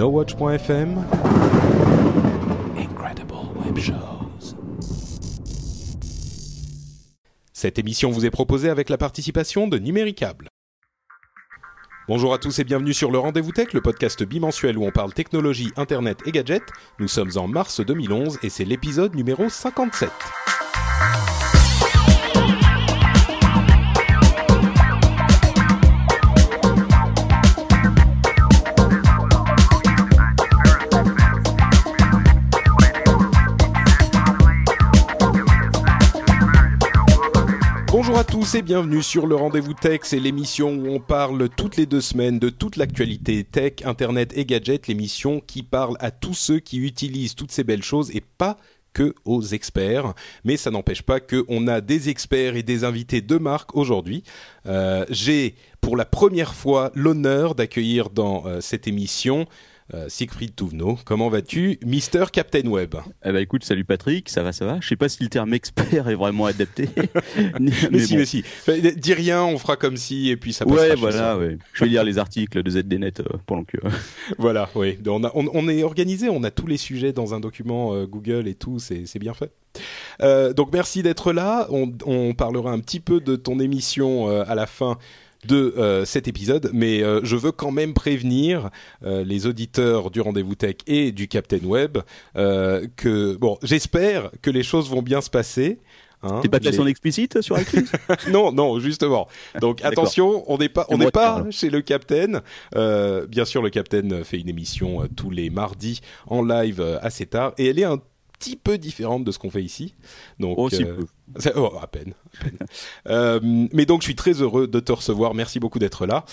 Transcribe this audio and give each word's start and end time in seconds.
NoWatch.fm 0.00 1.04
Incredible 2.78 3.34
Web 3.62 3.78
Shows 3.78 4.56
Cette 7.52 7.78
émission 7.78 8.10
vous 8.10 8.24
est 8.24 8.30
proposée 8.30 8.70
avec 8.70 8.88
la 8.88 8.96
participation 8.96 9.68
de 9.68 9.76
Numéricable. 9.76 10.48
Bonjour 12.08 12.32
à 12.32 12.38
tous 12.38 12.60
et 12.60 12.64
bienvenue 12.64 12.94
sur 12.94 13.10
le 13.10 13.18
Rendez-vous 13.18 13.52
Tech, 13.52 13.74
le 13.74 13.82
podcast 13.82 14.22
bimensuel 14.22 14.78
où 14.78 14.86
on 14.86 14.90
parle 14.90 15.12
technologie, 15.12 15.70
internet 15.76 16.20
et 16.24 16.32
gadgets. 16.32 16.70
Nous 16.98 17.08
sommes 17.08 17.32
en 17.36 17.46
mars 17.46 17.82
2011 17.82 18.38
et 18.42 18.48
c'est 18.48 18.64
l'épisode 18.64 19.14
numéro 19.14 19.50
57. 19.50 20.10
Tous 38.30 38.54
et 38.54 38.62
bienvenue 38.62 39.02
sur 39.02 39.26
le 39.26 39.34
Rendez-vous 39.34 39.74
Tech, 39.74 40.00
c'est 40.04 40.20
l'émission 40.20 40.72
où 40.72 40.86
on 40.86 41.00
parle 41.00 41.48
toutes 41.48 41.76
les 41.76 41.86
deux 41.86 42.00
semaines 42.00 42.38
de 42.38 42.48
toute 42.48 42.76
l'actualité 42.76 43.42
tech, 43.42 43.84
internet 43.84 44.32
et 44.36 44.44
gadgets, 44.44 44.86
l'émission 44.86 45.40
qui 45.40 45.64
parle 45.64 45.96
à 45.98 46.12
tous 46.12 46.34
ceux 46.34 46.60
qui 46.60 46.78
utilisent 46.78 47.34
toutes 47.34 47.50
ces 47.50 47.64
belles 47.64 47.82
choses 47.82 48.14
et 48.14 48.20
pas 48.20 48.56
que 48.92 49.14
aux 49.24 49.42
experts, 49.42 50.14
mais 50.44 50.56
ça 50.56 50.70
n'empêche 50.70 51.02
pas 51.02 51.18
qu'on 51.18 51.66
a 51.66 51.80
des 51.80 52.08
experts 52.08 52.54
et 52.54 52.62
des 52.62 52.84
invités 52.84 53.20
de 53.20 53.36
marque 53.36 53.74
aujourd'hui. 53.76 54.22
Euh, 54.66 55.04
J'ai 55.10 55.56
pour 55.80 55.96
la 55.96 56.04
première 56.04 56.54
fois 56.54 56.92
l'honneur 56.94 57.56
d'accueillir 57.56 58.10
dans 58.10 58.46
euh, 58.46 58.60
cette 58.60 58.86
émission 58.86 59.46
euh, 59.94 60.08
Siegfried 60.08 60.54
Touvenot. 60.54 60.98
Comment 61.04 61.28
vas-tu, 61.28 61.78
Mister 61.84 62.24
Captain 62.32 62.66
Web 62.66 62.94
Eh 63.24 63.32
ben 63.32 63.38
écoute, 63.38 63.64
salut 63.64 63.84
Patrick, 63.84 64.28
ça 64.28 64.42
va, 64.42 64.52
ça 64.52 64.64
va. 64.66 64.78
Je 64.80 64.88
sais 64.88 64.96
pas 64.96 65.08
si 65.08 65.22
le 65.22 65.28
terme 65.28 65.52
expert 65.54 66.08
est 66.08 66.14
vraiment 66.14 66.46
adapté. 66.46 66.88
mais, 67.60 67.98
si, 68.00 68.16
mais 68.16 68.24
si. 68.24 68.44
Dis 68.96 69.14
rien, 69.14 69.44
on 69.44 69.58
fera 69.58 69.76
comme 69.76 69.96
si, 69.96 70.30
et 70.30 70.36
puis 70.36 70.52
ça 70.52 70.64
passera. 70.64 70.82
Ouais, 70.82 70.94
voilà, 70.94 71.38
ouais. 71.38 71.58
Je 71.72 71.84
vais 71.84 71.90
lire 71.90 72.04
les 72.04 72.18
articles 72.18 72.62
de 72.62 72.70
ZDNet 72.70 73.20
euh, 73.20 73.38
pendant 73.46 73.64
que. 73.64 73.78
voilà, 74.38 74.68
oui. 74.74 74.98
On, 75.06 75.24
a, 75.24 75.32
on, 75.34 75.48
on, 75.52 75.68
est 75.68 75.82
organisé, 75.82 76.28
on 76.28 76.42
a 76.44 76.50
tous 76.50 76.66
les 76.66 76.76
sujets 76.76 77.12
dans 77.12 77.34
un 77.34 77.40
document 77.40 77.94
euh, 77.94 78.06
Google 78.06 78.48
et 78.48 78.54
tout, 78.54 78.78
c'est 78.78 79.18
bien 79.18 79.34
fait. 79.34 79.52
Euh, 80.22 80.52
donc 80.52 80.72
merci 80.72 81.02
d'être 81.02 81.32
là. 81.32 81.66
On, 81.70 81.92
on, 82.04 82.34
parlera 82.34 82.70
un 82.70 82.80
petit 82.80 83.00
peu 83.00 83.20
de 83.20 83.36
ton 83.36 83.58
émission 83.58 84.28
à 84.28 84.54
la 84.54 84.66
fin 84.66 84.98
de 85.46 85.74
euh, 85.76 86.04
cet 86.04 86.28
épisode, 86.28 86.70
mais 86.72 87.02
euh, 87.02 87.20
je 87.22 87.36
veux 87.36 87.52
quand 87.52 87.70
même 87.70 87.94
prévenir 87.94 88.70
euh, 89.04 89.24
les 89.24 89.46
auditeurs 89.46 90.10
du 90.10 90.20
Rendez-vous 90.20 90.54
Tech 90.54 90.76
et 90.86 91.12
du 91.12 91.28
Captain 91.28 91.64
Web 91.64 91.98
que, 92.34 93.36
bon, 93.36 93.58
j'espère 93.62 94.30
que 94.42 94.50
les 94.50 94.62
choses 94.62 94.88
vont 94.90 95.02
bien 95.02 95.20
se 95.20 95.30
passer. 95.30 95.78
Hein, 96.22 96.40
T'es 96.42 96.48
pas 96.48 96.58
les... 96.58 96.78
en 96.78 96.86
explicite 96.86 97.40
sur 97.40 97.58
iTunes 97.58 97.86
Non, 98.30 98.52
non, 98.52 98.78
justement. 98.78 99.26
Donc 99.60 99.82
attention, 99.82 100.44
on 100.48 100.58
n'est 100.58 100.68
pas, 100.68 100.86
on 100.90 100.98
n'est 100.98 101.10
pas 101.10 101.44
chez 101.50 101.70
le 101.70 101.80
Captain. 101.80 102.42
Euh, 102.76 103.26
bien 103.26 103.44
sûr, 103.44 103.62
le 103.62 103.70
Captain 103.70 104.22
fait 104.24 104.38
une 104.38 104.48
émission 104.48 105.02
euh, 105.02 105.06
tous 105.14 105.30
les 105.30 105.48
mardis 105.48 106.00
en 106.26 106.42
live 106.42 106.80
euh, 106.80 106.98
assez 107.00 107.26
tard, 107.26 107.52
et 107.56 107.66
elle 107.66 107.78
est 107.78 107.84
un 107.84 107.98
petit 108.38 108.56
peu 108.56 108.76
différente 108.76 109.24
de 109.24 109.32
ce 109.32 109.38
qu'on 109.38 109.50
fait 109.50 109.62
ici. 109.62 109.94
Donc, 110.38 110.58
Aussi 110.58 110.84
peu. 110.84 111.06
Oh, 111.56 111.72
à 111.80 111.86
peine. 111.86 112.14
À 112.38 112.44
peine. 112.44 112.58
euh, 113.08 113.40
mais 113.72 113.86
donc, 113.86 114.02
je 114.02 114.06
suis 114.06 114.14
très 114.14 114.32
heureux 114.32 114.66
de 114.66 114.80
te 114.80 114.92
recevoir. 114.92 115.34
Merci 115.34 115.60
beaucoup 115.60 115.78
d'être 115.78 116.06
là. 116.06 116.24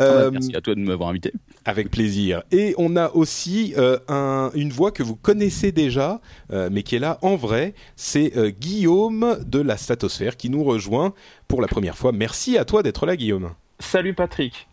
Euh, 0.00 0.30
Merci 0.30 0.54
à 0.56 0.60
toi 0.60 0.74
de 0.74 0.80
m'avoir 0.80 1.08
invité. 1.08 1.32
Avec 1.64 1.90
plaisir. 1.90 2.42
Et 2.50 2.74
on 2.78 2.96
a 2.96 3.10
aussi 3.10 3.74
euh, 3.76 3.98
un, 4.08 4.50
une 4.54 4.70
voix 4.70 4.90
que 4.90 5.02
vous 5.02 5.16
connaissez 5.16 5.72
déjà, 5.72 6.20
euh, 6.52 6.68
mais 6.70 6.82
qui 6.82 6.96
est 6.96 7.00
là 7.00 7.18
en 7.22 7.36
vrai. 7.36 7.74
C'est 7.96 8.32
Guillaume 8.58 9.38
de 9.46 9.60
la 9.60 9.76
Statosphère 9.76 10.36
qui 10.36 10.50
nous 10.50 10.64
rejoint 10.64 11.14
pour 11.48 11.60
la 11.60 11.68
première 11.68 11.96
fois. 11.96 12.12
Merci 12.12 12.58
à 12.58 12.64
toi 12.64 12.82
d'être 12.82 13.06
là, 13.06 13.16
Guillaume. 13.16 13.50
Salut 13.78 14.14
Patrick. 14.14 14.68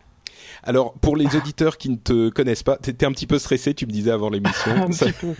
Alors, 0.63 0.93
pour 0.93 1.15
les 1.15 1.35
auditeurs 1.35 1.77
qui 1.77 1.89
ne 1.89 1.95
te 1.95 2.29
connaissent 2.29 2.63
pas, 2.63 2.77
t'étais 2.77 3.05
un 3.05 3.11
petit 3.11 3.27
peu 3.27 3.39
stressé, 3.39 3.73
tu 3.73 3.85
me 3.85 3.91
disais 3.91 4.11
avant 4.11 4.29
l'émission. 4.29 4.71
un 4.75 4.91
ça... 4.91 5.07
petit 5.07 5.13
peu. 5.13 5.33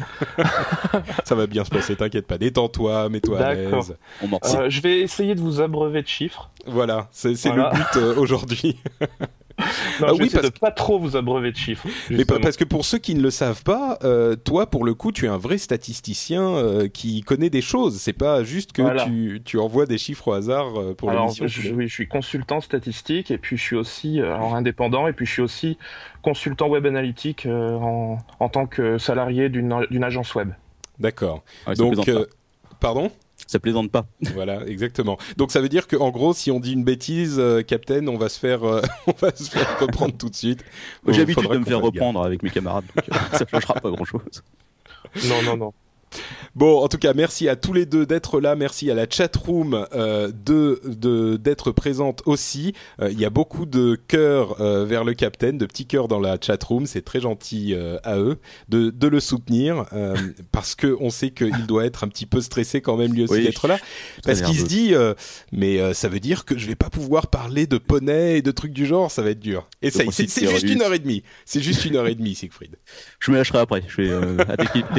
ça 1.24 1.36
va 1.36 1.48
bien 1.48 1.64
se 1.64 1.70
passer, 1.70 1.96
t'inquiète 1.96 2.28
pas. 2.28 2.38
Détends-toi, 2.38 3.09
mets-toi 3.09 3.40
à 3.40 3.54
l'aise. 3.54 3.96
Euh, 4.24 4.70
je 4.70 4.81
vais 4.81 5.00
essayer 5.02 5.36
de 5.36 5.42
vous 5.42 5.62
abreuver 5.62 6.02
de 6.02 6.08
chiffres. 6.08 6.50
Voilà, 6.66 7.08
c'est 7.12 7.34
voilà. 7.46 7.72
le 7.72 7.78
but 7.78 7.98
euh, 7.98 8.16
aujourd'hui. 8.16 8.80
Non, 10.00 10.07
ah, 10.09 10.13
oui, 10.13 10.29
parce 10.31 10.45
de 10.51 10.59
pas 10.59 10.72
trop 10.72 11.00
vous 11.00 11.16
abreuver 11.16 11.51
de 11.51 11.57
chiffres. 11.57 11.88
Mais 12.09 12.25
parce 12.25 12.57
que 12.57 12.63
pour 12.63 12.85
ceux 12.85 12.97
qui 12.97 13.16
ne 13.16 13.22
le 13.22 13.29
savent 13.31 13.63
pas, 13.63 13.97
euh, 14.03 14.35
toi, 14.35 14.69
pour 14.69 14.85
le 14.85 14.94
coup, 14.94 15.12
tu 15.12 15.25
es 15.25 15.28
un 15.28 15.38
vrai 15.38 15.57
statisticien 15.57 16.41
euh, 16.41 16.88
qui 16.88 17.22
connaît 17.22 17.50
des 17.50 17.62
choses. 17.62 17.97
C'est 18.00 18.13
pas 18.13 18.44
juste 18.44 18.72
que 18.72 18.81
Voilà. 18.81 19.06
tu, 19.06 19.41
tu 19.44 19.57
envoies 19.59 19.85
des 19.85 19.97
chiffres 19.97 20.28
au 20.29 20.34
hasard 20.34 20.79
euh, 20.79 20.94
pour 20.94 21.09
Alors, 21.09 21.25
l'émission. 21.25 21.47
je, 21.47 21.72
oui, 21.73 21.88
je 21.88 21.94
suis 21.94 22.07
consultant 22.07 22.62
statistique 22.62 23.31
et 23.31 23.38
puis 23.38 23.57
je 23.57 23.62
suis 23.62 23.75
aussi 23.75 24.19
alors, 24.19 24.56
indépendant 24.56 25.07
et 25.07 25.13
puis 25.13 25.25
je 25.25 25.31
suis 25.31 25.41
aussi 25.41 25.78
consultant 26.22 26.68
web 26.68 26.85
analytique 26.85 27.45
euh, 27.45 27.75
en, 27.75 28.18
en 28.39 28.50
tant 28.50 28.66
que 28.68 28.97
salarié 28.97 29.50
d'une 29.50 29.85
d'une 29.89 30.03
agence 30.03 30.35
web. 30.35 30.51
D'accord. 31.00 31.44
Donc, 31.78 32.07
euh, 32.09 32.25
pardon? 32.79 33.12
Ça 33.51 33.59
plaisante 33.59 33.91
pas. 33.91 34.06
Voilà, 34.34 34.66
exactement. 34.66 35.17
Donc 35.35 35.51
ça 35.51 35.59
veut 35.59 35.67
dire 35.67 35.89
qu'en 35.89 36.09
gros, 36.09 36.34
si 36.34 36.51
on 36.51 36.62
dit 36.62 36.72
une 36.72 36.85
bêtise, 36.85 37.35
euh, 37.38 37.63
Captain, 37.63 38.07
on 38.07 38.17
va 38.17 38.29
se 38.29 38.39
faire, 38.39 38.63
euh, 38.63 38.81
on 39.07 39.12
va 39.12 39.35
se 39.35 39.51
faire 39.51 39.78
reprendre 39.78 40.16
tout 40.17 40.29
de 40.29 40.35
suite. 40.35 40.63
J'ai 41.06 41.19
l'habitude 41.19 41.50
de 41.50 41.57
me 41.57 41.66
faire 41.66 41.81
reprendre 41.81 42.23
avec 42.23 42.44
mes 42.44 42.50
camarades, 42.50 42.85
donc 42.95 43.09
euh, 43.09 43.17
ça 43.38 43.45
changera 43.45 43.73
pas 43.73 43.91
grand-chose. 43.91 44.22
Non, 45.28 45.41
non, 45.44 45.57
non. 45.57 45.73
Bon, 46.54 46.84
en 46.84 46.90
tout 46.90 46.98
cas, 46.98 47.14
merci 47.14 47.48
à 47.48 47.56
tous 47.56 47.72
les 47.72 47.86
deux 47.86 48.06
d'être 48.06 48.42
là. 48.42 48.56
Merci 48.56 48.92
à 48.92 48.94
la 48.94 49.06
chatroom 49.10 49.86
euh, 49.94 50.30
de 50.46 50.82
de 50.84 51.38
d'être 51.38 51.72
présente 51.72 52.22
aussi. 52.26 52.74
Euh, 53.02 53.10
Il 53.10 53.20
y 53.20 53.24
a 53.24 53.30
beaucoup 53.30 53.66
de 53.66 53.98
cœurs 54.08 54.60
euh, 54.60 54.84
vers 54.86 55.06
le 55.06 55.14
capitaine, 55.14 55.58
de 55.58 55.66
petits 55.66 55.86
cœurs 55.86 56.10
dans 56.10 56.20
la 56.20 56.38
chatroom. 56.42 56.86
C'est 56.86 57.04
très 57.04 57.22
gentil 57.22 57.74
euh, 57.74 57.98
à 58.04 58.18
eux 58.20 58.38
de 58.68 58.90
de 58.90 59.08
le 59.08 59.22
soutenir 59.22 59.86
euh, 59.94 60.14
parce 60.52 60.76
que 60.76 60.98
on 61.00 61.10
sait 61.10 61.32
qu'il 61.32 61.66
doit 61.68 61.86
être 61.86 62.04
un 62.04 62.10
petit 62.10 62.26
peu 62.26 62.42
stressé 62.42 62.82
quand 62.82 62.98
même 62.98 63.14
lui 63.14 63.24
aussi 63.24 63.34
Oui, 63.34 63.44
d'être 63.46 63.68
là. 63.70 63.80
Parce 64.26 64.42
qu'il 64.42 64.60
se 64.60 64.66
dit, 64.66 64.94
euh, 64.94 65.14
mais 65.54 65.80
euh, 65.80 65.94
ça 65.94 66.10
veut 66.10 66.20
dire 66.20 66.44
que 66.44 66.58
je 66.58 66.68
vais 66.68 66.76
pas 66.76 66.90
pouvoir 66.90 67.28
parler 67.28 67.66
de 67.66 67.78
poney 67.78 68.40
et 68.40 68.42
de 68.42 68.52
trucs 68.52 68.74
du 68.74 68.86
genre. 68.86 69.10
Ça 69.10 69.22
va 69.22 69.30
être 69.30 69.40
dur. 69.40 69.70
Et 69.82 69.90
ça, 69.90 70.04
c'est 70.12 70.28
juste 70.50 70.64
une 70.70 70.82
heure 70.82 70.94
et 70.94 71.00
demie. 71.00 71.24
C'est 71.46 71.62
juste 71.62 71.86
une 71.86 71.96
heure 71.96 72.08
et 72.08 72.16
demie, 72.16 72.36
Siegfried. 72.36 72.76
Je 73.20 73.32
me 73.32 73.38
lâcherai 73.38 73.60
après. 73.60 73.84
Je 73.88 74.02
vais 74.02 74.10
euh, 74.10 74.38
attaquer. 74.40 74.84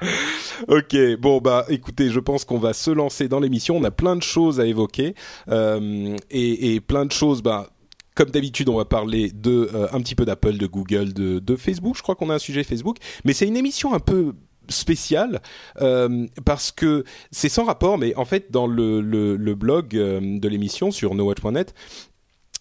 Ok, 0.68 0.96
bon 1.18 1.38
bah 1.38 1.64
écoutez, 1.68 2.10
je 2.10 2.20
pense 2.20 2.44
qu'on 2.44 2.58
va 2.58 2.72
se 2.72 2.90
lancer 2.90 3.28
dans 3.28 3.40
l'émission. 3.40 3.76
On 3.76 3.84
a 3.84 3.90
plein 3.90 4.16
de 4.16 4.22
choses 4.22 4.60
à 4.60 4.66
évoquer 4.66 5.14
euh, 5.48 6.16
et, 6.30 6.80
plein 6.80 7.04
de 7.04 7.12
choses. 7.12 7.42
Bah, 7.42 7.70
comme 8.14 8.30
d'habitude, 8.30 8.68
on 8.68 8.76
va 8.76 8.84
parler 8.84 9.30
de 9.30 9.70
euh, 9.74 9.88
un 9.92 10.00
petit 10.00 10.14
peu 10.14 10.24
d'Apple, 10.24 10.56
de 10.56 10.66
Google, 10.66 11.12
de, 11.12 11.56
Facebook. 11.56 11.96
Je 11.96 12.02
crois 12.02 12.14
qu'on 12.14 12.30
a 12.30 12.34
un 12.34 12.38
sujet 12.38 12.64
Facebook, 12.64 12.96
mais 13.24 13.32
c'est 13.32 13.46
une 13.46 13.56
émission 13.56 13.94
un 13.94 14.00
peu 14.00 14.34
spéciale 14.68 15.40
euh, 15.80 16.26
parce 16.44 16.72
que 16.72 17.04
c'est 17.30 17.48
sans 17.48 17.64
rapport, 17.64 17.98
mais 17.98 18.14
en 18.16 18.24
fait 18.24 18.50
dans 18.50 18.66
le, 18.66 19.54
blog 19.54 19.88
de 19.90 20.48
l'émission 20.48 20.90
sur 20.90 21.14
nowatch.net, 21.14 21.74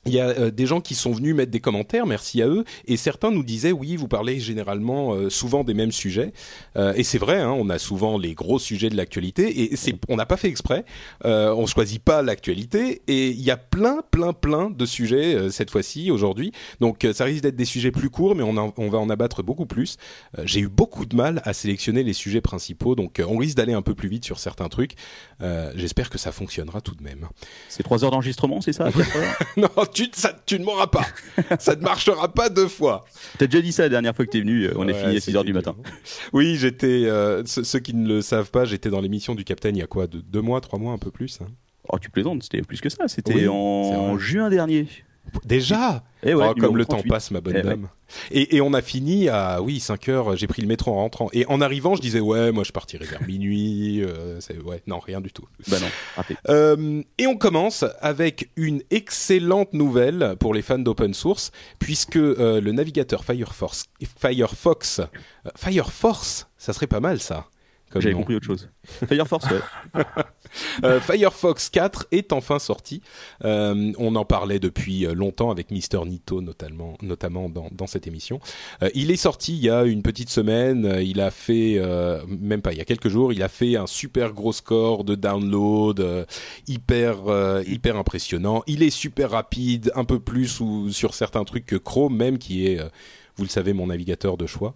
il 0.05 0.13
y 0.13 0.19
a 0.19 0.27
euh, 0.29 0.51
des 0.51 0.65
gens 0.65 0.81
qui 0.81 0.95
sont 0.95 1.11
venus 1.11 1.33
mettre 1.35 1.51
des 1.51 1.59
commentaires, 1.59 2.05
merci 2.05 2.41
à 2.41 2.47
eux, 2.47 2.63
et 2.87 2.97
certains 2.97 3.31
nous 3.31 3.43
disaient 3.43 3.71
oui, 3.71 3.95
vous 3.95 4.07
parlez 4.07 4.39
généralement 4.39 5.13
euh, 5.13 5.29
souvent 5.29 5.63
des 5.63 5.73
mêmes 5.73 5.91
sujets, 5.91 6.31
Euh, 6.77 6.93
et 6.95 7.03
c'est 7.03 7.17
vrai, 7.17 7.39
hein, 7.39 7.51
on 7.51 7.69
a 7.69 7.79
souvent 7.79 8.17
les 8.17 8.33
gros 8.33 8.59
sujets 8.59 8.89
de 8.89 8.97
l'actualité, 8.97 9.61
et 9.71 9.75
c'est, 9.75 9.95
on 10.09 10.15
n'a 10.17 10.25
pas 10.25 10.37
fait 10.37 10.49
exprès, 10.49 10.83
euh, 11.25 11.53
on 11.55 11.65
choisit 11.65 12.01
pas 12.03 12.21
l'actualité, 12.21 13.01
et 13.07 13.29
il 13.29 13.41
y 13.41 13.51
a 13.51 13.57
plein, 13.57 14.01
plein, 14.11 14.33
plein 14.33 14.69
de 14.69 14.85
sujets 14.85 15.35
euh, 15.35 15.49
cette 15.49 15.71
fois-ci, 15.71 16.11
aujourd'hui, 16.11 16.51
donc 16.81 17.05
euh, 17.05 17.13
ça 17.13 17.23
risque 17.25 17.43
d'être 17.43 17.55
des 17.55 17.65
sujets 17.65 17.91
plus 17.91 18.09
courts, 18.09 18.35
mais 18.35 18.43
on, 18.43 18.57
en- 18.57 18.73
on 18.77 18.89
va 18.89 18.97
en 18.99 19.09
abattre 19.09 19.41
beaucoup 19.43 19.65
plus. 19.65 19.97
Euh, 20.37 20.43
j'ai 20.45 20.59
eu 20.59 20.67
beaucoup 20.67 21.05
de 21.05 21.15
mal 21.15 21.41
à 21.45 21.53
sélectionner 21.53 22.03
les 22.03 22.13
sujets 22.13 22.41
principaux, 22.41 22.95
donc 22.95 23.19
euh, 23.19 23.25
on 23.27 23.37
risque 23.37 23.55
d'aller 23.57 23.73
un 23.73 23.81
peu 23.81 23.95
plus 23.95 24.09
vite 24.09 24.25
sur 24.25 24.39
certains 24.39 24.67
trucs. 24.69 24.93
Euh, 25.41 25.71
j'espère 25.75 26.09
que 26.09 26.17
ça 26.17 26.31
fonctionnera 26.31 26.81
tout 26.81 26.95
de 26.95 27.03
même. 27.03 27.27
C'est 27.69 27.83
trois 27.83 28.03
heures 28.03 28.11
d'enregistrement, 28.11 28.61
c'est 28.61 28.73
ça 28.73 28.89
non, 29.57 29.69
tu, 29.95 30.09
ça, 30.13 30.35
tu 30.45 30.59
ne 30.59 30.65
m'auras 30.65 30.87
pas. 30.87 31.05
ça 31.59 31.75
ne 31.75 31.81
marchera 31.81 32.31
pas 32.31 32.49
deux 32.49 32.67
fois. 32.67 33.05
T'as 33.39 33.47
déjà 33.47 33.61
dit 33.61 33.71
ça 33.71 33.83
la 33.83 33.89
dernière 33.89 34.15
fois 34.15 34.25
que 34.25 34.29
t'es 34.31 34.41
venu. 34.41 34.69
On 34.75 34.87
est 34.87 34.93
fini 34.93 35.15
à 35.15 35.19
6 35.19 35.21
c'était 35.21 35.37
heures 35.37 35.43
du 35.45 35.53
matin. 35.53 35.75
Oui, 36.33 36.57
j'étais. 36.57 37.05
euh, 37.05 37.43
ceux, 37.45 37.79
qui 37.79 37.93
ne 37.95 38.07
le 38.07 38.21
savent 38.21 38.51
pas, 38.51 38.65
j'étais 38.65 38.89
dans 38.89 39.01
l'émission 39.01 39.33
du 39.35 39.43
Capitaine 39.45 39.75
il 39.75 39.79
y 39.79 39.83
a 39.83 39.87
quoi, 39.87 40.05
deux, 40.07 40.21
deux 40.21 40.41
mois, 40.41 40.59
trois 40.61 40.77
mois, 40.77 40.93
un 40.93 40.97
peu 40.97 41.11
plus. 41.11 41.39
hein. 41.41 41.47
Oh, 41.87 41.97
tu 41.99 42.09
plaisantes, 42.09 42.43
c'était 42.43 42.61
plus 42.61 42.81
que 42.81 42.89
ça. 42.89 43.07
C'était 43.07 43.33
Oui, 43.33 43.47
en 43.47 44.17
juin 44.17 44.49
dernier. 44.49 44.87
Déjà. 45.43 46.03
Ouais, 46.23 46.33
Oh, 46.33 46.37
numéro 46.39 46.53
comme 46.55 46.77
le 46.77 46.85
38. 46.85 47.03
temps 47.03 47.13
passe, 47.13 47.29
ma 47.31 47.39
bonne 47.41 47.53
Eh 47.55 47.57
ouais. 47.57 47.63
dame. 47.63 47.87
Et, 48.31 48.55
et 48.55 48.61
on 48.61 48.73
a 48.73 48.81
fini 48.81 49.29
à 49.29 49.61
oui 49.61 49.79
5 49.79 50.09
heures. 50.09 50.35
J'ai 50.35 50.47
pris 50.47 50.61
le 50.63 50.67
métro 50.67 50.91
en 50.91 50.95
rentrant. 50.95 51.29
Et 51.33 51.45
en 51.47 51.61
arrivant, 51.61 51.95
je 51.95 52.01
disais 52.01 52.19
ouais, 52.19 52.51
moi 52.51 52.63
je 52.63 52.71
partirai 52.71 53.05
vers 53.05 53.21
minuit. 53.27 54.01
euh, 54.03 54.39
ouais, 54.63 54.81
non, 54.87 54.97
rien 54.99 55.21
du 55.21 55.31
tout. 55.31 55.45
Bah 55.67 55.77
non, 55.79 55.87
raté. 56.15 56.35
Euh, 56.49 57.03
et 57.19 57.27
on 57.27 57.37
commence 57.37 57.85
avec 58.01 58.49
une 58.55 58.81
excellente 58.89 59.73
nouvelle 59.73 60.35
pour 60.39 60.53
les 60.55 60.61
fans 60.63 60.79
d'open 60.79 61.13
source, 61.13 61.51
puisque 61.77 62.15
euh, 62.17 62.59
le 62.59 62.71
navigateur 62.71 63.23
Firefox, 63.23 63.85
Firefox, 64.19 65.01
Firefox, 65.55 66.47
ça 66.57 66.73
serait 66.73 66.87
pas 66.87 66.99
mal 66.99 67.19
ça. 67.19 67.45
J'avais 67.95 68.15
compris 68.15 68.35
autre 68.35 68.45
chose. 68.45 68.69
Fireforce, 69.07 69.45
ouais. 69.51 70.03
Euh, 70.83 71.01
Firefox 71.01 71.69
4 71.69 72.07
est 72.11 72.31
enfin 72.31 72.59
sorti. 72.59 73.01
Euh, 73.43 73.91
on 73.97 74.15
en 74.15 74.25
parlait 74.25 74.59
depuis 74.59 75.05
euh, 75.05 75.13
longtemps 75.13 75.51
avec 75.51 75.71
Mister 75.71 75.99
Nito 76.05 76.41
notamment, 76.41 76.97
notamment 77.01 77.49
dans, 77.49 77.67
dans 77.71 77.87
cette 77.87 78.07
émission. 78.07 78.39
Euh, 78.81 78.89
il 78.93 79.11
est 79.11 79.17
sorti 79.17 79.55
il 79.55 79.63
y 79.63 79.69
a 79.69 79.83
une 79.83 80.01
petite 80.01 80.29
semaine. 80.29 80.97
Il 81.01 81.19
a 81.19 81.31
fait, 81.31 81.81
même 82.27 82.61
pas, 82.61 82.71
il 82.71 82.77
y 82.77 82.81
a 82.81 82.85
quelques 82.85 83.09
jours, 83.09 83.33
il 83.33 83.43
a 83.43 83.49
fait 83.49 83.75
un 83.75 83.87
super 83.87 84.33
gros 84.33 84.53
score 84.53 85.03
de 85.03 85.15
download, 85.15 86.25
hyper, 86.67 87.17
hyper 87.67 87.97
impressionnant. 87.97 88.63
Il 88.67 88.83
est 88.83 88.89
super 88.89 89.31
rapide, 89.31 89.91
un 89.95 90.05
peu 90.05 90.19
plus 90.19 90.59
ou 90.59 90.89
sur 90.91 91.13
certains 91.13 91.43
trucs 91.43 91.65
que 91.65 91.75
Chrome 91.75 92.15
même, 92.15 92.37
qui 92.37 92.67
est, 92.67 92.79
vous 93.35 93.43
le 93.43 93.49
savez, 93.49 93.73
mon 93.73 93.87
navigateur 93.87 94.37
de 94.37 94.45
choix. 94.45 94.73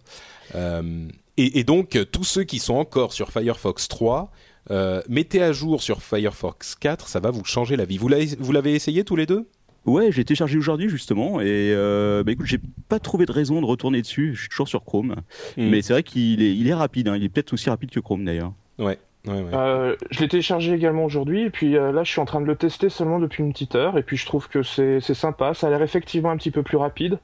Et, 1.40 1.60
et 1.60 1.64
donc, 1.64 1.96
euh, 1.96 2.04
tous 2.06 2.24
ceux 2.24 2.44
qui 2.44 2.60
sont 2.60 2.76
encore 2.76 3.14
sur 3.14 3.32
Firefox 3.32 3.88
3, 3.88 4.32
euh, 4.72 5.02
mettez 5.08 5.42
à 5.42 5.52
jour 5.54 5.82
sur 5.82 6.02
Firefox 6.02 6.76
4, 6.76 7.08
ça 7.08 7.20
va 7.20 7.32
vous 7.32 7.46
changer 7.46 7.76
la 7.78 7.86
vie. 7.86 7.98
Vous 7.98 8.08
l'avez, 8.10 8.28
vous 8.40 8.52
l'avez 8.52 8.74
essayé 8.74 9.04
tous 9.04 9.16
les 9.16 9.26
deux? 9.26 9.48
Ouais, 9.86 10.12
j'ai 10.12 10.26
téléchargé 10.26 10.58
aujourd'hui 10.58 10.90
justement 10.90 11.40
et 11.40 11.46
euh, 11.74 12.22
bah 12.24 12.34
écoute, 12.34 12.46
j'ai 12.46 12.60
pas 12.90 13.00
trouvé 13.00 13.26
de 13.26 13.32
raison 13.32 13.62
de 13.62 13.66
retourner 13.66 14.02
dessus. 14.02 14.36
Je 14.36 14.42
suis 14.42 14.50
toujours 14.50 14.68
sur 14.68 14.84
Chrome, 14.84 15.16
Mm. 15.56 15.70
mais 15.70 15.82
c'est 15.82 15.94
vrai 15.94 16.04
qu'il 16.04 16.42
est, 16.44 16.54
il 16.56 16.68
est 16.68 16.74
rapide. 16.74 17.08
hein. 17.08 17.16
Il 17.16 17.24
est 17.24 17.30
peut-être 17.30 17.54
aussi 17.54 17.70
rapide 17.70 17.90
que 17.90 18.02
Chrome 18.02 18.26
d'ailleurs. 18.26 18.52
Ouais, 18.78 19.00
ouais, 19.26 19.34
ouais. 19.42 19.52
Euh, 19.54 19.96
je 20.12 20.20
l'ai 20.20 20.28
téléchargé 20.28 20.74
également 20.74 21.06
aujourd'hui, 21.06 21.44
et 21.44 21.50
puis 21.50 21.78
euh, 21.78 21.94
là, 21.94 22.04
je 22.04 22.12
suis 22.12 22.20
en 22.20 22.26
train 22.26 22.42
de 22.42 22.46
le 22.46 22.58
tester 22.58 22.90
seulement 22.90 23.20
depuis 23.20 23.42
une 23.42 23.54
petite 23.54 23.74
heure, 23.76 23.98
et 23.98 24.04
puis 24.04 24.18
je 24.18 24.26
trouve 24.26 24.50
que 24.50 24.62
c'est 24.64 25.00
c'est 25.00 25.14
sympa. 25.16 25.54
Ça 25.54 25.68
a 25.68 25.70
l'air 25.70 25.82
effectivement 25.82 26.30
un 26.30 26.38
petit 26.38 26.52
peu 26.52 26.62
plus 26.62 26.78
rapide. 26.78 27.18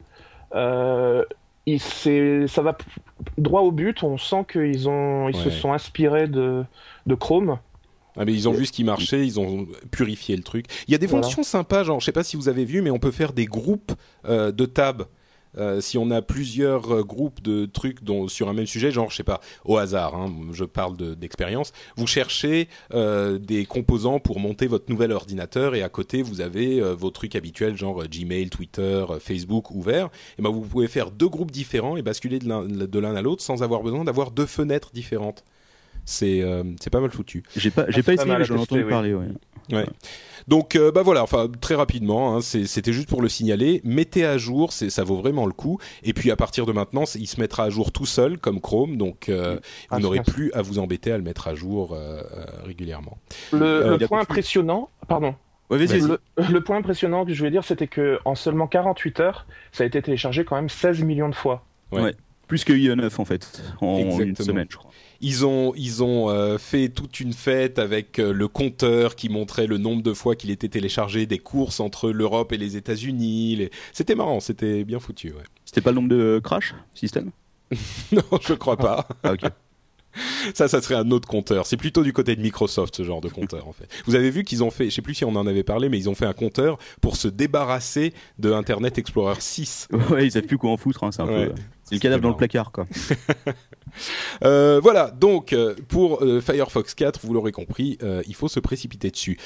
Il- 1.67 1.79
ça 2.47 2.61
va 2.61 2.77
droit 3.37 3.61
au 3.61 3.71
but. 3.71 4.03
On 4.03 4.17
sent 4.17 4.45
qu'ils 4.51 4.87
ont, 4.87 5.29
ils 5.29 5.35
se 5.35 5.49
sont 5.49 5.73
inspirés 5.73 6.27
de, 6.27 6.63
de 7.05 7.15
Chrome. 7.15 7.57
Ah, 8.17 8.23
mais 8.23 8.33
ils 8.33 8.47
ont 8.47 8.53
vu 8.53 8.65
ce 8.65 8.71
qui 8.71 8.83
marchait, 8.85 9.25
ils 9.25 9.39
ont 9.41 9.67
purifié 9.91 10.37
le 10.37 10.43
truc. 10.43 10.67
Il 10.87 10.91
y 10.91 10.95
a 10.95 10.97
des 10.97 11.05
Voilà. 11.07 11.23
fonctions 11.23 11.43
sympas, 11.43 11.83
genre, 11.83 11.99
je 11.99 12.05
sais 12.05 12.11
pas 12.13 12.23
si 12.23 12.37
vous 12.37 12.47
avez 12.47 12.63
vu, 12.63 12.81
mais 12.81 12.89
on 12.89 12.99
peut 12.99 13.11
faire 13.11 13.33
des 13.33 13.45
groupes 13.45 13.91
euh, 14.25 14.51
de 14.53 14.65
tabs. 14.65 15.03
Euh, 15.57 15.81
si 15.81 15.97
on 15.97 16.11
a 16.11 16.21
plusieurs 16.21 16.91
euh, 16.93 17.03
groupes 17.03 17.41
de 17.41 17.65
trucs 17.65 18.03
dont, 18.03 18.27
sur 18.27 18.49
un 18.49 18.53
même 18.53 18.65
sujet, 18.65 18.91
genre, 18.91 19.09
je 19.09 19.15
sais 19.17 19.23
pas, 19.23 19.41
au 19.63 19.77
hasard, 19.77 20.15
hein, 20.15 20.31
je 20.51 20.65
parle 20.65 20.97
de- 20.97 21.13
d'expérience, 21.13 21.71
vous 21.97 22.07
cherchez 22.07 22.67
euh, 22.93 23.37
des 23.37 23.65
composants 23.65 24.19
pour 24.19 24.39
monter 24.39 24.67
votre 24.67 24.89
nouvel 24.89 25.11
ordinateur 25.11 25.75
et 25.75 25.83
à 25.83 25.89
côté 25.89 26.21
vous 26.21 26.41
avez 26.41 26.81
euh, 26.81 26.93
vos 26.95 27.09
trucs 27.09 27.35
habituels, 27.35 27.75
genre 27.77 28.03
Gmail, 28.07 28.49
Twitter, 28.49 29.05
Facebook 29.19 29.71
ouverts. 29.71 30.09
Et 30.37 30.41
ben 30.41 30.49
vous 30.49 30.61
pouvez 30.61 30.87
faire 30.87 31.11
deux 31.11 31.29
groupes 31.29 31.51
différents 31.51 31.97
et 31.97 32.01
basculer 32.01 32.39
de 32.39 32.99
l'un 32.99 33.15
à 33.15 33.21
l'autre 33.21 33.41
sans 33.43 33.63
avoir 33.63 33.81
besoin 33.83 34.03
d'avoir 34.03 34.31
deux 34.31 34.45
fenêtres 34.45 34.91
différentes. 34.93 35.43
C'est 36.07 36.41
euh, 36.41 36.63
c'est 36.79 36.91
pas 36.91 36.99
mal 36.99 37.09
foutu. 37.09 37.43
J'ai 37.55 37.71
pas, 37.71 37.85
j'ai 37.87 37.93
c'est 37.95 38.03
pas 38.03 38.13
essayé, 38.13 38.31
mais 38.37 38.45
j'en 38.45 38.57
ai 38.57 38.59
entendu 38.59 38.83
oui. 38.83 38.89
parler. 38.89 39.13
Ouais. 39.15 39.25
Ouais. 39.71 39.85
Donc 40.47 40.75
euh, 40.75 40.91
bah 40.91 41.01
voilà, 41.01 41.23
enfin 41.23 41.47
très 41.61 41.73
rapidement, 41.75 42.35
hein, 42.35 42.41
c'est- 42.41 42.65
c'était 42.67 42.93
juste 42.93 43.09
pour 43.09 43.21
le 43.21 43.29
signaler. 43.29 43.81
Mettez 43.83 44.25
à 44.25 44.37
jour, 44.37 44.71
c'est 44.73 44.89
ça 44.89 45.03
vaut 45.03 45.15
vraiment 45.17 45.45
le 45.45 45.53
coup. 45.53 45.79
Et 46.03 46.13
puis 46.13 46.29
à 46.31 46.35
partir 46.35 46.65
de 46.65 46.71
maintenant, 46.71 47.03
il 47.15 47.27
se 47.27 47.39
mettra 47.39 47.63
à 47.63 47.69
jour 47.69 47.91
tout 47.91 48.05
seul 48.05 48.37
comme 48.37 48.61
Chrome, 48.61 48.97
donc 48.97 49.29
euh, 49.29 49.59
Ah, 49.89 49.95
vous 49.97 50.03
n'aurez 50.03 50.21
c'est- 50.25 50.31
plus 50.31 50.51
à 50.53 50.61
vous 50.61 50.77
embêter 50.79 51.11
à 51.11 51.17
le 51.17 51.23
mettre 51.23 51.47
à 51.47 51.55
jour 51.55 51.93
euh, 51.93 52.21
euh, 52.21 52.45
régulièrement. 52.65 53.17
Le, 53.53 53.61
Euh, 53.63 53.97
le 53.97 54.03
y 54.03 54.07
point 54.07 54.19
plus- 54.19 54.23
impressionnant, 54.23 54.89
pardon. 55.07 55.33
Ouais, 55.71 55.79
vas-y, 55.83 55.97
vas-y. 55.99 56.07
Le, 56.09 56.19
le 56.53 56.61
point 56.61 56.77
impressionnant 56.77 57.25
que 57.25 57.33
je 57.33 57.39
voulais 57.39 57.49
dire, 57.49 57.63
c'était 57.63 57.87
que 57.87 58.19
en 58.23 58.35
seulement 58.35 58.67
48 58.67 59.19
heures, 59.19 59.47
ça 59.71 59.83
a 59.83 59.87
été 59.87 59.99
téléchargé 59.99 60.45
quand 60.45 60.55
même 60.55 60.69
16 60.69 61.01
millions 61.01 61.29
de 61.29 61.33
fois. 61.35 61.65
Ouais. 61.91 62.13
Plus 62.47 62.63
que 62.63 62.73
IE9 62.73 63.09
en 63.19 63.25
fait, 63.25 63.61
en 63.81 63.97
une 63.97 64.07
Exactement. 64.11 64.45
semaine, 64.47 64.67
je 64.69 64.77
crois. 64.77 64.91
Ils 65.21 65.45
ont 65.45 65.73
ils 65.75 66.03
ont 66.03 66.29
euh, 66.29 66.57
fait 66.57 66.89
toute 66.89 67.19
une 67.19 67.33
fête 67.33 67.79
avec 67.79 68.19
euh, 68.19 68.33
le 68.33 68.47
compteur 68.47 69.15
qui 69.15 69.29
montrait 69.29 69.65
le 69.65 69.77
nombre 69.77 70.03
de 70.03 70.13
fois 70.13 70.35
qu'il 70.35 70.51
était 70.51 70.67
téléchargé, 70.69 71.25
des 71.25 71.39
courses 71.39 71.79
entre 71.79 72.11
l'Europe 72.11 72.51
et 72.51 72.57
les 72.57 72.75
États-Unis. 72.77 73.55
les- 73.55 73.71
C'était 73.93 74.13
marrant, 74.15 74.39
c'était 74.39 74.83
bien 74.83 74.99
foutu. 74.99 75.29
Ouais. 75.29 75.43
C'était 75.63 75.81
pas 75.81 75.91
le 75.91 75.95
nombre 75.95 76.09
de 76.09 76.39
crash 76.43 76.75
système? 76.93 77.31
Non, 78.11 78.21
je 78.41 78.53
crois 78.53 78.77
pas. 78.77 79.07
Ah 79.23 79.33
ok. 79.33 79.41
Ça, 80.53 80.69
ça 80.69 80.81
serait 80.81 80.95
un 80.95 81.11
autre 81.11 81.27
compteur. 81.27 81.65
C'est 81.65 81.75
plutôt 81.75 82.01
du 82.01 82.13
côté 82.13 82.37
de 82.37 82.41
Microsoft, 82.41 82.95
ce 82.95 83.03
genre 83.03 83.19
de 83.19 83.27
compteur, 83.27 83.67
en 83.67 83.73
fait. 83.73 83.89
Vous 84.05 84.15
avez 84.15 84.29
vu 84.29 84.45
qu'ils 84.45 84.63
ont 84.63 84.71
fait, 84.71 84.85
je 84.85 84.95
sais 84.95 85.01
plus 85.01 85.13
si 85.13 85.25
on 85.25 85.35
en 85.35 85.45
avait 85.45 85.63
parlé, 85.63 85.89
mais 85.89 85.97
ils 85.97 86.09
ont 86.09 86.15
fait 86.15 86.25
un 86.25 86.31
compteur 86.31 86.77
pour 87.01 87.17
se 87.17 87.27
débarrasser 87.27 88.13
de 88.39 88.53
Internet 88.53 88.97
Explorer 88.97 89.35
6. 89.41 89.89
Ouais, 90.11 90.25
ils 90.27 90.31
savent 90.31 90.43
plus 90.43 90.57
quoi 90.57 90.71
en 90.71 90.77
foutre. 90.77 91.03
Hein, 91.03 91.11
c'est 91.11 91.21
un 91.21 91.27
Ouais. 91.27 91.47
peu. 91.47 91.53
C'est 91.85 91.95
le 91.95 92.01
cadavre 92.01 92.21
dans 92.21 92.29
le 92.29 92.35
placard 92.35 92.71
quoi. 92.71 92.85
Euh, 94.43 94.79
voilà, 94.81 95.11
donc, 95.11 95.53
euh, 95.53 95.75
pour 95.87 96.23
euh, 96.23 96.41
Firefox 96.41 96.93
4, 96.93 97.21
vous 97.25 97.33
l'aurez 97.33 97.51
compris, 97.51 97.97
il 98.27 98.35
faut 98.35 98.47
se 98.47 98.59
précipiter 98.59 99.09
dessus. 99.09 99.37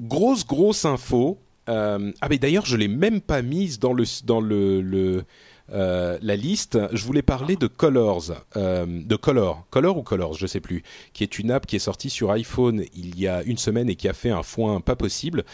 Grosse, 0.00 0.46
grosse 0.46 0.84
info. 0.84 1.38
ah, 1.68 1.98
mais 2.28 2.38
d'ailleurs, 2.38 2.66
je 2.66 2.76
l'ai 2.76 2.88
même 2.88 3.20
pas 3.20 3.42
mise 3.42 3.78
dans 3.78 3.92
le, 3.92 4.04
dans 4.24 4.40
le, 4.40 5.24
la 5.68 6.36
liste. 6.36 6.78
Je 6.92 7.04
voulais 7.04 7.22
parler 7.22 7.56
de 7.56 7.66
Colors, 7.66 8.32
de 8.56 9.16
Color, 9.16 9.66
Color 9.70 9.98
ou 9.98 10.02
Colors, 10.02 10.34
je 10.34 10.46
sais 10.46 10.60
plus, 10.60 10.82
qui 11.12 11.22
est 11.22 11.38
une 11.38 11.50
app 11.50 11.66
qui 11.66 11.76
est 11.76 11.80
sortie 11.80 12.10
sur 12.10 12.30
iPhone 12.30 12.84
il 12.94 13.18
y 13.18 13.26
a 13.26 13.42
une 13.44 13.58
semaine 13.58 13.88
et 13.88 13.96
qui 13.96 14.08
a 14.08 14.12
fait 14.12 14.30
un 14.30 14.42
foin 14.42 14.80
pas 14.80 14.96
possible. 14.96 15.44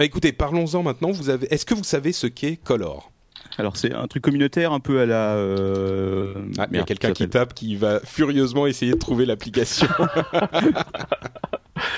Écoutez, 0.00 0.32
parlons-en 0.32 0.82
maintenant. 0.82 1.12
Est-ce 1.50 1.66
que 1.66 1.74
vous 1.74 1.84
savez 1.84 2.12
ce 2.12 2.26
qu'est 2.26 2.56
Color? 2.56 3.13
Alors 3.58 3.76
c'est 3.76 3.92
un 3.94 4.06
truc 4.08 4.22
communautaire 4.22 4.72
un 4.72 4.80
peu 4.80 5.00
à 5.00 5.06
la. 5.06 5.34
euh, 5.34 6.34
Ah, 6.58 6.66
il 6.70 6.76
y 6.76 6.80
a 6.80 6.84
quelqu'un 6.84 7.12
qui 7.12 7.28
tape, 7.28 7.54
qui 7.54 7.76
va 7.76 8.00
furieusement 8.04 8.66
essayer 8.66 8.92
de 8.92 8.98
trouver 8.98 9.26
l'application. 9.26 9.86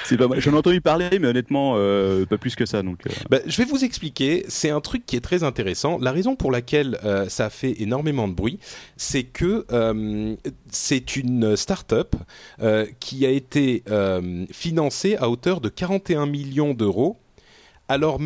C'est 0.05 0.17
pas 0.17 0.27
mal. 0.29 0.41
J'en 0.41 0.53
ai 0.53 0.57
entendu 0.57 0.81
parler, 0.81 1.09
mais 1.21 1.27
honnêtement, 1.29 1.75
euh, 1.77 2.25
pas 2.27 2.39
plus 2.39 2.55
que 2.57 2.65
ça. 2.65 2.83
Donc. 2.83 3.07
euh, 3.07 3.11
Bah, 3.31 3.39
je 3.47 3.57
vais 3.59 3.65
vous 3.65 3.85
expliquer. 3.85 4.45
C'est 4.49 4.71
un 4.71 4.81
truc 4.81 5.05
qui 5.05 5.17
est 5.17 5.21
très 5.21 5.43
intéressant. 5.45 5.99
La 6.01 6.13
raison 6.13 6.35
pour 6.37 6.51
laquelle 6.51 6.99
euh, 7.05 7.29
ça 7.29 7.47
a 7.47 7.51
fait 7.51 7.75
énormément 7.83 8.27
de 8.29 8.33
bruit, 8.33 8.59
c'est 8.97 9.25
que 9.25 9.67
c'est 10.71 11.17
une 11.17 11.57
start-up 11.57 12.15
qui 13.01 13.27
a 13.27 13.31
été 13.31 13.83
financée 14.53 15.17
à 15.17 15.29
hauteur 15.29 15.61
de 15.61 15.69
41 15.69 16.27
millions 16.27 16.73
d'euros. 16.75 17.19
Alors 17.89 18.19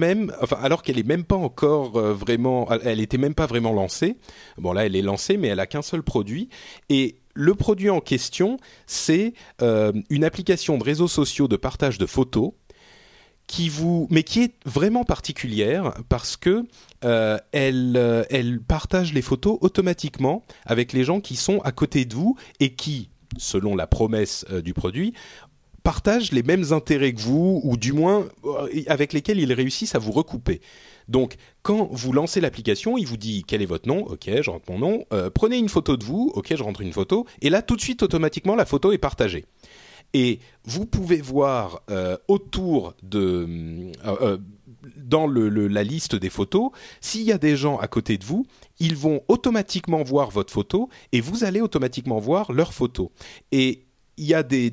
qu'elle 0.83 0.99
est 0.99 1.07
même 1.07 1.25
pas 1.25 1.37
encore 1.37 1.97
euh, 1.97 2.15
vraiment, 2.15 2.69
elle 2.83 3.01
était 3.01 3.19
même 3.19 3.35
pas 3.35 3.47
vraiment 3.47 3.73
lancée. 3.73 4.17
Bon 4.59 4.73
là, 4.73 4.87
elle 4.87 4.97
est 4.97 5.03
lancée, 5.03 5.37
mais 5.37 5.49
elle 5.49 5.61
a 5.61 5.67
qu'un 5.67 5.83
seul 5.83 6.03
produit. 6.03 6.49
Et 6.89 7.17
le 7.35 7.55
produit 7.55 7.91
en 7.91 8.01
question, 8.01 8.59
c'est 8.87 9.35
euh, 9.63 9.93
une 10.09 10.25
application 10.25 10.79
de 10.79 10.85
réseaux 10.85 11.09
sociaux 11.09 11.49
de 11.49 11.57
partage 11.57 11.99
de 11.99 12.07
photos 12.07 12.53
qui 13.51 13.69
vous, 13.69 14.07
mais 14.11 14.23
qui 14.23 14.43
est 14.43 14.55
vraiment 14.65 15.03
particulière 15.03 15.93
parce 16.09 16.37
que 16.37 16.65
euh, 17.05 17.37
elle, 17.51 17.95
euh, 17.97 18.59
partage 18.69 19.13
les 19.13 19.23
photos 19.23 19.59
automatiquement 19.61 20.45
avec 20.67 20.93
les 20.93 21.03
gens 21.03 21.21
qui 21.21 21.35
sont 21.35 21.59
à 21.63 21.73
côté 21.73 22.05
de 22.05 22.15
vous 22.15 22.37
et 22.61 22.75
qui, 22.75 23.11
selon 23.39 23.75
la 23.75 23.89
promesse 23.89 24.47
euh, 24.53 24.63
du 24.63 24.73
produit, 24.73 25.15
partagent 25.83 26.33
les 26.33 26.43
mêmes 26.43 26.73
intérêts 26.73 27.13
que 27.13 27.21
vous 27.21 27.61
ou 27.65 27.77
du 27.77 27.93
moins 27.93 28.27
euh, 28.45 28.69
avec 28.87 29.13
lesquels 29.13 29.39
ils 29.39 29.53
réussissent 29.53 29.95
à 29.95 29.99
vous 29.99 30.13
recouper. 30.13 30.61
Donc, 31.09 31.37
quand 31.63 31.89
vous 31.91 32.13
lancez 32.13 32.41
l'application, 32.41 32.97
il 32.97 33.07
vous 33.07 33.17
dit 33.17 33.45
quel 33.47 33.63
est 33.63 33.67
votre 33.67 33.89
nom, 33.89 34.05
ok, 34.07 34.31
je 34.43 34.51
rentre 34.51 34.71
mon 34.71 34.79
nom, 34.79 35.05
Euh, 35.13 35.29
prenez 35.31 35.59
une 35.59 35.69
photo 35.69 35.97
de 35.97 36.05
vous, 36.05 36.31
ok, 36.35 36.55
je 36.57 36.63
rentre 36.63 36.83
une 36.83 36.93
photo, 36.93 37.27
et 37.43 37.51
là 37.51 37.63
tout 37.63 37.77
de 37.77 37.81
suite 37.81 38.03
automatiquement 38.03 38.55
la 38.55 38.65
photo 38.65 38.93
est 38.93 38.99
partagée. 38.99 39.45
Et 40.13 40.41
vous 40.65 40.87
pouvez 40.87 41.21
voir 41.21 41.83
euh, 41.91 42.17
autour 42.29 42.95
de 43.03 43.93
dans 44.97 45.27
la 45.27 45.85
liste 45.85 46.15
des 46.17 46.31
photos, 46.31 46.71
s'il 47.01 47.23
y 47.23 47.33
a 47.33 47.39
des 47.39 47.57
gens 47.57 47.77
à 47.79 47.87
côté 47.87 48.17
de 48.19 48.25
vous, 48.25 48.47
ils 48.79 48.97
vont 48.97 49.21
automatiquement 49.29 50.03
voir 50.03 50.31
votre 50.31 50.53
photo 50.53 50.89
et 51.13 51.21
vous 51.21 51.45
allez 51.45 51.61
automatiquement 51.61 52.19
voir 52.19 52.53
leur 52.53 52.73
photo. 52.73 53.13
Et 53.53 53.85
il 54.17 54.27
y 54.27 54.35
a 54.35 54.43
des 54.43 54.71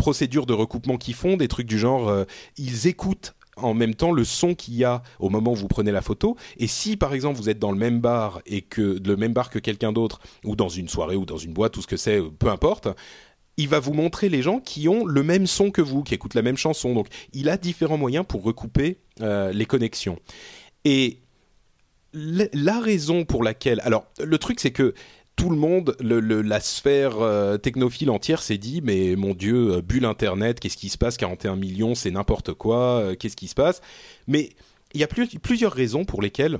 procédures 0.00 0.46
de 0.46 0.54
recoupement 0.54 0.96
qui 0.96 1.12
font 1.12 1.36
des 1.36 1.46
trucs 1.46 1.66
du 1.66 1.78
genre, 1.78 2.08
euh, 2.08 2.24
ils 2.56 2.86
écoutent 2.86 3.34
en 3.56 3.74
même 3.74 3.94
temps 3.94 4.12
le 4.12 4.24
son 4.24 4.54
qu'il 4.54 4.74
y 4.74 4.84
a 4.84 5.02
au 5.18 5.28
moment 5.28 5.52
où 5.52 5.56
vous 5.56 5.68
prenez 5.68 5.92
la 5.92 6.00
photo. 6.00 6.36
Et 6.56 6.66
si 6.66 6.96
par 6.96 7.12
exemple 7.12 7.36
vous 7.36 7.50
êtes 7.50 7.58
dans 7.58 7.70
le 7.70 7.78
même 7.78 8.00
bar 8.00 8.40
et 8.46 8.62
que 8.62 8.98
le 9.04 9.16
même 9.16 9.34
bar 9.34 9.50
que 9.50 9.58
quelqu'un 9.58 9.92
d'autre, 9.92 10.20
ou 10.44 10.56
dans 10.56 10.70
une 10.70 10.88
soirée 10.88 11.16
ou 11.16 11.26
dans 11.26 11.36
une 11.36 11.52
boîte, 11.52 11.76
ou 11.76 11.82
ce 11.82 11.86
que 11.86 11.98
c'est, 11.98 12.18
peu 12.38 12.48
importe, 12.48 12.88
il 13.58 13.68
va 13.68 13.78
vous 13.78 13.92
montrer 13.92 14.30
les 14.30 14.40
gens 14.40 14.58
qui 14.58 14.88
ont 14.88 15.04
le 15.04 15.22
même 15.22 15.46
son 15.46 15.70
que 15.70 15.82
vous, 15.82 16.02
qui 16.02 16.14
écoutent 16.14 16.34
la 16.34 16.40
même 16.40 16.56
chanson. 16.56 16.94
Donc, 16.94 17.08
il 17.34 17.50
a 17.50 17.58
différents 17.58 17.98
moyens 17.98 18.24
pour 18.26 18.42
recouper 18.42 19.00
euh, 19.20 19.52
les 19.52 19.66
connexions. 19.66 20.18
Et 20.86 21.18
la 22.14 22.80
raison 22.80 23.26
pour 23.26 23.44
laquelle, 23.44 23.80
alors, 23.84 24.06
le 24.18 24.38
truc 24.38 24.60
c'est 24.60 24.72
que 24.72 24.94
tout 25.40 25.48
le 25.48 25.56
monde, 25.56 25.96
la 26.00 26.60
sphère 26.60 27.20
euh, 27.20 27.56
technophile 27.56 28.10
entière 28.10 28.42
s'est 28.42 28.58
dit 28.58 28.82
mais 28.84 29.16
mon 29.16 29.32
Dieu, 29.32 29.76
euh, 29.76 29.80
bulle 29.80 30.04
Internet, 30.04 30.60
qu'est-ce 30.60 30.76
qui 30.76 30.90
se 30.90 30.98
passe? 30.98 31.16
41 31.16 31.56
millions, 31.56 31.94
c'est 31.94 32.10
n'importe 32.10 32.52
quoi, 32.52 33.16
qu'est-ce 33.18 33.36
qui 33.36 33.48
se 33.48 33.54
passe? 33.54 33.80
Mais 34.28 34.50
il 34.92 35.00
y 35.00 35.04
a 35.04 35.08
plusieurs 35.08 35.72
raisons 35.72 36.04
pour 36.04 36.20
lesquelles 36.20 36.58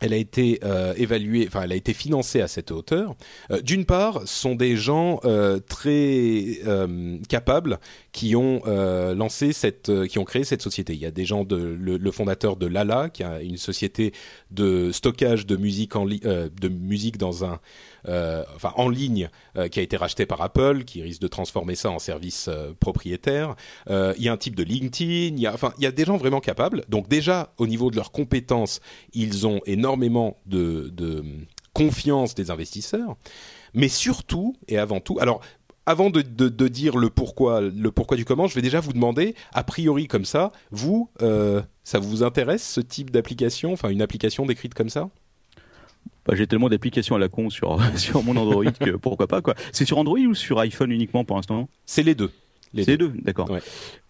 elle 0.00 0.12
a 0.12 0.16
été 0.16 0.60
euh, 0.64 0.92
évaluée, 0.96 1.44
enfin 1.46 1.62
elle 1.62 1.72
a 1.72 1.76
été 1.76 1.94
financée 1.94 2.40
à 2.40 2.48
cette 2.48 2.70
hauteur. 2.70 3.14
Euh, 3.50 3.60
d'une 3.60 3.84
part, 3.84 4.20
ce 4.26 4.40
sont 4.40 4.54
des 4.54 4.76
gens 4.76 5.20
euh, 5.24 5.60
très 5.60 6.60
capables 7.28 7.78
qui 8.12 8.36
ont 8.36 8.62
lancé 9.14 9.52
cette, 9.52 10.06
qui 10.06 10.18
ont 10.18 10.24
créé 10.24 10.44
cette 10.44 10.62
société. 10.62 10.94
Il 10.94 11.00
y 11.00 11.06
a 11.06 11.10
des 11.10 11.24
gens 11.24 11.44
de 11.44 11.56
le, 11.56 12.10
fondateur 12.10 12.56
de 12.56 12.66
Lala, 12.66 13.08
qui 13.08 13.22
a 13.22 13.40
une 13.40 13.56
société 13.56 14.12
de 14.50 14.92
stockage 14.92 15.46
de 15.46 15.56
musique 15.56 15.96
en 15.96 16.04
de 16.04 16.68
musique 16.68 17.18
dans 17.18 17.44
un 17.44 17.54
euh, 17.54 17.93
enfin 18.54 18.72
en 18.76 18.88
ligne, 18.88 19.28
euh, 19.56 19.68
qui 19.68 19.80
a 19.80 19.82
été 19.82 19.96
racheté 19.96 20.26
par 20.26 20.40
Apple, 20.40 20.84
qui 20.84 21.02
risque 21.02 21.20
de 21.20 21.28
transformer 21.28 21.74
ça 21.74 21.90
en 21.90 21.98
service 21.98 22.48
euh, 22.48 22.72
propriétaire. 22.78 23.56
Il 23.88 24.22
y 24.22 24.28
a 24.28 24.32
un 24.32 24.36
type 24.36 24.56
de 24.56 24.62
LinkedIn. 24.62 25.36
Il 25.36 25.40
y 25.40 25.46
a, 25.46 25.54
enfin, 25.54 25.72
il 25.78 25.84
y 25.84 25.86
a 25.86 25.92
des 25.92 26.04
gens 26.04 26.16
vraiment 26.16 26.40
capables. 26.40 26.84
Donc 26.88 27.08
déjà, 27.08 27.52
au 27.58 27.66
niveau 27.66 27.90
de 27.90 27.96
leurs 27.96 28.12
compétences, 28.12 28.80
ils 29.12 29.46
ont 29.46 29.60
énormément 29.66 30.36
de, 30.46 30.90
de 30.92 31.24
confiance 31.72 32.34
des 32.34 32.50
investisseurs. 32.50 33.16
Mais 33.74 33.88
surtout 33.88 34.54
et 34.68 34.78
avant 34.78 35.00
tout, 35.00 35.18
alors 35.20 35.40
avant 35.86 36.10
de, 36.10 36.22
dire 36.68 36.96
le 36.96 37.10
pourquoi, 37.10 37.60
le 37.60 37.90
pourquoi 37.90 38.16
du 38.16 38.24
comment, 38.24 38.46
je 38.46 38.54
vais 38.54 38.62
déjà 38.62 38.80
vous 38.80 38.92
demander, 38.92 39.34
a 39.52 39.64
priori 39.64 40.08
comme 40.08 40.24
ça, 40.24 40.52
vous, 40.70 41.10
euh, 41.22 41.62
ça 41.82 41.98
vous 41.98 42.22
intéresse 42.22 42.66
ce 42.66 42.80
type 42.80 43.10
d'application, 43.10 43.72
enfin 43.72 43.90
une 43.90 44.02
application 44.02 44.46
décrite 44.46 44.74
comme 44.74 44.88
ça? 44.88 45.10
Bah, 46.26 46.34
j'ai 46.36 46.46
tellement 46.46 46.68
d'applications 46.68 47.16
à 47.16 47.18
la 47.18 47.28
con 47.28 47.50
sur, 47.50 47.78
sur 47.96 48.22
mon 48.22 48.36
Android 48.36 48.70
que 48.72 48.90
pourquoi 48.96 49.26
pas 49.26 49.42
quoi. 49.42 49.54
C'est 49.72 49.84
sur 49.84 49.98
Android 49.98 50.18
ou 50.18 50.34
sur 50.34 50.58
iPhone 50.60 50.90
uniquement 50.90 51.24
pour 51.24 51.36
l'instant? 51.36 51.68
C'est 51.86 52.02
les 52.02 52.14
deux. 52.14 52.30
C'est 52.76 52.88
les 52.88 52.96
deux, 52.96 53.12
d'accord. 53.22 53.48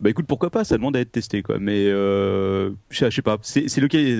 Bah 0.00 0.10
écoute, 0.10 0.26
pourquoi 0.26 0.50
pas 0.50 0.64
Ça 0.64 0.76
demande 0.76 0.96
à 0.96 1.00
être 1.00 1.12
testé, 1.12 1.42
quoi. 1.42 1.58
Mais 1.58 1.86
euh, 1.86 2.70
je 2.90 3.10
sais 3.10 3.22
pas. 3.22 3.36
C'est 3.42 3.66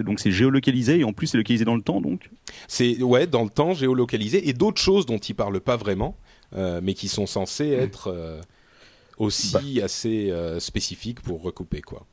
donc 0.03 0.21
c'est 0.21 0.31
géolocalisé 0.31 1.01
et 1.01 1.05
en 1.05 1.13
plus 1.13 1.29
c'est 1.29 1.39
localisé 1.39 1.65
dans 1.65 1.77
le 1.77 1.83
temps, 1.83 2.01
donc? 2.01 2.31
C'est 2.69 3.03
ouais, 3.03 3.27
dans 3.27 3.43
le 3.43 3.51
temps, 3.51 3.73
géolocalisé 3.73 4.49
et 4.49 4.53
d'autres 4.53 4.81
choses 4.81 5.07
dont 5.07 5.19
ils 5.19 5.35
parlent 5.35 5.61
pas 5.61 5.77
vraiment, 5.77 6.17
euh, 6.57 6.81
mais 6.83 6.95
qui 6.95 7.09
sont 7.09 7.27
censées 7.27 7.71
être 7.71 8.09
euh, 8.09 8.41
aussi 9.17 9.79
bah. 9.79 9.85
assez 9.85 10.31
euh, 10.31 10.61
spécifiques 10.61 11.21
pour 11.21 11.43
recouper, 11.43 11.81
quoi. 11.81 12.07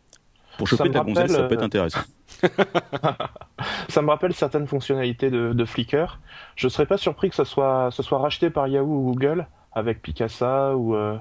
Pour 0.58 0.68
choper 0.68 0.90
de 0.90 0.94
la 0.94 1.04
gonzesse, 1.04 1.32
ça 1.32 1.44
peut 1.44 1.56
être 1.56 1.64
intéressant. 1.64 2.02
ça 3.90 4.02
me 4.02 4.10
rappelle 4.10 4.34
certaines 4.34 4.68
fonctionnalités 4.68 5.30
de, 5.30 5.66
Flickr. 5.66 6.20
Je 6.56 6.68
serais 6.68 6.86
pas 6.86 6.98
surpris 6.98 7.30
que 7.30 7.36
ce 7.36 7.44
soit, 7.44 7.90
ce 7.92 8.04
soit 8.04 8.20
racheté 8.20 8.50
par 8.50 8.68
Yahoo 8.68 8.86
ou 8.86 9.12
Google 9.12 9.48
avec 9.74 10.02
Picasa 10.02 10.76
ou. 10.76 10.96
Euh, 10.96 11.18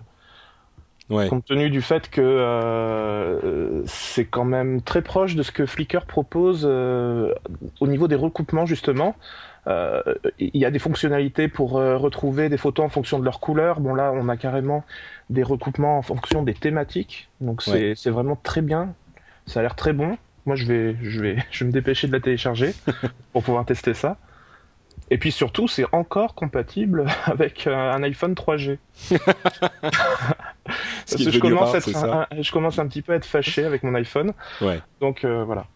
compte 1.29 1.45
tenu 1.45 1.71
du 1.71 1.83
fait 1.83 2.09
que 2.09 2.21
euh, 2.21 3.83
c'est 3.87 4.27
quand 4.27 4.45
même 4.45 4.81
très 4.81 5.03
proche 5.03 5.35
de 5.35 5.43
ce 5.43 5.51
que 5.51 5.67
Flickr 5.67 6.07
propose 6.07 6.63
euh, 6.65 7.35
au 7.81 7.89
niveau 7.89 8.07
des 8.07 8.15
recoupements 8.15 8.65
justement. 8.65 9.17
Il 9.67 10.51
y 10.55 10.65
a 10.65 10.71
des 10.71 10.79
fonctionnalités 10.79 11.47
pour 11.47 11.73
retrouver 11.73 12.49
des 12.49 12.57
photos 12.57 12.87
en 12.87 12.89
fonction 12.89 13.21
de 13.21 13.25
leur 13.25 13.39
couleur. 13.39 13.79
Bon 13.79 13.95
là, 13.95 14.13
on 14.13 14.29
a 14.29 14.37
carrément 14.37 14.85
des 15.29 15.45
recoupements 15.45 15.99
en 15.99 16.03
fonction 16.03 16.43
des 16.43 16.55
thématiques. 16.55 17.29
Donc 17.41 17.63
c'est 17.63 18.11
vraiment 18.11 18.37
très 18.37 18.63
bien. 18.63 18.95
Ça 19.47 19.61
a 19.61 19.63
l'air 19.63 19.77
très 19.77 19.93
bon. 19.93 20.17
Moi, 20.47 20.57
je 20.57 20.65
vais, 20.67 20.97
je 21.03 21.21
vais, 21.21 21.37
je 21.51 21.65
vais 21.65 21.69
me 21.69 21.73
dépêcher 21.73 22.07
de 22.07 22.13
la 22.13 22.21
télécharger 22.21 22.75
pour 23.33 23.43
pouvoir 23.43 23.65
tester 23.65 23.95
ça. 23.95 24.17
Et 25.13 25.19
puis 25.19 25.33
surtout, 25.33 25.67
c'est 25.67 25.87
encore 25.93 26.35
compatible 26.35 27.07
avec 27.25 27.67
euh, 27.67 27.93
un 27.93 28.03
iPhone 28.03 28.35
3G. 28.35 28.79
Parce 31.11 31.25
que 31.25 31.31
je 31.31 31.39
commence, 31.41 31.97
un, 31.97 32.27
je 32.41 32.53
commence 32.53 32.79
un 32.79 32.87
petit 32.87 33.03
peu 33.03 33.13
à 33.13 33.17
être 33.17 33.25
fâché 33.25 33.65
avec 33.65 33.83
mon 33.83 33.95
iPhone. 33.95 34.33
Ouais. 34.61 34.81
Donc 35.01 35.25
euh, 35.25 35.43
voilà. 35.45 35.67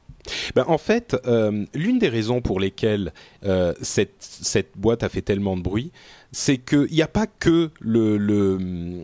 Ben, 0.55 0.65
en 0.69 0.79
fait, 0.79 1.17
euh, 1.27 1.65
l'une 1.75 1.99
des 1.99 2.09
raisons 2.09 2.41
pour 2.41 2.61
lesquelles 2.61 3.13
cette, 3.83 4.15
cette 4.19 4.71
boîte 4.77 5.03
a 5.03 5.09
fait 5.09 5.23
tellement 5.23 5.57
de 5.57 5.63
bruit, 5.63 5.93
c'est 6.35 6.59
qu'il 6.59 6.89
n'y 6.91 7.03
a 7.03 7.09
pas 7.09 7.27
que 7.27 7.71
le, 7.81 9.01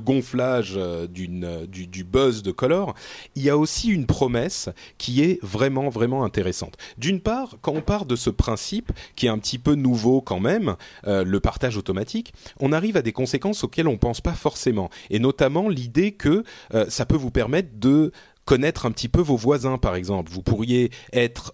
gonflage 0.00 0.74
euh, 0.76 1.06
du, 1.06 2.04
buzz 2.04 2.42
de 2.42 2.52
Color, 2.52 2.94
il 3.34 3.42
y 3.42 3.50
a 3.50 3.58
aussi 3.58 3.88
une 3.88 4.06
promesse 4.06 4.68
qui 4.96 5.22
est 5.22 5.42
vraiment, 5.42 5.88
vraiment 5.88 6.24
intéressante. 6.24 6.76
D'une 6.98 7.20
part, 7.20 7.56
quand 7.60 7.72
on 7.72 7.80
part 7.80 8.06
de 8.06 8.16
ce 8.16 8.30
principe, 8.30 8.92
qui 9.16 9.26
est 9.26 9.30
un 9.30 9.38
petit 9.38 9.58
peu 9.58 9.74
nouveau 9.74 10.20
quand 10.20 10.40
même, 10.40 10.76
euh, 11.06 11.24
le 11.24 11.40
partage 11.40 11.76
automatique, 11.76 12.32
on 12.60 12.72
arrive 12.72 12.96
à 12.96 13.02
des 13.02 13.12
conséquences 13.12 13.64
auxquelles 13.64 13.88
on 13.88 13.98
pense 13.98 14.20
pas 14.20 14.34
forcément. 14.34 14.88
Et 15.10 15.18
notamment 15.18 15.68
l'idée 15.68 16.12
que 16.12 16.44
euh, 16.74 16.86
ça 16.88 17.06
peut 17.06 17.16
vous 17.16 17.32
permettre 17.32 17.70
de 17.74 18.12
connaître 18.44 18.86
un 18.86 18.90
petit 18.90 19.08
peu 19.08 19.20
vos 19.20 19.36
voisins, 19.36 19.78
par 19.78 19.94
exemple. 19.96 20.30
Vous 20.30 20.42
pourriez 20.42 20.90
être 21.12 21.52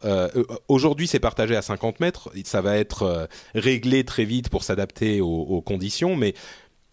aujourd'hui 0.68 1.06
c'est 1.06 1.20
partagé 1.20 1.56
à 1.56 1.62
50 1.62 2.00
mètres, 2.00 2.30
ça 2.44 2.60
va 2.60 2.76
être 2.76 3.28
réglé 3.54 4.04
très 4.04 4.24
vite 4.24 4.48
pour 4.48 4.64
s'adapter 4.64 5.20
aux, 5.20 5.62
conditions, 5.62 6.16
mais 6.16 6.34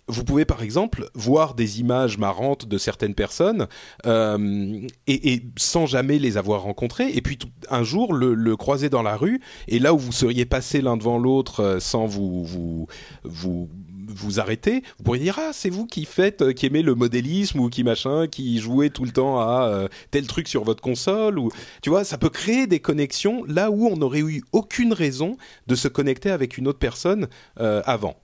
vous 0.08 0.24
pouvez 0.24 0.46
par 0.46 0.64
exemple 0.64 1.10
voir 1.14 1.54
des 1.54 1.80
images 1.80 2.18
marrantes 2.18 2.66
de 2.66 2.78
certaines 2.78 3.14
personnes 3.14 3.68
euh, 4.06 4.80
et, 5.06 5.44
sans 5.58 5.86
jamais 5.86 6.18
les 6.18 6.38
avoir 6.38 6.62
rencontrées, 6.62 7.12
et 7.14 7.22
puis 7.22 7.38
un 7.70 7.84
jour 7.84 8.14
le, 8.14 8.34
le, 8.34 8.56
croiser 8.56 8.90
dans 8.90 9.04
la 9.04 9.18
rue, 9.18 9.42
et 9.68 9.80
là 9.80 9.94
où 9.94 9.98
vous 9.98 10.12
seriez 10.12 10.46
passé 10.46 10.82
l'un 10.82 10.98
devant 10.98 11.18
l'autre 11.18 11.62
euh, 11.62 11.80
sans 11.80 12.06
vous 12.06 12.44
vous 12.46 12.88
vous 13.24 13.70
vous 14.18 14.40
arrêter, 14.40 14.84
vous 14.98 15.04
pourriez 15.04 15.24
dire 15.24 15.40
ah 15.40 15.52
c'est 15.54 15.70
vous 15.70 15.86
qui 15.86 16.06
faites, 16.06 16.42
euh, 16.42 16.54
qui 16.54 16.66
aimez 16.66 16.82
le 16.82 16.96
modélisme 16.96 17.60
ou 17.60 17.70
qui 17.70 17.84
machin, 17.84 18.28
qui 18.28 18.60
jouez 18.60 18.90
tout 18.90 19.06
le 19.06 19.12
temps 19.12 19.40
à 19.40 19.68
euh, 19.68 19.88
tel 20.12 20.28
truc 20.28 20.48
sur 20.48 20.64
votre 20.64 20.82
console 20.82 21.40
ou 21.40 21.52
tu 21.82 21.90
vois 21.90 22.04
ça 22.04 22.18
peut 22.18 22.30
créer 22.30 22.68
des 22.68 22.80
connexions 22.80 23.44
là 23.48 23.72
où 23.72 23.88
on 23.88 23.98
n'aurait 23.98 24.22
eu 24.22 24.44
aucune 24.52 24.94
raison 24.94 25.38
de 25.68 25.76
se 25.76 25.88
connecter 25.88 26.30
avec 26.32 26.58
une 26.58 26.68
autre 26.68 26.80
personne 26.80 27.28
euh, 27.60 27.82
avant 27.86 28.16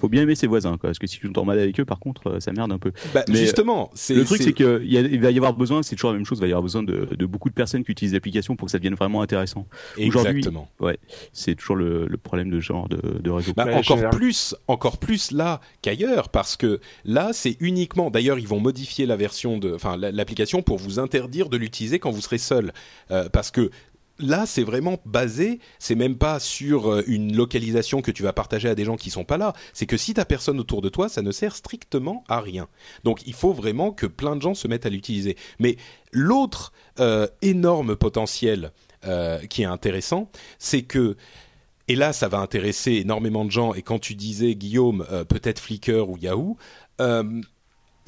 faut 0.00 0.08
bien 0.08 0.22
aimer 0.22 0.34
ses 0.34 0.46
voisins, 0.46 0.72
quoi, 0.72 0.88
parce 0.88 0.98
que 0.98 1.06
si 1.06 1.18
tu 1.18 1.30
t'en 1.32 1.44
mal 1.44 1.58
avec 1.58 1.78
eux, 1.78 1.84
par 1.84 1.98
contre, 1.98 2.28
euh, 2.28 2.40
ça 2.40 2.52
merde 2.52 2.72
un 2.72 2.78
peu. 2.78 2.92
Bah, 3.14 3.24
Mais 3.28 3.36
justement, 3.36 3.90
c'est 3.94 4.14
le 4.14 4.24
truc, 4.24 4.42
c'est 4.42 4.52
qu'il 4.52 4.80
il 4.84 5.20
va 5.20 5.30
y 5.30 5.36
avoir 5.36 5.54
besoin, 5.54 5.82
c'est 5.82 5.94
toujours 5.94 6.10
la 6.10 6.16
même 6.16 6.26
chose, 6.26 6.38
il 6.38 6.42
va 6.42 6.46
y 6.46 6.50
avoir 6.50 6.62
besoin 6.62 6.82
de, 6.82 7.08
de 7.16 7.26
beaucoup 7.26 7.48
de 7.48 7.54
personnes 7.54 7.84
qui 7.84 7.92
utilisent 7.92 8.14
l'application 8.14 8.56
pour 8.56 8.66
que 8.66 8.72
ça 8.72 8.78
devienne 8.78 8.94
vraiment 8.94 9.22
intéressant. 9.22 9.66
Aujourd'hui, 9.98 10.44
ouais, 10.80 10.98
c'est 11.32 11.54
toujours 11.54 11.76
le, 11.76 12.06
le, 12.06 12.16
problème 12.16 12.50
de 12.50 12.60
genre 12.60 12.88
de, 12.88 13.18
de 13.18 13.30
réseau. 13.30 13.52
Bah, 13.56 13.66
encore 13.72 14.10
plus, 14.10 14.54
encore 14.68 14.98
plus 14.98 15.30
là 15.30 15.60
qu'ailleurs, 15.82 16.28
parce 16.28 16.56
que 16.56 16.80
là, 17.04 17.30
c'est 17.32 17.56
uniquement. 17.60 18.10
D'ailleurs, 18.10 18.38
ils 18.38 18.48
vont 18.48 18.60
modifier 18.60 19.06
la 19.06 19.16
version 19.16 19.58
de, 19.58 19.74
enfin, 19.74 19.96
l'application 19.96 20.62
pour 20.62 20.78
vous 20.78 20.98
interdire 20.98 21.48
de 21.48 21.56
l'utiliser 21.56 21.98
quand 21.98 22.10
vous 22.10 22.20
serez 22.20 22.38
seul, 22.38 22.72
euh, 23.10 23.28
parce 23.28 23.50
que 23.50 23.70
là, 24.20 24.46
c'est 24.46 24.62
vraiment 24.62 24.98
basé, 25.04 25.60
c'est 25.78 25.94
même 25.94 26.16
pas 26.16 26.38
sur 26.38 26.90
euh, 26.90 27.02
une 27.06 27.36
localisation 27.36 28.02
que 28.02 28.10
tu 28.10 28.22
vas 28.22 28.32
partager 28.32 28.68
à 28.68 28.74
des 28.74 28.84
gens 28.84 28.96
qui 28.96 29.10
sont 29.10 29.24
pas 29.24 29.36
là. 29.36 29.52
C'est 29.72 29.86
que 29.86 29.96
si 29.96 30.14
t'as 30.14 30.24
personne 30.24 30.60
autour 30.60 30.82
de 30.82 30.88
toi, 30.88 31.08
ça 31.08 31.22
ne 31.22 31.30
sert 31.30 31.56
strictement 31.56 32.24
à 32.28 32.40
rien. 32.40 32.68
Donc, 33.04 33.26
il 33.26 33.34
faut 33.34 33.52
vraiment 33.52 33.92
que 33.92 34.06
plein 34.06 34.36
de 34.36 34.42
gens 34.42 34.54
se 34.54 34.68
mettent 34.68 34.86
à 34.86 34.90
l'utiliser. 34.90 35.36
Mais 35.58 35.76
l'autre 36.12 36.72
euh, 37.00 37.26
énorme 37.42 37.96
potentiel 37.96 38.72
euh, 39.06 39.38
qui 39.46 39.62
est 39.62 39.66
intéressant, 39.66 40.30
c'est 40.58 40.82
que 40.82 41.16
et 41.88 41.96
là, 41.96 42.12
ça 42.12 42.28
va 42.28 42.38
intéresser 42.38 42.92
énormément 42.92 43.44
de 43.44 43.50
gens. 43.50 43.74
Et 43.74 43.82
quand 43.82 43.98
tu 43.98 44.14
disais 44.14 44.54
Guillaume, 44.54 45.04
peut-être 45.28 45.58
Flickr 45.58 46.08
ou 46.08 46.16
Yahoo, 46.16 46.56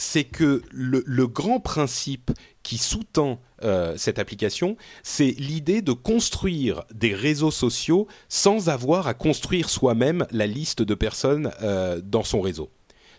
c'est 0.03 0.25
que 0.25 0.63
le, 0.73 1.27
grand 1.27 1.61
principe 1.61 2.33
qui 2.65 2.77
sous-tend 2.77 3.41
euh, 3.63 3.95
cette 3.97 4.19
application, 4.19 4.77
c'est 5.05 5.31
l'idée 5.39 5.81
de 5.81 5.93
construire 5.93 6.83
des 6.93 7.15
réseaux 7.15 7.53
sociaux 7.53 8.09
sans 8.29 8.69
avoir 8.69 9.07
à 9.07 9.15
construire 9.15 9.71
soi-même 9.71 10.27
la 10.33 10.47
liste 10.49 10.83
de 10.83 10.95
personnes 10.95 11.53
euh, 11.63 12.01
dans 12.03 12.25
son 12.25 12.41
réseau. 12.41 12.69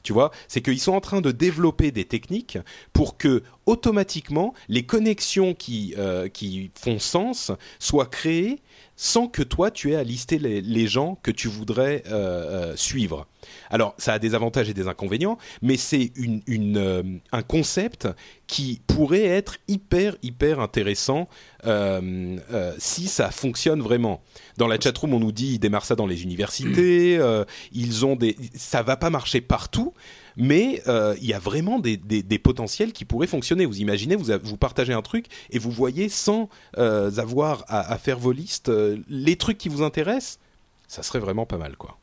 Tu 0.03 0.11
vois, 0.11 0.31
c'est 0.49 0.61
qu'ils 0.61 0.81
sont 0.81 0.91
en 0.91 0.99
train 0.99 1.21
de 1.21 1.31
développer 1.31 1.91
des 1.91 2.03
techniques 2.03 2.57
pour 2.91 3.17
que 3.17 3.43
automatiquement 3.65 4.53
les 4.67 4.85
connexions 4.85 5.53
qui 5.53 5.95
euh, 5.97 6.27
qui 6.27 6.69
font 6.75 6.99
sens 6.99 7.53
soient 7.79 8.07
créées 8.07 8.59
sans 8.95 9.27
que 9.27 9.41
toi 9.41 9.71
tu 9.71 9.91
aies 9.91 9.95
à 9.95 10.03
lister 10.03 10.37
les, 10.37 10.87
gens 10.87 11.17
que 11.23 11.31
tu 11.31 11.47
voudrais 11.47 12.03
suivre. 12.75 13.27
Alors 13.69 13.95
ça 13.97 14.13
a 14.13 14.19
des 14.19 14.35
avantages 14.35 14.69
et 14.69 14.73
des 14.73 14.87
inconvénients, 14.87 15.37
mais 15.61 15.77
c'est 15.77 16.11
une 16.15 17.21
un 17.31 17.41
concept 17.41 18.07
qui 18.53 18.81
pourrait 18.85 19.25
être 19.25 19.57
hyper 19.67 20.15
hyper 20.21 20.59
intéressant 20.59 21.27
euh, 21.65 22.37
euh, 22.51 22.75
si 22.77 23.07
ça 23.07 23.31
fonctionne 23.31 23.81
vraiment. 23.81 24.21
Dans 24.57 24.67
la 24.67 24.79
chatroom, 24.79 25.15
on 25.15 25.19
nous 25.19 25.31
dit 25.31 25.53
ils 25.53 25.59
démarrent 25.59 25.85
ça 25.85 25.95
dans 25.95 26.05
les 26.05 26.21
universités, 26.21 27.17
euh, 27.19 27.45
ils 27.71 28.05
ont 28.05 28.15
des, 28.15 28.37
ça 28.53 28.83
va 28.83 28.95
pas 28.95 29.09
marcher 29.09 29.41
partout, 29.41 29.95
mais 30.37 30.83
il 31.19 31.25
y 31.25 31.33
a 31.33 31.39
vraiment 31.39 31.79
des, 31.79 31.97
des, 31.97 32.37
potentiels 32.39 32.93
qui 32.93 33.05
pourraient 33.05 33.25
fonctionner. 33.25 33.65
Vous 33.65 33.81
imaginez, 33.81 34.15
vous, 34.15 34.31
vous 34.43 34.57
partagez 34.57 34.93
un 34.93 35.01
truc 35.01 35.25
et 35.49 35.57
vous 35.57 35.71
voyez 35.71 36.07
sans 36.07 36.47
avoir 36.77 37.65
à, 37.67 37.91
à, 37.91 37.97
faire 37.97 38.19
vos 38.19 38.31
listes 38.31 38.71
les 39.09 39.35
trucs 39.35 39.57
qui 39.57 39.69
vous 39.69 39.81
intéressent, 39.81 40.37
ça 40.87 41.01
serait 41.01 41.19
vraiment 41.19 41.47
pas 41.47 41.57
mal, 41.57 41.75
quoi 41.75 41.97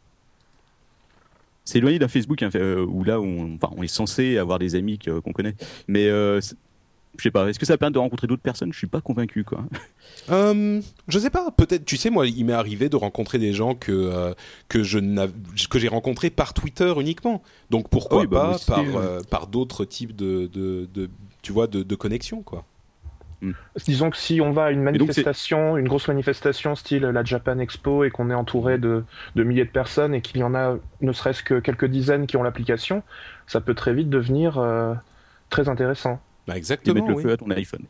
c'est 1.65 1.79
éloigné 1.79 1.99
d'un 1.99 2.09
Facebook 2.09 2.43
hein, 2.43 2.51
où 2.89 3.05
là 3.05 3.21
on, 3.21 3.55
enfin, 3.55 3.73
on 3.77 3.83
est 3.83 3.89
censé 3.89 4.39
avoir 4.39 4.59
des 4.59 4.75
amis 4.75 4.99
qu'on 4.99 5.33
connaît. 5.33 5.55
Mais 5.89 6.07
euh, 6.09 6.41
je 7.17 7.25
sais 7.25 7.31
pas, 7.31 7.49
est-ce 7.49 7.59
que 7.59 7.67
ça 7.67 7.77
permet 7.77 7.93
de 7.93 7.99
rencontrer 7.99 8.27
d'autres 8.27 8.43
personnes? 8.43 8.73
Je 8.73 8.79
suis 8.79 8.87
pas 8.87 9.01
convaincu 9.01 9.45
quoi. 9.45 9.65
Euh, 10.31 10.81
je 11.09 11.19
sais 11.19 11.31
pas, 11.31 11.51
peut-être. 11.51 11.85
Tu 11.85 11.97
sais, 11.97 12.11
moi, 12.11 12.27
il 12.27 12.45
m'est 12.45 12.53
arrivé 12.53 12.89
de 12.89 12.97
rencontrer 12.97 13.39
des 13.39 13.53
gens 13.53 13.75
que 13.75 13.93
euh, 13.93 14.33
que 14.69 14.83
je 14.83 14.99
que 15.69 15.79
j'ai 15.79 15.89
rencontrés 15.89 16.31
par 16.31 16.55
Twitter 16.55 16.93
uniquement. 16.99 17.43
Donc 17.71 17.89
pourquoi 17.89 18.27
bah, 18.27 18.57
pas 18.67 18.75
par 18.75 18.97
euh, 18.97 19.21
par 19.29 19.47
d'autres 19.49 19.85
types 19.85 20.15
de, 20.15 20.47
de, 20.47 20.89
de, 20.93 21.11
tu 21.43 21.53
vois 21.53 21.67
de, 21.67 21.83
de 21.83 21.95
connexions 21.95 22.43
quoi. 22.43 22.65
Hmm. 23.43 23.53
Disons 23.87 24.11
que 24.11 24.19
si 24.19 24.41
on 24.41 24.51
va 24.51 24.65
à 24.65 24.71
une 24.71 24.83
manifestation, 24.83 25.79
une 25.79 25.89
grosse 25.89 26.09
manifestation 26.09 26.75
style 26.75 27.03
la 27.03 27.25
Japan 27.25 27.59
Expo 27.59 28.05
et 28.05 28.11
qu'on 28.11 28.29
est 28.31 28.35
entouré 28.35 28.77
de, 28.77 29.05
de, 29.35 29.45
milliers 29.45 29.65
de 29.65 29.71
personnes 29.71 30.15
et 30.15 30.21
qu'il 30.21 30.39
y 30.39 30.43
en 30.43 30.55
a 30.55 30.77
ne 31.01 31.13
serait-ce 31.13 31.43
que 31.43 31.59
quelques 31.59 31.87
dizaines 31.87 32.27
qui 32.27 32.37
ont 32.37 32.43
l'application, 32.43 33.03
ça 33.47 33.61
peut 33.61 33.75
très 33.75 33.95
vite 33.95 34.11
devenir 34.11 34.59
euh, 34.59 34.95
très 35.49 35.69
intéressant. 35.69 36.21
Bah 36.47 36.57
exactement. 36.57 36.95
mettre 36.95 37.09
le 37.09 37.23
feu 37.23 37.33
à 37.33 37.37
ton 37.37 37.51
iPhone. 37.51 37.87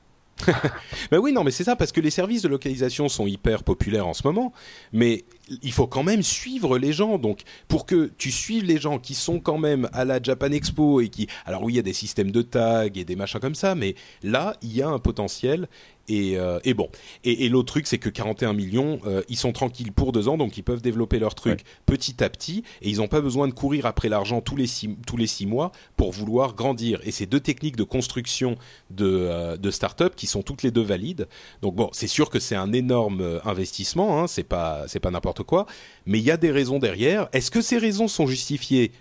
ben 1.11 1.19
oui, 1.19 1.33
non, 1.33 1.45
mais 1.45 1.51
c'est 1.51 1.65
ça, 1.65 1.77
parce 1.77 1.93
que 1.93 2.01
les 2.01 2.11
services 2.11 2.43
de 2.43 2.49
localisation 2.49 3.09
sont 3.09 3.27
hyper 3.27 3.63
populaires 3.63 4.07
en 4.07 4.15
ce 4.15 4.27
moment, 4.27 4.53
mais 4.93 5.25
il 5.63 5.73
faut 5.73 5.87
quand 5.87 6.03
même 6.03 6.23
suivre 6.23 6.79
les 6.79 6.93
gens. 6.93 7.19
Donc, 7.19 7.43
pour 7.69 7.87
que 7.87 8.11
tu 8.19 8.31
suives 8.31 8.65
les 8.65 8.79
gens 8.79 8.99
qui 8.99 9.15
sont 9.15 9.41
quand 9.41 9.59
même 9.59 9.89
à 9.93 10.05
la 10.05 10.23
Japan 10.23 10.51
Expo 10.53 11.01
et 11.01 11.09
qui, 11.09 11.27
alors 11.47 11.63
oui, 11.63 11.75
il 11.75 11.77
y 11.77 11.81
a 11.81 11.83
des 11.83 11.93
systèmes 11.93 12.31
de 12.31 12.43
tag 12.43 12.97
et 12.97 13.05
des 13.05 13.17
machins 13.17 13.41
comme 13.41 13.55
ça, 13.55 13.75
mais 13.75 13.95
là, 14.23 14.57
il 14.63 14.75
y 14.75 14.83
a 14.83 14.89
un 14.89 14.99
potentiel 14.99 15.69
euh, 16.11 16.61
et, 16.65 16.75
bon. 16.75 16.89
Et, 17.25 17.49
l'autre 17.49 17.69
truc, 17.69 17.87
c'est 17.87 17.99
que 17.99 18.09
41 18.09 18.53
millions, 18.53 19.01
euh, 19.07 19.23
ils 19.29 19.37
sont 19.37 19.53
tranquilles 19.53 19.93
pour 19.93 20.13
deux 20.13 20.29
ans, 20.29 20.37
donc 20.37 20.57
ils 20.57 20.63
peuvent 20.63 20.83
développer 20.83 21.19
leur 21.19 21.35
truc 21.35 21.65
petit 21.87 22.23
à 22.23 22.29
petit, 22.29 22.65
et 22.83 22.91
ils 22.91 22.99
n'ont 22.99 23.09
pas 23.09 23.21
besoin 23.21 23.49
de 23.49 23.53
courir 23.53 23.87
après 23.87 24.09
l'argent 24.09 24.41
tous 24.41 24.57
les 24.57 24.67
six, 24.67 24.91
tous 25.07 25.17
les 25.17 25.27
six 25.27 25.47
mois 25.47 25.73
pour 25.97 26.13
vouloir 26.13 26.55
grandir. 26.55 27.01
Et 27.05 27.11
c'est 27.11 27.27
deux 27.27 27.41
techniques 27.41 27.77
de 27.77 27.85
construction 27.85 28.57
de, 28.91 29.07
euh, 29.07 29.57
de 29.57 29.71
start-up 29.71 30.15
qui 30.17 30.27
sont 30.27 30.43
toutes 30.43 30.63
les 30.63 30.71
deux 30.71 30.83
valides. 30.83 31.29
Donc 31.63 31.75
bon, 31.75 31.91
c'est 31.93 32.09
sûr 32.09 32.31
que 32.31 32.39
c'est 32.39 32.57
un 32.57 32.73
énorme 32.73 33.41
investissement, 33.45 34.21
hein, 34.21 34.27
c'est 34.27 34.43
pas 34.45 34.85
c'est 34.89 35.01
pas 35.01 35.11
n'importe 35.11 35.43
quoi, 35.43 35.67
mais 36.07 36.19
il 36.19 36.25
y 36.25 36.31
a 36.31 36.37
des 36.37 36.51
raisons 36.51 36.79
derrière. 36.79 37.29
Est-ce 37.33 37.51
que 37.51 37.61
ces 37.61 37.79
raisons 37.79 38.09
sont 38.09 38.27
justifiées? 38.27 38.93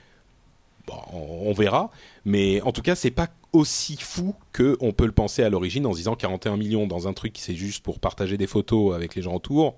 Bon, 0.88 0.96
on 1.14 1.54
verra, 1.54 1.92
mais 2.26 2.62
en 2.62 2.72
tout 2.72 2.82
cas, 2.82 2.96
c'est 2.96 3.12
pas 3.12 3.28
aussi 3.54 3.98
fou 3.98 4.36
que 4.54 4.78
on 4.80 4.92
peut 4.92 5.06
le 5.06 5.12
penser 5.12 5.44
à 5.44 5.50
l'origine 5.50 5.86
en 5.86 5.94
se 5.94 5.98
disant 5.98 6.16
41 6.16 6.58
millions 6.58 6.88
dans 6.88 7.08
un 7.08 7.14
truc 7.14 7.34
qui 7.34 7.42
c'est 7.42 7.56
juste 7.56 7.84
pour 7.84 8.00
partager 8.00 8.38
des 8.38 8.48
photos 8.48 8.96
avec 8.96 9.16
les 9.16 9.22
gens 9.22 9.36
autour. 9.36 9.78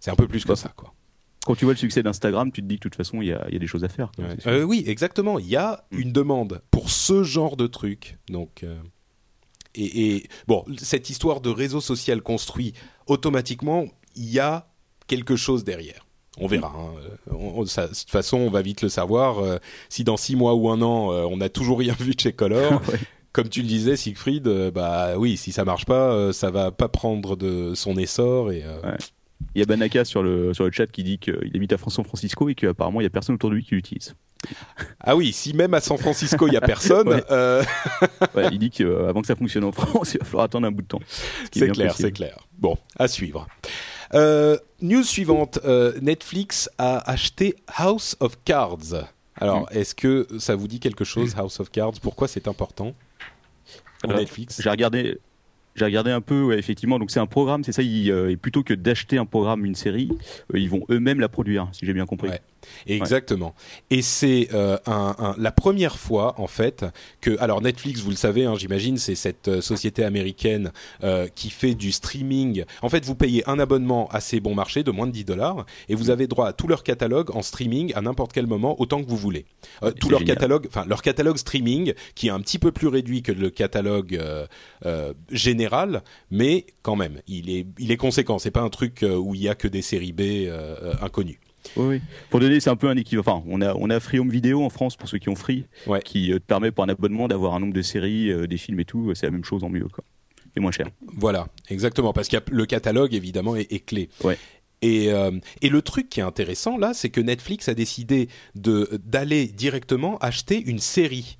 C'est 0.00 0.10
un 0.10 0.16
peu 0.16 0.26
plus 0.26 0.44
que 0.44 0.54
ça, 0.54 0.72
quoi. 0.76 0.92
Quand 1.44 1.56
tu 1.56 1.64
vois 1.64 1.74
le 1.74 1.78
succès 1.78 2.02
d'Instagram, 2.02 2.52
tu 2.52 2.62
te 2.62 2.66
dis 2.66 2.76
que 2.76 2.78
de 2.78 2.82
toute 2.82 2.94
façon, 2.94 3.20
il 3.20 3.28
y 3.28 3.32
a, 3.32 3.44
des 3.50 3.66
choses 3.66 3.82
à 3.82 3.88
faire. 3.88 4.12
Euh, 4.46 4.62
oui, 4.62 4.84
exactement. 4.86 5.38
Il 5.40 5.46
y 5.46 5.56
a 5.56 5.84
mm. 5.90 5.98
une 5.98 6.12
demande 6.12 6.62
pour 6.70 6.90
ce 6.90 7.24
genre 7.24 7.56
de 7.56 7.66
truc. 7.66 8.16
Donc, 8.28 8.62
euh, 8.62 8.76
et, 9.74 10.28
bon, 10.46 10.64
cette 10.78 11.10
histoire 11.10 11.40
de 11.40 11.50
réseau 11.50 11.80
social 11.80 12.22
construit 12.22 12.74
automatiquement, 13.06 13.86
il 14.14 14.30
y 14.30 14.38
a 14.38 14.68
quelque 15.08 15.34
chose 15.34 15.64
derrière. 15.64 16.06
On 16.38 16.46
verra. 16.46 16.72
Hein. 16.74 16.92
de 17.30 17.86
toute 17.88 18.10
façon, 18.10 18.38
on 18.38 18.50
va 18.50 18.62
vite 18.62 18.82
le 18.82 18.88
savoir. 18.88 19.40
Euh, 19.40 19.58
si 19.88 20.04
dans 20.04 20.16
six 20.16 20.36
mois 20.36 20.54
ou 20.54 20.70
un 20.70 20.80
an, 20.80 21.12
euh, 21.12 21.24
on 21.24 21.36
n'a 21.36 21.48
toujours 21.48 21.78
rien 21.78 21.94
vu 21.98 22.14
de 22.14 22.20
chez 22.20 22.32
Color, 22.32 22.80
comme 23.32 23.48
tu 23.48 23.60
le 23.60 23.68
disais, 23.68 23.96
Siegfried, 23.96 24.46
euh, 24.46 24.70
bah 24.70 25.18
oui, 25.18 25.36
si 25.36 25.52
ça 25.52 25.64
marche 25.64 25.84
pas, 25.84 26.32
ça 26.32 26.50
va 26.50 26.70
pas 26.70 26.88
prendre 26.88 27.36
de 27.36 27.74
son 27.74 27.96
essor 27.96 28.52
et. 28.52 28.64
Il 29.56 29.58
y 29.58 29.62
a 29.62 29.66
Banaka 29.66 30.04
sur 30.04 30.22
le 30.22 30.54
sur 30.54 30.64
le 30.64 30.70
chat 30.70 30.86
qui 30.86 31.02
dit 31.02 31.18
qu'il 31.18 31.50
habite 31.52 31.72
à 31.72 31.76
San 31.76 32.04
Francisco 32.04 32.48
et 32.48 32.54
qu'apparemment 32.54 33.00
il 33.00 33.04
y 33.04 33.06
a 33.08 33.10
personne 33.10 33.34
autour 33.34 33.50
de 33.50 33.56
lui 33.56 33.64
qui 33.64 33.74
l'utilise. 33.74 34.14
Ah 35.00 35.16
oui, 35.16 35.32
si 35.32 35.52
même 35.52 35.74
à 35.74 35.80
San 35.80 35.98
Francisco 35.98 36.46
il 36.46 36.54
y 36.54 36.56
a 36.56 36.60
personne. 36.60 37.20
il 38.52 38.58
dit 38.60 38.70
qu'avant 38.70 39.20
que 39.20 39.26
ça 39.26 39.34
fonctionne 39.34 39.64
en 39.64 39.72
France, 39.72 40.14
il 40.14 40.20
va 40.20 40.24
falloir 40.24 40.44
attendre 40.44 40.68
un 40.68 40.70
bout 40.70 40.82
de 40.82 40.86
temps. 40.86 41.00
C'est 41.50 41.68
clair, 41.70 41.92
c'est 41.96 42.12
clair. 42.12 42.38
Bon, 42.56 42.78
à 42.96 43.08
suivre. 43.08 43.48
Euh, 44.14 44.58
news 44.80 45.04
suivante, 45.04 45.58
euh, 45.64 45.98
Netflix 46.00 46.68
a 46.78 47.10
acheté 47.10 47.54
House 47.66 48.16
of 48.20 48.38
Cards. 48.44 49.08
Alors, 49.36 49.62
mm. 49.62 49.78
est-ce 49.78 49.94
que 49.94 50.26
ça 50.38 50.54
vous 50.54 50.68
dit 50.68 50.80
quelque 50.80 51.04
chose, 51.04 51.34
House 51.36 51.60
of 51.60 51.70
Cards? 51.70 51.94
Pourquoi 52.02 52.28
c'est 52.28 52.48
important 52.48 52.94
pour 54.02 54.12
Netflix? 54.12 54.60
J'ai 54.62 54.70
regardé, 54.70 55.18
j'ai 55.74 55.84
regardé 55.84 56.10
un 56.10 56.20
peu, 56.20 56.42
ouais, 56.42 56.58
effectivement. 56.58 56.98
Donc 56.98 57.10
c'est 57.10 57.20
un 57.20 57.26
programme, 57.26 57.64
c'est 57.64 57.72
ça. 57.72 57.82
Euh, 57.82 58.30
et 58.30 58.36
plutôt 58.36 58.62
que 58.62 58.74
d'acheter 58.74 59.18
un 59.18 59.26
programme, 59.26 59.64
une 59.64 59.74
série, 59.74 60.10
ils 60.52 60.68
vont 60.68 60.84
eux-mêmes 60.90 61.20
la 61.20 61.28
produire, 61.28 61.68
si 61.72 61.86
j'ai 61.86 61.94
bien 61.94 62.06
compris. 62.06 62.28
Ouais. 62.28 62.40
Exactement. 62.86 63.54
Et 63.90 64.02
c'est 64.02 64.48
euh, 64.52 64.76
un, 64.86 65.14
un, 65.18 65.34
la 65.38 65.52
première 65.52 65.98
fois 65.98 66.34
en 66.38 66.46
fait 66.46 66.84
que, 67.20 67.38
alors 67.40 67.62
Netflix, 67.62 68.00
vous 68.00 68.10
le 68.10 68.16
savez, 68.16 68.44
hein, 68.44 68.54
j'imagine, 68.56 68.96
c'est 68.96 69.14
cette 69.14 69.48
euh, 69.48 69.60
société 69.60 70.04
américaine 70.04 70.72
euh, 71.02 71.28
qui 71.34 71.50
fait 71.50 71.74
du 71.74 71.92
streaming. 71.92 72.64
En 72.82 72.88
fait, 72.88 73.04
vous 73.04 73.14
payez 73.14 73.48
un 73.48 73.58
abonnement 73.58 74.08
assez 74.10 74.40
bon 74.40 74.54
marché 74.54 74.82
de 74.82 74.90
moins 74.90 75.06
de 75.06 75.12
10 75.12 75.24
dollars 75.24 75.66
et 75.88 75.94
vous 75.94 76.10
avez 76.10 76.26
droit 76.26 76.48
à 76.48 76.52
tout 76.52 76.68
leur 76.68 76.82
catalogue 76.82 77.34
en 77.34 77.42
streaming 77.42 77.92
à 77.94 78.00
n'importe 78.00 78.32
quel 78.32 78.46
moment, 78.46 78.80
autant 78.80 79.02
que 79.02 79.08
vous 79.08 79.16
voulez. 79.16 79.44
Tout 80.00 80.10
leur 80.10 80.24
catalogue, 80.24 80.66
enfin 80.68 80.84
leur 80.86 81.02
catalogue 81.02 81.36
streaming, 81.36 81.94
qui 82.14 82.28
est 82.28 82.30
un 82.30 82.40
petit 82.40 82.58
peu 82.58 82.72
plus 82.72 82.88
réduit 82.88 83.22
que 83.22 83.32
le 83.32 83.50
catalogue 83.50 84.20
général, 85.30 86.02
mais 86.30 86.66
quand 86.82 86.96
même, 86.96 87.20
il 87.26 87.50
est, 87.50 87.66
il 87.78 87.90
est 87.90 87.96
conséquent. 87.96 88.38
C'est 88.38 88.50
pas 88.50 88.60
un 88.60 88.70
truc 88.70 89.04
où 89.04 89.34
il 89.34 89.42
y 89.42 89.48
a 89.48 89.54
que 89.54 89.68
des 89.68 89.82
séries 89.82 90.12
B 90.12 90.22
inconnues. 91.00 91.40
Oui, 91.76 92.00
Pour 92.30 92.40
donner, 92.40 92.60
c'est 92.60 92.70
un 92.70 92.76
peu 92.76 92.88
un 92.88 92.96
équivalent. 92.96 93.22
Enfin, 93.26 93.44
on 93.48 93.60
a, 93.60 93.74
on 93.74 93.90
a 93.90 94.00
Free 94.00 94.18
Home 94.18 94.30
Video 94.30 94.62
en 94.62 94.70
France 94.70 94.96
pour 94.96 95.08
ceux 95.08 95.18
qui 95.18 95.28
ont 95.28 95.34
Free, 95.34 95.66
qui 96.04 96.32
euh, 96.32 96.38
te 96.38 96.44
permet 96.44 96.70
pour 96.70 96.84
un 96.84 96.88
abonnement 96.88 97.28
d'avoir 97.28 97.54
un 97.54 97.60
nombre 97.60 97.74
de 97.74 97.82
séries, 97.82 98.30
euh, 98.30 98.46
des 98.46 98.56
films 98.56 98.80
et 98.80 98.84
tout. 98.84 99.12
C'est 99.14 99.26
la 99.26 99.32
même 99.32 99.44
chose 99.44 99.64
en 99.64 99.68
mieux, 99.68 99.86
quoi. 99.88 100.04
Et 100.54 100.60
moins 100.60 100.72
cher. 100.72 100.88
Voilà, 101.16 101.48
exactement. 101.70 102.12
Parce 102.12 102.28
que 102.28 102.36
le 102.50 102.66
catalogue, 102.66 103.14
évidemment, 103.14 103.56
est, 103.56 103.86
clé. 103.86 104.10
Ouais. 104.22 104.38
Et, 104.82 105.10
euh, 105.12 105.30
et, 105.62 105.68
le 105.68 105.80
truc 105.80 106.08
qui 106.08 106.20
est 106.20 106.24
intéressant 106.24 106.76
là, 106.76 106.92
c'est 106.92 107.08
que 107.08 107.20
Netflix 107.20 107.68
a 107.68 107.74
décidé 107.74 108.28
de 108.56 109.00
d'aller 109.04 109.46
directement 109.46 110.18
acheter 110.18 110.60
une 110.60 110.80
série. 110.80 111.38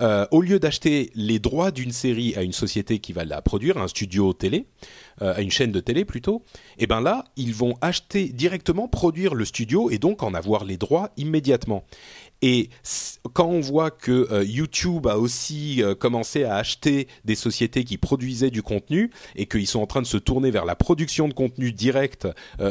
Au 0.00 0.40
lieu 0.40 0.58
d'acheter 0.58 1.10
les 1.14 1.38
droits 1.38 1.70
d'une 1.70 1.92
série 1.92 2.34
à 2.36 2.42
une 2.42 2.52
société 2.52 2.98
qui 2.98 3.12
va 3.12 3.24
la 3.24 3.42
produire, 3.42 3.78
un 3.78 3.88
studio 3.88 4.32
télé, 4.32 4.66
euh, 5.20 5.34
à 5.34 5.40
une 5.40 5.50
chaîne 5.50 5.72
de 5.72 5.80
télé 5.80 6.04
plutôt, 6.04 6.42
et 6.78 6.84
eh 6.84 6.86
ben 6.86 7.00
là, 7.00 7.24
ils 7.36 7.54
vont 7.54 7.74
acheter 7.80 8.28
directement, 8.28 8.88
produire 8.88 9.34
le 9.34 9.44
studio 9.44 9.90
et 9.90 9.98
donc 9.98 10.22
en 10.22 10.34
avoir 10.34 10.64
les 10.64 10.76
droits 10.76 11.10
immédiatement. 11.16 11.84
Et 12.40 12.70
quand 13.34 13.46
on 13.46 13.60
voit 13.60 13.90
que 13.90 14.26
euh, 14.32 14.42
YouTube 14.42 15.06
a 15.06 15.18
aussi 15.18 15.82
euh, 15.82 15.94
commencé 15.94 16.44
à 16.44 16.56
acheter 16.56 17.06
des 17.24 17.34
sociétés 17.34 17.84
qui 17.84 17.98
produisaient 17.98 18.50
du 18.50 18.62
contenu 18.62 19.10
et 19.36 19.46
qu'ils 19.46 19.66
sont 19.66 19.80
en 19.80 19.86
train 19.86 20.02
de 20.02 20.06
se 20.06 20.16
tourner 20.16 20.50
vers 20.50 20.64
la 20.64 20.74
production 20.74 21.28
de 21.28 21.34
contenu 21.34 21.72
direct 21.72 22.26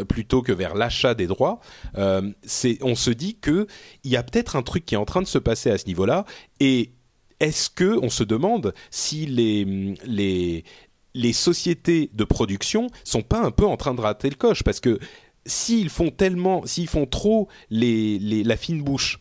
plutôt 0.09 0.41
que 0.41 0.51
vers 0.51 0.75
l'achat 0.75 1.13
des 1.13 1.27
droits, 1.27 1.59
on 1.95 2.95
se 2.95 3.09
dit 3.11 3.37
que 3.39 3.67
il 4.03 4.11
y 4.11 4.17
a 4.17 4.23
peut-être 4.23 4.55
un 4.55 4.63
truc 4.63 4.85
qui 4.85 4.95
est 4.95 4.97
en 4.97 5.05
train 5.05 5.21
de 5.21 5.27
se 5.27 5.37
passer 5.37 5.69
à 5.69 5.77
ce 5.77 5.85
niveau-là 5.85 6.25
et 6.59 6.91
est-ce 7.41 7.69
que 7.69 7.99
on 8.01 8.09
se 8.09 8.23
demande 8.23 8.73
si 8.91 9.25
les 9.25 10.63
sociétés 11.33 12.09
de 12.13 12.23
production 12.23 12.87
sont 13.03 13.23
pas 13.23 13.39
un 13.39 13.51
peu 13.51 13.65
en 13.65 13.77
train 13.77 13.93
de 13.93 14.01
rater 14.01 14.29
le 14.29 14.35
coche? 14.35 14.63
Parce 14.63 14.79
que 14.79 14.99
s'ils 15.45 15.89
font 15.89 16.11
trop 17.09 17.47
la 17.71 18.57
fine 18.57 18.83
bouche 18.83 19.19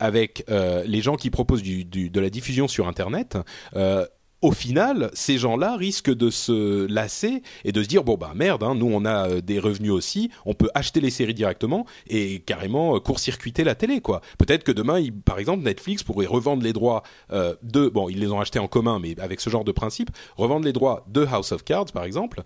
avec 0.00 0.44
euh, 0.48 0.82
les 0.84 1.00
gens 1.00 1.16
qui 1.16 1.30
proposent 1.30 1.62
de 1.62 2.20
la 2.20 2.30
diffusion 2.30 2.66
sur 2.66 2.88
Internet, 2.88 3.38
euh, 3.76 4.06
au 4.42 4.52
final, 4.52 5.10
ces 5.12 5.38
gens-là 5.38 5.76
risquent 5.76 6.14
de 6.14 6.30
se 6.30 6.86
lasser 6.86 7.42
et 7.64 7.72
de 7.72 7.82
se 7.82 7.88
dire 7.88 8.04
bon 8.04 8.16
bah 8.16 8.32
merde, 8.34 8.62
hein, 8.62 8.74
nous 8.74 8.90
on 8.90 9.04
a 9.04 9.28
euh, 9.28 9.40
des 9.40 9.58
revenus 9.58 9.92
aussi, 9.92 10.30
on 10.46 10.54
peut 10.54 10.70
acheter 10.74 11.00
les 11.00 11.10
séries 11.10 11.34
directement 11.34 11.84
et 12.08 12.40
carrément 12.40 12.96
euh, 12.96 13.00
court-circuiter 13.00 13.64
la 13.64 13.74
télé 13.74 14.00
quoi. 14.00 14.22
Peut-être 14.38 14.64
que 14.64 14.72
demain, 14.72 15.02
par 15.24 15.38
exemple, 15.38 15.62
Netflix 15.62 16.02
pourrait 16.02 16.26
revendre 16.26 16.62
les 16.62 16.72
droits 16.72 17.02
euh, 17.32 17.54
de 17.62 17.88
bon, 17.88 18.08
ils 18.08 18.18
les 18.18 18.30
ont 18.30 18.40
achetés 18.40 18.58
en 18.58 18.68
commun, 18.68 18.98
mais 18.98 19.18
avec 19.20 19.40
ce 19.40 19.50
genre 19.50 19.64
de 19.64 19.72
principe, 19.72 20.10
revendre 20.36 20.64
les 20.64 20.72
droits 20.72 21.04
de 21.08 21.26
House 21.26 21.52
of 21.52 21.64
Cards 21.64 21.92
par 21.92 22.04
exemple, 22.04 22.42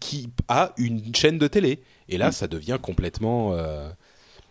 qui 0.00 0.28
a 0.48 0.72
une 0.76 1.14
chaîne 1.14 1.38
de 1.38 1.46
télé 1.48 1.80
et 2.08 2.18
là, 2.18 2.28
mm. 2.28 2.32
ça 2.32 2.46
devient 2.46 2.78
complètement 2.80 3.56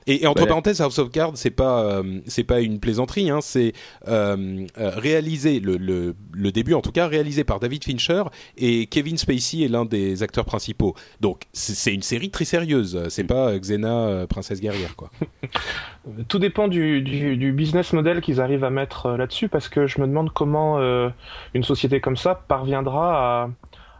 Et, 0.07 0.27
entre 0.27 0.43
Ouais. 0.43 0.47
parenthèses, 0.47 0.81
House 0.81 0.99
of 0.99 1.09
Cards, 1.09 1.31
c'est 1.35 1.49
pas 1.49 1.83
euh, 1.83 2.19
c'est 2.27 2.43
pas 2.43 2.61
une 2.61 2.79
plaisanterie, 2.79 3.29
hein, 3.31 3.39
c'est 3.41 3.73
euh, 4.07 4.65
euh, 4.77 4.91
réalisé 4.95 5.59
le, 5.59 5.77
le 5.77 6.15
le 6.31 6.51
début 6.51 6.73
en 6.75 6.81
tout 6.81 6.91
cas 6.91 7.07
réalisé 7.07 7.43
par 7.43 7.59
David 7.59 7.83
Fincher 7.83 8.23
et 8.57 8.85
Kevin 8.85 9.17
Spacey 9.17 9.63
est 9.63 9.67
l'un 9.67 9.85
des 9.85 10.21
acteurs 10.21 10.45
principaux. 10.45 10.93
Donc 11.21 11.43
c'est 11.53 11.93
une 11.93 12.03
série 12.03 12.29
très 12.29 12.45
sérieuse. 12.45 13.01
C'est 13.09 13.23
pas 13.23 13.49
euh, 13.49 13.59
Xena 13.59 14.05
euh, 14.07 14.27
princesse 14.27 14.61
guerrière 14.61 14.95
quoi. 14.95 15.09
Tout 16.27 16.37
dépend 16.39 16.67
du, 16.67 17.01
du, 17.01 17.35
du 17.35 17.51
business 17.51 17.91
model 17.93 18.21
qu'ils 18.21 18.39
arrivent 18.39 18.63
à 18.63 18.69
mettre 18.69 19.11
là-dessus, 19.11 19.49
parce 19.49 19.69
que 19.69 19.87
je 19.87 19.99
me 19.99 20.05
demande 20.07 20.31
comment 20.31 20.77
euh, 20.79 21.09
une 21.55 21.63
société 21.63 21.99
comme 21.99 22.15
ça 22.17 22.35
parviendra 22.35 23.43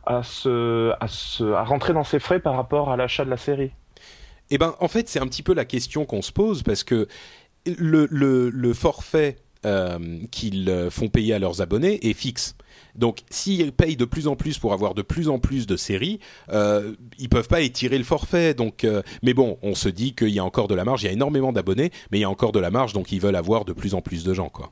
à, 0.06 0.18
à, 0.20 0.24
se, 0.24 0.92
à, 1.00 1.08
se, 1.08 1.44
à 1.54 1.64
rentrer 1.64 1.94
dans 1.94 2.04
ses 2.04 2.20
frais 2.20 2.40
par 2.40 2.56
rapport 2.56 2.92
à 2.92 2.98
l'achat 2.98 3.26
de 3.26 3.30
la 3.32 3.38
série. 3.38 3.72
Eh 4.52 4.58
ben, 4.58 4.76
en 4.80 4.88
fait, 4.88 5.10
c'est 5.10 5.20
un 5.20 5.28
petit 5.28 5.44
peu 5.44 5.54
la 5.54 5.66
question 5.66 6.06
qu'on 6.06 6.22
se 6.22 6.32
pose 6.32 6.64
parce 6.64 6.84
que 6.84 7.08
le, 7.66 8.74
forfait 8.74 9.38
euh, 9.66 10.20
qu'ils 10.32 10.70
euh, 10.70 10.90
font 10.92 11.08
payer 11.08 11.34
à 11.34 11.40
leurs 11.40 11.62
abonnés 11.62 12.08
est 12.08 12.14
fixe. 12.14 12.56
Donc, 12.94 13.22
s'ils 13.30 13.72
payent 13.72 13.98
de 13.98 14.06
plus 14.06 14.28
en 14.28 14.36
plus 14.36 14.60
pour 14.60 14.74
avoir 14.74 14.94
de 14.94 15.02
plus 15.02 15.28
en 15.28 15.40
plus 15.40 15.66
de 15.66 15.76
séries, 15.76 16.20
euh, 16.52 16.94
ils 17.18 17.30
peuvent 17.30 17.48
pas 17.48 17.62
étirer 17.62 17.98
le 17.98 18.04
forfait. 18.04 18.54
Donc, 18.54 18.84
euh, 18.84 19.02
mais 19.24 19.34
bon, 19.34 19.58
on 19.64 19.74
se 19.74 19.90
dit 19.90 20.14
qu'il 20.14 20.30
y 20.30 20.40
a 20.40 20.46
encore 20.46 20.68
de 20.68 20.76
la 20.76 20.86
marge. 20.86 21.04
Il 21.04 21.08
y 21.08 21.10
a 21.10 21.14
énormément 21.14 21.52
d'abonnés, 21.52 21.92
mais 22.12 22.20
il 22.20 22.22
y 22.22 22.26
a 22.26 22.30
encore 22.30 22.52
de 22.52 22.60
la 22.60 22.70
marge, 22.70 22.94
donc 22.94 23.12
ils 23.12 23.20
veulent 23.20 23.36
avoir 23.36 23.66
de 23.66 23.74
plus 23.74 23.96
en 23.96 24.02
plus 24.02 24.24
de 24.24 24.34
gens, 24.34 24.50
quoi. 24.50 24.72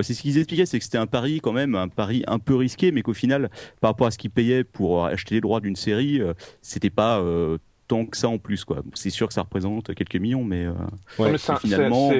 C'est 0.00 0.12
ce 0.12 0.22
qu'ils 0.22 0.38
expliquaient, 0.38 0.66
c'est 0.66 0.78
que 0.78 0.84
c'était 0.84 0.98
un 0.98 1.06
pari 1.06 1.40
quand 1.40 1.52
même, 1.52 1.76
un 1.76 1.86
pari 1.86 2.24
un 2.26 2.40
peu 2.40 2.56
risqué, 2.56 2.90
mais 2.90 3.02
qu'au 3.02 3.14
final, 3.14 3.48
par 3.80 3.92
rapport 3.92 4.08
à 4.08 4.10
ce 4.10 4.18
qu'ils 4.18 4.32
payaient 4.32 4.64
pour 4.64 5.04
acheter 5.04 5.36
les 5.36 5.40
droits 5.40 5.60
d'une 5.60 5.76
série, 5.76 6.20
c'était 6.62 6.90
pas 6.90 7.22
tant 7.94 8.06
que 8.06 8.16
ça 8.16 8.28
en 8.28 8.38
plus. 8.38 8.64
quoi. 8.64 8.78
C'est 8.94 9.10
sûr 9.10 9.28
que 9.28 9.34
ça 9.34 9.42
représente 9.42 9.94
quelques 9.94 10.16
millions, 10.16 10.44
mais 10.44 10.64
euh, 10.64 10.72
Ouais, 11.18 11.30
mais 11.32 11.38
c'est 11.38 11.52
un- 11.52 11.56
finalement- 11.56 12.10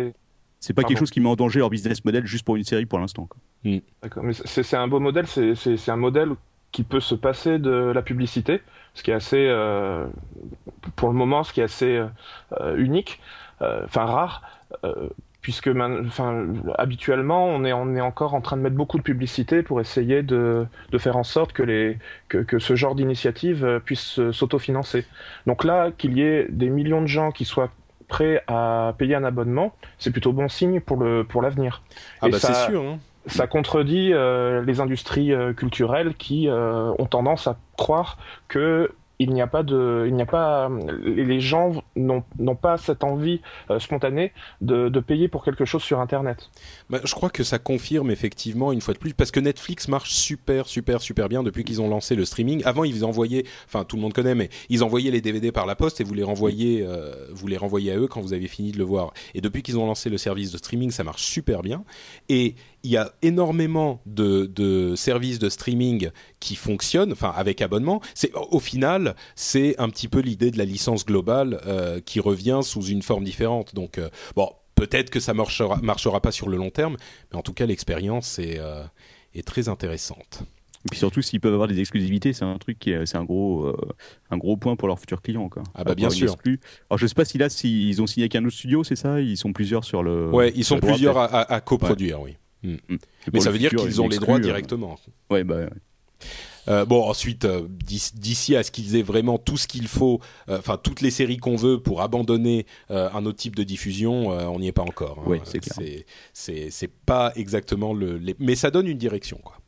c'est- 0.61 0.73
pas 0.73 0.81
Pardon. 0.83 0.89
quelque 0.89 0.99
chose 1.01 1.11
qui 1.11 1.21
met 1.21 1.29
en 1.29 1.37
danger 1.37 1.59
leur 1.59 1.69
business 1.71 2.05
model 2.05 2.25
juste 2.27 2.45
pour 2.45 2.57
une 2.57 2.65
série 2.65 2.87
pour 2.87 2.99
l'instant. 2.99 3.29
D'accord, 4.03 4.23
mais 4.25 4.33
c'est 4.33 4.63
c'est 4.63 4.77
un 4.77 4.89
beau 4.89 5.01
modèle, 5.01 5.27
c'est- 5.27 5.55
c'est 5.55 5.77
c'est 5.77 5.91
un 5.91 5.97
modèle 5.97 6.31
qui 6.73 6.83
peut 6.85 7.01
se 7.01 7.15
passer 7.15 7.59
de 7.59 7.71
la 7.71 8.03
publicité, 8.03 8.61
ce 8.95 9.03
qui 9.03 9.11
est 9.11 9.15
assez, 9.15 9.47
euh, 9.49 10.07
pour 10.97 11.09
le 11.09 11.15
moment, 11.15 11.45
ce 11.45 11.53
qui 11.53 11.61
est 11.61 11.65
assez 11.65 12.03
euh, 12.61 12.77
unique, 12.77 13.21
euh, 13.63 13.83
enfin 13.85 14.05
rare, 14.07 14.43
euh, 14.85 15.09
puisque 15.45 15.69
enfin, 15.69 16.47
habituellement, 16.79 17.45
on 17.49 17.65
est, 17.67 17.75
on 17.75 17.95
est 17.95 18.01
encore 18.01 18.33
en 18.33 18.41
train 18.41 18.57
de 18.57 18.63
mettre 18.63 18.77
beaucoup 18.77 18.97
de 18.97 19.03
publicité 19.03 19.63
pour 19.63 19.79
essayer 19.79 20.23
de, 20.23 20.65
de 20.91 20.99
faire 20.99 21.19
en 21.19 21.23
sorte 21.23 21.53
que, 21.53 21.63
les, 21.63 21.99
que, 22.29 22.39
que 22.39 22.59
ce 22.59 22.75
genre 22.77 22.95
d'initiative 22.95 23.63
euh, 23.63 23.79
puisse 23.79 24.19
euh, 24.19 24.33
s'autofinancer. 24.33 25.05
Donc 25.47 25.63
là, 25.65 25.91
qu'il 25.99 26.17
y 26.17 26.23
ait 26.23 26.47
des 26.49 26.71
millions 26.71 27.03
de 27.03 27.09
gens 27.09 27.31
qui 27.31 27.45
soient 27.45 27.69
prêts 28.09 28.43
à 28.47 28.95
payer 28.97 29.17
un 29.17 29.25
abonnement, 29.25 29.75
c'est 29.99 30.11
plutôt 30.13 30.33
bon 30.33 30.49
signe 30.49 30.81
pour 30.81 30.97
le 30.97 31.25
pour 31.25 31.43
l'avenir. 31.43 31.83
Ah 32.23 32.29
Et 32.29 32.31
bah 32.31 32.39
ça- 32.39 32.55
c'est 32.55 32.71
sûr. 32.71 32.81
Hein. 32.83 32.99
ça 33.27 33.47
contredit 33.47 34.13
euh, 34.15 34.63
les 34.65 34.81
industries 34.81 35.31
euh, 35.35 35.53
culturelles 35.53 36.15
qui 36.15 36.49
euh, 36.49 36.91
ont 36.99 37.07
tendance 37.07 37.47
à 37.49 37.59
croire 37.77 38.17
que 38.49 38.93
il 39.19 39.33
n'y 39.33 39.43
a 39.43 39.47
pas 39.47 39.63
de, 39.63 40.05
il 40.07 40.15
n'y 40.15 40.23
a 40.23 40.27
pas, 40.27 40.71
les 41.05 41.41
gens 41.41 41.73
n'ont 41.97 42.57
pas 42.57 42.77
cette 42.77 43.05
envie 43.05 43.41
euh, 43.71 43.79
spontanée 43.79 44.33
de 44.61 45.01
payer 45.01 45.29
pour 45.29 45.45
quelque 45.45 45.65
chose 45.65 45.83
sur 45.83 46.01
Internet. 46.01 46.51
Bah, 46.95 47.01
je 47.03 47.13
crois 47.13 47.29
que 47.29 47.43
ça 47.43 47.59
confirme 47.59 48.13
effectivement 48.13 48.71
une 48.71 48.81
fois 48.81 48.95
de 48.95 49.01
plus 49.01 49.15
parce 49.15 49.33
que 49.33 49.41
Netflix 49.41 49.89
marche 49.89 50.13
super 50.13 50.69
super 50.69 51.03
super 51.03 51.29
bien 51.29 51.43
depuis 51.43 51.65
qu'ils 51.65 51.83
ont 51.83 51.89
lancé 51.89 52.15
le 52.15 52.25
streaming. 52.25 52.63
Avant 52.65 52.85
ils 52.85 53.05
envoyaient, 53.05 53.45
enfin 53.67 53.83
tout 53.83 53.97
le 53.97 54.03
monde 54.03 54.13
connaît, 54.13 54.37
mais 54.37 54.49
ils 54.69 54.85
envoyaient 54.85 55.11
les 55.11 55.21
DVD 55.21 55.51
par 55.51 55.67
la 55.67 55.75
poste 55.75 56.01
et 56.01 56.05
vous 56.05 56.15
les 56.15 56.23
renvoyez, 56.23 56.85
euh, 56.87 57.27
vous 57.33 57.49
les 57.49 57.57
renvoyez 57.57 57.91
à 57.91 57.99
eux 57.99 58.07
quand 58.07 58.21
vous 58.21 58.33
avez 58.33 58.47
fini 58.47 58.71
de 58.71 58.79
le 58.79 58.85
voir. 58.85 59.13
Et 59.35 59.41
depuis 59.41 59.65
qu'ils 59.65 59.77
ont 59.77 59.87
lancé 59.87 60.09
le 60.09 60.19
service 60.19 60.53
de 60.53 60.57
streaming, 60.57 60.93
ça 60.93 61.03
marche 61.03 61.25
super 61.25 61.63
bien. 61.63 61.83
Et 62.29 62.55
il 62.85 62.93
y 62.93 62.97
a 62.97 63.13
énormément 63.23 64.01
de, 64.07 64.95
services 64.95 65.41
de 65.41 65.49
streaming 65.49 66.11
qui 66.39 66.55
fonctionnent, 66.55 67.11
enfin 67.11 67.33
avec 67.35 67.61
abonnement. 67.61 68.03
C'est 68.15 68.31
au 68.35 68.61
final, 68.61 69.17
c'est 69.35 69.75
un 69.81 69.89
petit 69.89 70.07
peu 70.07 70.21
l'idée 70.21 70.53
de 70.53 70.59
la 70.59 70.65
licence 70.65 71.05
globale 71.05 71.61
euh, 71.67 71.99
qui 72.01 72.21
revient 72.21 72.61
sous 72.63 72.85
une 72.85 73.03
forme 73.03 73.25
différente. 73.25 73.75
Donc 73.75 73.99
euh, 73.99 74.11
bon, 74.37 74.51
peut-être 74.87 75.11
que 75.11 75.21
ça 75.21 75.35
marchera, 75.35 75.79
marchera 75.83 76.21
pas 76.21 76.33
sur 76.33 76.49
le 76.49 76.57
long 76.57 76.71
terme, 76.71 76.97
mais 77.33 77.39
en 77.39 77.43
tout 77.43 77.53
cas 77.53 77.67
l'expérience 77.67 78.39
est, 78.39 78.59
euh, 78.59 78.83
est 79.35 79.47
très 79.47 79.69
intéressante. 79.69 80.43
Et 80.87 80.91
puis 80.91 80.99
surtout, 80.99 81.23
s'ils 81.23 81.41
peuvent 81.41 81.55
avoir 81.55 81.67
des 81.67 81.81
exclusivités, 81.81 82.35
c'est 82.35 82.45
un 82.45 82.59
truc 82.59 82.79
qui 82.79 82.91
est, 82.91 83.07
c'est 83.07 83.17
un 83.17 83.25
gros, 83.25 83.65
euh, 83.65 83.77
un 84.31 84.37
gros 84.37 84.59
point 84.59 84.77
pour 84.77 84.87
leurs 84.87 84.99
futurs 84.99 85.23
clients. 85.23 85.49
Quoi. 85.49 85.63
Ah 85.75 85.83
bah, 85.83 85.95
bien 85.95 86.11
sûr. 86.11 86.37
Alors 86.91 86.99
je 86.99 87.07
sais 87.07 87.15
pas 87.15 87.25
si 87.25 87.39
là, 87.39 87.49
s'ils 87.49 88.03
ont 88.03 88.07
signé 88.07 88.25
avec 88.25 88.37
un 88.37 88.45
autre 88.45 88.55
studio, 88.55 88.85
c'est 88.85 88.97
ça? 88.97 89.19
Ils 89.21 89.39
sont 89.39 89.55
plusieurs 89.55 89.85
sur 89.85 90.03
le. 90.03 90.29
Ouais, 90.31 90.53
ils 90.55 90.63
sont 90.63 90.77
droit, 90.77 90.91
plusieurs 90.91 91.17
à, 91.17 91.25
à- 91.25 91.55
à 91.55 91.61
coproduire, 91.63 92.21
oui. 92.21 92.37
Et 92.65 92.77
Mais 92.89 92.99
pour 93.33 93.43
ça 93.43 93.51
veut 93.51 93.59
dire 93.59 93.71
qu'ils 93.71 94.01
ont 94.03 94.09
les 94.09 94.19
droits 94.19 94.37
euh, 94.37 94.41
directement. 94.41 94.97
Ouais, 95.31 95.43
bah, 95.45 95.57
ouais. 95.57 95.69
Euh, 96.69 96.85
bon, 96.85 97.03
ensuite, 97.03 97.45
euh, 97.45 97.67
d'ici 97.69 98.57
à 98.57 98.63
ce 98.63 98.71
qu'ils 98.71 98.97
aient 98.97 99.03
vraiment 99.03 99.39
tout 99.39 99.57
ce 99.57 99.67
qu'il 99.67 99.87
faut, 99.89 100.21
euh, 100.49 100.59
enfin 100.59 100.79
toutes 100.83 101.01
les 101.01 101.11
séries 101.11 101.37
qu'on 101.37 101.57
veut 101.57 101.81
pour 101.81 102.01
abandonner 102.03 102.67
un 102.91 103.27
autre 103.27 103.39
type 103.39 103.57
de 103.57 103.63
diffusion, 103.65 104.29
on 104.29 104.59
n'y 104.59 104.69
est 104.69 104.73
pas 104.73 104.83
encore. 104.83 105.19
hein. 105.25 105.29
Ouais, 105.29 105.41
c'est 105.45 105.59
clair. 105.61 106.05
C'est- 106.33 106.91
pas 107.07 107.33
exactement 107.37 107.93
le, 107.93 108.17
les- 108.19 108.37
mais 108.39 108.55
ça 108.55 108.71
donne 108.71 108.87
une 108.87 108.99
direction, 108.99 109.39
quoi. 109.43 109.59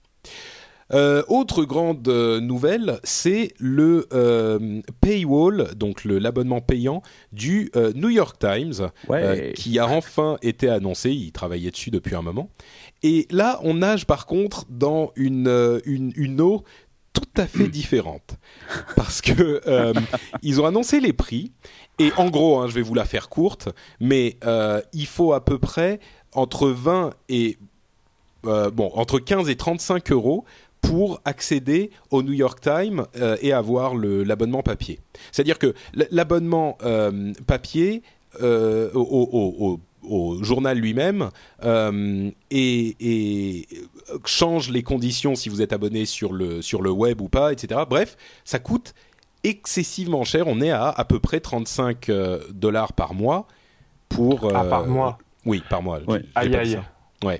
Euh, 0.95 1.25
autre 1.27 1.65
grande 1.65 2.07
euh, 2.07 2.39
nouvelle, 2.41 3.01
c'est 3.03 3.53
le 3.59 4.07
euh, 4.13 4.81
paywall, 5.01 5.75
donc 5.75 6.05
l'abonnement 6.05 6.61
payant 6.61 7.03
du 7.33 7.73
New 7.97 8.09
York 8.11 8.39
Times, 8.39 8.91
Ouais. 9.09 9.53
qui 9.57 9.81
a 9.81 9.89
enfin 9.89 10.37
été 10.43 10.69
annoncé. 10.69 11.11
Il 11.11 11.33
travaillait 11.33 11.73
dessus 11.73 11.91
depuis 11.91 12.15
un 12.15 12.23
moment. 12.23 12.51
Et 13.03 13.27
là, 13.33 13.59
on 13.65 13.75
nage 13.75 14.07
par 14.07 14.27
contre 14.27 14.65
dans 14.71 15.11
une, 15.17 15.81
une, 15.87 16.13
une 16.15 16.41
eau 16.41 16.63
tout 17.17 17.41
à 17.41 17.47
fait 17.47 17.69
différente. 17.69 18.37
Parce 18.95 19.21
que 19.21 19.61
euh, 19.67 19.93
ils 20.43 20.61
ont 20.61 20.67
annoncé 20.67 21.01
les 21.01 21.13
prix. 21.13 21.53
Et 21.99 22.13
en 22.19 22.29
gros, 22.29 22.59
hein, 22.61 22.69
je 22.69 22.75
vais 22.75 22.83
vous 22.83 22.95
la 22.95 23.05
faire 23.07 23.29
courte, 23.31 23.69
mais 24.01 24.37
euh, 24.45 24.83
il 24.93 25.07
faut 25.07 25.33
à 25.33 25.45
peu 25.45 25.59
près 25.59 25.99
entre 26.35 26.69
20 26.69 27.15
et 27.31 27.57
euh, 28.47 28.71
bon 28.71 28.91
entre 28.95 29.19
15 29.19 29.49
et 29.49 29.57
35 29.57 30.13
euros 30.13 30.45
pour 30.83 31.21
accéder 31.25 31.91
au 32.11 32.23
New 32.23 32.35
York 32.35 32.61
Times 32.61 33.07
et 33.41 33.53
avoir 33.53 33.95
l'abonnement 33.97 34.63
papier. 34.63 35.01
C'est-à-dire 35.33 35.59
que 35.59 35.75
l'abonnement 36.13 36.79
papier 37.47 38.03
au- 38.41 39.81
au 40.09 40.43
journal 40.43 40.79
lui-même 40.79 41.31
euh, 41.65 42.31
et, 42.51 42.97
et 43.01 43.69
change 44.25 44.71
les 44.71 44.83
conditions 44.83 45.35
si 45.35 45.49
vous 45.49 45.63
êtes 45.63 45.73
abonné 45.73 46.07
sur 46.07 46.33
le, 46.33 46.63
sur 46.63 46.83
le 46.83 46.91
web 46.91 47.21
ou 47.21 47.29
pas, 47.29 47.53
etc. 47.53 47.81
Bref, 47.89 48.17
ça 48.45 48.59
coûte 48.59 48.95
excessivement 49.45 50.25
cher. 50.25 50.47
On 50.47 50.61
est 50.61 50.71
à 50.71 50.89
à 50.89 51.05
peu 51.05 51.21
près 51.21 51.41
35 51.41 52.09
euh, 52.09 52.41
dollars 52.51 52.93
par 52.93 53.15
mois 53.15 53.47
pour... 54.09 54.51
Ah, 54.55 54.63
euh, 54.65 54.71
par 54.71 54.87
mois. 54.87 55.19
Oui, 55.45 55.63
par 55.69 55.83
mois. 55.83 56.01
Ouais. 56.07 56.25
Aïe 56.35 56.55
aïe. 56.55 56.73
ça. 56.73 56.85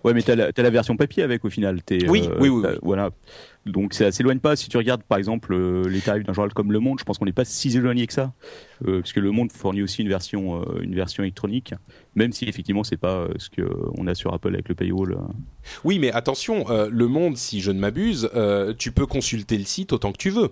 Ouais, 0.05 0.15
mais 0.15 0.23
t'as 0.23 0.35
la, 0.35 0.51
la 0.57 0.71
version 0.71 0.97
papier 0.97 1.23
avec 1.23 1.45
au 1.45 1.51
final. 1.51 1.83
T'es, 1.83 2.09
Oui, 2.09 2.29
oui, 2.39 2.49
oui. 2.49 2.63
Voilà. 2.83 3.11
Donc 3.65 3.95
ça 3.95 4.13
s'éloigne 4.13 4.39
pas. 4.39 4.55
Si 4.55 4.69
tu 4.69 4.77
regardes 4.77 5.03
par 5.03 5.19
exemple 5.19 5.53
euh, 5.53 5.89
les 5.89 6.01
tarifs 6.01 6.23
d'un 6.25 6.33
journal 6.33 6.55
comme 6.55 6.71
Le 6.71 6.79
Monde, 6.79 7.01
je 7.01 7.05
pense 7.05 7.19
qu'on 7.19 7.25
n'est 7.25 7.33
pas 7.33 7.45
si 7.45 7.77
éloigné 7.77 8.07
que 8.07 8.13
ça, 8.13 8.33
euh, 8.87 9.01
puisque 9.01 9.17
Le 9.17 9.33
Monde 9.33 9.51
fournit 9.51 9.83
aussi 9.83 10.03
une 10.03 10.09
version, 10.09 10.63
euh, 10.63 10.83
une 10.83 10.95
version 10.95 11.25
électronique, 11.25 11.75
même 12.15 12.31
si 12.33 12.45
effectivement 12.45 12.85
c'est 12.85 12.97
pas 12.97 13.17
euh, 13.23 13.29
ce 13.39 13.51
que 13.51 13.63
on 13.99 14.07
a 14.07 14.15
sur 14.15 14.33
Apple 14.33 14.55
avec 14.55 14.69
le 14.69 14.77
paywall. 14.77 15.15
euh. 15.15 15.17
Oui, 15.83 15.99
mais 15.99 16.13
attention, 16.13 16.71
euh, 16.71 16.89
Le 16.93 17.09
Monde, 17.09 17.37
si 17.37 17.61
je 17.61 17.73
ne 17.73 17.81
m'abuse, 17.81 18.31
euh, 18.37 18.73
tu 18.79 18.93
peux 18.93 19.07
consulter 19.07 19.59
le 19.59 19.65
site 19.65 19.93
autant 19.93 20.13
que 20.13 20.19
tu 20.19 20.31
veux. 20.31 20.51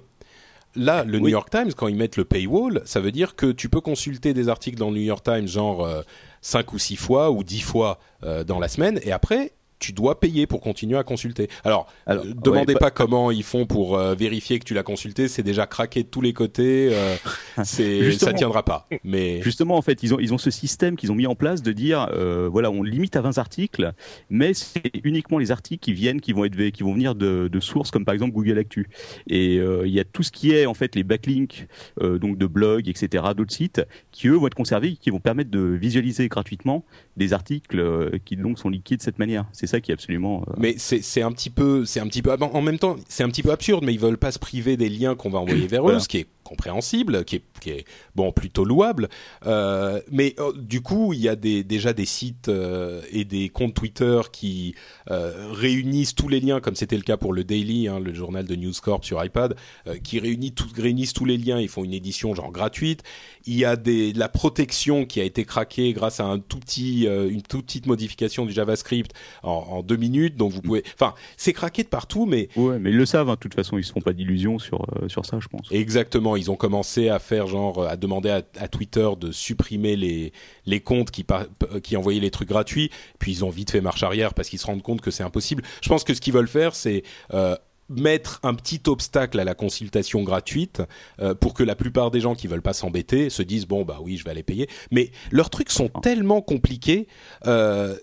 Là, 0.77 1.05
le 1.05 1.19
New. 1.19 1.29
York 1.29 1.51
Times, 1.51 1.73
quand 1.77 1.89
ils 1.89 1.97
mettent 1.97 2.17
le 2.17 2.25
paywall, 2.25 2.83
ça 2.85 3.01
veut 3.01 3.13
dire 3.13 3.37
que 3.37 3.53
tu 3.53 3.69
peux 3.69 3.81
consulter 3.81 4.35
des 4.35 4.49
articles 4.49 4.79
dans 4.79 4.91
le 4.91 4.97
New 4.97 5.05
York 5.05 5.25
Times, 5.25 5.47
genre 5.47 5.85
euh, 5.85 6.03
5 6.43 6.73
ou 6.73 6.79
6 6.79 6.97
fois 6.97 7.31
ou 7.31 7.45
10 7.45 7.61
fois 7.61 7.99
euh, 8.25 8.45
dans 8.45 8.59
la 8.59 8.69
semaine, 8.69 8.99
et 9.03 9.13
après, 9.13 9.53
tu 9.85 9.92
dois 9.92 10.18
payer 10.18 10.47
pour 10.47 10.62
continuer 10.62 10.97
à 10.97 11.03
consulter. 11.03 11.49
Alors, 11.62 11.87
Alors, 12.07 12.25
euh, 12.25 12.33
demandez 12.35 12.73
ouais, 12.73 12.79
pas 12.79 12.90
comment 12.90 13.31
ils 13.31 13.42
font 13.42 13.66
pour 13.66 13.99
euh, 13.99 14.14
vérifier 14.14 14.59
que 14.59 14.64
tu 14.64 14.73
l'as 14.73 14.83
consulté, 14.83 15.29
c'est 15.29 15.42
déjà 15.42 15.66
craqué 15.66 16.05
de 16.05 16.09
tous 16.09 16.23
les 16.23 16.33
côtés, 16.33 16.88
euh, 16.90 17.16
c'est 17.64 18.11
ça 18.12 18.33
tiendra 18.33 18.62
pas. 18.62 18.88
Mais 19.05 19.42
Justement, 19.42 19.77
en 19.77 19.83
fait, 19.83 20.03
ils 20.03 20.14
ont, 20.14 20.18
ils 20.18 20.33
ont 20.33 20.38
ce 20.38 20.51
système 20.51 20.97
qu'ils 20.97 21.12
ont 21.12 21.14
mis 21.14 21.27
en 21.27 21.35
place 21.35 21.61
de 21.61 21.73
dire, 21.73 22.09
euh, 22.14 22.49
voilà, 22.51 22.70
on 22.70 22.83
limite 22.83 23.14
à 23.16 23.20
20 23.20 23.37
articles, 23.37 23.92
mais 24.31 24.55
c'est 24.55 24.90
uniquement 25.05 25.37
les 25.37 25.51
articles 25.51 25.85
qui 25.85 25.92
viennent, 25.92 26.23
qui 26.23 26.33
vont 26.33 26.47
être, 26.47 26.57
qui 26.70 26.83
vont 26.83 26.94
venir 26.94 27.14
de, 27.14 27.49
de 27.53 27.61
sources 27.61 27.90
comme 27.90 28.07
par 28.07 28.14
exemple 28.14 28.33
Google 28.33 28.59
Actu. 28.59 28.88
Et 29.27 29.57
il 29.57 29.90
y 29.90 30.01
a 30.01 30.05
tout 30.05 30.23
ce 30.23 30.31
qui 30.31 30.53
est 30.53 30.64
en 30.64 30.75
fait 30.75 30.94
les 30.94 31.03
backlinks, 31.03 31.66
donc 32.01 32.38
de 32.38 32.47
blogs, 32.47 32.88
etc., 32.88 33.25
d'autres 33.37 33.53
sites, 33.53 33.83
qui 34.12 34.29
eux 34.29 34.35
vont 34.35 34.47
être 34.47 34.55
conservés, 34.55 34.97
qui 34.97 35.11
vont 35.11 35.20
permettre 35.20 35.51
de 35.51 35.61
visualiser 35.61 36.29
gratuitement 36.29 36.85
des 37.16 37.35
articles 37.35 38.18
qui 38.25 38.37
donc 38.37 38.59
sont 38.59 38.70
liquidés 38.70 38.97
de 38.97 39.03
cette 39.03 39.18
manière. 39.18 39.44
C'est 39.53 39.66
ça 39.75 39.81
qui 39.81 39.91
est 39.91 39.95
absolument. 39.95 40.45
euh, 40.49 40.55
Mais 40.59 40.75
c'est 40.79 41.23
un 41.23 41.33
petit 41.33 41.51
peu, 41.51 41.85
c'est 41.85 42.01
un 42.01 42.07
petit 42.07 42.23
peu, 42.23 42.31
en 42.33 42.63
même 42.63 42.79
temps, 42.79 42.97
c'est 43.09 43.23
un 43.23 43.29
petit 43.29 43.43
peu 43.43 43.51
absurde, 43.51 43.85
mais 43.85 43.93
ils 43.93 44.01
veulent 44.01 44.19
pas 44.19 44.33
se 44.33 44.39
priver 44.39 44.77
des 44.77 44.89
liens 44.89 45.15
qu'on 45.15 45.31
va 45.31 45.39
envoyer 45.39 45.67
vers 45.67 45.89
eux, 45.89 45.99
ce 45.99 46.09
qui 46.09 46.19
est 46.19 46.27
compréhensible, 46.44 47.24
qui 47.24 47.37
est, 47.37 47.42
qui 47.61 47.70
est 47.70 47.85
bon 48.14 48.30
plutôt 48.33 48.64
louable. 48.64 49.09
Euh, 49.46 50.00
mais 50.11 50.35
euh, 50.38 50.52
du 50.57 50.80
coup, 50.80 51.12
il 51.12 51.20
y 51.20 51.28
a 51.28 51.37
des, 51.37 51.64
déjà 51.64 51.92
des 51.92 52.04
sites 52.07 52.48
euh, 52.48 53.02
et 53.11 53.24
des 53.24 53.48
comptes 53.48 53.74
Twitter 53.74 54.20
qui 54.33 54.74
réunissent 55.09 56.14
tous 56.14 56.28
les 56.28 56.40
liens, 56.40 56.61
comme 56.61 56.76
c'était 56.76 56.96
le 56.96 57.02
cas 57.02 57.16
pour 57.16 57.33
le 57.33 57.44
Daily, 57.44 57.88
hein, 57.88 58.00
le 58.00 58.14
journal 58.14 58.46
de 58.46 58.54
News 58.57 58.72
Corp 58.83 59.04
sur 59.04 59.22
iPad, 59.24 59.54
qui 60.02 60.18
réunit 60.18 60.52
tout, 60.52 60.66
réunissent 60.76 61.12
tous 61.12 61.24
les 61.24 61.37
liens. 61.37 61.61
Ils 61.61 61.68
font 61.68 61.85
une 61.85 61.92
édition 61.94 62.35
genre 62.35 62.52
gratuite. 62.52 63.02
Il 63.46 63.54
y 63.57 63.64
a 63.64 63.76
des, 63.76 64.12
de 64.12 64.18
la 64.18 64.28
protection 64.28 65.04
qui 65.04 65.20
a 65.20 65.24
été 65.24 65.44
craquée 65.44 65.92
grâce 65.92 66.20
à 66.20 66.24
un 66.24 66.38
tout 66.38 66.59
petit, 66.59 67.04
une 67.04 67.42
toute 67.42 67.66
petite 67.66 67.87
modification 67.87 68.46
du 68.46 68.52
JavaScript 68.52 69.12
en, 69.42 69.50
en 69.50 69.83
deux 69.83 69.96
minutes. 69.96 70.37
Donc 70.37 70.52
vous 70.52 70.62
pouvez, 70.62 70.83
enfin, 70.94 71.14
c'est 71.37 71.52
craqué 71.52 71.83
de 71.83 71.88
partout, 71.88 72.26
mais 72.26 72.48
Ouais, 72.57 72.78
mais 72.78 72.90
ils 72.90 72.96
le 72.96 73.07
savent. 73.07 73.28
hein, 73.28 73.35
de 73.35 73.38
toute 73.38 73.54
façon, 73.54 73.78
ils 73.78 73.85
se 73.85 73.92
font 73.92 74.00
pas 74.00 74.12
d'illusions 74.12 74.59
sur 74.59 74.87
sur 75.09 75.24
ça, 75.26 75.38
je 75.40 75.48
pense. 75.48 75.68
Exactement, 75.70 76.34
ils 76.37 76.51
ont 76.51 76.57
commencé 76.57 77.09
à 77.09 77.18
faire 77.18 77.47
genre 77.47 77.87
à 77.87 77.97
demander 77.97 78.31
à, 78.31 78.68
Twitter 78.68 79.09
de 79.18 79.33
supprimer 79.33 79.97
les 79.97 80.33
les 80.66 80.81
comptes 80.81 81.11
qui 81.11 81.25
par- 81.25 81.47
qui 81.83 81.97
envoyaient 81.97 82.20
les 82.20 82.31
trucs 82.31 82.49
gratuits, 82.49 82.90
puis 83.18 83.33
ils 83.33 83.44
ont 83.44 83.51
vite 83.51 83.70
fait 83.70 83.81
marche 83.81 84.03
arrière 84.03 84.35
parce 84.35 84.49
qu'ils 84.49 84.59
se 84.59 84.66
rendent 84.66 84.83
compte 84.83 85.01
que 85.01 85.11
c'est 85.11 85.23
impossible. 85.25 85.62
Je 85.83 85.88
pense 85.88 86.05
que 86.05 86.14
ce 86.14 86.20
qu'ils 86.20 86.35
veulent 86.35 86.49
faire 86.49 86.75
c'est 86.75 87.03
euh, 87.33 87.57
mettre 87.88 88.40
un 88.42 88.55
petit 88.55 88.81
obstacle 88.87 89.38
à 89.38 89.44
la 89.44 89.55
consultation 89.55 90.23
gratuite 90.23 90.83
euh, 91.20 91.35
pour 91.35 91.55
que 91.55 91.62
la 91.62 91.75
plupart 91.77 92.11
des 92.11 92.20
gens 92.20 92.35
qui 92.35 92.47
veulent 92.47 92.62
pas 92.62 92.73
s'embêter 92.73 93.29
se 93.31 93.42
disent 93.42 93.66
bon 93.66 93.85
bah 93.85 93.99
oui 94.03 94.16
je 94.16 94.25
vais 94.25 94.31
aller 94.31 94.42
payer 94.42 94.68
mais 94.90 95.11
leurs 95.31 95.51
trucs 95.51 95.70
sont 95.70 95.88
tellement 95.88 96.40
compliqués 96.40 97.07
euh, 97.47 97.97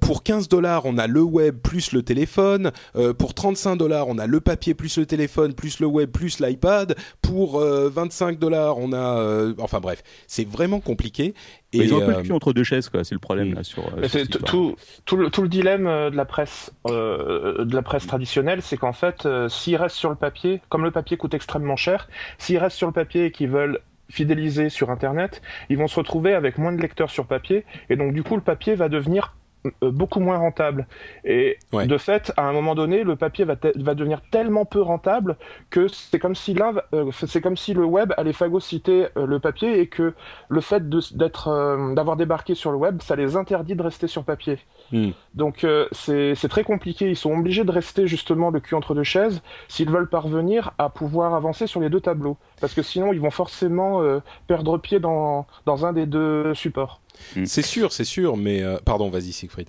pour 0.00 0.22
15 0.22 0.48
dollars 0.48 0.86
on 0.86 0.96
a 0.98 1.06
le 1.06 1.22
web 1.22 1.58
plus 1.58 1.92
le 1.92 2.02
téléphone 2.02 2.72
euh, 2.96 3.12
pour 3.12 3.34
35 3.34 3.76
dollars 3.76 4.08
on 4.08 4.18
a 4.18 4.26
le 4.26 4.40
papier 4.40 4.74
plus 4.74 4.96
le 4.98 5.06
téléphone 5.06 5.52
plus 5.54 5.80
le 5.80 5.86
web 5.86 6.10
plus 6.10 6.40
l'iPad 6.40 6.94
pour 7.20 7.60
euh, 7.60 7.90
25 7.90 8.38
dollars 8.38 8.78
on 8.78 8.92
a 8.92 9.18
euh, 9.18 9.54
enfin 9.58 9.80
bref 9.80 10.02
c'est 10.26 10.48
vraiment 10.48 10.80
compliqué 10.80 11.34
et 11.72 11.78
Mais 11.78 11.84
ils 11.84 11.94
ont 11.94 11.98
un 11.98 12.06
peu 12.06 12.12
euh, 12.12 12.16
le 12.16 12.22
cul 12.24 12.32
entre 12.32 12.52
deux 12.52 12.64
chaises, 12.64 12.88
quoi. 12.88 13.04
C'est 13.04 13.14
le 13.14 13.20
problème 13.20 13.50
Mm. 13.50 13.54
là 13.54 13.62
sur. 13.62 13.84
euh, 13.96 14.24
tout, 14.28 14.38
tout, 14.40 14.76
tout 15.04 15.16
le, 15.16 15.30
tout 15.30 15.42
le 15.42 15.48
dilemme 15.48 15.86
euh, 15.86 16.10
de 16.10 16.16
la 16.16 16.24
presse, 16.24 16.72
euh, 16.88 17.64
de 17.64 17.72
la 17.76 17.82
presse 17.82 18.08
traditionnelle, 18.08 18.60
c'est 18.60 18.76
qu'en 18.76 18.92
fait, 18.92 19.09
euh, 19.26 19.48
s'ils 19.48 19.76
restent 19.76 19.96
sur 19.96 20.10
le 20.10 20.16
papier, 20.16 20.60
comme 20.68 20.84
le 20.84 20.90
papier 20.90 21.16
coûte 21.16 21.34
extrêmement 21.34 21.76
cher, 21.76 22.08
s'ils 22.38 22.58
restent 22.58 22.76
sur 22.76 22.86
le 22.86 22.92
papier 22.92 23.26
et 23.26 23.30
qu'ils 23.30 23.50
veulent 23.50 23.80
fidéliser 24.08 24.68
sur 24.68 24.90
Internet, 24.90 25.40
ils 25.68 25.78
vont 25.78 25.86
se 25.86 25.96
retrouver 25.96 26.34
avec 26.34 26.58
moins 26.58 26.72
de 26.72 26.80
lecteurs 26.80 27.10
sur 27.10 27.26
papier, 27.26 27.64
et 27.88 27.96
donc 27.96 28.12
du 28.12 28.22
coup, 28.22 28.36
le 28.36 28.42
papier 28.42 28.74
va 28.74 28.88
devenir 28.88 29.34
euh, 29.66 29.90
beaucoup 29.90 30.20
moins 30.20 30.38
rentable. 30.38 30.86
Et 31.24 31.58
Ouais. 31.72 31.86
de 31.86 31.98
fait, 31.98 32.32
à 32.36 32.42
un 32.44 32.52
moment 32.52 32.74
donné, 32.74 33.04
le 33.04 33.16
papier 33.16 33.44
va, 33.44 33.56
devenir 33.56 34.22
tellement 34.30 34.64
peu 34.64 34.80
rentable 34.80 35.36
que 35.68 35.86
c'est 35.88 36.18
comme 36.18 36.34
si 36.34 36.54
l'un, 36.54 36.72
euh, 36.94 37.10
c'est 37.12 37.42
comme 37.42 37.56
si 37.56 37.74
le 37.74 37.84
web 37.84 38.12
allait 38.16 38.32
phagocyter 38.32 39.08
euh, 39.16 39.26
le 39.26 39.38
papier 39.38 39.80
et 39.80 39.86
que 39.86 40.14
le 40.48 40.60
fait 40.60 40.88
d'être, 40.88 41.48
euh, 41.48 41.94
d'avoir 41.94 42.16
débarqué 42.16 42.54
sur 42.54 42.70
le 42.70 42.78
web, 42.78 43.02
ça 43.02 43.16
les 43.16 43.36
interdit 43.36 43.74
de 43.74 43.82
rester 43.82 44.06
sur 44.06 44.24
papier. 44.24 44.58
Hmm. 44.92 45.10
Donc 45.34 45.64
euh, 45.64 45.86
c'est 45.92 46.34
c'est 46.34 46.48
très 46.48 46.64
compliqué. 46.64 47.08
Ils 47.08 47.16
sont 47.16 47.32
obligés 47.32 47.64
de 47.64 47.70
rester 47.70 48.06
justement 48.06 48.50
le 48.50 48.60
cul 48.60 48.74
entre 48.74 48.94
deux 48.94 49.04
chaises 49.04 49.40
s'ils 49.68 49.90
veulent 49.90 50.08
parvenir 50.08 50.72
à 50.78 50.88
pouvoir 50.88 51.34
avancer 51.34 51.66
sur 51.66 51.80
les 51.80 51.90
deux 51.90 52.00
tableaux, 52.00 52.36
parce 52.60 52.74
que 52.74 52.82
sinon 52.82 53.12
ils 53.12 53.20
vont 53.20 53.30
forcément 53.30 54.02
euh, 54.02 54.20
perdre 54.46 54.78
pied 54.78 54.98
dans 54.98 55.46
dans 55.66 55.86
un 55.86 55.92
des 55.92 56.06
deux 56.06 56.54
supports. 56.54 57.00
c'est 57.44 57.62
sûr 57.62 57.92
c'est 57.92 58.04
sûr 58.04 58.36
mais 58.36 58.62
euh, 58.62 58.78
pardon 58.84 59.10
vas-y 59.10 59.32
Siegfried 59.32 59.68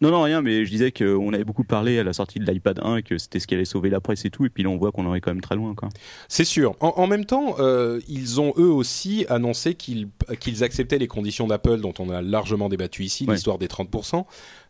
Non, 0.00 0.10
non, 0.12 0.22
rien, 0.22 0.42
mais 0.42 0.64
je 0.64 0.70
disais 0.70 0.92
qu'on 0.92 1.32
avait 1.32 1.44
beaucoup 1.44 1.64
parlé 1.64 1.98
à 1.98 2.04
la 2.04 2.12
sortie 2.12 2.38
de 2.38 2.44
l'iPad 2.50 2.78
1 2.82 3.02
que 3.02 3.18
c'était 3.18 3.40
ce 3.40 3.46
qui 3.48 3.54
allait 3.54 3.64
sauver 3.64 3.90
la 3.90 4.00
presse 4.00 4.24
et 4.24 4.30
tout, 4.30 4.44
et 4.46 4.48
puis 4.48 4.62
là 4.62 4.68
on 4.70 4.76
voit 4.76 4.92
qu'on 4.92 5.04
en 5.06 5.14
est 5.14 5.20
quand 5.20 5.32
même 5.32 5.40
très 5.40 5.56
loin. 5.56 5.74
C'est 6.28 6.44
sûr. 6.44 6.76
En, 6.80 6.94
en 6.96 7.06
même 7.08 7.24
temps, 7.24 7.56
euh, 7.58 8.00
ils 8.08 8.40
ont 8.40 8.52
eux 8.58 8.70
aussi 8.70 9.26
annoncé 9.28 9.74
qu'ils 9.74 10.08
acceptaient 10.62 10.98
les 10.98 11.08
conditions 11.08 11.46
d'Apple 11.48 11.80
dont 11.80 11.94
on 11.98 12.10
a 12.10 12.22
largement 12.22 12.68
débattu 12.68 13.02
ici, 13.04 13.24
Ouais. 13.26 13.34
l'histoire 13.34 13.58
des 13.58 13.66
30%. 13.66 14.24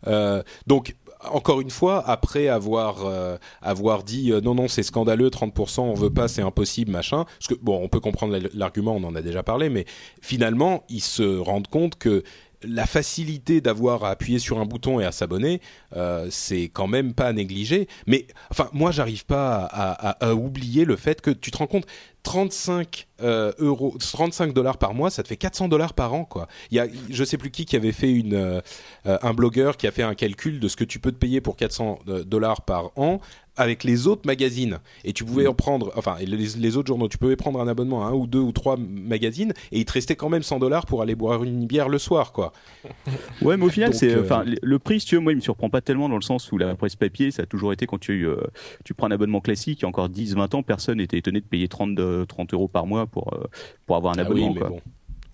Euh, 0.07 0.43
donc, 0.67 0.97
encore 1.31 1.61
une 1.61 1.71
fois, 1.71 2.03
après 2.09 2.49
avoir 2.49 3.05
euh, 3.05 3.37
avoir 3.61 4.05
dit 4.05 4.31
euh, 4.33 4.41
non 4.41 4.55
non 4.55 4.69
c'est 4.69 4.85
scandaleux 4.85 5.31
30% 5.31 5.81
on 5.81 5.95
veut 5.95 6.11
pas 6.11 6.29
c'est 6.29 6.43
impossible 6.43 6.93
machin 6.93 7.25
parce 7.25 7.49
que 7.49 7.55
bon 7.61 7.81
on 7.83 7.89
peut 7.89 7.99
comprendre 7.99 8.39
l'argument 8.55 8.95
on 8.95 9.03
en 9.03 9.17
a 9.17 9.21
déjà 9.21 9.43
parlé 9.43 9.69
mais 9.69 9.85
finalement 10.23 10.85
ils 10.89 11.03
se 11.03 11.39
rendent 11.39 11.67
compte 11.67 11.99
que 11.99 12.23
la 12.63 12.87
facilité 12.87 13.61
d'avoir 13.61 14.05
à 14.05 14.11
appuyer 14.11 14.39
sur 14.39 14.59
un 14.59 14.65
bouton 14.65 15.01
et 15.01 15.05
à 15.05 15.13
s'abonner, 15.13 15.61
euh, 15.97 16.29
c'est 16.31 16.65
quand 16.65 16.87
même 16.87 17.15
pas 17.15 17.27
à 17.27 17.33
négliger. 17.33 17.89
Mais 18.07 18.27
enfin, 18.51 18.69
moi, 18.73 18.91
j'arrive 18.91 19.25
pas 19.27 19.65
à, 19.65 20.35
oublier 20.35 20.85
le 20.85 20.97
fait 20.97 21.21
que 21.21 21.31
tu 21.31 21.51
te 21.51 21.59
rends 21.59 21.67
compte, 21.67 21.87
35 22.23 23.07
euh, 23.23 23.53
euros, 23.59 23.97
35 23.99 24.53
dollars 24.53 24.77
par 24.77 24.93
mois, 24.93 25.11
ça 25.11 25.23
te 25.23 25.29
fait 25.29 25.37
400 25.37 25.69
dollars 25.69 25.95
par 25.95 26.13
an, 26.13 26.25
quoi. 26.25 26.47
Il 26.71 26.77
y 26.77 26.81
a, 26.81 26.87
je 27.09 27.25
sais 27.25 27.39
plus 27.39 27.51
qui 27.51 27.65
qui 27.65 27.75
avait 27.75 27.93
fait 27.93 28.11
une, 28.11 28.35
euh, 28.35 28.61
euh, 29.07 29.19
un 29.23 29.33
blogueur 29.33 29.77
qui 29.77 29.87
a 29.87 29.91
fait 29.91 30.03
un 30.03 30.15
calcul 30.15 30.61
de 30.61 30.69
ce 30.69 30.77
que 30.77 30.85
tu 30.85 30.99
peux 30.99 31.13
te 31.13 31.17
payer 31.17 31.41
pour 31.41 31.57
400 31.57 32.01
dollars 32.27 32.63
par 32.63 32.91
an 32.97 33.21
avec 33.59 33.85
les 33.85 34.07
autres 34.07 34.23
magazines 34.25 34.79
et 35.05 35.13
tu 35.13 35.25
pouvais 35.25 35.47
en 35.47 35.55
prendre 35.55 35.93
enfin 35.97 36.17
les, 36.21 36.27
les 36.27 36.77
autres 36.77 36.87
journaux 36.89 37.09
tu 37.09 37.19
pouvais 37.19 37.37
prendre 37.37 37.61
un 37.61 37.69
abonnement 37.69 38.05
à 38.07 38.09
un 38.11 38.13
ou 38.15 38.27
deux 38.27 38.39
ou 38.39 38.53
trois 38.53 38.77
magazines 38.79 39.53
et 39.73 39.79
il 39.81 39.85
te 39.85 39.93
restait 39.93 40.17
quand 40.17 40.29
même 40.29 40.43
100 40.43 40.59
dollars 40.61 40.87
pour 40.87 41.03
aller 41.03 41.15
boire 41.15 41.43
une 41.45 41.67
bière 41.67 41.89
le 41.89 41.99
soir 41.99 42.33
quoi 42.33 42.53
Ouais, 43.43 43.57
mais 43.57 43.65
au 43.67 43.71
final, 43.71 43.95
c'est, 43.95 44.13
euh, 44.13 44.23
enfin, 44.23 44.45
le- 44.45 44.57
le 44.63 44.79
prix, 44.79 45.01
si 45.01 45.07
tu 45.07 45.15
veux, 45.15 45.21
moi, 45.21 45.33
il 45.33 45.37
me 45.37 45.41
surprend 45.41 45.71
pas 45.71 45.81
tellement 45.81 46.09
dans 46.09 46.17
le 46.17 46.23
sens 46.23 46.51
où 46.53 46.59
la 46.59 46.75
presse 46.75 46.97
papier, 46.97 47.31
ça 47.31 47.43
a 47.43 47.47
toujours 47.47 47.73
été 47.73 47.87
quand 47.87 47.99
tu, 47.99 48.27
euh, 48.27 48.37
tu 48.85 48.95
prends 48.95 49.07
un 49.07 49.11
abonnement 49.13 49.41
classique, 49.41 49.81
il 49.81 49.83
y 49.83 49.85
a 49.85 49.89
encore 49.89 50.09
10, 50.09 50.35
20 50.35 50.55
ans, 50.55 50.63
personne 50.63 50.99
n'était 50.99 51.19
étonné 51.19 51.41
de 51.41 51.47
payer 51.47 51.69
30, 51.69 51.95
de- 51.95 52.25
30 52.29 52.53
euros 52.55 52.69
par 52.69 52.87
mois 52.87 53.07
pour, 53.07 53.33
euh, 53.35 53.45
pour 53.87 53.97
avoir 53.97 54.15
un 54.15 54.19
Ah 54.19 54.27
oui, 54.31 54.43
abonnement, 54.43 54.53
mais 54.55 54.61
quoi. 54.61 54.69
bon 54.71 54.81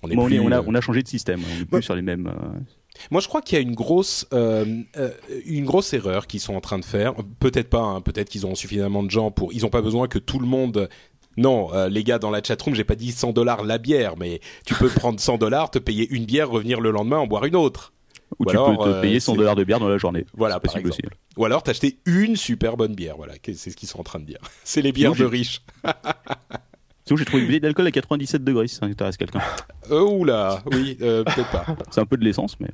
on 0.02 0.10
est 0.10 0.14
Bon, 0.16 0.22
on, 0.22 0.26
plus, 0.26 0.36
est- 0.36 0.40
on 0.40 0.52
a, 0.52 0.58
euh, 0.58 0.64
on 0.66 0.74
a 0.74 0.80
changé 0.82 1.02
de 1.02 1.08
système, 1.08 1.40
on 1.40 1.62
est 1.62 1.64
plus 1.64 1.82
sur 1.82 1.94
les 1.96 2.02
mêmes. 2.02 2.30
Moi, 3.10 3.20
je 3.20 3.28
crois 3.28 3.42
qu'il 3.42 3.56
y 3.56 3.58
a 3.58 3.62
une 3.62 3.74
grosse, 3.74 4.26
euh, 4.32 4.64
euh, 4.96 5.10
une 5.46 5.64
grosse 5.64 5.92
erreur 5.92 6.26
qu'ils 6.26 6.40
sont 6.40 6.54
en 6.54 6.60
train 6.60 6.78
de 6.78 6.84
faire. 6.84 7.14
Peut-être 7.40 7.68
pas. 7.68 7.80
hein, 7.80 8.00
Peut-être 8.00 8.28
qu'ils 8.28 8.46
ont 8.46 8.54
suffisamment 8.54 9.02
de 9.02 9.10
gens 9.10 9.30
pour. 9.30 9.52
Ils 9.52 9.62
n'ont 9.62 9.68
pas 9.70 9.82
besoin 9.82 10.08
que 10.08 10.18
tout 10.18 10.38
le 10.38 10.46
monde. 10.46 10.88
Non, 11.36 11.74
euh, 11.74 11.88
les 11.88 12.04
gars 12.04 12.18
dans 12.20 12.30
la 12.30 12.40
chatroom, 12.42 12.74
j'ai 12.76 12.84
pas 12.84 12.94
dit 12.94 13.10
100 13.10 13.32
dollars 13.32 13.64
la 13.64 13.78
bière, 13.78 14.14
mais 14.16 14.40
tu 14.64 14.74
peux 14.74 14.88
prendre 14.88 15.18
100 15.18 15.38
dollars, 15.38 15.70
te 15.70 15.80
payer 15.80 16.08
une 16.10 16.24
bière, 16.26 16.48
revenir 16.48 16.80
le 16.80 16.92
lendemain 16.92 17.18
en 17.18 17.26
boire 17.26 17.44
une 17.44 17.56
autre. 17.56 17.92
Ou 18.38 18.44
Ou 18.44 18.46
tu 18.46 18.50
alors, 18.56 18.78
peux 18.78 18.92
te 18.92 19.00
payer 19.00 19.18
100 19.20 19.32
c'est- 19.32 19.38
dollars 19.38 19.56
de 19.56 19.64
bière 19.64 19.80
dans 19.80 19.88
la 19.88 19.98
journée. 19.98 20.24
Voilà, 20.34 20.54
c'est 20.56 20.60
possible 20.70 20.88
aussi. 20.90 21.02
Ou 21.36 21.44
alors 21.44 21.62
t'acheter 21.64 21.98
une 22.06 22.36
super 22.36 22.76
bonne 22.76 22.94
bière. 22.94 23.16
Voilà, 23.16 23.34
c'est 23.44 23.70
ce 23.70 23.76
qu'ils 23.76 23.88
sont 23.88 23.98
en 24.00 24.04
train 24.04 24.20
de 24.20 24.24
dire. 24.26 24.38
C'est 24.64 24.80
les 24.82 24.92
bières 24.92 25.14
de 25.16 25.24
riches. 25.24 25.60
Sinon, 27.06 27.18
j'ai 27.18 27.24
trouvé 27.26 27.40
une 27.42 27.46
bouteille 27.48 27.60
d'alcool 27.60 27.86
à 27.86 27.90
97 27.90 28.42
degrés, 28.44 28.66
si 28.66 28.76
ça 28.76 28.86
intéresse 28.86 29.18
quelqu'un. 29.18 29.40
Euh, 29.90 30.00
oula, 30.00 30.62
oui, 30.72 30.96
euh, 31.02 31.22
peut-être 31.22 31.50
pas. 31.50 31.66
C'est 31.90 32.00
un 32.00 32.06
peu 32.06 32.16
de 32.16 32.24
l'essence, 32.24 32.58
mais. 32.60 32.70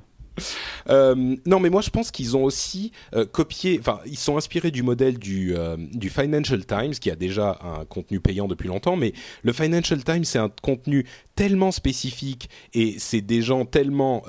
Euh, 0.89 1.37
non, 1.47 1.61
mais 1.61 1.71
moi 1.71 1.83
je 1.83 1.91
pense 1.91 2.11
qu'ils 2.11 2.37
ont 2.37 2.45
aussi 2.45 2.93
euh, 3.15 3.25
copié, 3.25 3.79
enfin 3.81 4.01
ils 4.07 4.19
sont 4.19 4.37
inspirés 4.37 4.71
du 4.71 4.83
modèle 4.83 5.19
du, 5.19 5.55
euh, 5.57 5.77
du 5.93 6.11
Financial 6.11 6.65
Times 6.65 6.93
qui 6.93 7.11
a 7.11 7.17
déjà 7.17 7.59
un 7.63 7.85
contenu 7.85 8.21
payant 8.21 8.49
depuis 8.49 8.69
longtemps, 8.69 8.97
mais 8.97 9.13
le 9.43 9.53
Financial 9.53 10.03
Times 10.03 10.25
c'est 10.25 10.39
un 10.39 10.51
contenu 10.63 11.07
tellement 11.35 11.71
spécifique 11.71 12.49
et 12.75 12.97
c'est 12.99 13.21
des 13.23 13.43
gens 13.43 13.65
tellement 13.65 14.23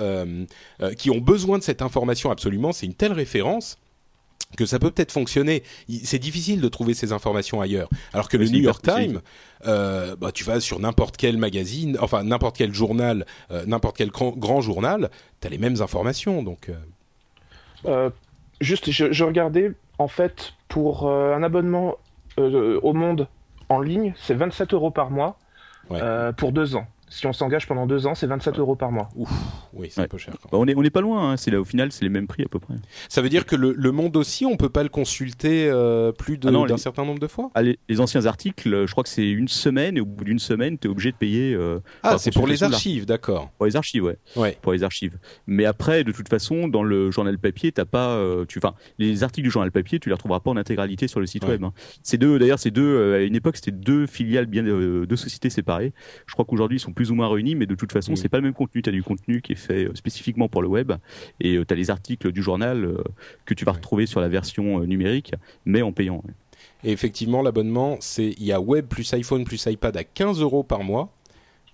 qui 0.98 1.10
ont 1.10 1.20
besoin 1.20 1.58
de 1.58 1.64
cette 1.64 1.82
information 1.82 2.32
absolument, 2.32 2.72
c'est 2.72 2.86
une 2.86 2.94
telle 2.94 3.14
référence 3.14 3.78
que 4.58 4.66
ça 4.66 4.80
peut 4.80 4.92
peut-être 4.92 5.12
fonctionner. 5.12 5.64
C'est 6.04 6.20
difficile 6.20 6.62
de 6.62 6.68
trouver 6.68 6.94
ces 6.94 7.12
informations 7.14 7.62
ailleurs. 7.62 7.90
Alors 8.14 8.30
que 8.30 8.38
Oui, 8.38 8.46
le 8.46 8.52
New 8.52 8.60
York. 8.60 8.82
Times, 8.84 9.22
euh, 9.68 10.16
bah, 10.16 10.32
tu 10.32 10.44
vas 10.44 10.60
sur 10.60 10.80
n'importe 10.80 11.18
quel 11.18 11.38
magazine, 11.38 11.98
enfin 12.02 12.24
n'importe 12.24 12.58
quel 12.58 12.74
journal, 12.74 13.26
euh, 13.52 13.66
n'importe 13.66 13.98
quel 13.98 14.10
grand, 14.10 14.32
grand 14.32 14.62
journal, 14.62 15.10
tu 15.40 15.48
as 15.48 15.50
les 15.50 15.58
mêmes 15.58 15.82
informations. 15.82 16.44
Donc, 16.44 16.70
euh, 16.70 16.74
Euh, 17.86 18.10
juste, 18.60 18.92
je, 18.92 19.12
je 19.12 19.24
regardais 19.24 19.72
en 19.98 20.08
fait 20.08 20.54
pour 20.68 21.08
euh, 21.08 21.34
un 21.36 21.44
abonnement 21.44 21.96
euh, 22.40 22.80
au 22.84 22.94
Monde 22.94 23.28
en 23.70 23.80
ligne, 23.82 24.14
c'est 24.18 24.34
27 24.36 24.74
euros 24.74 24.92
par 24.92 25.10
mois 25.12 25.38
Ouais. 25.90 26.00
euh, 26.02 26.32
pour 26.32 26.52
deux 26.52 26.76
ans. 26.76 26.86
Si 27.14 27.28
on 27.28 27.34
s'engage 27.34 27.68
pendant 27.68 27.86
deux 27.88 28.08
ans, 28.08 28.16
c'est 28.16 28.26
27 28.26 28.58
euros 28.58 28.76
par 28.78 28.90
mois. 28.92 29.10
oui, 29.74 29.88
c'est 29.92 30.00
Ouais. 30.00 30.06
un 30.06 30.08
peu 30.08 30.18
cher. 30.18 30.34
quand 30.34 30.40
même. 30.46 30.52
Bah, 30.52 30.58
on 30.60 30.68
est, 30.68 30.76
on 30.80 30.84
est 30.84 30.90
pas 30.90 31.02
loin, 31.02 31.32
hein. 31.32 31.38
c'est 31.38 31.52
là, 31.52 31.60
au 31.60 31.66
final, 31.66 31.92
c'est 31.92 32.06
les 32.06 32.10
mêmes 32.10 32.26
prix 32.26 32.44
à 32.44 32.48
peu 32.48 32.58
près. 32.60 32.76
Ça 33.10 33.22
veut 33.22 33.28
dire 33.28 33.46
que 33.46 33.58
le, 33.58 33.74
le 33.78 33.92
Monde 33.92 34.16
aussi, 34.16 34.46
on 34.46 34.56
peut 34.56 34.70
pas 34.70 34.82
le 34.84 34.88
consulter 34.90 35.70
euh, 35.70 36.14
plus 36.14 36.40
Ah 36.46 36.52
d'un 36.52 36.78
certain 36.78 37.04
nombre 37.04 37.20
de 37.20 37.28
fois? 37.28 37.52
Ah, 37.54 37.62
les, 37.64 37.78
les 37.90 38.00
anciens 38.00 38.26
articles, 38.28 38.86
je 38.86 38.92
crois 38.92 39.04
que 39.04 39.10
c'est 39.10 39.30
une 39.30 39.50
semaine, 39.50 39.98
et 39.98 40.00
au 40.02 40.06
bout 40.06 40.24
d'une 40.24 40.40
semaine, 40.40 40.78
tu 40.80 40.88
es 40.88 40.90
obligé 40.90 41.12
de 41.12 41.18
payer. 41.18 41.54
euh, 41.54 41.80
Ah, 42.02 42.18
c'est 42.18 42.32
pour 42.34 42.48
les 42.48 42.64
archives, 42.64 43.06
d'accord. 43.06 43.52
Pour 43.58 43.66
les 43.66 43.76
archives, 43.76 44.04
ouais. 44.04 44.18
Ouais. 44.38 44.58
Pour 44.62 44.72
les 44.72 44.84
archives. 44.84 45.18
Mais 45.48 45.66
après, 45.66 46.06
de 46.06 46.14
toute 46.14 46.30
façon, 46.30 46.70
dans 46.70 46.84
le 46.84 47.12
journal 47.12 47.38
papier, 47.38 47.74
t'as 47.74 47.84
pas, 47.86 48.12
euh, 48.12 48.46
tu, 48.46 48.58
enfin, 48.60 48.74
les 49.00 49.24
articles 49.24 49.46
du 49.46 49.52
journal 49.52 49.72
papier, 49.72 50.00
tu 50.00 50.08
les 50.08 50.14
retrouveras 50.16 50.40
pas 50.40 50.52
en 50.52 50.56
intégralité 50.58 51.10
sur 51.10 51.20
le 51.20 51.26
site 51.26 51.44
Ouais. 51.44 51.52
web. 51.52 51.64
hein. 51.66 51.74
C'est 52.04 52.18
deux, 52.18 52.40
d'ailleurs, 52.40 52.60
c'est 52.60 52.72
deux. 52.72 52.82
euh, 52.82 53.18
à 53.18 53.20
une 53.22 53.36
époque, 53.36 53.58
c'était 53.58 53.72
deux 53.72 54.06
filiales 54.08 54.46
bien, 54.46 54.66
euh, 54.66 55.06
deux 55.06 55.18
sociétés 55.18 55.50
séparées. 55.50 55.92
Je 56.26 56.34
crois 56.34 56.46
qu'aujourd'hui, 56.46 56.78
ils 56.78 56.80
sont 56.80 56.94
plus 56.94 57.01
ou 57.10 57.16
moins 57.16 57.28
réunis, 57.28 57.56
mais 57.56 57.66
de 57.66 57.74
toute 57.76 57.92
façon, 57.92 58.12
Mm. 58.12 58.16
c'est 58.18 58.30
pas 58.30 58.38
le 58.38 58.44
même 58.44 58.54
contenu. 58.54 58.82
T'as 58.82 58.92
du 58.92 59.02
contenu 59.02 59.42
qui 59.42 59.54
est 59.54 59.56
fait 59.56 59.86
euh, 59.86 59.96
spécifiquement 59.96 60.48
pour 60.50 60.62
le 60.62 60.68
web, 60.68 60.92
et 61.40 61.56
euh, 61.56 61.66
t'as 61.66 61.76
les 61.76 61.90
articles 61.90 62.32
du 62.32 62.44
journal 62.44 62.86
euh, 62.86 63.04
que 63.46 63.54
tu 63.54 63.66
vas 63.66 63.72
retrouver 63.72 64.06
sur 64.06 64.20
la 64.22 64.28
version 64.30 64.82
numérique, 64.82 65.34
mais 65.66 65.82
en 65.82 65.92
payant. 65.92 66.24
Et 66.84 66.92
effectivement, 66.92 67.42
l'abonnement, 67.42 67.98
c'est 68.02 68.36
il 68.38 68.44
y 68.44 68.52
a 68.52 68.60
web 68.60 68.86
plus 68.88 69.12
iPhone 69.14 69.44
plus 69.46 69.66
iPad 69.66 69.96
à 69.98 70.04
15 70.04 70.42
euros 70.42 70.64
par 70.64 70.84
mois, 70.84 71.14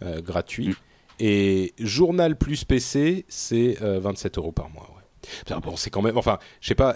euh, 0.03 0.21
gratuit. 0.21 0.69
Mm. 0.69 0.73
Et 1.19 1.73
journal 1.79 2.37
plus 2.37 2.63
PC, 2.63 3.25
c'est 3.27 3.77
27 3.81 4.37
euros 4.37 4.51
par 4.51 4.69
mois. 4.69 4.93
Bon, 5.63 5.75
c'est 5.75 5.89
quand 5.89 6.01
même. 6.01 6.17
Enfin, 6.17 6.39
je 6.61 6.69
sais 6.69 6.75
pas. 6.75 6.95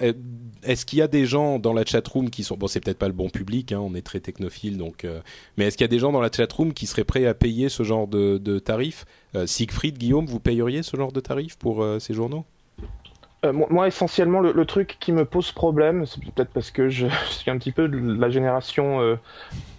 Est-ce 0.63 0.85
qu'il 0.85 0.99
y 0.99 1.01
a 1.01 1.07
des 1.07 1.25
gens 1.25 1.59
dans 1.59 1.73
la 1.73 1.85
chatroom 1.85 2.29
qui 2.29 2.43
sont. 2.43 2.55
Bon, 2.55 2.67
c'est 2.67 2.79
peut-être 2.79 2.97
pas 2.97 3.07
le 3.07 3.13
bon 3.13 3.29
public. 3.29 3.71
Hein, 3.71 3.79
on 3.79 3.95
est 3.95 4.01
très 4.01 4.19
technophile, 4.19 4.77
donc. 4.77 5.05
Euh, 5.05 5.21
mais 5.57 5.65
est-ce 5.65 5.77
qu'il 5.77 5.83
y 5.83 5.89
a 5.89 5.89
des 5.89 5.99
gens 5.99 6.11
dans 6.11 6.21
la 6.21 6.31
chatroom 6.31 6.73
qui 6.73 6.85
seraient 6.85 7.03
prêts 7.03 7.25
à 7.25 7.33
payer 7.33 7.69
ce 7.69 7.83
genre 7.83 8.07
de, 8.07 8.37
de 8.37 8.59
tarif 8.59 9.05
euh, 9.35 9.45
Siegfried, 9.45 9.97
Guillaume, 9.97 10.25
vous 10.25 10.39
payeriez 10.39 10.83
ce 10.83 10.95
genre 10.97 11.11
de 11.11 11.19
tarif 11.19 11.57
pour 11.57 11.83
euh, 11.83 11.99
ces 11.99 12.13
journaux? 12.13 12.45
Moi, 13.43 13.87
essentiellement, 13.87 14.39
le, 14.39 14.65
truc 14.65 14.97
qui 14.99 15.11
me 15.11 15.25
pose 15.25 15.51
problème, 15.51 16.05
c'est 16.05 16.23
peut-être 16.23 16.51
parce 16.51 16.69
que 16.69 16.89
je, 16.89 17.07
suis 17.29 17.49
un 17.49 17.57
petit 17.57 17.71
peu 17.71 17.87
de 17.87 17.97
la 17.97 18.29
génération 18.29 19.17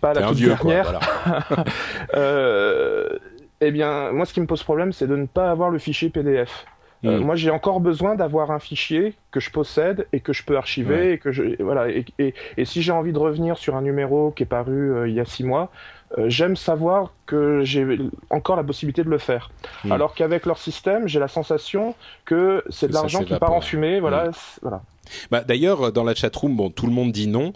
pas 0.01 0.15
la 0.15 0.27
toute 0.27 0.37
vieux, 0.37 0.49
dernière. 0.49 0.99
Quoi, 1.47 1.65
eh 3.61 3.71
bien, 3.71 4.11
moi, 4.11 4.27
ce 4.27 4.35
qui 4.35 4.41
me 4.41 4.47
pose 4.47 4.65
problème, 4.65 4.93
c'est 4.93 5.07
de 5.07 5.15
ne 5.15 5.27
pas 5.27 5.49
avoir 5.49 5.71
le 5.71 5.79
fichier 5.79 6.11
PDF. 6.11 6.67
Euh, 7.05 7.19
mm. 7.19 7.25
moi, 7.25 7.35
j'ai 7.35 7.51
encore 7.51 7.81
besoin 7.81 8.15
d'avoir 8.15 8.51
un 8.51 8.59
fichier 8.59 9.15
que 9.31 9.41
je 9.41 9.51
possède 9.51 10.07
et 10.13 10.21
que 10.21 10.33
je 10.33 10.45
peux 10.45 10.57
archiver 10.57 11.13
et 11.13 11.19
que 11.19 11.33
je 11.33 11.61
voilà. 11.63 11.89
Et, 11.89 12.05
et, 12.19 12.65
si 12.65 12.83
j'ai 12.83 12.93
envie 12.93 13.13
de 13.13 13.19
revenir 13.19 13.59
sur 13.59 13.77
un 13.77 13.83
numéro 13.83 14.31
qui 14.31 14.45
est 14.45 14.47
paru 14.47 14.93
euh, 14.93 15.09
il 15.09 15.15
y 15.15 15.21
a 15.21 15.25
six 15.25 15.45
mois, 15.45 15.71
euh, 16.19 16.27
j'aime 16.29 16.57
savoir 16.57 17.13
que 17.27 17.63
j'ai 17.65 17.99
encore 18.31 18.57
la 18.57 18.63
possibilité 18.63 19.03
de 19.03 19.11
le 19.11 19.19
faire. 19.19 19.51
Mm. 19.85 19.93
Alors 19.93 20.15
qu'avec 20.15 20.47
leur 20.47 20.59
système, 20.59 21.09
j'ai 21.09 21.19
la 21.19 21.29
sensation 21.29 21.95
que 22.25 22.63
c'est 22.71 22.89
de 22.89 22.95
l'argent 22.95 23.25
qui 23.25 23.37
part 23.37 23.53
en 23.53 23.61
fumée. 23.61 23.99
Voilà, 23.99 24.29
mm. 24.29 24.33
voilà. 24.63 24.83
Bah, 25.31 25.43
D'ailleurs, 25.43 25.93
dans 25.93 26.05
la 26.05 26.15
chatroom, 26.15 26.57
bon, 26.57 26.71
tout 26.71 26.87
le 26.87 26.93
monde 26.93 27.11
dit 27.11 27.27
non. 27.27 27.53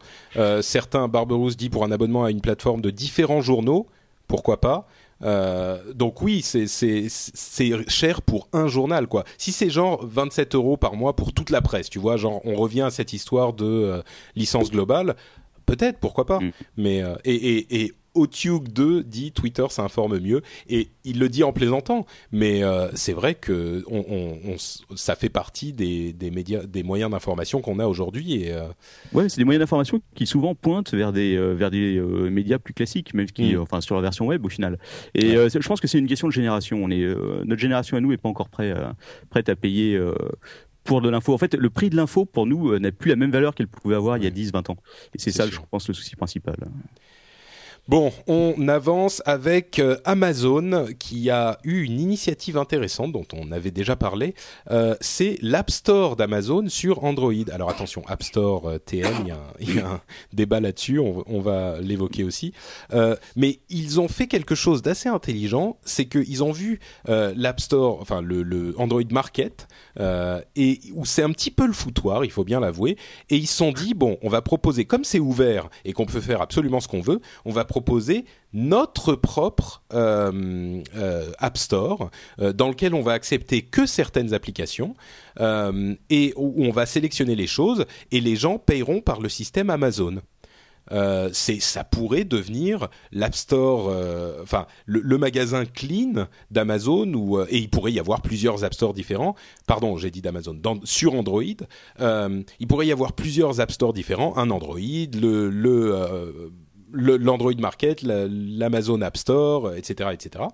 certains, 0.60 1.06
Barberousse 1.06 1.56
dit 1.56 1.70
pour 1.70 1.84
un 1.84 1.92
abonnement 1.92 2.24
à 2.24 2.30
une 2.30 2.40
plateforme 2.40 2.80
de 2.80 2.90
différents 2.90 3.40
journaux, 3.40 3.86
pourquoi 4.26 4.60
pas 4.60 4.88
euh, 5.22 5.78
donc 5.94 6.20
oui, 6.22 6.42
c'est 6.42 6.66
cher 7.88 8.22
pour 8.22 8.48
un 8.52 8.66
journal 8.66 9.06
quoi. 9.06 9.24
Si 9.38 9.52
c'est 9.52 9.70
genre 9.70 10.04
27 10.04 10.54
euros 10.54 10.76
par 10.76 10.94
mois 10.94 11.16
pour 11.16 11.32
toute 11.32 11.50
la 11.50 11.62
presse, 11.62 11.88
tu 11.88 11.98
vois, 11.98 12.16
genre 12.16 12.40
on 12.44 12.54
revient 12.54 12.82
à 12.82 12.90
cette 12.90 13.12
histoire 13.12 13.52
de 13.52 13.64
euh, 13.64 14.02
licence 14.34 14.70
globale, 14.70 15.16
peut-être, 15.64 15.98
pourquoi 15.98 16.26
pas. 16.26 16.40
Mm. 16.40 16.52
Mais 16.76 17.02
euh, 17.02 17.14
et, 17.24 17.34
et, 17.34 17.84
et 17.84 17.92
Otiug 18.16 18.68
2 18.68 19.04
dit 19.04 19.32
Twitter 19.32 19.66
s'informe 19.70 20.18
mieux 20.18 20.42
et 20.68 20.88
il 21.04 21.18
le 21.18 21.28
dit 21.28 21.44
en 21.44 21.52
plaisantant, 21.52 22.06
mais 22.32 22.62
euh, 22.62 22.88
c'est 22.94 23.12
vrai 23.12 23.34
que 23.34 23.84
on, 23.88 24.56
ça 24.96 25.14
fait 25.14 25.28
partie 25.28 25.72
des, 25.72 26.12
des 26.12 26.30
médias, 26.30 26.64
des 26.64 26.82
moyens 26.82 27.10
d'information 27.10 27.60
qu'on 27.60 27.78
a 27.78 27.86
aujourd'hui. 27.86 28.42
Et 28.42 28.52
euh, 28.52 28.66
ouais, 29.12 29.28
c'est 29.28 29.38
des 29.38 29.44
moyens 29.44 29.60
d'information 29.60 30.00
qui 30.14 30.26
souvent 30.26 30.54
pointent 30.54 30.92
vers 30.92 31.12
des 31.12 31.36
euh, 31.36 31.52
vers 31.52 31.70
des 31.70 32.00
médias 32.30 32.58
plus 32.58 32.74
classiques, 32.74 33.14
même 33.14 33.26
qui, 33.26 33.54
mm. 33.54 33.60
enfin 33.60 33.80
sur 33.80 33.94
la 33.94 34.02
version 34.02 34.26
web 34.26 34.44
au 34.44 34.48
final. 34.48 34.78
Et 35.14 35.34
je 35.34 35.68
pense 35.68 35.80
que 35.80 35.86
c'est 35.86 35.98
une 35.98 36.08
question 36.08 36.28
de 36.28 36.32
génération. 36.32 36.78
On 36.82 36.90
est 36.90 37.06
notre 37.44 37.60
génération 37.60 37.96
à 37.96 38.00
nous 38.00 38.12
est 38.12 38.16
pas 38.16 38.28
encore 38.28 38.48
prêt, 38.48 38.74
prête 39.30 39.48
à 39.48 39.56
payer 39.56 40.00
pour 40.84 41.00
de 41.00 41.08
l'info. 41.08 41.34
En 41.34 41.38
fait, 41.38 41.54
le 41.54 41.70
prix 41.70 41.90
de 41.90 41.96
l'info 41.96 42.24
pour 42.24 42.46
nous 42.46 42.78
n'a 42.78 42.92
plus 42.92 43.10
la 43.10 43.16
même 43.16 43.30
valeur 43.30 43.54
qu'elle 43.54 43.68
pouvait 43.68 43.94
avoir 43.94 44.16
il 44.16 44.24
y 44.24 44.26
a 44.26 44.30
10-20 44.30 44.72
ans. 44.72 44.76
Et 45.14 45.18
c'est 45.18 45.32
ça, 45.32 45.46
je 45.46 45.58
pense, 45.70 45.88
le 45.88 45.94
souci 45.94 46.16
principal. 46.16 46.56
Bon, 47.88 48.12
on 48.26 48.66
avance 48.66 49.22
avec 49.26 49.78
euh, 49.78 49.96
Amazon 50.04 50.88
qui 50.98 51.30
a 51.30 51.56
eu 51.62 51.82
une 51.82 52.00
initiative 52.00 52.58
intéressante 52.58 53.12
dont 53.12 53.26
on 53.32 53.52
avait 53.52 53.70
déjà 53.70 53.94
parlé. 53.94 54.34
Euh, 54.72 54.96
c'est 55.00 55.38
l'App 55.40 55.70
Store 55.70 56.16
d'Amazon 56.16 56.68
sur 56.68 57.04
Android. 57.04 57.32
Alors 57.52 57.70
attention, 57.70 58.02
App 58.08 58.24
Store 58.24 58.68
euh, 58.68 58.78
TM, 58.78 59.14
il 59.60 59.76
y, 59.76 59.78
a 59.78 59.86
un 59.86 60.00
débat 60.32 60.58
là-dessus, 60.58 60.98
on, 60.98 61.40
va 61.40 61.80
l'évoquer 61.80 62.24
aussi. 62.24 62.52
mais 63.36 63.60
ils 63.68 64.00
ont 64.00 64.08
fait 64.08 64.26
quelque 64.26 64.56
chose 64.56 64.82
d'assez 64.82 65.08
intelligent, 65.08 65.76
c'est 65.84 66.06
qu'ils 66.06 66.42
ont 66.42 66.50
vu 66.50 66.80
l'App 67.06 67.60
Store, 67.60 68.00
enfin 68.00 68.20
le, 68.20 68.74
Android 68.78 69.02
Market, 69.10 69.68
et 70.56 70.80
où 70.94 71.04
c'est 71.04 71.22
un 71.22 71.30
petit 71.30 71.50
peu 71.52 71.66
le 71.66 71.72
foutoir, 71.72 72.24
il 72.24 72.32
faut 72.32 72.44
bien 72.44 72.58
l'avouer, 72.58 72.96
et 73.30 73.36
ils 73.36 73.46
se 73.46 73.56
sont 73.56 73.70
dit 73.70 73.94
bon, 73.94 74.18
on 74.22 74.28
va 74.28 74.42
proposer 74.42 74.86
comme 74.86 75.04
c'est 75.04 75.20
ouvert 75.20 75.68
et 75.84 75.92
qu'on 75.92 76.06
peut 76.06 76.20
faire 76.20 76.40
absolument 76.40 76.80
ce 76.80 76.88
qu'on 76.88 77.02
veut, 77.02 77.20
on 77.44 77.52
va 77.52 77.64
notre 78.52 79.14
propre 79.14 79.82
euh, 79.92 80.82
euh, 80.96 81.30
App 81.38 81.58
Store 81.58 82.10
euh, 82.40 82.52
dans 82.52 82.68
lequel 82.68 82.94
on 82.94 83.02
va 83.02 83.12
accepter 83.12 83.62
que 83.62 83.84
certaines 83.84 84.32
applications 84.32 84.94
et 86.08 86.32
où 86.36 86.64
on 86.64 86.70
va 86.70 86.86
sélectionner 86.86 87.36
les 87.36 87.46
choses 87.46 87.84
et 88.10 88.20
les 88.20 88.36
gens 88.36 88.58
payeront 88.58 89.02
par 89.02 89.20
le 89.20 89.28
système 89.28 89.68
Amazon. 89.68 90.22
c'est 91.32 91.60
ça 91.60 91.84
pourrait 91.84 92.24
devenir 92.24 92.88
l'App 93.12 93.34
Store, 93.34 93.94
enfin 94.42 94.66
le, 94.86 95.18
magasin 95.18 95.66
clean 95.66 96.26
d'Amazon 96.50 97.44
et 97.50 97.58
il 97.58 97.68
pourrait 97.68 97.92
y 97.92 98.00
avoir 98.00 98.22
plusieurs 98.22 98.64
App 98.64 98.72
Store 98.72 98.94
différents. 98.94 99.34
Pardon, 99.66 99.98
j'ai 99.98 100.10
dit 100.10 100.22
d'Amazon 100.22 100.58
sur 100.84 101.14
Android. 101.14 101.42
il 102.00 102.66
pourrait 102.66 102.86
y 102.86 102.92
avoir 102.92 103.12
plusieurs 103.12 103.60
App 103.60 103.72
Store 103.72 103.92
différents, 103.92 104.38
un 104.38 104.48
Android, 104.48 104.78
le 105.20 105.50
l'Android 106.92 107.54
Market, 107.58 108.02
l'Amazon 108.02 109.00
App 109.02 109.16
Store, 109.16 109.74
etc., 109.74 110.10
etc. 110.12 110.44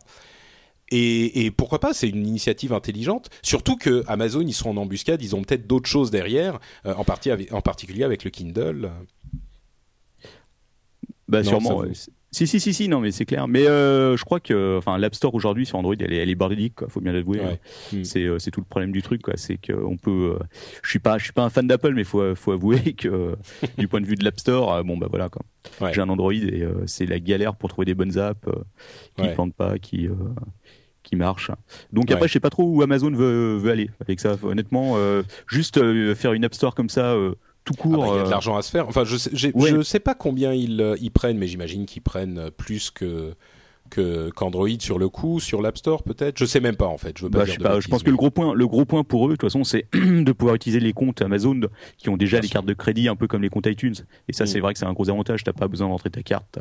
Et, 0.95 1.51
pourquoi 1.57 1.81
pas 1.81 1.95
C'est 1.95 2.09
une 2.09 2.27
initiative 2.27 2.75
intelligente. 2.75 3.31
Surtout 3.41 3.77
que 3.77 4.05
Amazon, 4.09 4.43
ils 4.43 4.53
sont 4.53 4.71
en 4.71 4.77
embuscade, 4.77 5.23
ils 5.23 5.35
ont 5.35 5.43
peut-être 5.43 5.67
d'autres 5.67 5.89
choses 5.89 6.11
derrière, 6.11 6.61
euh, 6.85 6.95
en, 6.95 7.05
partie 7.05 7.31
en 7.51 7.63
particulier 7.63 8.05
avec 8.05 8.25
le 8.25 8.31
Kindle. 8.31 8.91
Bah 11.29 11.43
sûrement. 11.43 11.83
Si, 12.33 12.47
si, 12.47 12.61
si, 12.61 12.73
si, 12.73 12.89
non, 12.89 13.01
mais 13.01 13.13
c'est 13.13 13.27
clair. 13.27 13.47
Mais 13.47 13.67
euh, 13.67 14.17
je 14.17 14.25
crois 14.25 14.41
que, 14.41 14.79
enfin, 14.79 14.97
l'App 14.97 15.15
Store 15.15 15.35
aujourd'hui 15.35 15.67
sur 15.67 15.77
Android, 15.79 15.95
elle 16.01 16.15
est, 16.15 16.17
elle 16.17 16.31
est 16.31 16.71
quoi. 16.75 16.89
Faut 16.89 17.03
bien 17.03 17.13
l'avouer. 17.13 17.41
Hein. 17.41 17.59
Hmm. 17.93 18.05
C'est, 18.05 18.25
euh, 18.25 18.39
c'est 18.39 18.51
tout 18.51 18.61
le 18.61 18.67
problème 18.67 18.91
du 18.91 19.03
truc, 19.03 19.21
quoi. 19.21 19.35
C'est 19.37 19.59
qu'on 19.59 19.99
peut. 19.99 20.39
Euh, 20.41 20.45
je 20.83 20.89
suis 20.89 20.99
pas, 20.99 21.19
je 21.19 21.25
suis 21.25 21.35
pas 21.35 21.45
un 21.45 21.51
fan 21.51 21.67
d'Apple, 21.67 21.93
mais 21.93 22.05
faut, 22.05 22.35
faut 22.35 22.53
avouer 22.53 22.93
que 22.97 23.37
du 23.77 23.87
point 23.87 24.01
de 24.01 24.07
vue 24.07 24.15
de 24.15 24.25
l'App 24.25 24.41
Store, 24.41 24.83
bon 24.83 24.97
bah 24.97 25.09
voilà, 25.11 25.29
quoi. 25.29 25.43
J'ai 25.93 26.01
un 26.01 26.09
Android 26.09 26.33
et 26.33 26.67
c'est 26.87 27.07
la 27.07 27.21
galère 27.21 27.55
pour 27.55 27.69
trouver 27.69 27.85
des 27.85 27.95
bonnes 27.95 28.19
apps 28.19 28.49
qui 29.17 29.23
ne 29.23 29.35
vendent 29.35 29.55
pas, 29.55 29.79
qui 29.79 30.09
qui 31.03 31.17
marchent. 31.17 31.51
Donc 31.93 32.11
après, 32.11 32.29
je 32.29 32.33
sais 32.33 32.41
pas 32.41 32.51
trop 32.51 32.65
où 32.65 32.81
Amazon 32.81 33.11
veut, 33.11 33.57
veut 33.59 33.71
aller 33.71 33.91
avec 34.01 34.21
ça. 34.21 34.37
Honnêtement, 34.43 34.97
juste 35.47 35.81
faire 36.15 36.33
une 36.33 36.45
App 36.45 36.55
Store 36.55 36.75
comme 36.75 36.89
ça 36.89 37.15
tout 37.65 37.75
court. 37.75 37.95
Ah 37.95 37.99
bah, 37.99 38.07
il 38.07 38.17
y 38.17 38.21
a 38.21 38.23
de 38.23 38.27
euh, 38.27 38.31
l'argent 38.31 38.57
à 38.57 38.63
se 38.63 38.71
faire. 38.71 38.89
Enfin, 38.89 39.05
je 39.05 39.17
sais, 39.17 39.31
je 39.35 39.83
sais 39.83 40.01
pas 40.01 40.15
combien 40.15 40.53
ils, 40.53 40.81
euh, 40.81 40.97
ils 41.01 41.11
prennent, 41.11 41.39
mais 41.39 41.47
j'imagine 41.47 41.87
qu'ils 41.87 42.03
prennent 42.03 42.51
plus 42.57 42.91
que 42.91 43.35
qu'Android 44.35 44.69
sur 44.79 44.99
le 44.99 45.09
coup, 45.09 45.39
sur 45.39 45.61
l'App 45.61 45.77
Store 45.77 46.03
peut-être. 46.03 46.39
Je 46.39 46.45
sais 46.45 46.61
même 46.61 46.77
pas 46.77 46.87
en 46.87 46.97
fait. 46.97 47.19
Je, 47.19 47.25
veux 47.25 47.31
pas 47.31 47.45
bah, 47.61 47.81
je, 47.81 47.89
pense 47.89 48.03
que 48.03 48.11
le 48.11 48.17
gros 48.17 48.31
point, 48.31 48.55
le 48.55 48.67
gros 48.67 48.85
point 48.85 49.05
pour 49.05 49.27
eux, 49.27 49.33
de 49.33 49.37
toute 49.37 49.51
façon, 49.51 49.65
c'est 49.65 49.87
de 49.93 50.33
pouvoir 50.33 50.55
utiliser 50.55 50.81
les 50.81 50.93
comptes 50.93 51.21
Amazon 51.21 51.61
qui 51.99 52.09
ont 52.09 52.17
déjà 52.17 52.41
les 52.41 52.49
cartes 52.49 52.67
de 52.67 52.73
crédit, 52.73 53.09
un 53.09 53.17
peu 53.17 53.27
comme 53.27 53.43
les 53.43 53.51
comptes 53.51 53.67
iTunes. 53.67 53.95
Et 54.29 54.33
ça, 54.33 54.45
mm. 54.45 54.47
c'est 54.47 54.61
vrai 54.61 54.73
que 54.73 54.79
c'est 54.79 54.87
un 54.87 54.93
gros 54.93 55.11
avantage. 55.11 55.45
T'as 55.45 55.53
pas 55.53 55.69
besoin 55.69 55.89
d'entrer 55.89 56.11
ta 56.11 56.23
carte. 56.23 56.59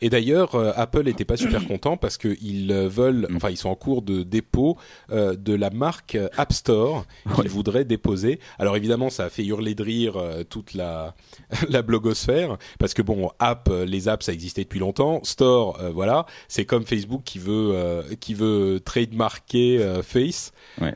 Et 0.00 0.10
d'ailleurs, 0.10 0.54
euh, 0.54 0.72
Apple 0.76 1.04
n'était 1.04 1.24
pas 1.24 1.36
super 1.36 1.66
content 1.66 1.96
parce 1.96 2.18
qu'ils 2.18 2.70
euh, 2.70 2.88
veulent, 2.88 3.26
mm. 3.28 3.36
enfin, 3.36 3.50
ils 3.50 3.56
sont 3.56 3.68
en 3.68 3.74
cours 3.74 4.02
de 4.02 4.22
dépôt 4.22 4.76
euh, 5.10 5.36
de 5.36 5.54
la 5.54 5.70
marque 5.70 6.18
App 6.36 6.52
Store 6.52 7.04
qu'ils 7.34 7.48
voudraient 7.48 7.84
déposer. 7.84 8.40
Alors 8.58 8.76
évidemment, 8.76 9.10
ça 9.10 9.24
a 9.24 9.28
fait 9.28 9.44
hurler 9.44 9.74
de 9.74 9.82
rire 9.82 10.14
toute 10.48 10.74
la 10.74 11.14
la 11.68 11.82
blogosphère 11.82 12.58
parce 12.78 12.94
que 12.94 13.02
bon, 13.02 13.30
app, 13.38 13.70
les 13.86 14.08
apps, 14.08 14.26
ça 14.26 14.32
existait 14.32 14.62
depuis 14.62 14.80
longtemps. 14.80 15.20
Store, 15.22 15.78
voilà, 15.92 16.26
c'est 16.48 16.64
comme 16.64 16.84
Facebook 16.84 17.22
qui 17.24 17.38
veut 17.38 18.04
qui 18.20 18.34
veut 18.34 18.80
trademarker 18.84 20.00
Face 20.02 20.52
ouais. 20.80 20.94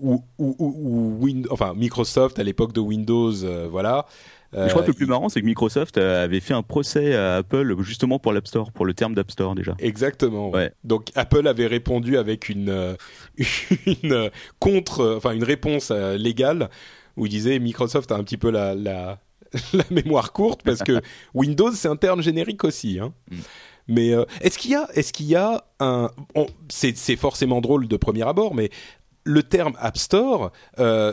ou, 0.00 0.22
ou, 0.38 0.56
ou, 0.58 1.28
enfin 1.50 1.74
Microsoft 1.74 2.38
à 2.38 2.42
l'époque 2.42 2.72
de 2.72 2.80
Windows, 2.80 3.32
voilà 3.70 4.06
je 4.52 4.68
crois 4.70 4.82
que 4.82 4.88
le 4.88 4.94
plus 4.94 5.06
marrant, 5.06 5.28
c'est 5.28 5.40
que 5.40 5.46
Microsoft 5.46 5.98
avait 5.98 6.40
fait 6.40 6.54
un 6.54 6.62
procès 6.62 7.14
à 7.14 7.36
Apple 7.36 7.76
justement 7.82 8.18
pour 8.18 8.32
l'App 8.32 8.46
Store, 8.46 8.72
pour 8.72 8.84
le 8.84 8.94
terme 8.94 9.14
d'App 9.14 9.30
Store 9.30 9.54
déjà. 9.54 9.74
Exactement. 9.78 10.50
Ouais. 10.50 10.72
Donc 10.84 11.10
Apple 11.14 11.46
avait 11.46 11.66
répondu 11.66 12.16
avec 12.16 12.48
une 12.48 12.70
euh, 12.70 12.94
une 13.86 14.30
contre, 14.58 15.16
enfin 15.16 15.32
une 15.32 15.44
réponse 15.44 15.90
euh, 15.90 16.16
légale 16.16 16.70
où 17.16 17.26
il 17.26 17.30
disait 17.30 17.58
Microsoft 17.58 18.10
a 18.12 18.16
un 18.16 18.24
petit 18.24 18.36
peu 18.36 18.50
la 18.50 18.74
la, 18.74 19.20
la 19.72 19.84
mémoire 19.90 20.32
courte 20.32 20.62
parce 20.64 20.82
que 20.82 21.00
Windows 21.34 21.72
c'est 21.72 21.88
un 21.88 21.96
terme 21.96 22.22
générique 22.22 22.64
aussi. 22.64 22.98
Hein. 22.98 23.12
Mm. 23.30 23.36
Mais 23.88 24.12
euh, 24.12 24.24
est-ce 24.40 24.56
qu'il 24.56 24.70
y 24.70 24.76
a, 24.76 24.88
est-ce 24.94 25.12
qu'il 25.12 25.26
y 25.26 25.34
a 25.34 25.64
un, 25.80 26.10
c'est 26.68 27.16
forcément 27.16 27.60
drôle 27.60 27.88
de 27.88 27.96
premier 27.96 28.22
abord, 28.22 28.54
mais 28.54 28.70
le 29.24 29.42
terme 29.42 29.72
App 29.80 29.98
Store, 29.98 30.52
euh, 30.78 31.12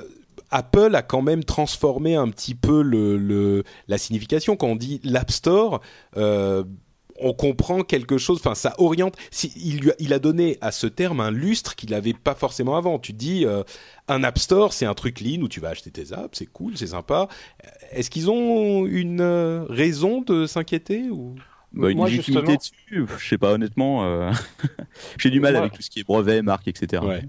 Apple 0.52 0.95
a 0.95 1.02
quand 1.02 1.22
même 1.22 1.43
transformé 1.43 2.16
un 2.16 2.30
petit 2.30 2.56
peu 2.56 2.82
le, 2.82 3.64
la 3.88 3.98
signification. 3.98 4.56
Quand 4.56 4.68
on 4.68 4.76
dit 4.76 5.02
l'App 5.04 5.32
Store, 5.32 5.82
euh, 6.16 6.64
on 7.20 7.34
comprend 7.34 7.82
quelque 7.82 8.18
chose. 8.20 8.38
Enfin, 8.39 8.54
ça 8.56 8.76
oriente. 8.78 9.16
Si, 9.32 9.52
il, 9.58 9.80
lui 9.80 9.91
a, 9.91 9.95
il 10.00 10.14
a 10.14 10.20
donné 10.20 10.58
à 10.62 10.72
ce 10.72 10.86
terme 10.88 11.20
un 11.20 11.32
lustre 11.32 11.76
qu'il 11.76 11.89
n'avait 11.89 12.14
pas 12.14 12.36
forcément 12.36 12.78
avant. 12.78 13.00
Tu 13.00 13.12
dis, 13.14 13.43
euh, 13.45 13.64
un 14.08 14.24
App 14.24 14.38
Store, 14.38 14.72
c'est 14.72 14.86
un 14.86 14.93
truc 14.93 15.20
lean 15.20 15.41
où 15.41 15.48
tu 15.50 15.60
vas 15.60 15.70
acheter 15.70 15.89
tes 15.91 16.14
apps, 16.14 16.38
c'est 16.38 16.45
cool, 16.45 16.78
c'est 16.78 16.88
sympa. 16.88 17.28
Est-ce 17.91 18.10
qu'ils 18.12 18.30
ont 18.30 18.86
une 18.86 19.22
euh, 19.22 19.66
raison 19.68 20.22
de 20.22 20.45
s'inquiéter 20.45 21.10
ou? 21.10 21.36
Bah, 21.74 21.89
une 21.91 21.98
Moi, 21.98 22.08
légitimité 22.08 22.54
justement- 22.60 23.04
dessus, 23.06 23.18
je 23.20 23.28
sais 23.30 23.38
pas 23.38 23.52
honnêtement. 23.52 24.06
euh, 24.06 24.32
J'ai 25.18 25.30
du 25.30 25.39
mal 25.39 25.56
avec 25.56 25.74
tout 25.74 25.82
ce 25.82 25.89
qui 25.89 26.00
est 26.00 26.04
brevet, 26.04 26.41
marque, 26.41 26.68
etc. 26.68 27.04
Ouais. 27.04 27.24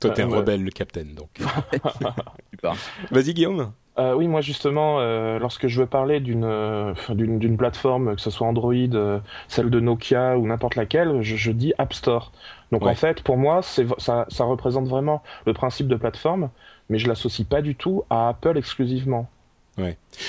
Toi, 0.00 0.10
t'es 0.10 0.22
Euh, 0.22 0.26
un 0.26 0.30
ouais. 0.30 0.36
rebelle, 0.38 0.62
le 0.64 0.70
capitaine. 0.70 1.14
Donc, 1.14 1.30
vas-y, 3.10 3.34
Guillaume. 3.34 3.72
Euh, 3.98 4.14
oui, 4.14 4.28
moi 4.28 4.40
justement, 4.42 5.00
euh, 5.00 5.40
lorsque 5.40 5.66
je 5.66 5.80
veux 5.80 5.86
parler 5.88 6.20
d'une 6.20 6.44
euh, 6.44 6.94
d'une 7.10 7.40
d'une 7.40 7.56
plateforme, 7.56 8.14
que 8.14 8.20
ce 8.20 8.30
soit 8.30 8.46
Android, 8.46 8.72
euh, 8.72 9.18
celle 9.48 9.70
de 9.70 9.80
Nokia 9.80 10.38
ou 10.38 10.46
n'importe 10.46 10.76
laquelle, 10.76 11.20
je, 11.22 11.34
je 11.34 11.50
dis 11.50 11.72
App 11.78 11.92
Store. 11.92 12.30
Donc 12.70 12.82
Ouais. 12.84 12.92
en 12.92 12.94
fait, 12.94 13.22
pour 13.22 13.36
moi, 13.36 13.60
ça, 13.62 14.26
ça 14.28 14.44
représente 14.44 14.86
vraiment 14.86 15.22
le 15.46 15.52
principe 15.52 15.88
de 15.88 15.96
plateforme, 15.96 16.50
mais 16.88 16.98
je 17.00 17.08
l'associe 17.08 17.46
pas 17.48 17.60
du 17.60 17.74
tout 17.74 18.04
à 18.08 18.28
Apple 18.28 18.56
exclusivement. 18.56 19.28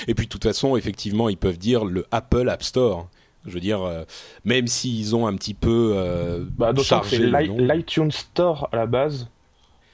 Et 0.06 0.14
puis, 0.14 0.26
de 0.26 0.30
toute 0.30 0.44
façon, 0.44 0.76
effectivement, 0.76 1.28
ils 1.28 1.36
peuvent 1.36 1.58
dire 1.58 1.84
le 1.84 2.06
Apple 2.12 2.48
App 2.48 2.62
Store. 2.62 3.08
Je 3.46 3.50
veux 3.52 3.58
dire, 3.60 3.82
euh, 3.82 4.04
même 4.44 4.68
s'ils 4.68 5.16
ont 5.16 5.26
un 5.26 5.34
petit 5.34 5.54
peu 5.54 5.92
euh, 5.96 6.44
Bah, 6.56 6.72
chargé 6.76 7.18
le 7.18 7.36
l'i- 7.36 7.48
nom. 7.48 7.56
l'iTunes 7.58 8.12
Store 8.12 8.68
à 8.70 8.76
la 8.76 8.86
base. 8.86 9.28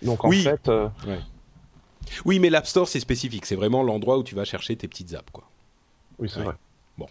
Donc 0.03 0.25
en 0.25 0.29
Oui. 0.29 0.43
fait, 0.43 0.69
euh, 0.69 0.89
Oui, 2.25 2.39
mais 2.39 2.51
l'App 2.51 2.67
Store, 2.67 2.87
c'est 2.89 3.01
spécifique. 3.01 3.47
C'est 3.47 3.57
vraiment 3.57 3.83
l'endroit 3.83 4.19
où 4.19 4.23
tu 4.23 4.35
vas 4.35 4.45
chercher 4.45 4.77
tes 4.77 4.87
petites 4.89 5.15
apps, 5.15 5.31
quoi. 5.33 5.45
oui, 6.19 6.29
c'est 6.31 6.39
Ouais. 6.39 6.45
vrai. 6.45 6.55
Où 6.99 7.05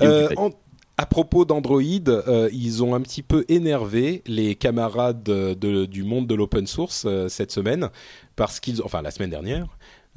Euh, 0.00 0.28
en- 0.36 0.50
à 0.96 1.06
propos 1.06 1.44
d'Android, 1.44 1.80
euh, 2.08 2.48
ils 2.52 2.82
ont 2.82 2.94
un 2.94 3.00
petit 3.00 3.22
peu 3.22 3.44
énervé 3.48 4.22
les 4.26 4.54
camarades 4.54 5.22
de- 5.24 5.84
du 5.86 6.04
monde 6.04 6.26
de 6.26 6.34
l'open 6.34 6.66
source 6.66 7.06
cette 7.28 7.50
semaine, 7.52 7.90
parce 8.36 8.60
qu'ils, 8.60 8.80
enfin 8.82 9.02
la 9.02 9.10
semaine 9.10 9.30
dernière, 9.30 9.66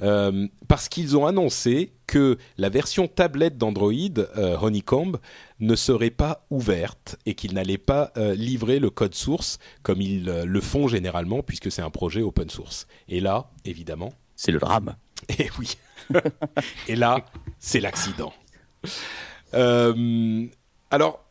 euh, 0.01 0.47
parce 0.67 0.89
qu'ils 0.89 1.17
ont 1.17 1.25
annoncé 1.25 1.91
que 2.05 2.37
la 2.57 2.69
version 2.69 3.07
tablette 3.07 3.57
d'Android, 3.57 3.91
euh, 4.37 4.57
Honeycomb, 4.61 5.19
ne 5.59 5.75
serait 5.75 6.11
pas 6.11 6.45
ouverte 6.49 7.17
et 7.25 7.33
qu'ils 7.33 7.53
n'allaient 7.53 7.77
pas 7.77 8.11
euh, 8.17 8.35
livrer 8.35 8.79
le 8.79 8.89
code 8.89 9.15
source 9.15 9.59
comme 9.83 10.01
ils 10.01 10.25
le 10.25 10.61
font 10.61 10.87
généralement, 10.87 11.41
puisque 11.41 11.71
c'est 11.71 11.81
un 11.81 11.89
projet 11.89 12.21
open 12.21 12.49
source. 12.49 12.87
Et 13.09 13.19
là, 13.19 13.49
évidemment, 13.65 14.13
C'est 14.35 14.51
le 14.51 14.59
drame. 14.59 14.95
et 15.39 15.49
oui. 15.59 15.77
Et 16.87 16.95
là, 16.95 17.25
c'est 17.59 17.79
l'accident. 17.79 18.33
Alors, 20.89 21.25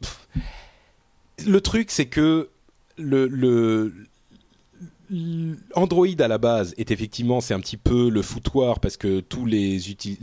le 1.46 1.60
truc, 1.60 1.90
c'est 1.90 2.06
que 2.06 2.50
le, 2.98 3.26
le, 3.26 3.94
Android 5.74 6.06
à 6.18 6.28
la 6.28 6.38
base 6.38 6.74
est 6.78 6.90
effectivement, 6.90 7.40
c'est 7.40 7.54
un 7.54 7.60
petit 7.60 7.76
peu 7.76 8.08
le 8.08 8.22
foutoir 8.22 8.80
parce 8.80 8.96
que 8.96 9.20
tous 9.20 9.46
les 9.46 9.80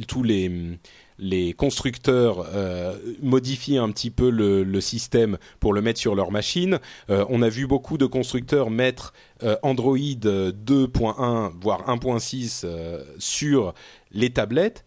tous 0.08 0.24
les 0.24 1.54
constructeurs 1.54 2.46
euh, 2.54 2.98
modifient 3.22 3.78
un 3.78 3.90
petit 3.92 4.10
peu 4.10 4.30
le, 4.30 4.82
système 4.82 5.38
pour 5.60 5.74
le 5.74 5.82
mettre 5.82 6.00
sur 6.00 6.16
leur 6.16 6.32
machine. 6.32 6.80
Euh, 7.10 7.26
on 7.30 7.42
a 7.42 7.50
vu 7.50 7.68
beaucoup 7.68 7.98
de 7.98 8.06
constructeurs 8.06 8.70
mettre 8.70 9.14
euh, 9.44 9.58
Android 9.62 9.98
euh, 10.26 10.52
2.1 10.52 11.52
voire 11.60 11.88
1.6 11.88 12.62
euh, 12.64 13.04
sur 13.20 13.74
les 14.12 14.30
tablettes 14.30 14.86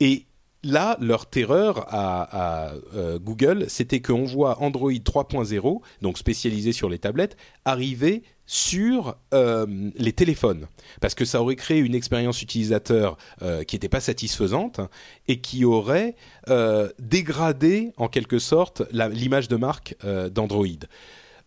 et 0.00 0.26
là 0.64 0.96
leur 1.00 1.26
terreur 1.26 1.86
à, 1.88 2.72
Google 3.20 3.66
c'était 3.68 4.00
qu'on 4.00 4.24
voit 4.24 4.60
Android 4.62 4.90
3.0 4.90 5.80
donc 6.02 6.18
spécialisé 6.18 6.72
sur 6.72 6.88
les 6.88 6.98
tablettes 6.98 7.36
arriver 7.64 8.24
sur 8.46 9.16
euh, 9.34 9.66
les 9.96 10.12
téléphones 10.12 10.68
parce 11.00 11.14
que 11.14 11.24
ça 11.24 11.42
aurait 11.42 11.56
créé 11.56 11.80
une 11.80 11.94
expérience 11.94 12.42
utilisateur 12.42 13.18
euh, 13.42 13.64
qui 13.64 13.74
n'était 13.74 13.88
pas 13.88 14.00
satisfaisante 14.00 14.80
et 15.26 15.40
qui 15.40 15.64
aurait 15.64 16.14
euh, 16.48 16.88
dégradé 17.00 17.92
en 17.96 18.08
quelque 18.08 18.38
sorte 18.38 18.82
l'image 18.92 19.48
de 19.48 19.56
marque 19.56 19.96
d'Android. 20.32 20.66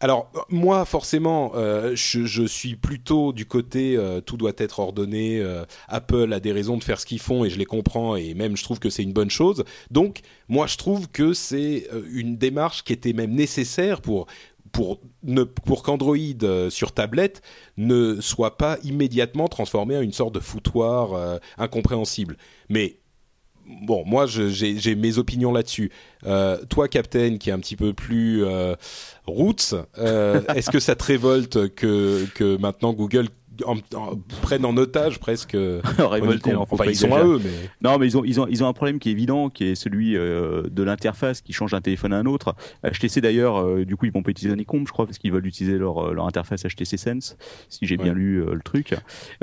Alors 0.02 0.32
moi 0.50 0.86
forcément 0.86 1.52
je, 1.94 2.46
suis 2.48 2.76
plutôt 2.76 3.34
du 3.34 3.46
côté 3.46 4.00
tout 4.26 4.38
doit 4.38 4.54
être 4.58 4.80
ordonné 4.80 5.44
Apple 5.90 6.32
a 6.32 6.40
des 6.40 6.54
raisons 6.54 6.78
de 6.78 6.84
faire 6.86 7.02
ce 7.02 7.06
qu'ils 7.06 7.20
font 7.20 7.44
et 7.44 7.50
je 7.50 7.58
les 7.58 7.66
comprends 7.66 8.16
et 8.16 8.34
même 8.34 8.56
je 8.56 8.64
trouve 8.64 8.80
que 8.80 8.90
c'est 8.90 9.04
une 9.04 9.12
bonne 9.12 9.30
chose 9.30 9.66
donc 9.92 10.22
moi 10.48 10.68
je 10.68 10.78
trouve 10.78 11.10
que 11.10 11.34
c'est 11.34 11.90
une 12.14 12.38
démarche 12.38 12.86
qui 12.86 12.94
était 12.94 13.12
même 13.12 13.34
nécessaire 13.34 14.00
pour 14.00 14.28
pour 14.72 15.00
ne 15.24 15.44
pour 15.44 15.84
qu'Android 15.84 16.18
euh, 16.44 16.70
sur 16.70 16.92
tablette 16.92 17.42
ne 17.78 18.20
soit 18.22 18.58
pas 18.58 18.78
immédiatement 18.84 19.48
transformé 19.48 19.98
en 19.98 20.02
une 20.02 20.14
sorte 20.14 20.34
de 20.34 20.40
foutoir 20.40 21.14
euh, 21.14 21.38
incompréhensible 21.58 22.38
mais 22.70 23.00
bon, 23.84 24.04
moi, 24.06 24.26
j'ai 24.26 24.96
mes 24.96 25.20
opinions 25.20 25.52
là-dessus. 25.52 25.92
Euh, 26.26 26.58
toi, 26.70 26.88
Captain, 26.88 27.38
qui 27.38 27.52
est 27.52 27.54
un 27.54 27.60
petit 27.60 27.76
peu 27.76 27.94
plus 27.94 28.44
roots, 29.28 29.76
est-ce 30.56 30.72
que 30.72 30.80
ça 30.80 30.96
te 30.96 31.04
révolte 31.04 31.70
que, 31.76 32.26
que 32.34 32.58
maintenant 32.58 32.94
Google 32.94 33.28
en, 33.66 33.76
en- 33.96 34.78
otage 34.78 35.20
presque 35.20 35.58
Révolté, 35.98 36.52
hein, 36.52 36.64
faut 36.68 36.76
Enfin, 36.76 36.86
ils 36.86 36.96
sont 36.96 37.14
à 37.14 37.24
eux, 37.24 37.40
mais 37.44 37.50
Non, 37.82 37.98
mais 37.98 38.08
ils 38.08 38.18
ont, 38.18 38.24
ils 38.24 38.40
ont, 38.40 38.48
ils 38.48 38.64
ont 38.64 38.68
un 38.68 38.74
problème 38.74 39.00
qui 39.00 39.10
est 39.10 39.12
évident, 39.12 39.50
qui 39.50 39.66
est 39.66 39.76
celui 39.76 40.16
euh, 40.16 40.64
de 40.70 40.84
l'interface 40.84 41.42
qui 41.42 41.54
change 41.54 41.72
d'un 41.72 41.82
téléphone 41.82 42.14
à 42.14 42.18
un 42.18 42.26
autre. 42.26 42.56
HTC 42.84 43.22
d'ailleurs, 43.22 43.58
euh, 43.62 43.86
du 43.86 43.96
coup, 43.96 44.06
ils 44.06 44.12
vont 44.12 44.24
pas 44.24 44.32
utiliser 44.32 44.54
Honeycomb, 44.54 44.86
je 44.86 44.92
crois, 44.92 45.06
parce 45.06 45.18
qu'ils 45.18 45.32
veulent 45.32 45.46
utiliser 45.48 45.78
leur, 45.78 46.10
euh, 46.10 46.14
leur 46.14 46.26
interface 46.28 46.64
HTC 46.64 46.98
Sense, 46.98 47.38
si 47.70 47.86
j'ai 47.86 47.98
bien 47.98 48.14
lu 48.14 48.38
euh, 48.42 48.54
le 48.54 48.62
truc. 48.62 48.96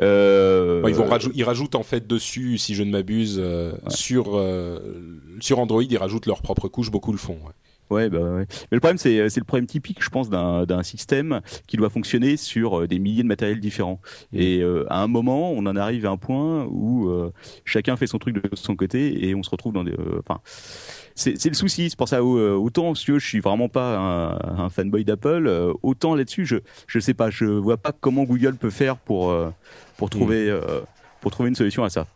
Euh, 0.03 0.83
Bon, 0.83 0.89
ils, 0.89 0.95
vont 0.95 1.07
rajou- 1.09 1.33
ils 1.35 1.45
rajoutent 1.45 1.75
en 1.75 1.83
fait 1.83 2.07
dessus, 2.07 2.59
si 2.59 2.75
je 2.75 2.83
ne 2.83 2.91
m'abuse, 2.91 3.37
euh, 3.39 3.73
sur, 3.89 4.37
euh, 4.37 4.79
sur 5.41 5.59
Android, 5.59 5.83
ils 5.83 5.97
rajoutent 5.99 6.27
leur 6.27 6.43
propre 6.43 6.69
couche, 6.69 6.91
beaucoup 6.91 7.13
le 7.13 7.19
font. 7.19 7.35
ouais. 7.45 7.53
Ouais, 7.89 8.09
bah 8.11 8.19
ouais. 8.19 8.47
Mais 8.71 8.77
le 8.77 8.81
problème, 8.81 8.99
c'est 8.99 9.29
c'est 9.29 9.39
le 9.41 9.45
problème 9.45 9.67
typique, 9.67 10.03
je 10.03 10.11
pense, 10.11 10.29
d'un 10.29 10.65
d'un 10.67 10.83
système 10.83 11.41
qui 11.69 11.77
doit 11.77 11.89
fonctionner 11.89 12.37
sur 12.37 12.81
euh, 12.81 12.87
des 12.89 12.99
milliers 12.99 13.23
de 13.23 13.29
matériels 13.29 13.61
différents. 13.61 14.01
Et 14.33 14.61
euh, 14.61 14.85
à 14.91 15.03
un 15.03 15.07
moment, 15.07 15.53
on 15.53 15.65
en 15.67 15.77
arrive 15.77 16.05
à 16.05 16.11
un 16.11 16.17
point 16.17 16.65
où 16.69 17.09
euh, 17.09 17.33
chacun 17.65 17.97
fait 17.97 18.09
son 18.09 18.19
truc 18.19 18.35
de 18.35 18.57
son 18.57 18.75
côté 18.75 19.29
et 19.29 19.37
on 19.37 19.43
se 19.45 19.51
retrouve 19.51 19.73
dans 19.73 19.85
des. 19.85 19.93
euh, 19.93 20.21
Enfin, 20.27 20.41
c'est 21.15 21.41
c'est 21.41 21.49
le 21.49 21.55
souci. 21.55 21.89
C'est 21.91 21.97
pour 21.97 22.09
ça 22.09 22.19
euh, 22.21 22.55
autant, 22.55 22.93
veux, 23.13 23.19
je 23.21 23.27
suis 23.27 23.41
vraiment 23.41 23.69
pas 23.69 23.97
un, 23.97 24.65
un 24.65 24.69
fanboy 24.69 25.05
d'Apple. 25.05 25.47
euh, 25.47 25.73
autant 25.85 26.17
là-dessus, 26.17 26.45
je 26.45 26.57
je 26.89 26.99
sais 26.99 27.15
pas, 27.15 27.31
je 27.31 27.45
vois 27.45 27.77
pas 27.77 27.93
comment 27.93 28.25
Google 28.25 28.57
peut 28.57 28.71
faire 28.71 28.97
pour 28.97 29.31
euh, 29.31 29.51
pour 29.97 30.11
trouver 30.11 30.51
euh, 30.51 30.81
pour 31.21 31.31
trouver 31.31 31.49
une 31.51 31.55
solution 31.55 31.85
à 31.85 31.91
ça. 31.91 32.07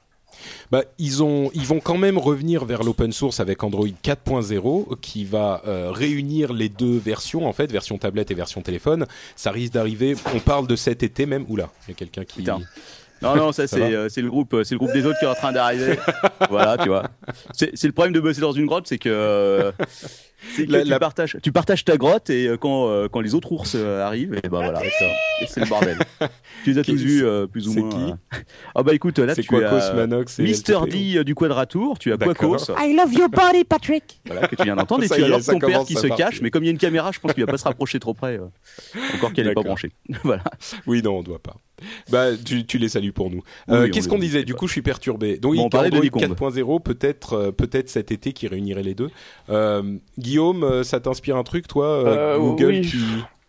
Bah, 0.71 0.83
ils, 0.99 1.23
ont, 1.23 1.51
ils 1.55 1.67
vont 1.67 1.81
quand 1.81 1.99
même 1.99 2.19
revenir 2.19 2.65
vers 2.65 2.83
l'open 2.83 3.13
source 3.13 3.41
avec 3.41 3.63
Android 3.63 3.87
4.0 3.87 4.99
qui 5.01 5.25
va 5.25 5.63
euh, 5.67 5.91
réunir 5.91 6.53
les 6.53 6.69
deux 6.69 6.99
versions, 6.99 7.47
en 7.47 7.53
fait, 7.53 7.71
version 7.71 7.99
tablette 7.99 8.31
et 8.31 8.35
version 8.35 8.63
téléphone. 8.63 9.07
Ça 9.37 9.51
risque 9.51 9.73
d'arriver, 9.73 10.15
on 10.35 10.41
parle 10.41 10.67
de 10.67 10.77
cet 10.77 11.03
été 11.03 11.27
même. 11.27 11.45
Oula, 11.49 11.71
il 11.87 11.91
y 11.91 11.93
a 11.93 11.97
quelqu'un 11.97 12.25
qui... 12.25 12.39
Putain. 12.39 12.61
Non, 13.23 13.37
non, 13.37 13.53
ça, 13.53 13.67
Ça 13.67 13.77
c'est 13.77 13.81
va 13.81 13.87
euh, 13.87 14.09
c'est 14.09 14.23
le 14.23 14.31
groupe, 14.31 14.55
euh, 14.55 14.65
c'est 14.65 14.75
le 14.75 14.79
groupe 14.79 14.93
des 14.93 15.05
autres 15.05 15.19
qui 15.19 15.27
est 15.27 15.29
en 15.29 15.35
train 15.35 15.53
d'arriver. 15.53 15.99
voilà, 16.49 16.79
tu 16.79 16.89
vois. 16.89 17.05
C'est 17.53 17.71
c'est 17.75 17.87
le 17.87 17.93
problème 17.93 18.15
de 18.15 18.21
bosser 18.21 18.41
dans 18.41 18.53
une 18.53 18.67
grotte, 18.67 18.87
c'est 18.87 18.99
que, 18.99 19.11
euh, 19.11 19.73
c'est 20.57 20.67
que 20.67 20.73
La- 20.73 20.83
tu 20.83 20.89
la- 20.89 20.99
partages, 20.99 21.37
tu 21.43 21.53
partages 21.53 21.85
ta 21.85 21.97
grotte 21.97 22.31
et 22.31 22.47
euh, 22.49 22.57
quand 22.57 22.89
euh, 22.89 23.09
quand 23.09 23.21
les 23.21 23.35
autres 23.35 23.53
ours 23.53 23.75
euh, 23.77 24.03
arrivent, 24.05 24.35
et 24.35 24.49
ben 24.49 24.61
voilà, 24.63 24.81
ça, 24.81 25.05
et 25.43 25.47
c'est 25.47 25.61
le 25.61 25.67
bordel. 25.69 25.99
tu 26.65 26.73
les 26.73 26.79
as 26.79 26.85
tous 26.85 26.95
vus 26.95 27.25
euh, 27.25 27.47
plus 27.47 27.69
ou 27.69 27.73
c'est 27.73 27.81
moins. 27.81 27.91
qui 27.91 28.37
euh. 28.37 28.39
Ah 28.75 28.83
bah 28.83 28.95
écoute, 28.95 29.19
là 29.19 29.35
C'est 29.35 29.43
tu 29.43 29.49
Quacos, 29.49 29.77
as 29.77 29.93
Manox 29.95 30.39
et 30.39 30.43
Mister 30.43 30.75
LTP. 30.83 30.91
D 30.91 31.19
euh, 31.19 31.25
du 31.25 31.35
Quadratour, 31.35 31.99
tu 31.99 32.13
as. 32.13 32.17
Quacos, 32.19 32.71
I 32.79 32.95
love 32.97 33.13
your 33.13 33.29
body, 33.29 33.65
Patrick. 33.65 34.21
voilà, 34.27 34.49
que 34.49 34.57
tu 34.57 34.65
viens 34.65 34.77
d'entendre, 34.77 35.05
et 35.05 35.09
Ça 35.09 35.15
tu 35.17 35.21
y 35.21 35.25
as 35.25 35.27
alors 35.27 35.45
ton 35.45 35.59
père 35.59 35.85
qui 35.85 35.95
se 35.95 36.07
partir. 36.07 36.27
cache, 36.29 36.41
mais 36.43 36.51
comme 36.51 36.63
il 36.63 36.67
y 36.67 36.71
a 36.71 36.73
une 36.73 36.79
caméra, 36.79 37.11
je 37.13 37.21
pense 37.21 37.33
qu'il 37.35 37.45
va 37.45 37.51
pas 37.51 37.59
se 37.59 37.65
rapprocher 37.65 37.99
trop 38.01 38.15
près. 38.15 38.39
euh. 38.39 38.47
Encore 39.15 39.33
qu'elle 39.33 39.47
n'est 39.47 39.55
pas 39.55 39.63
branchée. 39.63 39.91
voilà. 40.25 40.43
Oui, 40.87 41.03
non, 41.03 41.19
on 41.19 41.23
doit 41.23 41.39
pas. 41.39 41.57
Bah, 42.11 42.37
tu, 42.37 42.67
tu 42.67 42.77
les 42.77 42.91
salues 42.91 43.13
pour 43.13 43.31
nous. 43.31 43.43
Oui, 43.69 43.75
Euh, 43.75 43.89
Qu'est-ce 43.89 44.07
on 44.09 44.11
qu'on 44.13 44.19
disait? 44.19 44.45
Du 44.45 44.55
coup, 44.55 44.67
je 44.67 44.73
suis 44.73 44.83
perturbé. 44.83 45.39
Donc, 45.39 45.53
oui, 45.53 45.67
parlait 45.71 45.89
de 45.89 45.97
Android 45.97 46.11
Honeycomb. 46.23 46.49
4.0, 46.51 46.83
peut-être, 46.83 47.51
peut-être 47.53 47.89
cet 47.89 48.13
été 48.13 48.35
qui 48.35 48.49
réunirait 48.49 48.83
les 48.83 48.95
deux. 48.95 49.09
Euh, 49.49 49.97
Guillaume, 50.31 50.63
euh, 50.65 50.83
ça 50.85 51.01
t'inspire 51.01 51.37
un 51.37 51.43
truc, 51.43 51.67
toi, 51.67 51.87
euh, 51.87 52.35
Euh, 52.35 52.39
Google 52.39 52.67
oui. 52.67 52.93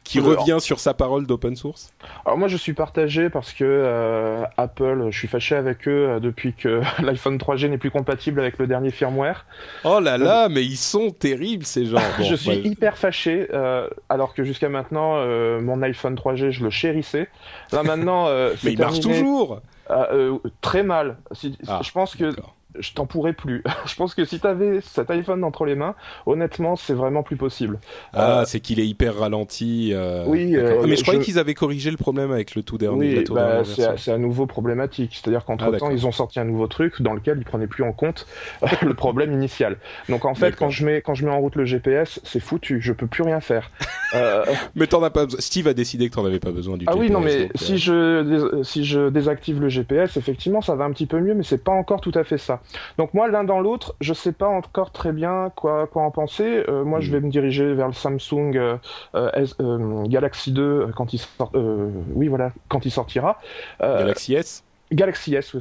qui, 0.04 0.20
revient 0.20 0.58
sur 0.60 0.80
sa 0.80 0.94
parole 0.94 1.26
d'open 1.26 1.56
source? 1.56 1.94
Alors 2.26 2.38
moi 2.38 2.48
je 2.50 2.58
suis 2.58 2.74
partagé 2.74 3.30
parce 3.30 3.54
que 3.54 3.64
euh, 3.64 4.44
Apple, 4.58 5.08
je 5.10 5.18
suis 5.18 5.28
fâché 5.30 5.56
avec 5.56 5.88
eux 5.88 6.20
depuis 6.22 6.54
que 6.54 6.82
l'iPhone 7.02 7.38
3G 7.38 7.70
n'est 7.70 7.78
plus 7.78 7.92
compatible 7.92 8.42
avec 8.42 8.58
le 8.58 8.68
dernier 8.68 8.90
firmware. 8.92 9.46
Oh 9.86 10.00
là 10.02 10.18
là, 10.18 10.50
mais 10.50 10.66
ils 10.66 10.76
sont 10.76 11.12
terribles 11.12 11.66
ces 11.66 11.86
gens. 11.86 11.98
Bon, 12.18 12.24
je 12.26 12.36
suis 12.36 12.50
ouais. 12.50 12.58
hyper 12.68 12.98
fâché 12.98 13.48
euh, 13.54 13.88
alors 14.10 14.34
que 14.34 14.44
jusqu'à 14.44 14.68
maintenant 14.70 15.14
euh, 15.16 15.62
mon 15.62 15.82
iPhone 15.84 16.16
3G 16.16 16.52
je 16.52 16.64
le 16.64 16.70
chérissais. 16.72 17.30
Là 17.72 17.84
maintenant 17.84 18.26
Mais 18.64 18.74
il 18.74 18.80
marche 18.80 19.00
toujours. 19.00 19.62
Euh, 19.90 20.38
très 20.62 20.84
mal. 20.84 21.18
Si- 21.34 21.58
Ah, 21.68 21.80
je 21.84 21.92
pense 21.92 22.16
que. 22.16 22.32
Je 22.80 22.94
t'en 22.94 23.06
pourrais 23.06 23.34
plus. 23.34 23.64
je 23.86 23.96
pense 23.96 24.16
que 24.16 24.26
si 24.26 24.40
tu 24.40 24.48
avais 24.48 24.82
cet 24.82 25.10
iPhone 25.12 25.44
entre 25.44 25.66
les 25.66 25.76
mains, 25.76 25.96
honnêtement, 26.26 26.76
c'est 26.76 26.94
vraiment 26.94 27.24
plus 27.24 27.38
possible. 27.38 27.80
Ah, 28.14 28.44
c'est 28.46 28.60
qu'il 28.60 28.80
est 28.80 28.88
hyper 28.88 29.18
ralenti. 29.18 29.94
Oui, 30.28 30.56
mais 30.86 30.96
je 30.96 31.04
croyais 31.04 31.22
qu'ils 31.22 31.40
avaient 31.40 31.54
corrigé 31.54 31.92
le 31.92 31.98
problème 31.98 32.32
avec 32.32 32.56
le 32.56 32.64
tout 32.64 32.78
dernier. 32.78 33.20
Oui, 33.20 33.24
bah, 33.30 33.64
c'est 33.98 34.12
à 34.12 34.18
nouveau 34.18 34.46
problématique. 34.46 35.12
C'est-à-dire 35.14 35.46
qu'entre 35.46 35.72
temps, 35.78 35.88
ah, 35.90 35.94
ils 35.94 36.06
ont 36.08 36.12
sorti 36.12 36.40
un 36.40 36.46
nouveau 36.46 36.68
truc 36.68 37.02
dans 37.02 37.14
lequel 37.14 37.38
ils 37.40 37.46
prenaient 37.46 37.68
plus 37.68 37.84
en 37.84 37.94
compte 37.94 38.28
le 38.82 38.94
problème 38.94 39.32
initial. 39.32 39.78
Donc 40.10 40.26
en 40.26 40.36
fait, 40.36 40.56
quand 40.56 40.70
je 40.70 40.86
mets 40.86 41.02
quand 41.02 41.14
je 41.14 41.26
mets 41.26 41.32
en 41.32 41.40
route 41.40 41.56
le 41.56 41.66
GPS, 41.66 42.20
c'est 42.24 42.40
foutu. 42.40 42.82
Je 42.82 42.94
peux 42.94 43.08
plus 43.08 43.24
rien 43.24 43.42
faire. 43.42 43.72
Euh... 44.14 44.44
mais 44.76 44.88
t'en 44.88 45.02
as 45.04 45.10
pas 45.10 45.24
besoin. 45.24 45.40
Steve 45.40 45.70
a 45.70 45.74
décidé 45.74 46.10
que 46.10 46.16
t'en 46.16 46.26
avais 46.26 46.42
pas 46.42 46.52
besoin 46.52 46.76
du 46.76 46.84
ah 46.86 46.92
GPS. 46.92 46.98
Ah 46.98 47.00
oui, 47.00 47.10
non, 47.14 47.22
mais 47.22 47.48
si 47.56 47.90
euh, 47.90 48.42
je 48.58 48.62
si 48.62 48.84
je 48.84 49.08
désactive 49.08 49.62
le 49.62 49.70
GPS, 49.70 50.18
effectivement, 50.18 50.62
ça 50.62 50.76
va 50.76 50.84
un 50.84 50.92
petit 50.92 51.06
peu 51.06 51.22
mieux, 51.22 51.34
mais 51.34 51.44
c'est 51.44 51.64
pas 51.64 51.72
encore 51.72 52.02
tout 52.02 52.12
à 52.16 52.26
fait 52.26 52.38
ça. 52.38 52.61
Donc 52.98 53.14
moi, 53.14 53.28
l'un 53.28 53.44
dans 53.44 53.60
l'autre, 53.60 53.96
je 54.02 54.14
sais 54.14 54.32
pas 54.32 54.48
encore 54.48 54.92
très 54.92 55.12
bien 55.12 55.52
quoi 55.56 55.88
quoi 55.88 56.04
en 56.04 56.12
penser. 56.12 56.64
Euh, 56.68 56.84
moi, 56.84 57.00
je 57.00 57.10
hmm. 57.10 57.14
vais 57.14 57.20
me 57.22 57.30
diriger 57.30 57.74
vers 57.74 57.88
le 57.88 57.94
Samsung 57.94 58.80
euh, 59.16 60.06
Galaxy 60.08 60.52
2 60.52 60.92
quand 60.96 61.14
il 61.14 61.20
sort. 61.20 61.52
oui, 61.54 62.28
voilà, 62.28 62.52
quand 62.68 62.86
il 62.86 62.92
sortira. 62.92 63.40
Galaxy 63.80 64.36
S. 64.36 64.64
Galaxy 64.92 65.36
S, 65.36 65.56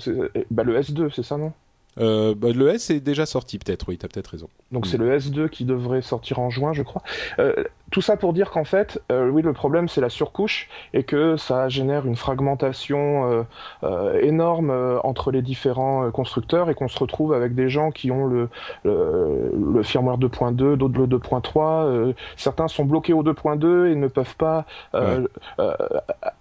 bah, 0.51 0.65
le 0.65 0.81
S2, 0.81 1.11
c'est 1.15 1.23
ça, 1.23 1.37
non? 1.37 1.53
Euh, 1.99 2.35
bah, 2.35 2.49
le 2.55 2.69
S 2.69 2.91
est 2.91 3.01
déjà 3.01 3.27
sorti 3.27 3.59
peut-être, 3.59 3.89
oui, 3.89 3.99
tu 3.99 4.07
as 4.07 4.09
peut-être 4.09 4.29
raison. 4.29 4.49
Donc 4.71 4.87
c'est 4.87 4.97
le 4.97 5.17
S2 5.17 5.49
qui 5.49 5.65
devrait 5.65 6.03
sortir 6.03 6.39
en 6.39 6.51
juin, 6.51 6.73
je 6.73 6.83
crois. 6.83 7.03
Euh, 7.39 7.65
tout 7.91 8.01
ça 8.01 8.17
pour 8.17 8.33
dire 8.33 8.51
qu'en 8.51 8.65
fait, 8.65 9.01
euh, 9.11 9.29
oui, 9.29 9.43
le 9.43 9.53
problème 9.53 9.89
c'est 9.89 10.01
la 10.01 10.09
surcouche 10.09 10.69
et 10.95 11.03
que 11.03 11.37
ça 11.37 11.69
génère 11.69 12.07
une 12.07 12.17
fragmentation 12.17 13.47
énorme 14.23 14.73
entre 15.03 15.31
les 15.31 15.43
différents 15.43 16.11
constructeurs 16.11 16.71
et 16.71 16.75
qu'on 16.75 16.89
se 16.89 16.99
retrouve 16.99 17.33
avec 17.33 17.55
des 17.55 17.69
gens 17.69 17.91
qui 17.91 18.11
ont 18.11 18.27
le, 18.27 18.49
le, 18.85 19.83
firmware 19.83 20.19
2.2, 20.19 20.77
d'autres 20.77 20.99
le 20.99 21.07
2.3. 21.07 22.15
certains 22.37 22.69
sont 22.69 22.85
bloqués 22.85 23.13
au 23.13 23.23
2.2 23.23 23.91
et 23.91 23.95
ne 23.95 24.09
peuvent 24.09 24.37
pas 24.37 24.67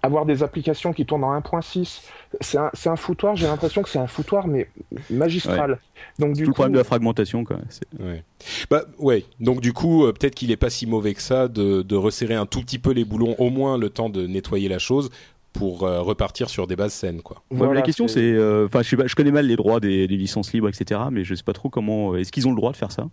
avoir 0.03 0.25
des 0.25 0.43
applications 0.43 0.93
qui 0.93 1.05
tournent 1.05 1.23
en 1.23 1.37
1.6. 1.39 2.01
C'est 2.41 2.57
un, 2.57 2.71
un, 2.85 2.95
foutoir, 2.95 3.35
j'ai 3.35 3.47
l'impression 3.47 3.81
que 3.81 3.89
c'est 3.89 3.99
un 3.99 4.07
foutoir, 4.07 4.47
mais 4.47 4.69
magistral. 5.09 5.79
Donc, 6.17 6.33
du 6.33 6.43
tout 6.43 6.49
le 6.49 6.53
problème 6.53 6.73
de 6.73 6.77
la 6.77 6.83
fragmentation, 6.83 7.43
quoi. 7.43 7.57
Ouais. 7.99 8.23
Bah, 8.69 8.83
ouais. 8.97 9.25
Donc, 9.39 9.61
du 9.61 9.73
coup, 9.73 10.05
euh, 10.05 10.13
peut-être 10.13 10.35
qu'il 10.35 10.51
est 10.51 10.57
pas 10.57 10.69
si 10.69 10.85
mauvais 10.85 11.13
que 11.13 11.21
ça 11.21 11.47
de, 11.47 11.81
de, 11.81 11.95
resserrer 11.95 12.35
un 12.35 12.45
tout 12.45 12.61
petit 12.61 12.79
peu 12.79 12.91
les 12.91 13.05
boulons, 13.05 13.35
au 13.37 13.49
moins 13.49 13.77
le 13.77 13.89
temps 13.89 14.09
de 14.09 14.27
nettoyer 14.27 14.69
la 14.69 14.79
chose 14.79 15.09
pour 15.53 15.83
euh, 15.83 16.01
repartir 16.01 16.49
sur 16.49 16.67
des 16.67 16.75
bases 16.75 16.93
saines, 16.93 17.21
quoi. 17.21 17.41
la 17.51 17.81
question, 17.81 18.07
c'est, 18.07 18.21
euh, 18.21 18.67
enfin, 18.67 18.81
je, 18.81 18.95
je, 19.05 19.15
connais 19.15 19.31
mal 19.31 19.47
les 19.47 19.55
droits 19.55 19.79
des, 19.79 20.07
des, 20.07 20.17
licences 20.17 20.53
libres, 20.53 20.69
etc., 20.69 21.01
mais 21.11 21.23
je 21.23 21.35
sais 21.35 21.43
pas 21.43 21.53
trop 21.53 21.69
comment. 21.69 22.15
Est-ce 22.15 22.31
qu'ils 22.31 22.47
ont 22.47 22.51
le 22.51 22.57
droit 22.57 22.71
de 22.71 22.77
faire 22.77 22.91
ça? 22.91 23.07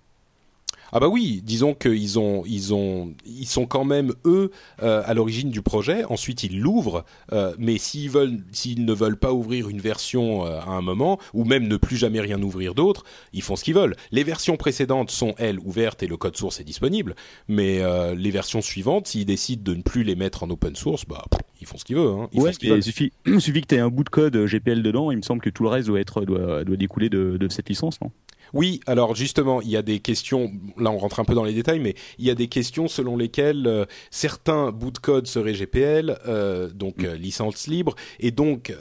Ah 0.92 1.00
bah 1.00 1.08
oui, 1.08 1.40
disons 1.44 1.74
qu'ils 1.74 2.18
ont, 2.18 2.44
ils 2.46 2.74
ont, 2.74 3.14
ils 3.24 3.46
sont 3.46 3.66
quand 3.66 3.84
même 3.84 4.12
eux 4.24 4.50
euh, 4.82 5.02
à 5.04 5.14
l'origine 5.14 5.50
du 5.50 5.62
projet. 5.62 6.04
Ensuite, 6.04 6.42
ils 6.44 6.60
l'ouvrent, 6.60 7.04
euh, 7.32 7.54
mais 7.58 7.78
s'ils 7.78 8.10
veulent, 8.10 8.38
s'ils 8.52 8.84
ne 8.84 8.92
veulent 8.92 9.18
pas 9.18 9.32
ouvrir 9.32 9.68
une 9.68 9.80
version 9.80 10.46
euh, 10.46 10.60
à 10.60 10.70
un 10.70 10.82
moment, 10.82 11.18
ou 11.34 11.44
même 11.44 11.66
ne 11.68 11.76
plus 11.76 11.96
jamais 11.96 12.20
rien 12.20 12.40
ouvrir 12.42 12.74
d'autre, 12.74 13.04
ils 13.32 13.42
font 13.42 13.56
ce 13.56 13.64
qu'ils 13.64 13.74
veulent. 13.74 13.96
Les 14.12 14.24
versions 14.24 14.56
précédentes 14.56 15.10
sont 15.10 15.34
elles 15.38 15.58
ouvertes 15.58 16.02
et 16.02 16.06
le 16.06 16.16
code 16.16 16.36
source 16.36 16.60
est 16.60 16.64
disponible, 16.64 17.14
mais 17.48 17.80
les 18.14 18.30
versions 18.30 18.60
suivantes, 18.60 19.06
s'ils 19.08 19.24
décident 19.24 19.62
de 19.62 19.76
ne 19.76 19.82
plus 19.82 20.02
les 20.02 20.14
mettre 20.14 20.42
en 20.42 20.50
open 20.50 20.76
source, 20.76 21.04
bah 21.06 21.24
ils 21.60 21.66
font 21.66 21.78
ce 21.78 21.84
qu'ils 21.84 21.96
veulent. 21.96 22.20
Hein. 22.20 22.28
ouais, 22.34 22.52
il 22.60 22.82
suffit, 22.82 23.12
suffit 23.38 23.60
que 23.62 23.66
tu 23.66 23.74
aies 23.74 23.80
un 23.80 23.88
bout 23.88 24.04
de 24.04 24.08
code 24.08 24.36
GPL 24.36 24.82
dedans. 24.82 25.10
Il 25.10 25.16
me 25.16 25.22
semble 25.22 25.40
que 25.40 25.50
tout 25.50 25.62
le 25.62 25.68
reste 25.68 25.88
doit 25.88 26.00
être 26.00 26.24
doit, 26.24 26.64
doit 26.64 26.76
découler 26.76 27.08
de, 27.08 27.36
de 27.36 27.48
cette 27.48 27.68
licence, 27.68 28.00
non? 28.00 28.10
Oui, 28.54 28.80
alors 28.86 29.14
justement, 29.14 29.60
il 29.60 29.68
y 29.68 29.76
a 29.76 29.82
des 29.82 30.00
questions, 30.00 30.52
là 30.78 30.90
on 30.90 30.98
rentre 30.98 31.20
un 31.20 31.24
peu 31.24 31.34
dans 31.34 31.44
les 31.44 31.52
détails, 31.52 31.80
mais 31.80 31.94
il 32.18 32.24
y 32.24 32.30
a 32.30 32.34
des 32.34 32.48
questions 32.48 32.88
selon 32.88 33.16
lesquelles 33.16 33.66
euh, 33.66 33.84
certains 34.10 34.70
bouts 34.72 34.90
de 34.90 34.98
code 34.98 35.26
seraient 35.26 35.54
GPL, 35.54 36.18
euh, 36.26 36.70
donc 36.70 36.98
mm. 36.98 37.04
euh, 37.04 37.16
licence 37.16 37.66
libre, 37.66 37.94
et 38.20 38.30
donc 38.30 38.74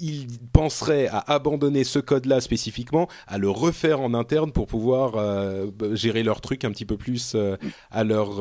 ils 0.00 0.26
penseraient 0.52 1.08
à 1.08 1.18
abandonner 1.32 1.84
ce 1.84 1.98
code-là 1.98 2.40
spécifiquement, 2.40 3.08
à 3.26 3.38
le 3.38 3.50
refaire 3.50 4.00
en 4.00 4.14
interne 4.14 4.52
pour 4.52 4.66
pouvoir 4.66 5.14
gérer 5.92 6.22
leur 6.22 6.40
truc 6.40 6.64
un 6.64 6.70
petit 6.70 6.84
peu 6.84 6.96
plus 6.96 7.36
à 7.90 8.04
leur 8.04 8.40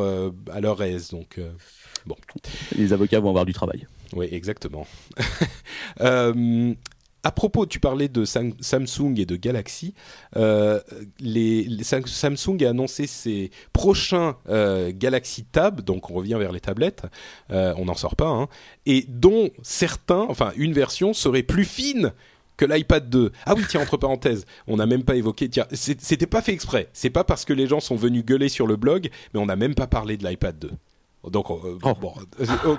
à 0.51 0.59
leur 0.59 0.81
aise. 0.83 1.09
Donc 1.09 1.39
bon. 2.05 2.15
Les 2.77 2.93
avocats 2.93 3.19
vont 3.19 3.29
avoir 3.29 3.45
du 3.45 3.53
travail. 3.53 3.87
Oui, 4.13 4.27
exactement. 4.31 4.87
à 7.25 7.31
propos, 7.31 7.65
tu 7.65 7.79
parlais 7.79 8.07
de 8.07 8.23
Samsung 8.23 9.15
et 9.17 9.25
de 9.25 9.35
Galaxy. 9.35 9.95
Euh, 10.37 10.79
Samsung 11.81 12.63
a 12.63 12.69
annoncé 12.69 13.07
ses 13.07 13.49
prochains 13.73 14.37
euh, 14.47 14.91
Galaxy 14.93 15.43
Tab, 15.43 15.81
donc 15.81 16.11
on 16.11 16.13
revient 16.13 16.37
vers 16.37 16.51
les 16.51 16.59
tablettes, 16.59 17.01
euh, 17.49 17.73
on 17.77 17.85
n'en 17.85 17.95
sort 17.95 18.15
pas, 18.15 18.27
hein, 18.27 18.47
et 18.85 19.05
dont 19.09 19.49
certains, 19.63 20.27
enfin 20.29 20.51
une 20.55 20.73
version 20.73 21.13
serait 21.13 21.41
plus 21.41 21.65
fine 21.65 22.13
que 22.57 22.65
l'iPad 22.65 23.09
2. 23.09 23.31
Ah 23.47 23.55
oui, 23.55 23.63
tiens, 23.67 23.81
entre 23.81 23.97
parenthèses, 23.97 24.45
on 24.67 24.77
n'a 24.77 24.85
même 24.85 25.03
pas 25.03 25.15
évoqué. 25.15 25.49
Tiens, 25.49 25.65
c'était 25.71 26.27
pas 26.27 26.43
fait 26.43 26.53
exprès. 26.53 26.89
C'est 26.93 27.09
pas 27.09 27.23
parce 27.23 27.43
que 27.43 27.53
les 27.53 27.65
gens 27.65 27.79
sont 27.79 27.95
venus 27.95 28.23
gueuler 28.23 28.49
sur 28.49 28.67
le 28.67 28.75
blog, 28.75 29.09
mais 29.33 29.39
on 29.39 29.47
n'a 29.47 29.55
même 29.55 29.73
pas 29.73 29.87
parlé 29.87 30.15
de 30.15 30.27
l'iPad 30.27 30.59
2. 30.59 30.69
Donc, 31.29 31.49
euh, 31.49 31.77
oh. 31.83 31.93
bon, 31.99 32.13
euh, 32.39 32.45
oh, 32.65 32.77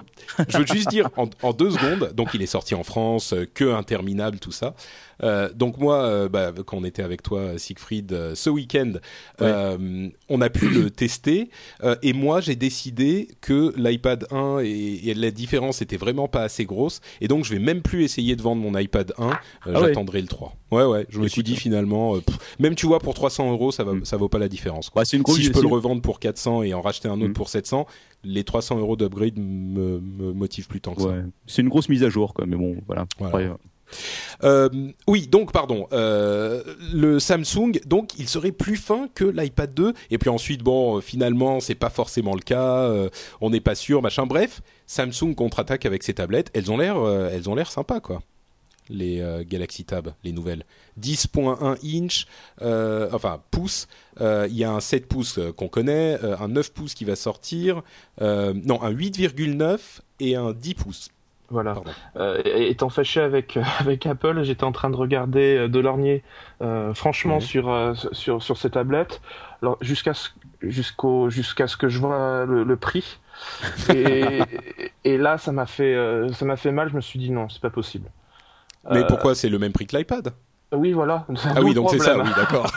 je 0.49 0.59
veux 0.59 0.67
juste 0.67 0.89
dire 0.89 1.09
en, 1.17 1.53
deux 1.53 1.71
secondes. 1.71 2.13
Donc, 2.15 2.31
il 2.35 2.43
est 2.43 2.47
sorti 2.47 2.75
en 2.75 2.85
France, 2.85 3.33
euh, 3.33 3.47
que 3.53 3.65
interminable, 3.73 4.39
tout 4.39 4.53
ça. 4.53 4.75
Euh, 5.23 5.51
donc 5.55 5.79
moi, 5.79 6.29
bah, 6.29 6.53
quand 6.67 6.77
on 6.77 6.85
était 6.85 7.03
avec 7.03 7.23
toi, 7.23 7.57
Siegfried, 7.57 8.35
ce 8.35 8.51
week-end, 8.51 8.93
on 9.41 10.41
a 10.41 10.51
pu 10.51 10.69
le 10.69 10.91
tester. 10.91 11.51
et 12.03 12.13
moi, 12.13 12.41
j'ai 12.41 12.57
décidé 12.57 13.29
que 13.41 13.73
l'iPad 13.77 14.27
1 14.31 14.59
et, 14.63 15.15
la 15.17 15.31
différence 15.31 15.81
était 15.81 15.97
vraiment 15.97 16.29
pas 16.29 16.43
assez 16.43 16.67
grosse. 16.67 17.01
Et 17.23 17.29
donc, 17.29 17.45
je 17.45 17.55
vais 17.55 17.59
même 17.59 17.81
plus 17.81 18.05
essayer 18.05 18.37
de 18.37 18.43
vendre 18.43 18.61
mon 18.61 18.79
iPad 18.79 19.15
1. 19.19 19.31
Ah 19.31 19.41
j'attendrai 19.67 20.21
le 20.21 20.29
3. 20.29 20.55
Ouais, 20.71 20.85
ouais. 20.85 21.07
Je 21.09 21.21
me 21.21 21.29
suis 21.29 21.43
dit 21.43 21.57
finalement, 21.57 22.17
même 22.59 22.75
tu 22.75 22.87
vois, 22.87 22.99
pour 22.99 23.15
300 23.15 23.51
euros, 23.53 23.73
ça 23.73 23.85
va, 23.85 23.95
mm. 23.95 24.05
ça 24.05 24.17
vaut 24.17 24.29
pas 24.29 24.39
la 24.39 24.49
différence. 24.49 24.91
Quoi. 24.91 25.05
Une 25.13 25.25
si 25.27 25.43
je 25.43 25.53
peux 25.53 25.63
le 25.63 25.69
revendre 25.69 26.03
pour 26.03 26.21
400 26.21 26.63
et 26.63 26.75
en 26.75 26.81
racheter 26.81 27.09
un 27.09 27.21
autre 27.21 27.31
mm. 27.31 27.35
pour 27.35 27.49
700, 27.49 27.87
les 28.27 28.45
300 28.45 28.79
euros 28.79 28.97
d'upgrade 28.97 29.39
me, 29.39 30.01
me 30.01 30.33
motivent 30.33 30.68
plus 30.68 30.81
tant 30.81 30.95
que 30.95 31.03
ça. 31.03 31.14
C'est 31.47 31.62
une 31.62 31.68
grosse 31.68 31.89
mise 31.89 32.03
à 32.03 32.09
jour, 32.09 32.35
quoi. 32.35 32.47
Mais 32.47 32.57
bon, 32.57 32.77
voilà. 32.87 33.07
Euh, 34.45 34.68
oui, 35.07 35.27
donc 35.27 35.53
pardon, 35.53 35.87
euh, 35.93 36.62
le 36.93 37.18
Samsung, 37.18 37.81
donc 37.87 38.18
il 38.18 38.29
serait 38.29 38.53
plus 38.53 38.77
fin 38.77 39.09
que 39.14 39.24
l'iPad 39.24 39.72
2. 39.72 39.95
Et 40.11 40.18
puis 40.18 40.29
ensuite, 40.29 40.62
bon, 40.62 41.01
finalement, 41.01 41.61
c'est 41.61 41.74
pas 41.74 41.91
forcément 41.91 42.35
le 42.35 42.41
cas. 42.41 42.85
Euh, 42.85 43.09
on 43.41 43.51
n'est 43.51 43.61
pas 43.61 43.74
sûr, 43.74 44.03
machin. 44.03 44.27
Bref, 44.27 44.61
Samsung 44.87 45.35
contre-attaque 45.37 45.87
avec 45.87 46.03
ses 46.03 46.14
tablettes. 46.14 46.51
Elles 46.55 46.70
ont 46.70 46.77
l'air, 46.77 46.97
elles 47.33 47.49
ont 47.49 47.55
l'air 47.55 47.70
sympas, 47.70 48.01
quoi. 48.01 48.22
Les 48.89 49.22
Galaxy 49.49 49.84
Tab, 49.84 50.12
les 50.24 50.32
nouvelles. 50.32 50.64
10.1 51.01 51.76
inch, 51.84 52.26
enfin 53.12 53.41
pouces. 53.51 53.89
Il 54.20 54.57
y 54.57 54.64
a 54.64 54.70
un 54.70 54.80
7 54.80 55.09
pouces 55.09 55.41
qu'on 55.57 55.68
connaît, 55.68 56.18
un 56.22 56.49
9 56.49 56.72
pouces 56.72 56.95
qui 56.95 57.05
va 57.05 57.16
sortir, 57.16 57.82
non, 58.20 58.82
un 58.82 58.93
8,9 58.93 59.78
et 60.20 60.37
un 60.37 60.53
10 60.53 60.74
pouces. 60.74 61.11
Voilà. 61.49 61.76
Euh, 62.16 62.43
étant 62.45 62.89
fâché 62.89 63.20
avec 63.20 63.57
avec 63.80 64.07
Apple, 64.07 64.43
j'étais 64.43 64.64
en 64.64 64.72
train 64.72 64.91
de 64.91 64.97
regarder 64.97 65.57
euh, 65.57 65.68
de 65.68 65.78
lorgner 65.78 66.22
euh, 66.61 66.93
franchement 66.95 67.41
sur, 67.41 67.70
euh, 67.70 67.95
sur 68.12 68.43
sur 68.43 68.57
ces 68.57 68.70
tablettes, 68.70 69.20
jusqu'à 69.80 70.14
ce 70.14 70.30
jusqu'au 70.62 71.30
jusqu'à 71.30 71.68
ce 71.68 71.76
que 71.76 71.89
je 71.89 71.99
vois 71.99 72.45
le, 72.47 72.76
prix. 72.76 73.18
Et, 73.95 74.41
et 75.05 75.18
là, 75.18 75.37
ça 75.37 75.53
m'a 75.53 75.66
fait 75.66 75.95
ça 76.32 76.45
m'a 76.47 76.57
fait 76.57 76.72
mal. 76.72 76.89
Je 76.89 76.97
me 76.97 77.01
suis 77.01 77.18
dit 77.18 77.30
non, 77.30 77.49
c'est 77.49 77.61
pas 77.61 77.70
possible. 77.70 78.11
Mais 78.91 79.07
pourquoi 79.07 79.34
c'est 79.34 79.49
le 79.49 79.59
même 79.59 79.72
prix 79.72 79.87
que 79.87 79.97
l'iPad? 79.97 80.32
Oui, 80.72 80.93
voilà. 80.93 81.26
Ah 81.55 81.62
oui, 81.62 81.74
donc 81.74 81.91
c'est 81.91 81.99
ça. 81.99 82.18
Oui, 82.18 82.30
d'accord. 82.37 82.70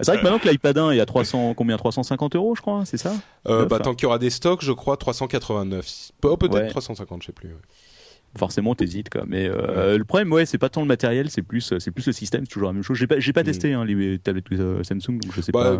C'est 0.00 0.10
vrai 0.12 0.18
que 0.18 0.22
maintenant 0.24 0.38
que 0.38 0.48
l'iPad 0.48 0.76
1 0.76 0.90
est 0.90 1.00
à 1.00 1.06
300, 1.06 1.54
combien? 1.54 1.76
350 1.76 2.36
euros, 2.36 2.54
je 2.54 2.60
crois, 2.60 2.84
c'est 2.84 2.98
ça? 2.98 3.14
Euh, 3.48 3.64
bah, 3.64 3.78
Tant 3.78 3.94
qu'il 3.94 4.04
y 4.04 4.06
aura 4.06 4.18
des 4.18 4.30
stocks, 4.30 4.62
je 4.62 4.72
crois 4.72 4.96
389. 4.96 6.12
peut-être 6.20 6.68
350, 6.68 7.22
je 7.22 7.26
sais 7.26 7.32
plus. 7.32 7.50
Forcément, 8.36 8.74
t'hésites 8.74 9.08
quoi. 9.08 9.22
Mais 9.26 9.48
euh, 9.48 9.96
le 9.96 10.04
problème, 10.04 10.30
ouais, 10.32 10.44
c'est 10.44 10.58
pas 10.58 10.68
tant 10.68 10.82
le 10.82 10.86
matériel, 10.86 11.30
c'est 11.30 11.40
plus, 11.40 11.72
c'est 11.78 11.90
plus 11.90 12.06
le 12.06 12.12
système, 12.12 12.42
c'est 12.44 12.52
toujours 12.52 12.68
la 12.68 12.74
même 12.74 12.82
chose. 12.82 12.98
J'ai 12.98 13.06
pas, 13.06 13.18
j'ai 13.18 13.32
pas 13.32 13.40
mm. 13.40 13.46
testé 13.46 13.72
hein, 13.72 13.84
les 13.86 14.18
tablettes 14.18 14.52
euh, 14.52 14.82
Samsung, 14.82 15.18
donc 15.18 15.32
je 15.32 15.40
sais 15.40 15.52
bah, 15.52 15.78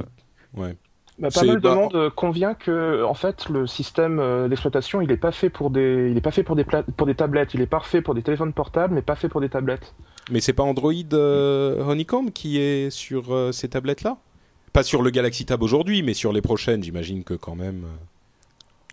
pas. 0.55 0.63
Ouais. 0.63 0.75
Bah, 1.19 1.29
pas 1.33 1.45
mal 1.45 1.61
de 1.61 1.69
monde 1.69 2.11
convient 2.15 2.53
que 2.53 3.03
en 3.03 3.15
fait 3.15 3.49
le 3.49 3.67
système 3.67 4.49
d'exploitation 4.49 5.01
il 5.01 5.11
est 5.11 5.17
pas 5.17 5.33
fait 5.33 5.49
pour 5.49 5.71
des 5.71 6.11
il 6.11 6.17
est 6.19 6.21
pas 6.21 6.31
fait 6.31 6.43
pour 6.43 6.57
des 6.57 6.65
pour 6.65 7.07
des 7.07 7.15
tablettes 7.15 7.55
il 7.55 7.63
est 7.63 7.67
parfait 7.67 8.03
pour 8.03 8.15
des 8.15 8.21
téléphones 8.21 8.53
portables 8.53 8.93
mais 8.95 9.01
pas 9.01 9.17
fait 9.17 9.31
pour 9.31 9.41
des 9.41 9.49
tablettes 9.49 9.95
mais 10.31 10.41
c'est 10.41 10.53
pas 10.53 10.65
Android 10.65 10.93
euh, 11.13 11.83
Honeycomb 11.85 12.31
qui 12.31 12.59
est 12.59 12.91
sur 12.91 13.33
euh, 13.33 13.53
ces 13.53 13.69
tablettes-là? 13.69 14.19
Pas 14.73 14.83
sur 14.83 15.03
le 15.03 15.11
Galaxy 15.11 15.47
Tab 15.47 15.63
aujourd'hui, 15.63 16.03
mais 16.03 16.15
sur 16.15 16.33
les 16.33 16.43
prochaines, 16.43 16.83
j'imagine 16.83 17.25
que 17.25 17.35
quand 17.35 17.55
même. 17.55 17.87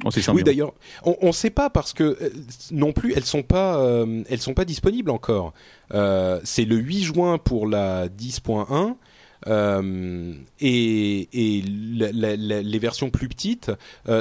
oui, 0.06 0.44
d'ailleurs, 0.44 0.74
on 1.04 1.28
ne 1.28 1.32
sait 1.32 1.50
pas 1.50 1.70
parce 1.70 1.94
que 1.94 2.04
euh, 2.04 2.30
non 2.72 2.94
plus, 2.94 3.14
elles 3.14 3.26
sont 3.26 3.44
pas, 3.44 3.78
euh, 3.80 4.24
elles 4.30 4.40
sont 4.40 4.54
pas 4.54 4.66
disponibles 4.66 5.10
encore. 5.10 5.54
Euh, 5.94 6.40
c'est 6.44 6.66
le 6.66 6.78
8 6.78 7.04
juin 7.04 7.38
pour 7.38 7.68
la 7.68 8.08
10.1. 8.08 8.96
et, 9.48 11.30
et 11.34 11.62
les 11.62 12.80
versions 12.80 13.10
plus 13.10 13.28
petites, 13.28 13.72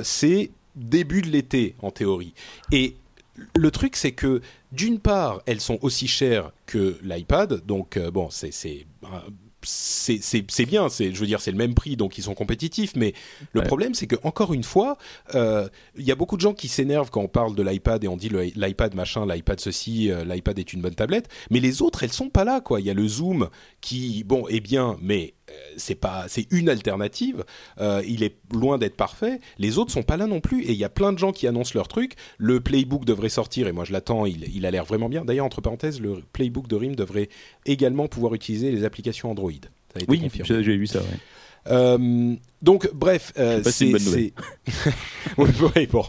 c'est 0.02 0.50
début 0.74 1.22
de 1.22 1.28
l'été 1.28 1.74
en 1.82 1.90
théorie. 1.90 2.34
Et 2.70 2.96
le 3.56 3.70
truc, 3.70 3.96
c'est 3.96 4.12
que 4.12 4.40
d'une 4.72 4.98
part, 4.98 5.42
elles 5.46 5.60
sont 5.60 5.78
aussi 5.82 6.08
chères 6.08 6.52
que 6.66 6.98
l'iPad, 7.02 7.64
donc 7.66 7.98
bon, 7.98 8.28
c'est 8.30 8.86
c'est 9.64 10.66
bien, 10.66 10.88
c'est 10.88 11.12
je 11.12 11.20
veux 11.20 11.26
dire 11.26 11.40
c'est 11.40 11.50
le 11.50 11.56
même 11.56 11.74
prix 11.74 11.96
donc 11.96 12.18
ils 12.18 12.22
sont 12.22 12.34
compétitifs 12.34 12.92
mais 12.96 13.14
le 13.52 13.62
problème 13.62 13.94
c'est 13.94 14.06
que 14.06 14.16
encore 14.22 14.54
une 14.54 14.64
fois 14.64 14.98
euh, 15.34 15.68
il 15.96 16.04
y 16.04 16.12
a 16.12 16.14
beaucoup 16.14 16.36
de 16.36 16.40
gens 16.40 16.54
qui 16.54 16.68
s'énervent 16.68 17.10
quand 17.10 17.20
on 17.20 17.28
parle 17.28 17.54
de 17.54 17.62
l'iPad 17.62 18.02
et 18.04 18.08
on 18.08 18.16
dit 18.16 18.30
l'iPad 18.56 18.94
machin, 18.94 19.26
l'iPad 19.26 19.60
ceci, 19.60 20.10
euh, 20.10 20.24
l'iPad 20.24 20.58
est 20.58 20.72
une 20.72 20.80
bonne 20.80 20.94
tablette, 20.94 21.28
mais 21.50 21.60
les 21.60 21.82
autres 21.82 22.02
elles 22.02 22.12
sont 22.12 22.30
pas 22.30 22.44
là 22.44 22.60
quoi. 22.60 22.80
Il 22.80 22.86
y 22.86 22.90
a 22.90 22.94
le 22.94 23.06
Zoom 23.06 23.48
qui 23.80 24.24
bon 24.24 24.46
est 24.48 24.60
bien 24.60 24.96
mais 25.00 25.34
c'est 25.76 25.94
pas 25.94 26.26
c'est 26.28 26.46
une 26.50 26.68
alternative. 26.68 27.44
Euh, 27.80 28.02
il 28.06 28.22
est 28.22 28.36
loin 28.52 28.78
d'être 28.78 28.96
parfait. 28.96 29.40
Les 29.58 29.78
autres 29.78 29.92
sont 29.92 30.02
pas 30.02 30.16
là 30.16 30.26
non 30.26 30.40
plus. 30.40 30.62
Et 30.64 30.72
il 30.72 30.78
y 30.78 30.84
a 30.84 30.88
plein 30.88 31.12
de 31.12 31.18
gens 31.18 31.32
qui 31.32 31.46
annoncent 31.46 31.72
leur 31.74 31.88
truc. 31.88 32.14
Le 32.38 32.60
playbook 32.60 33.04
devrait 33.04 33.28
sortir 33.28 33.66
et 33.68 33.72
moi 33.72 33.84
je 33.84 33.92
l'attends. 33.92 34.26
Il, 34.26 34.44
il, 34.54 34.66
a 34.66 34.70
l'air 34.70 34.84
vraiment 34.84 35.08
bien. 35.08 35.24
D'ailleurs 35.24 35.46
entre 35.46 35.60
parenthèses, 35.60 36.00
le 36.00 36.22
playbook 36.32 36.68
de 36.68 36.76
RIM 36.76 36.94
devrait 36.94 37.28
également 37.66 38.08
pouvoir 38.08 38.34
utiliser 38.34 38.70
les 38.70 38.84
applications 38.84 39.30
Android. 39.30 39.52
oui, 40.08 40.30
j'ai 40.44 40.76
vu 40.76 40.86
ça. 40.86 41.00
Ouais. 41.00 41.06
Euh, 41.68 42.34
donc 42.60 42.92
bref, 42.92 43.32
euh, 43.38 43.62
c'est 43.64 43.92
oui, 45.38 45.86
bon. 45.86 46.04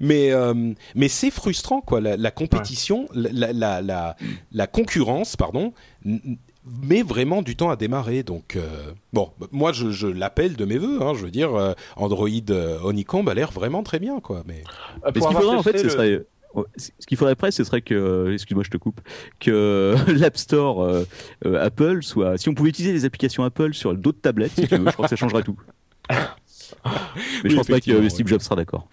mais 0.00 0.30
euh, 0.30 0.72
mais 0.94 1.08
c'est 1.08 1.30
frustrant 1.30 1.80
quoi. 1.80 2.00
La, 2.00 2.16
la 2.16 2.30
compétition, 2.30 3.08
la, 3.14 3.80
la 4.52 4.66
concurrence, 4.66 5.36
pardon, 5.36 5.72
met 6.64 7.02
vraiment 7.02 7.42
du 7.42 7.56
temps 7.56 7.70
à 7.70 7.76
démarrer. 7.76 8.22
Donc, 8.22 8.56
euh, 8.56 8.92
bon, 9.12 9.30
moi, 9.52 9.72
je, 9.72 9.90
je 9.90 10.06
l'appelle 10.06 10.56
de 10.56 10.64
mes 10.64 10.78
voeux. 10.78 11.02
Hein, 11.02 11.14
je 11.14 11.24
veux 11.24 11.30
dire, 11.30 11.54
euh, 11.54 11.72
Android 11.96 12.28
euh, 12.50 12.78
Honeycomb 12.82 13.26
a 13.28 13.34
l'air 13.34 13.50
vraiment 13.50 13.82
très 13.82 13.98
bien, 13.98 14.20
quoi. 14.20 14.42
Mais, 14.46 14.64
mais 15.14 15.20
ce 15.20 15.26
qu'il 15.26 15.36
faudrait, 15.36 15.56
en 15.56 15.62
fait, 15.62 15.78
ce 15.78 15.88
serait 15.88 16.26
ce 16.76 17.06
qu'il 17.08 17.18
faudrait 17.18 17.34
presque, 17.34 17.56
ce 17.56 17.64
serait 17.64 17.82
que, 17.82 18.30
excuse-moi, 18.32 18.62
je 18.64 18.70
te 18.70 18.76
coupe, 18.76 19.00
que 19.40 19.96
l'App 20.06 20.36
Store 20.36 21.04
Apple 21.44 22.04
soit, 22.04 22.38
si 22.38 22.48
on 22.48 22.54
pouvait 22.54 22.68
utiliser 22.68 22.92
les 22.92 23.04
applications 23.04 23.42
Apple 23.42 23.74
sur 23.74 23.92
d'autres 23.94 24.20
tablettes, 24.20 24.52
si 24.52 24.68
tu 24.68 24.76
veux, 24.76 24.86
je 24.86 24.92
crois 24.92 25.06
que 25.06 25.10
ça 25.10 25.16
changerait 25.16 25.42
tout. 25.42 25.58
Mais 27.44 27.50
je 27.50 27.56
pense 27.56 27.66
pas 27.66 27.80
que 27.80 28.08
Steve 28.08 28.26
Jobs 28.26 28.40
sera 28.40 28.56
d'accord. 28.56 28.88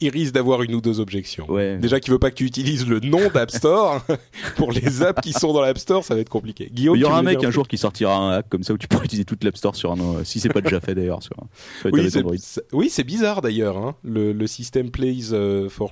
Il 0.00 0.10
risque 0.10 0.32
d'avoir 0.32 0.62
une 0.62 0.74
ou 0.74 0.80
deux 0.80 1.00
objections. 1.00 1.46
Déjà 1.78 2.00
qu'il 2.00 2.12
veut 2.12 2.18
pas 2.18 2.30
que 2.30 2.36
tu 2.36 2.44
utilises 2.44 2.86
le 2.86 3.00
nom 3.00 3.28
d'App 3.32 3.50
Store 3.50 4.02
pour 4.56 4.72
les 4.72 5.02
apps 5.02 5.20
qui 5.22 5.32
sont 5.32 5.52
dans 5.52 5.60
l'App 5.60 5.78
Store, 5.78 6.04
ça 6.04 6.14
va 6.14 6.20
être 6.20 6.28
compliqué. 6.28 6.68
Guillaume, 6.72 6.96
il 6.96 7.00
y 7.00 7.04
aura 7.04 7.18
un 7.18 7.22
mec 7.22 7.42
un 7.44 7.50
jour 7.50 7.68
qui 7.68 7.78
sortira 7.78 8.16
un 8.16 8.30
app 8.32 8.48
comme 8.48 8.62
ça 8.62 8.72
où 8.72 8.78
tu 8.78 8.88
pourras 8.88 9.04
utiliser 9.04 9.24
toute 9.24 9.44
l'App 9.44 9.56
Store 9.56 9.76
sur 9.76 9.92
un 9.92 10.24
si 10.24 10.40
c'est 10.40 10.48
pas 10.48 10.60
déjà 10.60 10.80
fait 10.80 10.94
d'ailleurs 10.94 11.22
sur, 11.22 11.34
oui, 12.72 12.90
c'est 12.90 13.04
bizarre 13.04 13.42
d'ailleurs 13.42 13.76
hein. 13.76 13.94
le, 14.02 14.32
le, 14.32 14.46
système 14.46 14.90
Plays 14.90 15.32
euh, 15.32 15.68
for 15.68 15.90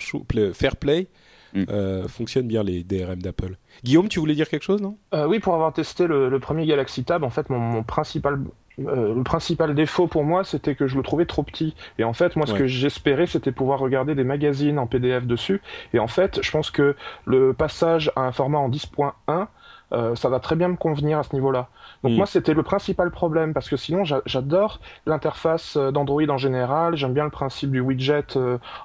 Fair 0.52 0.76
Play 0.76 1.08
mm. 1.54 1.64
euh, 1.68 2.08
fonctionne 2.08 2.46
bien 2.46 2.62
les 2.62 2.84
DRM 2.84 3.20
d'Apple. 3.20 3.56
Guillaume, 3.84 4.08
tu 4.08 4.20
voulais 4.20 4.34
dire 4.34 4.48
quelque 4.48 4.64
chose, 4.64 4.80
non? 4.80 4.98
Euh, 5.14 5.26
Oui, 5.26 5.38
pour 5.40 5.54
avoir 5.54 5.72
testé 5.72 6.06
le, 6.06 6.38
premier 6.38 6.66
Galaxy 6.66 7.04
Tab, 7.04 7.24
en 7.24 7.30
fait, 7.30 7.50
mon, 7.50 7.58
mon 7.58 7.82
principal 7.82 8.40
euh, 8.78 9.14
le 9.14 9.22
principal 9.22 9.74
défaut 9.74 10.06
pour 10.06 10.24
moi, 10.24 10.44
c'était 10.44 10.74
que 10.74 10.86
je 10.86 10.96
le 10.96 11.02
trouvais 11.02 11.26
trop 11.26 11.42
petit. 11.42 11.74
Et 11.98 12.04
en 12.04 12.12
fait, 12.12 12.36
moi, 12.36 12.46
ce 12.46 12.54
que 12.54 12.66
j'espérais, 12.66 13.26
c'était 13.26 13.52
pouvoir 13.52 13.78
regarder 13.78 14.14
des 14.14 14.24
magazines 14.24 14.78
en 14.78 14.86
PDF 14.86 15.26
dessus. 15.26 15.60
Et 15.92 15.98
en 15.98 16.08
fait, 16.08 16.40
je 16.42 16.50
pense 16.50 16.70
que 16.70 16.96
le 17.26 17.52
passage 17.52 18.10
à 18.16 18.22
un 18.22 18.32
format 18.32 18.58
en 18.58 18.70
10.1, 18.70 19.46
euh, 19.92 20.14
ça 20.14 20.30
va 20.30 20.40
très 20.40 20.56
bien 20.56 20.68
me 20.68 20.76
convenir 20.76 21.18
à 21.18 21.22
ce 21.22 21.34
niveau-là. 21.34 21.68
Donc 22.02 22.12
mm. 22.12 22.16
moi, 22.16 22.26
c'était 22.26 22.54
le 22.54 22.62
principal 22.62 23.10
problème, 23.10 23.52
parce 23.52 23.68
que 23.68 23.76
sinon, 23.76 24.04
j'adore 24.24 24.80
l'interface 25.04 25.76
euh, 25.76 25.90
d'Android 25.90 26.30
en 26.30 26.38
général, 26.38 26.96
j'aime 26.96 27.12
bien 27.12 27.24
le 27.24 27.30
principe 27.30 27.70
du 27.70 27.80
widget 27.80 28.38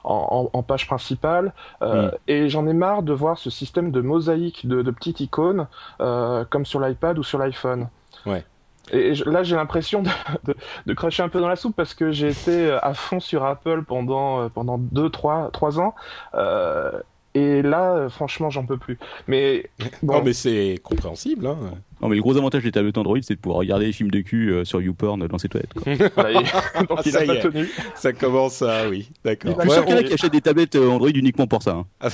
en, 0.03 0.63
page 0.63 0.85
principale, 0.85 1.53
mm. 1.81 2.09
et 2.27 2.49
j'en 2.49 2.67
ai 2.67 2.73
marre 2.73 3.03
de 3.03 3.13
voir 3.13 3.37
ce 3.37 3.49
système 3.49 3.91
de 3.91 4.01
mosaïque 4.01 4.67
de, 4.67 4.81
de 4.81 4.91
petites 4.91 5.21
icônes, 5.21 5.67
comme 5.97 6.65
sur 6.65 6.81
l'iPad 6.81 7.17
ou 7.17 7.23
sur 7.23 7.39
l'iPhone. 7.39 7.87
Ouais. 8.25 8.43
Et 8.91 9.13
là, 9.25 9.43
j'ai 9.43 9.55
l'impression 9.55 10.01
de, 10.01 10.09
de, 10.45 10.55
de, 10.85 10.93
cracher 10.93 11.23
un 11.23 11.29
peu 11.29 11.39
dans 11.39 11.47
la 11.47 11.55
soupe 11.55 11.75
parce 11.75 11.93
que 11.93 12.11
j'ai 12.11 12.29
été 12.29 12.67
euh, 12.67 12.79
à 12.81 12.93
fond 12.93 13.19
sur 13.19 13.43
Apple 13.43 13.83
pendant 13.83 14.41
euh, 14.41 14.49
pendant 14.49 14.77
deux, 14.77 15.09
trois, 15.09 15.49
trois 15.51 15.79
ans. 15.79 15.95
Euh, 16.35 16.91
et 17.33 17.61
là, 17.61 17.93
euh, 17.93 18.09
franchement, 18.09 18.49
j'en 18.49 18.65
peux 18.65 18.77
plus. 18.77 18.97
Mais 19.27 19.69
bon. 20.01 20.15
non, 20.15 20.23
mais 20.23 20.33
c'est 20.33 20.79
compréhensible. 20.81 21.45
Hein. 21.45 21.57
Non, 22.01 22.07
mais 22.07 22.15
le 22.15 22.21
gros 22.21 22.35
avantage 22.35 22.63
des 22.63 22.71
tablettes 22.71 22.97
Android, 22.97 23.17
c'est 23.21 23.35
de 23.35 23.39
pouvoir 23.39 23.59
regarder 23.59 23.87
les 23.87 23.91
films 23.91 24.09
de 24.09 24.21
cul 24.21 24.61
sur 24.63 24.81
YouPorn 24.81 25.27
dans 25.27 25.37
ses 25.37 25.49
toilettes. 25.49 25.73
Quoi. 25.73 25.93
Donc 26.89 27.05
il 27.05 27.15
a 27.15 27.25
pas 27.25 27.35
tenu. 27.37 27.69
Ça 27.95 28.13
commence 28.13 28.61
à, 28.61 28.89
oui, 28.89 29.09
d'accord. 29.23 29.55
Je 29.61 29.69
suis 29.69 29.71
sûr 29.71 29.85
qui 29.85 30.13
achète 30.13 30.31
des 30.31 30.41
tablettes 30.41 30.75
Android 30.75 31.09
uniquement 31.09 31.47
pour 31.47 31.61
ça. 31.61 31.71
Hein. 31.71 31.85
Ah, 32.07 32.09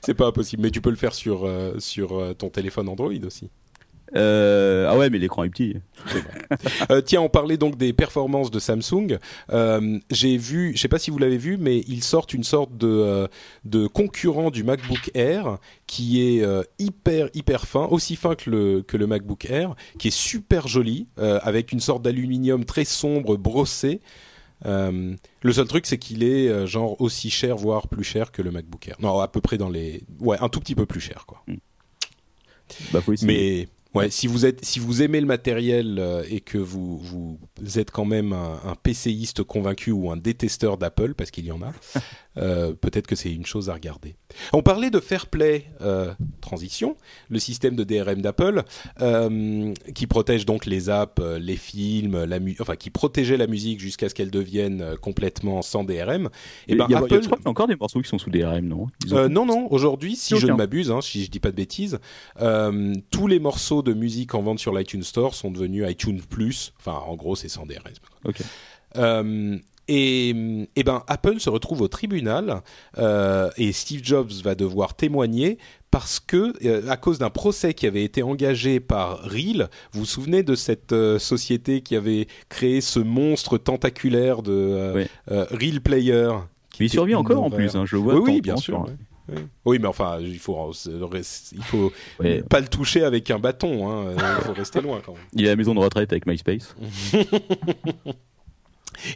c'est 0.00 0.14
pas 0.14 0.26
impossible, 0.26 0.62
mais 0.62 0.70
tu 0.70 0.80
peux 0.80 0.90
le 0.90 0.96
faire 0.96 1.14
sur 1.14 1.48
sur 1.78 2.36
ton 2.36 2.48
téléphone 2.48 2.88
Android 2.88 3.10
aussi. 3.24 3.50
Euh, 4.14 4.86
ah 4.88 4.96
ouais, 4.96 5.10
mais 5.10 5.18
l'écran 5.18 5.44
est 5.44 5.48
petit. 5.48 5.76
euh, 6.90 7.00
tiens, 7.00 7.22
on 7.22 7.28
parlait 7.28 7.56
donc 7.56 7.76
des 7.76 7.92
performances 7.92 8.50
de 8.50 8.58
Samsung. 8.58 9.18
Euh, 9.52 9.98
J'ai 10.10 10.36
vu, 10.36 10.72
je 10.74 10.80
sais 10.80 10.88
pas 10.88 10.98
si 10.98 11.10
vous 11.10 11.18
l'avez 11.18 11.38
vu, 11.38 11.56
mais 11.56 11.80
ils 11.88 12.04
sortent 12.04 12.34
une 12.34 12.44
sorte 12.44 12.76
de, 12.76 13.28
de 13.64 13.86
concurrent 13.86 14.50
du 14.50 14.62
MacBook 14.62 15.10
Air 15.14 15.58
qui 15.86 16.22
est 16.22 16.46
hyper 16.78 17.28
hyper 17.34 17.66
fin, 17.66 17.86
aussi 17.86 18.16
fin 18.16 18.34
que 18.34 18.50
le 18.50 18.82
que 18.82 18.96
le 18.96 19.06
MacBook 19.06 19.44
Air, 19.46 19.74
qui 19.98 20.08
est 20.08 20.16
super 20.16 20.68
joli, 20.68 21.08
avec 21.16 21.72
une 21.72 21.80
sorte 21.80 22.02
d'aluminium 22.02 22.64
très 22.64 22.84
sombre 22.84 23.36
brossé. 23.36 24.00
le 24.64 25.52
seul 25.52 25.66
truc, 25.66 25.86
c'est 25.86 25.98
qu'il 25.98 26.22
est, 26.22 26.66
genre 26.66 27.00
aussi 27.00 27.30
cher, 27.30 27.56
voire 27.56 27.88
plus 27.88 28.04
cher 28.04 28.30
que 28.30 28.42
le 28.42 28.50
MacBook 28.50 28.88
Air. 28.88 28.96
Non, 29.00 29.18
à 29.18 29.28
peu 29.28 29.40
près 29.40 29.58
dans 29.58 29.68
les, 29.68 30.02
ouais, 30.20 30.36
un 30.40 30.48
tout 30.48 30.60
petit 30.60 30.74
peu 30.74 30.86
plus 30.86 31.00
cher, 31.00 31.24
quoi. 31.26 31.42
Mm. 31.46 31.56
Bah, 32.92 33.00
oui, 33.06 33.16
mais 33.22 33.68
Ouais, 33.96 34.10
si 34.10 34.26
vous 34.26 34.44
êtes, 34.46 34.64
si 34.64 34.78
vous 34.78 35.02
aimez 35.02 35.20
le 35.20 35.26
matériel 35.26 35.98
euh, 35.98 36.22
et 36.28 36.40
que 36.40 36.58
vous, 36.58 36.98
vous 36.98 37.38
êtes 37.76 37.90
quand 37.90 38.04
même 38.04 38.32
un, 38.32 38.60
un 38.64 38.74
PCiste 38.74 39.42
convaincu 39.42 39.90
ou 39.90 40.10
un 40.10 40.16
détesteur 40.16 40.78
d'Apple, 40.78 41.14
parce 41.14 41.30
qu'il 41.30 41.46
y 41.46 41.52
en 41.52 41.62
a, 41.62 41.72
euh, 42.38 42.72
peut-être 42.72 43.06
que 43.06 43.16
c'est 43.16 43.32
une 43.32 43.46
chose 43.46 43.70
à 43.70 43.74
regarder. 43.74 44.16
On 44.52 44.62
parlait 44.62 44.90
de 44.90 45.00
Fair 45.00 45.26
Play 45.26 45.66
euh, 45.80 46.12
Transition, 46.40 46.96
le 47.28 47.38
système 47.38 47.76
de 47.76 47.84
DRM 47.84 48.20
d'Apple, 48.20 48.62
euh, 49.00 49.72
qui 49.94 50.06
protège 50.06 50.46
donc 50.46 50.66
les 50.66 50.90
apps, 50.90 51.20
euh, 51.20 51.38
les 51.38 51.56
films, 51.56 52.24
la 52.24 52.38
enfin 52.60 52.76
qui 52.76 52.90
protégeait 52.90 53.36
la 53.36 53.46
musique 53.46 53.80
jusqu'à 53.80 54.08
ce 54.08 54.14
qu'elle 54.14 54.30
devienne 54.30 54.96
complètement 55.00 55.62
sans 55.62 55.84
DRM. 55.84 56.28
Et, 56.68 56.74
ben 56.74 56.84
Apple, 56.84 56.92
y 56.92 57.16
a, 57.16 57.20
je 57.20 57.26
crois 57.26 57.36
qu'il 57.38 57.44
y 57.44 57.48
a 57.48 57.50
encore 57.50 57.68
des 57.68 57.76
morceaux 57.76 58.00
qui 58.00 58.08
sont 58.08 58.18
sous 58.18 58.30
DRM, 58.30 58.66
non? 58.66 58.86
Non, 59.10 59.46
non. 59.46 59.68
Aujourd'hui, 59.70 60.16
si 60.16 60.36
je 60.36 60.46
ne 60.46 60.52
m'abuse, 60.52 60.90
hein, 60.90 61.00
si 61.00 61.24
je 61.24 61.30
dis 61.30 61.40
pas 61.40 61.50
de 61.50 61.56
bêtises, 61.56 61.98
tous 63.10 63.26
les 63.26 63.38
morceaux 63.38 63.82
de 63.82 63.92
musique 63.92 64.34
en 64.34 64.42
vente 64.42 64.58
sur 64.58 64.74
l'iTunes 64.74 65.02
Store 65.02 65.34
sont 65.34 65.50
devenus 65.50 65.84
iTunes 65.88 66.20
Plus. 66.28 66.72
Enfin, 66.78 66.98
en 67.06 67.16
gros, 67.16 67.36
c'est 67.36 67.48
sans 67.48 67.66
DRM. 67.66 67.82
Ok. 68.24 68.42
Euh, 68.96 69.58
et, 69.88 70.30
et, 70.76 70.82
ben 70.82 71.02
Apple 71.06 71.38
se 71.38 71.50
retrouve 71.50 71.80
au 71.82 71.88
tribunal 71.88 72.62
euh, 72.98 73.50
et 73.56 73.72
Steve 73.72 74.00
Jobs 74.02 74.30
va 74.42 74.54
devoir 74.54 74.94
témoigner 74.94 75.58
parce 75.90 76.20
que 76.20 76.52
euh, 76.66 76.90
à 76.90 76.96
cause 76.96 77.18
d'un 77.18 77.30
procès 77.30 77.72
qui 77.72 77.86
avait 77.86 78.04
été 78.04 78.22
engagé 78.22 78.80
par 78.80 79.22
Reel, 79.22 79.68
vous 79.92 80.00
vous 80.00 80.06
souvenez 80.06 80.42
de 80.42 80.54
cette 80.54 80.92
euh, 80.92 81.18
société 81.18 81.80
qui 81.80 81.96
avait 81.96 82.26
créé 82.48 82.80
ce 82.80 83.00
monstre 83.00 83.56
tentaculaire 83.58 84.42
de 84.42 84.52
euh, 84.52 85.06
Reel 85.50 85.80
Player? 85.80 86.30
Qui 86.70 86.84
il 86.84 86.90
survit 86.90 87.14
encore 87.14 87.42
en 87.42 87.50
plus, 87.50 87.76
hein, 87.76 87.86
je 87.86 87.96
vois. 87.96 88.16
Oui, 88.16 88.20
oui 88.26 88.40
bien 88.42 88.56
sûr. 88.56 88.86
Oui. 89.28 89.36
oui. 89.64 89.78
mais 89.80 89.88
enfin, 89.88 90.18
il 90.20 90.38
faut, 90.38 90.72
il 90.84 91.62
faut 91.62 91.92
ouais. 92.20 92.42
pas 92.42 92.60
le 92.60 92.68
toucher 92.68 93.02
avec 93.02 93.30
un 93.30 93.38
bâton. 93.38 93.90
Hein. 93.90 94.14
Il 94.16 94.44
faut 94.44 94.52
rester 94.52 94.82
loin 94.82 95.00
quand 95.04 95.12
même. 95.12 95.22
Il 95.32 95.44
est 95.44 95.48
à 95.48 95.52
la 95.52 95.56
maison 95.56 95.74
de 95.74 95.80
retraite 95.80 96.12
avec 96.12 96.26
MySpace. 96.26 96.76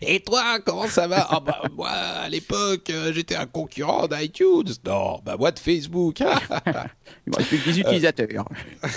Et 0.03 0.21
toi, 0.21 0.59
comment 0.65 0.87
ça 0.87 1.07
va? 1.07 1.29
Oh, 1.33 1.41
bah, 1.45 1.63
Moi, 1.77 1.89
à 1.89 2.29
l'époque, 2.29 2.91
euh, 2.91 3.13
j'étais 3.13 3.37
un 3.37 3.47
concurrent 3.47 4.07
d'iTunes. 4.09 4.75
Non, 4.85 5.21
bah 5.25 5.37
moi 5.39 5.51
de 5.51 5.59
Facebook. 5.59 6.21
Il 7.27 7.31
me 7.33 7.37
reste 7.37 7.49
plus 7.49 7.59
que 7.59 7.71
10 7.71 7.79
utilisateurs. 7.81 8.49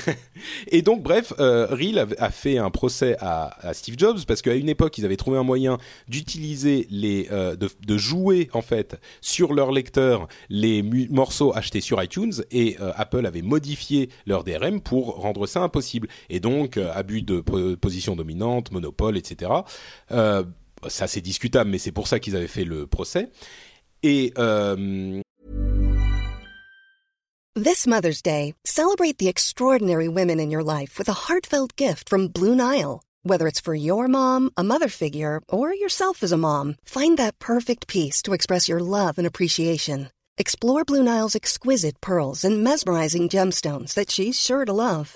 et 0.67 0.81
donc, 0.81 1.03
bref, 1.03 1.33
euh, 1.39 1.67
Reel 1.69 1.99
a, 1.99 2.05
a, 2.19 2.29
fait 2.29 2.57
un 2.57 2.69
procès 2.69 3.15
à, 3.19 3.67
à 3.67 3.73
Steve 3.73 3.95
Jobs 3.97 4.19
parce 4.25 4.41
qu'à 4.41 4.55
une 4.55 4.69
époque, 4.69 4.97
ils 4.97 5.05
avaient 5.05 5.17
trouvé 5.17 5.37
un 5.37 5.43
moyen 5.43 5.77
d'utiliser 6.07 6.87
les, 6.89 7.27
euh, 7.31 7.55
de, 7.55 7.69
de, 7.85 7.97
jouer 7.97 8.49
en 8.53 8.61
fait 8.61 8.99
sur 9.21 9.53
leur 9.53 9.71
lecteur 9.71 10.27
les 10.49 10.83
morceaux 11.09 11.55
achetés 11.55 11.81
sur 11.81 12.01
iTunes 12.01 12.33
et 12.51 12.77
euh, 12.81 12.91
Apple 12.95 13.25
avait 13.25 13.41
modifié 13.41 14.09
leur 14.25 14.43
DRM 14.43 14.81
pour 14.81 15.15
rendre 15.17 15.47
ça 15.47 15.61
impossible. 15.61 16.07
Et 16.29 16.39
donc, 16.39 16.77
euh, 16.77 16.91
abus 16.93 17.21
de 17.21 17.41
position 17.75 18.15
dominante, 18.15 18.71
monopole, 18.71 19.17
etc. 19.17 19.51
Ça 20.89 21.07
c'est 21.07 21.21
discutable, 21.21 21.69
mais 21.69 21.77
c'est 21.77 21.91
pour 21.91 22.07
ça 22.07 22.19
qu'ils 22.19 22.35
avaient 22.35 22.47
fait 22.47 22.65
le 22.65 22.87
procès. 22.87 23.29
Et 24.03 24.33
euh, 24.37 25.21
This 27.55 27.85
Mother's 27.85 28.23
Day, 28.23 28.55
celebrate 28.65 29.19
the 29.19 29.27
extraordinary 29.27 30.07
women 30.07 30.39
in 30.39 30.49
your 30.49 30.63
life 30.63 30.97
with 30.97 31.07
a 31.07 31.27
heartfelt 31.27 31.75
gift 31.75 32.09
from 32.09 32.27
Blue 32.27 32.55
Nile. 32.55 33.03
Whether 33.21 33.47
it's 33.47 33.61
for 33.61 33.75
your 33.75 34.07
mom, 34.07 34.49
a 34.57 34.63
mother 34.63 34.89
figure, 34.89 35.39
or 35.49 35.73
yourself 35.73 36.23
as 36.23 36.31
a 36.31 36.37
mom, 36.37 36.75
find 36.83 37.17
that 37.19 37.37
perfect 37.37 37.87
piece 37.87 38.23
to 38.23 38.33
express 38.33 38.67
your 38.67 38.79
love 38.79 39.19
and 39.19 39.27
appreciation. 39.27 40.09
Explore 40.37 40.83
Blue 40.83 41.03
Nile's 41.03 41.35
exquisite 41.35 42.01
pearls 42.01 42.43
and 42.43 42.63
mesmerizing 42.63 43.29
gemstones 43.29 43.93
that 43.93 44.09
she's 44.09 44.39
sure 44.39 44.65
to 44.65 44.73
love. 44.73 45.15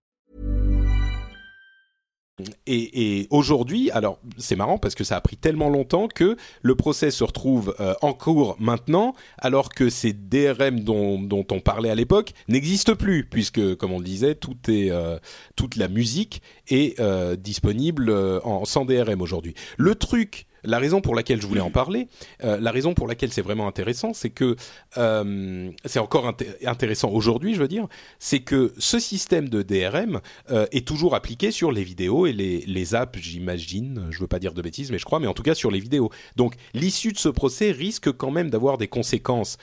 Et, 2.67 3.27
aujourd'hui, 3.29 3.91
alors 3.91 4.19
c'est 4.37 4.55
marrant 4.55 4.77
parce 4.77 4.95
que 4.95 5.03
ça 5.03 5.15
a 5.17 5.21
pris 5.21 5.37
tellement 5.37 5.69
longtemps 5.69 6.07
que 6.07 6.37
le 6.61 6.75
procès 6.75 7.11
se 7.11 7.23
retrouve 7.23 7.75
euh, 7.79 7.93
en 8.01 8.13
cours 8.13 8.55
maintenant, 8.59 9.13
alors 9.37 9.69
que 9.69 9.89
ces 9.89 10.13
DRM 10.13 10.81
dont, 10.81 11.45
on 11.51 11.59
parlait 11.59 11.89
à 11.89 11.95
l'époque 11.95 12.33
n'existent 12.47 12.95
plus, 12.95 13.25
puisque 13.25 13.75
comme 13.75 13.91
on 13.91 13.99
le 13.99 14.05
disait, 14.05 14.37
euh, 14.69 15.19
toute 15.55 15.75
la 15.75 15.87
musique 15.87 16.41
est 16.67 16.99
euh, 16.99 17.35
disponible 17.35 18.11
en, 18.43 18.65
sans 18.65 18.85
DRM 18.85 19.21
aujourd'hui. 19.21 19.53
Le 19.77 19.95
truc 19.95 20.47
la 20.63 20.79
raison 20.79 21.01
pour 21.01 21.15
laquelle 21.15 21.41
je 21.41 21.47
voulais 21.47 21.61
en 21.61 21.71
parler, 21.71 22.07
euh, 22.43 22.59
la 22.59 22.71
raison 22.71 22.93
pour 22.93 23.07
laquelle 23.07 23.31
c'est 23.31 23.41
vraiment 23.41 23.67
intéressant, 23.67 24.13
c'est 24.13 24.29
que 24.29 24.55
euh, 24.97 25.71
c'est 25.85 25.99
encore 25.99 26.29
inté- 26.29 26.65
intéressant 26.65 27.09
aujourd'hui, 27.09 27.55
je 27.55 27.61
veux 27.61 27.67
dire, 27.67 27.87
c'est 28.19 28.39
que 28.39 28.73
ce 28.77 28.99
système 28.99 29.49
de 29.49 29.61
DRM 29.61 30.21
euh, 30.51 30.65
est 30.71 30.87
toujours 30.87 31.15
appliqué 31.15 31.51
sur 31.51 31.71
les 31.71 31.83
vidéos 31.83 32.25
et 32.25 32.33
les, 32.33 32.61
les 32.61 32.95
apps, 32.95 33.17
j'imagine. 33.19 34.07
Je 34.11 34.19
veux 34.19 34.27
pas 34.27 34.39
dire 34.39 34.53
de 34.53 34.61
bêtises, 34.61 34.91
mais 34.91 34.99
je 34.99 35.05
crois, 35.05 35.19
mais 35.19 35.27
en 35.27 35.33
tout 35.33 35.43
cas 35.43 35.55
sur 35.55 35.71
les 35.71 35.79
vidéos. 35.79 36.09
Donc 36.35 36.55
l'issue 36.73 37.11
de 37.11 37.17
ce 37.17 37.29
procès 37.29 37.71
risque 37.71 38.11
quand 38.11 38.31
même 38.31 38.49
d'avoir 38.49 38.77
des 38.77 38.87
conséquences 38.87 39.57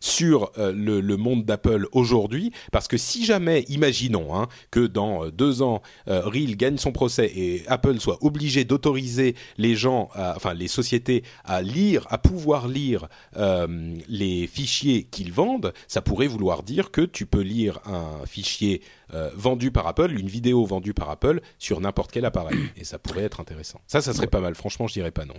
sur 0.00 0.52
le, 0.56 1.16
monde 1.16 1.44
d'Apple 1.44 1.86
aujourd'hui, 1.92 2.52
parce 2.72 2.88
que 2.88 2.96
si 2.96 3.24
jamais, 3.24 3.64
imaginons 3.68 4.34
hein, 4.34 4.48
que 4.70 4.80
dans 4.80 5.28
deux 5.28 5.62
ans, 5.62 5.82
Reel 6.06 6.56
gagne 6.56 6.78
son 6.78 6.92
procès 6.92 7.30
et 7.34 7.62
Apple 7.68 8.00
soit 8.00 8.18
obligé 8.22 8.64
d'autoriser 8.64 9.34
les 9.58 9.74
gens, 9.74 9.81
à- 10.14 10.34
enfin 10.36 10.54
les 10.54 10.68
sociétés 10.68 11.22
à 11.44 11.62
lire, 11.62 12.06
à 12.10 12.18
pouvoir 12.18 12.68
lire 12.68 13.08
euh, 13.36 13.94
les 14.08 14.46
fichiers 14.46 15.04
qu'ils 15.04 15.32
vendent, 15.32 15.72
ça 15.88 16.00
pourrait 16.02 16.26
vouloir 16.26 16.62
dire 16.62 16.90
que 16.90 17.00
tu 17.02 17.26
peux 17.26 17.40
lire 17.42 17.80
un 17.86 18.24
fichier 18.26 18.82
euh, 19.14 19.30
vendu 19.34 19.70
par 19.70 19.86
Apple, 19.86 20.12
une 20.18 20.28
vidéo 20.28 20.64
vendue 20.64 20.94
par 20.94 21.10
Apple 21.10 21.40
sur 21.58 21.80
n'importe 21.80 22.10
quel 22.12 22.24
appareil, 22.24 22.58
et 22.76 22.84
ça 22.84 22.98
pourrait 22.98 23.24
être 23.24 23.40
intéressant. 23.40 23.80
Ça, 23.86 24.00
ça 24.00 24.12
serait 24.14 24.26
pas 24.26 24.40
mal. 24.40 24.54
Franchement, 24.54 24.86
je 24.86 24.94
dirais 24.94 25.10
pas 25.10 25.24
non. 25.24 25.34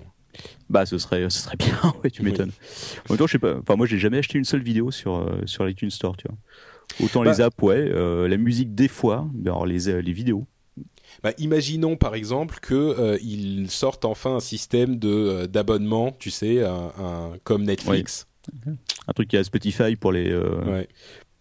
Bah, 0.69 0.85
ce 0.85 0.97
serait, 0.97 1.29
ce 1.29 1.39
serait 1.39 1.57
bien. 1.57 1.77
ouais, 2.03 2.09
tu 2.11 2.21
Oui. 2.23 2.31
m'étonnes. 2.31 2.51
En 3.09 3.13
même 3.13 3.17
temps, 3.19 3.27
je 3.27 3.33
sais 3.33 3.39
pas. 3.39 3.55
Enfin, 3.59 3.75
moi, 3.75 3.85
j'ai 3.87 3.99
jamais 3.99 4.17
acheté 4.17 4.37
une 4.37 4.45
seule 4.45 4.63
vidéo 4.63 4.91
sur 4.91 5.15
euh, 5.17 5.41
sur 5.45 5.65
l'iTunes 5.65 5.91
Store, 5.91 6.17
tu 6.17 6.27
vois. 6.27 6.37
Autant 7.05 7.23
Bah- 7.23 7.31
les 7.31 7.41
apps, 7.41 7.55
ouais. 7.61 7.75
euh, 7.77 8.27
la 8.27 8.37
musique 8.37 8.75
des 8.75 8.87
fois, 8.87 9.27
mais 9.33 9.49
alors 9.49 9.65
les 9.65 10.01
les 10.01 10.13
vidéos. 10.13 10.45
Bah, 11.21 11.31
imaginons 11.37 11.95
par 11.97 12.15
exemple 12.15 12.59
que 12.61 12.73
euh, 12.73 13.17
ils 13.21 13.69
sortent 13.69 14.05
enfin 14.05 14.35
un 14.37 14.39
système 14.39 14.97
de 14.97 15.09
euh, 15.09 15.47
d'abonnement, 15.47 16.11
tu 16.17 16.31
sais, 16.31 16.63
un, 16.63 16.91
un- 16.97 17.37
comme 17.43 17.63
Netflix. 17.63 18.27
Un 19.07 19.13
truc 19.13 19.29
qui 19.29 19.37
a 19.37 19.43
Spotify 19.43 19.95
pour 19.95 20.11
les 20.11 20.29
euh, 20.29 20.63
Ouais. 20.65 20.87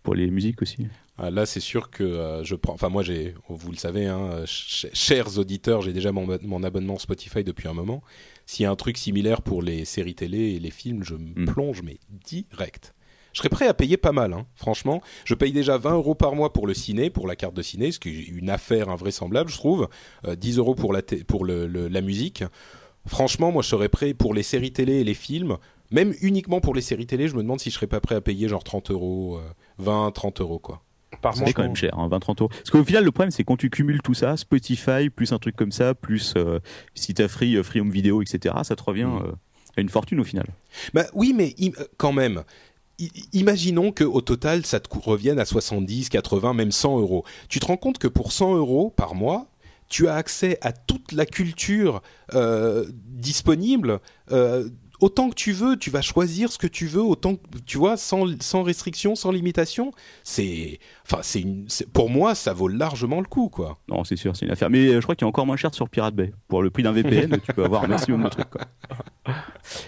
pour 0.02 0.14
les 0.14 0.30
musiques 0.30 0.62
aussi. 0.62 0.86
Ah, 1.18 1.30
là, 1.30 1.46
c'est 1.46 1.60
sûr 1.60 1.90
que 1.90 2.02
euh, 2.02 2.42
je 2.42 2.54
prends. 2.54 2.72
Enfin, 2.72 2.88
moi, 2.88 3.02
j'ai, 3.02 3.34
vous 3.48 3.70
le 3.70 3.76
savez, 3.76 4.06
hein, 4.06 4.38
ch- 4.46 4.86
chers 4.94 5.38
auditeurs, 5.38 5.82
j'ai 5.82 5.92
déjà 5.92 6.10
mon, 6.10 6.26
mon 6.42 6.62
abonnement 6.64 6.98
Spotify 6.98 7.44
depuis 7.44 7.68
un 7.68 7.74
moment. 7.74 8.02
S'il 8.46 8.62
y 8.64 8.66
a 8.66 8.70
un 8.70 8.76
truc 8.76 8.96
similaire 8.96 9.42
pour 9.42 9.62
les 9.62 9.84
séries 9.84 10.14
télé 10.14 10.38
et 10.54 10.58
les 10.58 10.70
films, 10.70 11.04
je 11.04 11.14
me 11.14 11.42
Mm. 11.42 11.44
plonge, 11.46 11.82
mais 11.82 11.98
direct. 12.26 12.94
Je 13.32 13.38
serais 13.38 13.48
prêt 13.48 13.66
à 13.66 13.74
payer 13.74 13.96
pas 13.96 14.12
mal, 14.12 14.32
hein, 14.32 14.46
franchement. 14.54 15.00
Je 15.24 15.34
paye 15.34 15.52
déjà 15.52 15.78
20 15.78 15.94
euros 15.94 16.14
par 16.14 16.34
mois 16.34 16.52
pour 16.52 16.66
le 16.66 16.74
ciné, 16.74 17.08
pour 17.10 17.26
la 17.26 17.34
carte 17.36 17.54
de 17.54 17.62
ciné, 17.62 17.90
ce 17.92 17.98
qui 17.98 18.08
est 18.10 18.22
une 18.28 18.50
affaire 18.50 18.88
invraisemblable, 18.90 19.50
je 19.50 19.56
trouve. 19.56 19.88
Euh, 20.26 20.36
10 20.36 20.58
euros 20.58 20.74
pour, 20.74 20.92
la, 20.92 21.00
pour 21.26 21.44
le, 21.44 21.66
le- 21.66 21.88
la 21.88 22.00
musique. 22.02 22.44
Franchement, 23.06 23.50
moi, 23.50 23.62
je 23.62 23.68
serais 23.68 23.88
prêt 23.88 24.14
pour 24.14 24.34
les 24.34 24.42
séries 24.42 24.72
télé 24.72 25.00
et 25.00 25.04
les 25.04 25.14
films. 25.14 25.56
Même 25.90 26.14
uniquement 26.22 26.60
pour 26.60 26.74
les 26.74 26.80
séries 26.80 27.06
télé, 27.06 27.28
je 27.28 27.34
me 27.34 27.42
demande 27.42 27.60
si 27.60 27.68
je 27.70 27.74
serais 27.74 27.86
pas 27.86 28.00
prêt 28.00 28.14
à 28.14 28.20
payer 28.20 28.48
genre 28.48 28.64
30 28.64 28.90
euros, 28.90 29.38
euh, 29.38 29.42
20, 29.78 30.10
30 30.12 30.40
euros, 30.40 30.58
quoi. 30.58 30.82
Par. 31.20 31.36
C'est 31.36 31.52
quand 31.52 31.62
même 31.62 31.76
cher, 31.76 31.98
hein, 31.98 32.08
20-30 32.08 32.40
euros. 32.40 32.48
Parce 32.48 32.70
qu'au 32.70 32.82
final, 32.84 33.04
le 33.04 33.12
problème, 33.12 33.30
c'est 33.30 33.44
quand 33.44 33.56
tu 33.56 33.68
cumules 33.70 34.00
tout 34.02 34.14
ça, 34.14 34.36
Spotify, 34.36 35.10
plus 35.10 35.32
un 35.32 35.38
truc 35.38 35.54
comme 35.56 35.72
ça, 35.72 35.94
plus 35.94 36.32
euh, 36.36 36.58
si 36.94 37.12
t'as 37.14 37.28
Free, 37.28 37.56
euh, 37.56 37.62
Free 37.62 37.80
Home 37.80 37.90
Video, 37.90 38.22
etc., 38.22 38.54
ça 38.62 38.76
te 38.76 38.82
revient 38.82 39.04
Mm. 39.04 39.22
euh, 39.26 39.32
à 39.76 39.80
une 39.82 39.88
fortune 39.90 40.20
au 40.20 40.24
final. 40.24 40.46
Bah 40.94 41.04
oui, 41.14 41.32
mais 41.36 41.54
euh, 41.62 41.84
quand 41.98 42.12
même. 42.12 42.42
Imaginons 43.32 43.92
que 43.92 44.04
au 44.04 44.20
total 44.20 44.64
ça 44.66 44.80
te 44.80 44.88
revienne 44.98 45.38
à 45.38 45.44
70, 45.44 46.08
80, 46.08 46.54
même 46.54 46.72
100 46.72 46.98
euros. 47.00 47.24
Tu 47.48 47.60
te 47.60 47.66
rends 47.66 47.76
compte 47.76 47.98
que 47.98 48.08
pour 48.08 48.32
100 48.32 48.56
euros 48.56 48.90
par 48.90 49.14
mois, 49.14 49.46
tu 49.88 50.08
as 50.08 50.14
accès 50.14 50.58
à 50.62 50.72
toute 50.72 51.12
la 51.12 51.26
culture 51.26 52.02
euh, 52.34 52.86
disponible. 53.08 54.00
euh, 54.30 54.68
autant 55.02 55.28
que 55.30 55.34
tu 55.34 55.52
veux, 55.52 55.76
tu 55.76 55.90
vas 55.90 56.00
choisir 56.00 56.50
ce 56.52 56.58
que 56.58 56.66
tu 56.68 56.86
veux, 56.86 57.02
autant 57.02 57.34
que 57.34 57.42
tu 57.66 57.76
vois, 57.76 57.96
sans, 57.96 58.24
sans 58.40 58.62
restriction, 58.62 59.14
sans 59.16 59.32
limitation. 59.32 59.92
C'est, 60.22 60.78
enfin, 61.04 61.18
c'est 61.22 61.44
pour 61.92 62.08
moi, 62.08 62.34
ça 62.34 62.52
vaut 62.52 62.68
largement 62.68 63.20
le 63.20 63.26
coup, 63.26 63.48
quoi. 63.48 63.78
Non, 63.88 64.04
c'est 64.04 64.16
sûr, 64.16 64.36
c'est 64.36 64.46
une 64.46 64.52
affaire. 64.52 64.70
Mais 64.70 64.86
euh, 64.88 65.00
je 65.00 65.02
crois 65.02 65.16
qu'il 65.16 65.24
y 65.24 65.26
a 65.26 65.28
encore 65.28 65.44
moins 65.46 65.56
cher 65.56 65.74
sur 65.74 65.88
Pirate 65.88 66.14
Bay. 66.14 66.32
Pour 66.48 66.62
le 66.62 66.70
prix 66.70 66.84
d'un 66.84 66.92
VPN, 66.92 67.38
tu 67.44 67.52
peux 67.52 67.64
avoir 67.64 67.84
un 67.84 67.88
maximum 67.88 68.22
de 68.22 68.28
trucs. 68.28 68.50
Quoi. 68.50 68.62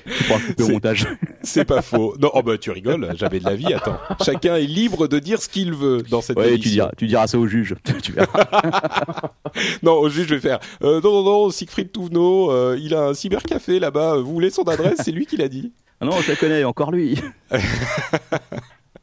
Tu 0.07 0.25
pourras 0.25 0.41
couper 0.41 0.62
au 0.62 0.69
montage. 0.69 1.07
C'est 1.45 1.64
pas 1.64 1.82
faux. 1.82 2.14
Non, 2.18 2.30
oh 2.34 2.42
bah 2.42 2.59
tu 2.59 2.70
rigoles, 2.70 3.14
jamais 3.16 3.38
de 3.40 3.45
la 3.45 3.55
vie. 3.55 3.72
Attends, 3.72 3.99
chacun 4.24 4.57
est 4.57 4.66
libre 4.66 5.09
de 5.09 5.18
dire 5.18 5.40
ce 5.40 5.49
qu'il 5.49 5.72
veut 5.72 6.03
dans 6.03 6.20
cette 6.20 6.36
Ouais, 6.36 6.59
tu 6.59 6.68
diras, 6.68 6.90
tu 6.97 7.07
diras 7.07 7.26
ça 7.26 7.38
au 7.38 7.47
juge. 7.47 7.74
tu 8.03 8.12
verras. 8.12 8.45
Non, 9.82 9.92
au 9.92 10.09
juge, 10.09 10.26
je 10.26 10.34
vais 10.34 10.40
faire. 10.40 10.59
Euh, 10.82 11.01
non, 11.01 11.12
non, 11.12 11.22
non, 11.22 11.51
Siegfried 11.51 11.92
Touvenot, 11.92 12.51
euh, 12.51 12.76
il 12.80 12.95
a 12.95 13.09
un 13.09 13.14
cybercafé 13.14 13.78
là-bas. 13.78 14.16
Vous 14.16 14.32
voulez 14.32 14.51
son 14.51 14.64
adresse? 14.64 14.99
C'est 15.05 15.12
lui 15.12 15.26
qui 15.26 15.36
l'a 15.36 15.49
dit. 15.49 15.72
Ah 16.01 16.07
non, 16.07 16.20
je 16.20 16.30
la 16.30 16.36
connais, 16.36 16.64
encore 16.64 16.90
lui. 16.90 17.16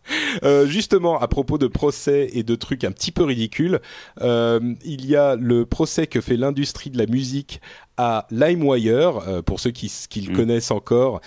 Euh, 0.43 0.65
justement, 0.65 1.19
à 1.19 1.27
propos 1.27 1.57
de 1.57 1.67
procès 1.67 2.29
et 2.33 2.43
de 2.43 2.55
trucs 2.55 2.83
un 2.85 2.91
petit 2.91 3.11
peu 3.11 3.23
ridicules, 3.23 3.79
euh, 4.21 4.59
il 4.83 5.05
y 5.05 5.15
a 5.15 5.35
le 5.35 5.65
procès 5.65 6.07
que 6.07 6.21
fait 6.21 6.37
l'industrie 6.37 6.89
de 6.89 6.97
la 6.97 7.05
musique 7.05 7.61
à 7.97 8.27
LimeWire. 8.31 9.19
Euh, 9.27 9.41
pour 9.41 9.59
ceux 9.59 9.71
qui, 9.71 9.91
qui 10.09 10.21
le 10.21 10.31
Mm. 10.33 10.35
connaissent 10.35 10.71
encore, 10.71 11.21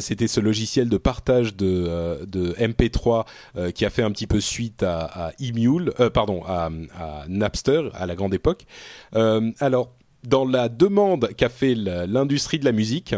c'était 0.00 0.28
ce 0.28 0.40
logiciel 0.40 0.88
de 0.88 0.98
partage 0.98 1.56
de, 1.56 1.84
euh, 1.88 2.26
de 2.26 2.52
MP3 2.58 3.24
euh, 3.56 3.70
qui 3.70 3.84
a 3.84 3.90
fait 3.90 4.02
un 4.02 4.10
petit 4.10 4.26
peu 4.26 4.40
suite 4.40 4.82
à, 4.82 5.04
à 5.06 5.32
Emule, 5.40 5.92
pardon, 6.12 6.42
à, 6.46 6.70
à 6.98 7.24
Napster 7.28 7.82
à 7.94 8.06
la 8.06 8.14
grande 8.14 8.34
époque. 8.34 8.64
Alors, 9.12 9.92
dans 10.24 10.44
la 10.44 10.68
demande 10.68 11.30
qu'a 11.36 11.48
fait 11.48 11.74
l'industrie 11.74 12.58
de 12.58 12.64
la 12.64 12.72
musique, 12.72 13.14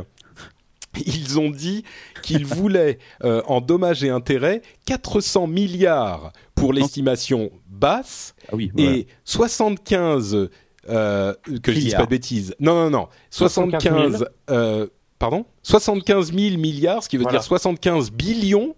ils 1.06 1.38
ont 1.38 1.50
dit 1.50 1.84
qu'ils 2.22 2.44
voulaient, 2.46 2.98
euh, 3.24 3.42
en 3.46 3.60
dommages 3.60 4.04
et 4.04 4.10
intérêts, 4.10 4.62
400 4.86 5.46
milliards 5.46 6.32
pour 6.54 6.72
l'estimation 6.72 7.50
basse 7.68 8.34
Ah 8.48 8.56
oui, 8.56 8.70
voilà. 8.74 8.92
et 8.98 9.06
75, 9.24 10.48
euh, 10.88 11.34
que 11.62 11.72
je 11.72 11.78
dise 11.78 11.94
pas 11.94 12.04
de 12.04 12.10
bêtises. 12.10 12.54
Non, 12.60 12.74
non, 12.74 12.90
non. 12.90 13.08
75, 13.30 14.26
euh, 14.50 14.86
pardon? 15.18 15.44
75 15.62 16.32
000 16.32 16.58
milliards, 16.58 17.02
ce 17.02 17.08
qui 17.08 17.16
veut 17.16 17.22
Voilà. 17.22 17.38
dire 17.38 17.44
75 17.46 18.10
billions 18.10 18.74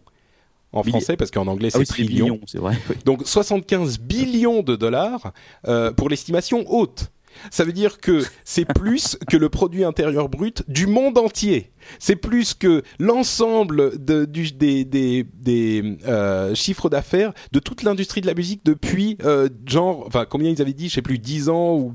en 0.73 0.83
français, 0.83 1.17
parce 1.17 1.31
qu'en 1.31 1.47
anglais 1.47 1.69
Ah 1.73 1.79
oui, 1.79 1.87
c'est 1.87 2.03
millions, 2.03 2.41
c'est 2.47 2.59
vrai. 2.59 2.77
oui. 2.91 2.97
Donc 3.05 3.23
75 3.25 3.99
billions 4.01 4.63
de 4.63 4.75
dollars 4.77 5.33
euh, 5.69 5.93
pour 5.93 6.09
l'estimation 6.09 6.65
haute. 6.69 7.11
Ça 7.51 7.65
veut 7.65 7.73
dire 7.73 7.99
que 7.99 8.23
c'est 8.45 8.65
plus 8.65 9.17
que 9.29 9.37
le 9.37 9.49
produit 9.49 9.85
intérieur 9.85 10.29
brut 10.29 10.63
du 10.69 10.87
monde 10.87 11.19
entier. 11.19 11.73
C'est 11.99 12.17
plus 12.17 12.55
que 12.55 12.83
l'ensemble 12.99 13.93
des, 13.99 15.27
euh, 16.07 16.55
chiffres 16.55 16.89
d'affaires 16.89 17.33
de 17.53 17.59
toute 17.59 17.83
l'industrie 17.83 18.21
de 18.21 18.27
la 18.27 18.35
musique 18.35 18.65
depuis 18.65 19.19
euh, 19.25 19.49
genre, 19.67 20.05
enfin 20.07 20.25
combien 20.29 20.51
ils 20.51 20.63
avaient 20.63 20.73
dit, 20.73 20.89
je 20.89 20.95
sais 20.95 21.03
plus, 21.03 21.19
10 21.19 21.49
ans 21.49 21.75
ou 21.75 21.95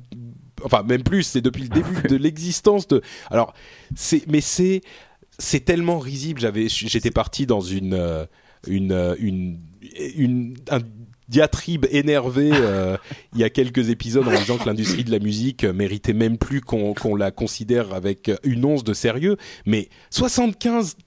enfin 0.64 0.84
même 0.84 1.04
plus, 1.04 1.24
c'est 1.24 1.42
depuis 1.42 1.64
le 1.64 1.70
début 1.70 2.08
de 2.08 2.16
l'existence 2.16 2.88
de. 2.88 3.02
Alors 3.30 3.54
c'est, 3.96 4.24
mais 4.28 4.42
c'est 4.42 4.82
c'est 5.38 5.62
tellement 5.62 6.00
risible. 6.00 6.42
J'avais, 6.42 6.68
j'étais 6.70 7.12
parti 7.12 7.46
dans 7.46 7.62
une 7.62 7.94
euh, 7.94 8.26
une 8.68 9.16
une 9.20 9.60
une 10.16 10.58
un 10.70 10.80
diatribe 11.30 11.86
énervé 11.92 12.50
euh, 12.52 12.98
il 13.34 13.40
y 13.40 13.44
a 13.44 13.50
quelques 13.50 13.90
épisodes 13.90 14.28
en 14.28 14.38
disant 14.38 14.58
que 14.58 14.66
l'industrie 14.66 15.04
de 15.04 15.12
la 15.12 15.20
musique 15.20 15.64
méritait 15.64 16.14
même 16.14 16.38
plus 16.38 16.62
qu'on 16.62 16.94
qu'on 16.94 17.16
la 17.16 17.32
considère 17.32 17.94
avec 17.94 18.32
une 18.44 18.66
once 18.66 18.84
de 18.84 18.94
sérieux. 18.94 19.38
Mais 19.66 19.90
75 20.10 20.98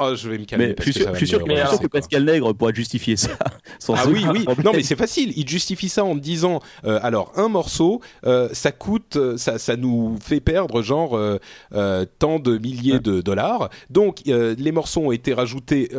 Oh, 0.00 0.14
je 0.14 0.28
vais 0.28 0.38
me 0.38 0.44
calmer. 0.44 0.68
Mais 0.68 0.74
je 0.78 0.82
suis 0.82 0.92
sûr, 0.92 1.10
je 1.12 1.18
suis 1.18 1.26
sûr 1.26 1.44
que, 1.44 1.86
Pascal 1.86 2.24
Nègre 2.24 2.54
pourrait 2.54 2.74
justifier 2.74 3.16
ça. 3.16 3.30
Sans 3.78 3.94
ah 3.94 4.04
oui, 4.08 4.24
oui. 4.30 4.44
Non, 4.64 4.72
mais 4.72 4.82
c'est 4.82 4.96
facile. 4.96 5.32
Il 5.36 5.48
justifie 5.48 5.88
ça 5.88 6.04
en 6.04 6.14
disant, 6.14 6.60
euh, 6.84 6.98
alors 7.02 7.32
un 7.36 7.48
morceau, 7.48 8.00
euh, 8.26 8.48
ça 8.52 8.72
coûte, 8.72 9.16
euh, 9.16 9.36
ça, 9.36 9.58
ça 9.58 9.76
nous 9.76 10.16
fait 10.22 10.40
perdre 10.40 10.82
genre 10.82 11.16
euh, 11.16 12.06
tant 12.18 12.38
de 12.38 12.58
milliers 12.58 13.00
de 13.00 13.20
dollars. 13.20 13.70
Donc 13.90 14.22
les 14.24 14.72
morceaux 14.72 15.02
ont 15.02 15.12
été 15.12 15.34
rajoutés. 15.34 15.90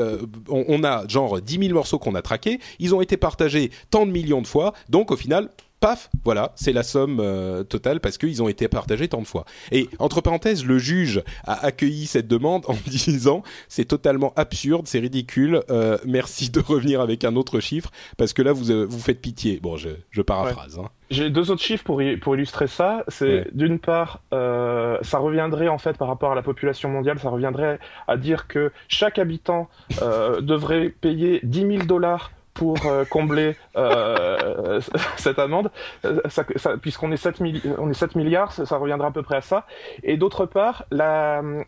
On, 0.49 0.65
on, 0.67 0.83
a 0.83 1.07
genre 1.07 1.41
10 1.41 1.59
000 1.59 1.73
morceaux 1.73 1.99
qu'on 1.99 2.15
a 2.15 2.21
traqués. 2.21 2.59
Ils 2.79 2.93
ont 2.95 3.01
été 3.01 3.17
partagés 3.17 3.71
tant 3.89 4.05
de 4.05 4.11
millions 4.11 4.41
de 4.41 4.47
fois. 4.47 4.73
Donc 4.89 5.11
au 5.11 5.17
final, 5.17 5.49
paf, 5.85 6.09
voilà, 6.23 6.51
c'est 6.55 6.73
la 6.73 6.81
somme 6.81 7.19
euh, 7.19 7.63
totale 7.63 7.99
parce 7.99 8.17
qu'ils 8.17 8.41
ont 8.41 8.47
été 8.47 8.67
partagés 8.67 9.07
tant 9.07 9.21
de 9.21 9.27
fois. 9.27 9.45
Et 9.71 9.87
entre 9.99 10.19
parenthèses, 10.19 10.65
le 10.65 10.79
juge 10.79 11.21
a 11.43 11.63
accueilli 11.63 12.07
cette 12.07 12.27
demande 12.27 12.63
en 12.67 12.73
disant 12.87 13.43
c'est 13.69 13.85
totalement 13.85 14.33
absurde, 14.35 14.87
c'est 14.87 14.97
ridicule, 14.97 15.61
euh, 15.69 15.99
merci 16.03 16.49
de 16.49 16.59
revenir 16.59 17.01
avec 17.01 17.23
un 17.23 17.35
autre 17.35 17.59
chiffre 17.59 17.91
parce 18.17 18.33
que 18.33 18.41
là 18.41 18.51
vous 18.51 18.71
euh, 18.71 18.83
vous 18.89 18.97
faites 18.97 19.21
pitié. 19.21 19.59
Bon, 19.61 19.77
je, 19.77 19.89
je 20.09 20.23
paraphrase. 20.23 20.79
Hein. 20.79 20.89
J'ai 21.11 21.29
deux 21.29 21.51
autres 21.51 21.61
chiffres 21.61 21.83
pour, 21.83 22.01
pour 22.21 22.35
illustrer 22.35 22.67
ça. 22.67 23.03
C'est 23.09 23.25
ouais. 23.25 23.47
d'une 23.53 23.77
part, 23.77 24.21
euh, 24.33 24.97
ça 25.01 25.19
reviendrait 25.19 25.67
en 25.67 25.77
fait 25.77 25.97
par 25.97 26.07
rapport 26.07 26.31
à 26.31 26.35
la 26.35 26.41
population 26.41 26.89
mondiale, 26.89 27.19
ça 27.19 27.29
reviendrait 27.29 27.79
à 28.07 28.17
dire 28.17 28.47
que 28.47 28.71
chaque 28.87 29.19
habitant 29.19 29.69
euh, 30.01 30.41
devrait 30.41 30.89
payer 30.89 31.41
10 31.43 31.59
000 31.59 31.77
dollars 31.85 32.31
pour 32.55 32.85
euh, 32.85 33.03
combler 33.05 33.55
euh, 33.75 34.81
cette 35.17 35.37
amende, 35.37 35.69
euh, 36.05 36.19
ça, 36.29 36.43
ça, 36.55 36.77
puisqu'on 36.77 37.11
est 37.11 37.17
7, 37.17 37.41
on 37.77 37.91
est 37.91 37.93
7 37.93 38.15
milliards, 38.15 38.51
ça, 38.53 38.65
ça, 38.65 38.77
reviendra 38.77 39.09
à 39.09 39.11
peu 39.11 39.21
près 39.21 39.35
à 39.35 39.41
ça. 39.41 39.67
Et 40.01 40.17
d'autre 40.17 40.47
part, 40.47 40.85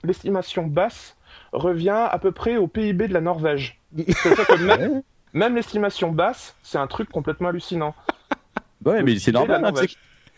l'estimation 0.03 0.65
basse 0.65 1.15
revient 1.51 2.07
à 2.09 2.17
peu 2.17 2.31
près 2.31 2.57
au 2.57 2.67
PIB 2.67 3.09
de 3.09 3.13
la 3.13 3.21
Norvège. 3.21 3.79
Que 3.95 4.63
même, 4.63 5.03
même 5.33 5.55
l'estimation 5.55 6.11
basse, 6.11 6.55
c'est 6.63 6.79
un 6.79 6.87
truc 6.87 7.09
complètement 7.09 7.49
hallucinant. 7.49 7.93
Ouais, 8.85 9.03
mais 9.03 9.19
c'est 9.19 9.33
normal. 9.33 9.65
Hein, 9.65 9.73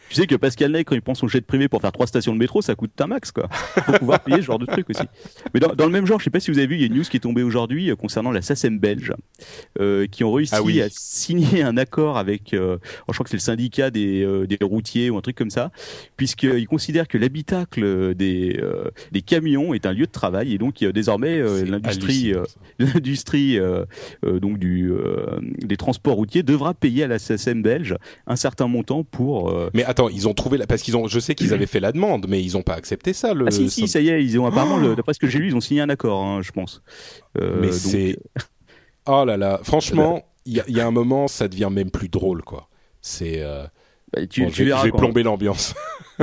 tu 0.10 0.16
sais 0.16 0.28
que 0.28 0.36
Pascal 0.36 0.72
Ney, 0.72 0.84
quand 0.84 0.96
il 0.96 1.02
prend 1.02 1.16
son 1.16 1.28
jet 1.28 1.42
privé 1.42 1.68
pour 1.68 1.82
faire 1.82 1.92
trois 1.92 2.08
stations 2.08 2.34
de 2.34 2.40
métro, 2.40 2.62
ça 2.62 2.76
coûte 2.76 3.00
un 3.00 3.08
max, 3.08 3.32
quoi. 3.32 3.48
Faut 3.86 3.94
pouvoir 3.94 4.20
payer 4.22 4.38
ce 4.38 4.46
genre 4.46 4.60
de 4.60 4.66
truc 4.66 4.90
aussi. 4.90 5.04
Mais 5.54 5.60
dans, 5.60 5.74
dans, 5.76 5.86
le 5.86 5.92
même 5.92 6.06
genre, 6.06 6.20
je 6.20 6.26
sais 6.26 6.30
pas 6.30 6.40
si 6.40 6.52
vous 6.52 6.58
avez 6.58 6.68
vu, 6.68 6.76
il 6.76 6.82
y 6.82 6.84
a 6.84 6.88
une 6.88 6.96
news 6.96 7.04
qui 7.04 7.18
est 7.18 7.22
tombée 7.22 7.44
aujourd'hui 7.44 7.90
euh, 7.90 7.96
concernant 7.96 8.32
la 8.32 8.42
SACEM 8.42 8.80
belge, 8.80 9.14
euh, 9.80 10.08
qui 10.08 10.24
ont 10.24 10.32
réussi 10.32 10.54
ah 10.56 10.64
oui. 10.64 10.82
à 10.82 10.88
signer 10.90 11.64
un 11.64 11.78
accord 11.78 12.18
avec, 12.18 12.54
euh, 12.54 12.78
je 13.08 13.14
crois 13.14 13.24
que 13.24 13.30
c'est 13.30 13.38
le 13.38 13.42
syndicat 13.42 13.92
des, 13.92 14.24
euh, 14.24 14.48
des 14.48 14.58
routiers 14.62 15.10
ou 15.10 15.18
un 15.18 15.22
truc 15.22 15.36
comme 15.36 15.50
ça, 15.50 15.72
puisqu'ils 16.18 16.68
considèrent 16.68 17.08
que 17.08 17.18
l'habitacle 17.18 18.16
des, 18.16 18.60
euh, 18.62 18.90
des 19.12 19.22
camions 19.22 19.74
est 19.74 19.86
un 19.86 19.94
lieu 19.94 20.06
de 20.06 20.12
travail 20.12 20.54
et 20.54 20.58
donc 20.58 20.84
désormais 20.84 21.42
l'industrie, 21.66 22.34
l'industrie 22.80 23.60
donc 24.24 24.58
du, 24.60 24.92
des 25.64 25.78
transports 25.78 26.16
routiers 26.16 26.44
devra 26.44 26.74
payer 26.74 27.04
à 27.04 27.08
la 27.08 27.20
SACEM 27.20 27.62
belge 27.62 27.96
un 28.28 28.36
certain 28.36 28.68
montant 28.68 29.04
pour. 29.04 29.54
Mais 29.74 29.84
attends, 29.84 29.99
ils 30.08 30.28
ont 30.28 30.34
trouvé 30.34 30.58
la... 30.58 30.68
parce 30.68 30.82
qu'ils 30.82 30.96
ont, 30.96 31.08
je 31.08 31.20
sais 31.20 31.36
qu'ils 31.36 31.54
avaient 31.54 31.66
fait 31.66 31.80
la 31.80 31.92
demande, 31.92 32.28
mais 32.30 32.42
ils 32.42 32.54
n'ont 32.54 32.62
pas 32.62 32.76
accepté 32.76 33.12
ça. 33.12 33.34
Le... 33.34 33.48
Ah 33.48 33.52
si 33.52 33.70
si, 33.70 33.88
ça 33.88 34.00
y 34.00 34.10
est, 34.10 34.24
ils 34.24 34.40
ont 34.40 34.46
apparemment, 34.46 34.80
oh 34.82 34.96
d'après 34.96 35.14
ce 35.14 35.20
que 35.20 35.28
j'ai 35.28 35.40
lu, 35.40 35.48
ils 35.48 35.56
ont 35.56 35.62
signé 35.62 35.82
un 35.82 35.90
accord, 35.90 36.24
hein, 36.24 36.42
je 36.42 36.52
pense. 36.52 36.82
Euh, 37.38 37.58
mais 37.60 37.68
donc... 37.68 37.76
c'est, 37.76 38.18
oh 39.08 39.26
là 39.26 39.36
là, 39.36 39.60
franchement, 39.64 40.24
il 40.46 40.64
y, 40.68 40.74
y, 40.74 40.80
a 40.80 40.88
un 40.88 40.92
moment, 40.92 41.28
ça 41.28 41.48
devient 41.48 41.70
même 41.72 41.92
plus 41.92 42.08
drôle, 42.08 42.44
quoi. 42.44 42.70
C'est 43.02 43.42
euh... 43.42 43.66
Bah, 44.14 44.26
tu, 44.26 44.44
bon, 44.44 44.50
tu 44.50 44.66
je, 44.66 44.84
vais 44.84 44.92
plomber 44.92 45.24
l'ambiance. 45.24 45.76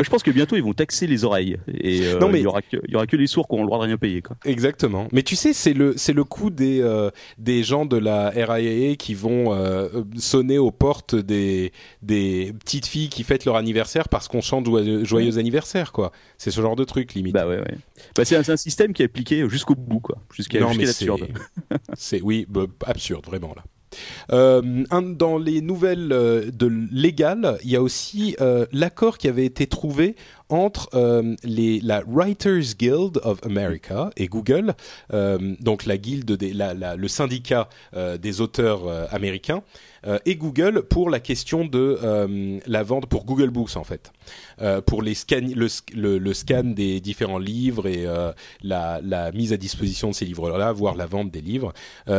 Je 0.03 0.11
pense 0.11 0.22
que 0.22 0.30
bientôt 0.30 0.57
ils 0.57 0.62
vont 0.62 0.72
taxer 0.72 1.07
les 1.07 1.24
oreilles 1.24 1.57
et 1.68 2.07
euh, 2.07 2.18
non, 2.18 2.28
mais... 2.28 2.40
il 2.40 2.44
y 2.44 2.47
aura 2.47 2.62
que 2.62 2.76
il 2.86 2.92
y 2.92 2.97
aura 2.97 3.07
que 3.07 3.16
les 3.16 3.26
sourds 3.26 3.49
qui 3.49 3.55
auront 3.55 3.62
le 3.62 3.68
droit 3.68 3.78
de 3.78 3.84
rien 3.84 3.97
payer 3.97 4.22
quoi. 4.22 4.36
Exactement. 4.44 5.09
Mais 5.12 5.22
tu 5.22 5.36
sais 5.36 5.53
c'est 5.53 5.72
le 5.72 5.94
c'est 5.97 6.12
le 6.12 6.24
coup 6.24 6.51
des 6.51 6.80
euh, 6.80 7.11
des 7.38 7.62
gens 7.62 7.86
de 7.86 7.97
la 7.97 8.30
RIAA 8.30 8.97
qui 8.97 9.14
vont 9.14 9.55
euh, 9.55 9.88
sonner 10.16 10.59
aux 10.59 10.70
portes 10.70 11.14
des 11.14 11.72
des 12.03 12.53
petites 12.59 12.86
filles 12.86 13.09
qui 13.09 13.22
fêtent 13.24 13.44
leur 13.44 13.57
anniversaire 13.57 14.09
parce 14.09 14.28
qu'on 14.28 14.40
chante 14.40 14.66
joyeux, 14.66 15.05
joyeux 15.05 15.38
anniversaire 15.38 15.92
quoi. 15.92 16.12
C'est 16.38 16.51
ce 16.51 16.61
genre 16.61 16.76
de 16.76 16.84
truc 16.84 17.14
limite. 17.14 17.34
Bah 17.34 17.47
ouais 17.47 17.59
ouais. 17.59 17.78
Bah 18.14 18.24
c'est 18.24 18.36
un, 18.36 18.53
un, 18.53 18.57
système 18.57 18.92
qui 18.92 19.03
est 19.03 19.07
appliqué 19.07 19.49
jusqu'au 19.49 19.74
bout 19.74 20.01
quoi, 20.01 20.18
jusqu'à 20.32 20.59
jusqu'à 20.68 20.84
l'absurde. 20.84 21.28
c'est 21.94 22.20
oui 22.20 22.47
bah, 22.49 22.66
absurde 22.86 23.24
vraiment 23.26 23.55
là. 23.57 23.62
Euh, 24.32 24.84
dans 24.91 25.39
les 25.39 25.61
nouvelles 25.61 26.12
euh, 26.12 26.51
de 26.51 26.66
légales, 26.91 27.59
il 27.64 27.70
y 27.70 27.76
a 27.76 27.82
aussi 27.82 28.37
euh, 28.41 28.66
l'accord 28.72 29.18
qui 29.18 29.28
avait 29.28 29.45
été 29.47 29.66
trouvé 29.66 30.16
entre 30.49 30.89
les, 31.43 31.80
la 31.80 32.05
Writers 32.07 32.76
Guild 32.78 33.18
of 33.24 33.45
America 33.45 34.11
et 34.16 34.28
Google, 34.28 34.74
donc 35.59 35.87
la 35.87 35.97
guilde 35.97 36.39
le 36.41 37.09
syndicat 37.09 37.68
des 37.93 38.41
auteurs 38.41 39.12
américains, 39.12 39.64
et 40.24 40.37
Google 40.37 40.82
pour 40.82 41.11
la 41.11 41.18
question 41.18 41.64
de 41.64 42.61
la 42.64 42.82
vente 42.84 43.07
pour 43.07 43.24
Google 43.24 43.51
Books 43.51 43.74
en 43.74 43.82
fait, 43.82 44.12
pour 44.87 45.03
les 45.03 45.14
scan, 45.14 45.49
le, 45.53 46.32
scan 46.32 46.62
des 46.62 47.01
différents 47.01 47.39
livres 47.39 47.89
et 47.89 48.07
la, 48.62 49.32
mise 49.34 49.53
à 49.53 49.57
disposition 49.57 50.11
de 50.11 50.14
ces 50.14 50.26
livres-là, 50.26 50.70
voire 50.70 50.95
la 50.95 51.07
vente 51.07 51.32
des 51.32 51.41
livres. 51.41 51.72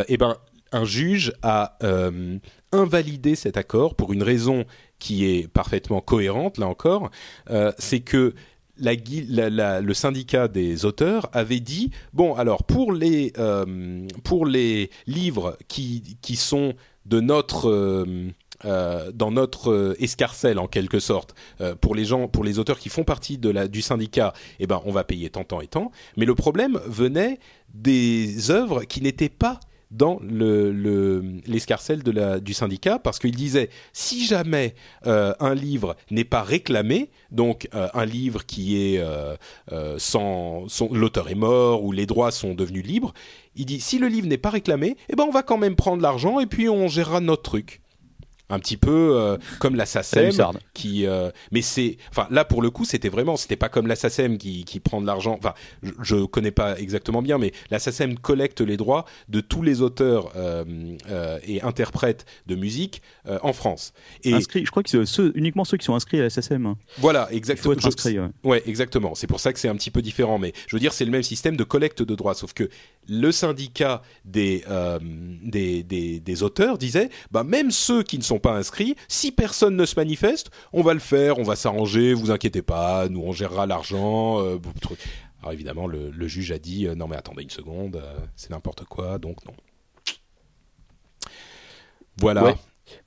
et 0.09 0.17
ben 0.17 0.35
un 0.71 0.85
juge 0.85 1.33
a 1.41 1.77
euh, 1.83 2.37
invalidé 2.71 3.35
cet 3.35 3.57
accord 3.57 3.95
pour 3.95 4.13
une 4.13 4.23
raison 4.23 4.65
qui 4.99 5.25
est 5.25 5.47
parfaitement 5.47 6.01
cohérente, 6.01 6.57
là 6.57 6.67
encore, 6.67 7.09
euh, 7.49 7.71
c'est 7.77 7.99
que 7.99 8.33
le 8.79 9.93
syndicat 9.93 10.47
des 10.47 10.85
auteurs 10.85 11.29
avait 11.33 11.59
dit 11.59 11.89
bon 12.13 12.35
alors 12.35 12.63
pour 12.63 12.93
les 12.93 13.33
euh, 13.39 14.07
pour 14.23 14.45
les 14.45 14.91
livres 15.07 15.57
qui 15.67 16.17
qui 16.21 16.35
sont 16.35 16.75
de 17.07 17.19
notre 17.19 18.05
dans 18.63 19.31
notre 19.31 19.95
escarcelle 19.99 20.59
en 20.59 20.67
quelque 20.67 20.99
sorte 20.99 21.33
pour 21.81 21.95
les 21.95 22.05
gens 22.05 22.27
pour 22.27 22.43
les 22.43 22.59
auteurs 22.59 22.77
qui 22.77 22.89
font 22.89 23.03
partie 23.03 23.39
de 23.39 23.49
la 23.49 23.67
du 23.67 23.81
syndicat 23.81 24.33
eh 24.59 24.67
ben 24.67 24.79
on 24.85 24.91
va 24.91 25.03
payer 25.03 25.31
tant 25.31 25.43
tant 25.43 25.59
et 25.59 25.67
tant. 25.67 25.91
Mais 26.15 26.25
le 26.25 26.35
problème 26.35 26.79
venait 26.85 27.39
des 27.73 28.51
œuvres 28.51 28.83
qui 28.83 29.01
n'étaient 29.01 29.27
pas 29.27 29.59
dans 29.91 30.19
le, 30.21 30.71
le, 30.71 31.23
l'escarcelle 31.45 32.03
du 32.03 32.53
syndicat 32.53 32.99
parce 32.99 33.19
qu'il 33.19 33.35
disait 33.35 33.69
si 33.93 34.25
jamais 34.25 34.75
euh, 35.05 35.33
un 35.39 35.55
livre 35.55 35.95
n'est 36.11 36.23
pas 36.23 36.43
réclamé, 36.43 37.09
donc 37.31 37.69
euh, 37.73 37.87
un 37.93 38.05
livre 38.05 38.45
qui 38.45 38.77
est 38.77 38.99
euh, 38.99 39.35
sans, 39.97 40.65
l'auteur 40.91 41.29
est 41.29 41.35
mort 41.35 41.83
ou 41.83 41.91
les 41.91 42.05
droits 42.05 42.31
sont 42.31 42.53
devenus 42.53 42.85
libres, 42.85 43.13
il 43.55 43.65
dit 43.65 43.79
si 43.79 43.97
le 43.97 44.07
livre 44.07 44.27
n'est 44.27 44.37
pas 44.37 44.49
réclamé, 44.49 44.97
eh 45.09 45.15
ben 45.15 45.23
on 45.23 45.31
va 45.31 45.43
quand 45.43 45.57
même 45.57 45.75
prendre 45.75 46.01
l'argent 46.01 46.39
et 46.39 46.45
puis 46.45 46.69
on 46.69 46.87
gérera 46.87 47.21
notre 47.21 47.43
truc 47.43 47.81
un 48.49 48.59
petit 48.59 48.77
peu 48.77 49.11
euh, 49.15 49.37
comme 49.59 49.75
la 49.75 49.85
SACEM 49.85 50.31
qui 50.73 51.05
euh, 51.05 51.29
mais 51.51 51.61
c'est 51.61 51.97
enfin 52.09 52.27
là 52.31 52.45
pour 52.45 52.61
le 52.61 52.69
coup 52.69 52.85
c'était 52.85 53.09
vraiment 53.09 53.35
c'était 53.35 53.55
pas 53.55 53.69
comme 53.69 53.87
la 53.87 53.95
SACEM 53.95 54.37
qui, 54.37 54.63
qui 54.63 54.79
prend 54.79 55.01
de 55.01 55.05
l'argent. 55.05 55.35
Enfin 55.37 55.53
je, 55.83 55.91
je 56.01 56.25
connais 56.25 56.51
pas 56.51 56.77
exactement 56.79 57.21
bien 57.21 57.37
mais 57.37 57.51
la 57.71 57.79
SACEM 57.79 58.17
collecte 58.17 58.61
les 58.61 58.77
droits 58.77 59.05
de 59.27 59.41
tous 59.41 59.61
les 59.61 59.81
auteurs 59.81 60.31
euh, 60.35 60.63
et 61.45 61.61
interprètes 61.61 62.25
de 62.47 62.55
musique 62.55 63.01
en 63.41 63.53
France. 63.53 63.93
Et 64.23 64.33
inscrit 64.33 64.65
je 64.65 64.71
crois 64.71 64.83
que 64.83 64.89
c'est 64.89 65.05
ceux, 65.05 65.31
uniquement 65.35 65.65
ceux 65.65 65.77
qui 65.77 65.85
sont 65.85 65.95
inscrits 65.95 66.19
à 66.19 66.23
la 66.23 66.29
SACEM 66.29 66.75
voilà 66.97 67.27
exactement. 67.31 67.75
inscrit, 67.83 68.17
ouais 68.43 68.63
exactement. 68.65 69.15
C'est 69.15 69.27
pour 69.27 69.39
ça 69.39 69.53
que 69.53 69.59
c'est 69.59 69.69
un 69.69 69.75
petit 69.75 69.91
peu 69.91 70.01
différent 70.01 70.37
mais 70.39 70.53
je 70.67 70.75
veux 70.75 70.79
dire 70.79 70.93
c'est 70.93 71.05
le 71.05 71.11
même 71.11 71.23
système 71.23 71.57
de 71.57 71.63
collecte 71.63 72.01
de 72.01 72.15
droits 72.15 72.33
sauf 72.33 72.53
que 72.53 72.69
le 73.07 73.31
syndicat 73.31 74.01
des 74.25 74.63
euh, 74.69 74.99
des, 75.01 75.83
des, 75.83 76.19
des 76.19 76.43
auteurs 76.43 76.77
disait 76.77 77.09
bah 77.31 77.43
même 77.43 77.71
ceux 77.71 78.03
qui 78.03 78.17
ne 78.17 78.23
sont 78.23 78.39
pas 78.39 78.53
inscrits. 78.53 78.95
Si 79.07 79.31
personne 79.31 79.75
ne 79.75 79.85
se 79.85 79.95
manifeste, 79.95 80.51
on 80.73 80.81
va 80.81 80.93
le 80.93 80.99
faire, 80.99 81.39
on 81.39 81.43
va 81.43 81.55
s'arranger, 81.55 82.13
vous 82.13 82.31
inquiétez 82.31 82.61
pas, 82.61 83.07
nous 83.09 83.21
on 83.21 83.31
gérera 83.31 83.65
l'argent. 83.65 84.41
Euh, 84.41 84.57
Alors 85.41 85.53
évidemment, 85.53 85.87
le, 85.87 86.27
juge 86.27 86.51
a 86.51 86.59
dit 86.59 86.87
euh, 86.87 86.95
non 86.95 87.07
mais 87.07 87.15
attendez 87.15 87.43
une 87.43 87.49
seconde, 87.49 88.01
c'est 88.35 88.49
n'importe 88.49 88.83
quoi, 88.85 89.17
donc 89.17 89.45
non. 89.45 89.53
Voilà. 92.19 92.55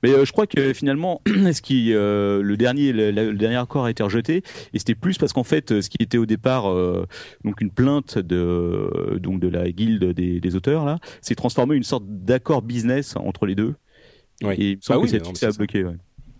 Mais 0.03 0.11
euh, 0.11 0.25
je 0.25 0.31
crois 0.31 0.47
que 0.47 0.73
finalement, 0.73 1.21
ce 1.27 1.61
qui, 1.61 1.93
euh, 1.93 2.41
le 2.41 2.57
dernier, 2.57 2.91
le, 2.93 3.11
le, 3.11 3.33
dernier 3.33 3.57
accord 3.57 3.85
a 3.85 3.91
été 3.91 4.03
rejeté, 4.03 4.43
et 4.73 4.79
c'était 4.79 4.95
plus 4.95 5.17
parce 5.17 5.33
qu'en 5.33 5.43
fait, 5.43 5.81
ce 5.81 5.89
qui 5.89 5.97
était 5.99 6.17
au 6.17 6.25
départ 6.25 6.69
euh, 6.71 7.05
donc 7.43 7.61
une 7.61 7.71
plainte 7.71 8.17
de 8.17 9.17
donc 9.21 9.39
de 9.39 9.47
la 9.47 9.71
guilde 9.71 10.05
des, 10.13 10.39
des 10.39 10.55
auteurs 10.55 10.85
là, 10.85 10.99
s'est 11.21 11.35
transformé 11.35 11.73
en 11.73 11.77
une 11.77 11.83
sorte 11.83 12.03
d'accord 12.07 12.61
business 12.61 13.15
entre 13.15 13.45
les 13.45 13.55
deux. 13.55 13.75
Oui. 14.43 14.55
Et 14.57 14.79
Bah 14.89 14.97
oui, 14.97 15.07
c'est 15.09 15.57
bloqué. 15.57 15.83
Ouais. 15.83 15.95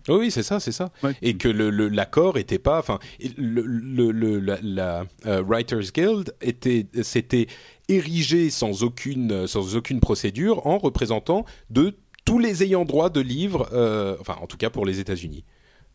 Oui, 0.08 0.16
oui, 0.18 0.30
c'est 0.32 0.42
ça, 0.42 0.58
c'est 0.58 0.72
ça. 0.72 0.90
Ouais. 1.04 1.12
Et 1.22 1.36
que 1.36 1.46
le- 1.46 1.70
le- 1.70 1.88
l'accord 1.88 2.36
était 2.36 2.58
pas, 2.58 2.80
enfin, 2.80 2.98
le, 3.38 3.62
le- 3.62 4.10
le- 4.10 4.40
la, 4.40 4.58
la, 4.60 5.04
euh, 5.26 5.42
Writers 5.46 5.92
Guild 5.94 6.34
était, 6.40 6.86
s'était 7.02 7.46
érigé 7.88 8.50
sans 8.50 8.82
aucune, 8.82 9.46
sans 9.46 9.76
aucune 9.76 10.00
procédure 10.00 10.66
en 10.66 10.78
représentant 10.78 11.44
de 11.70 11.94
tous 12.24 12.38
les 12.38 12.62
ayants 12.62 12.84
droit 12.84 13.10
de 13.10 13.20
livres, 13.20 13.68
euh, 13.72 14.16
enfin, 14.20 14.36
en 14.40 14.46
tout 14.46 14.56
cas 14.56 14.70
pour 14.70 14.86
les 14.86 15.00
États-Unis. 15.00 15.44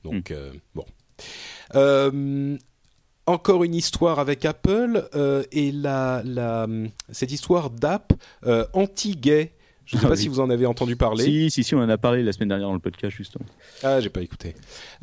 Donc 0.04 0.32
euh, 0.32 0.52
bon. 0.76 0.86
Euh, 1.76 2.58
encore 3.26 3.64
une 3.64 3.76
histoire 3.76 4.20
avec 4.20 4.46
Apple 4.46 5.10
et 5.52 5.72
la, 5.72 6.22
la, 6.24 6.68
cette 7.12 7.32
histoire 7.32 7.70
d'app 7.70 8.14
anti-gay. 8.74 9.54
Je 9.86 9.96
ne 9.96 10.02
sais 10.02 10.06
Ah 10.06 10.10
pas 10.10 10.16
oui. 10.16 10.22
si 10.22 10.28
vous 10.28 10.40
en 10.42 10.50
avez 10.50 10.66
entendu 10.66 10.98
parler. 10.98 11.24
Si, 11.24 11.50
si, 11.50 11.64
si, 11.64 11.74
on 11.74 11.80
en 11.80 11.88
a 11.90 11.98
parlé 11.98 12.22
la 12.22 12.34
semaine 12.34 12.50
dernière 12.50 12.68
dans 12.68 12.74
le 12.74 12.80
podcast 12.80 13.16
justement. 13.16 13.46
Ah, 13.84 14.02
j'ai 14.02 14.10
pas 14.10 14.22
écouté. 14.22 14.54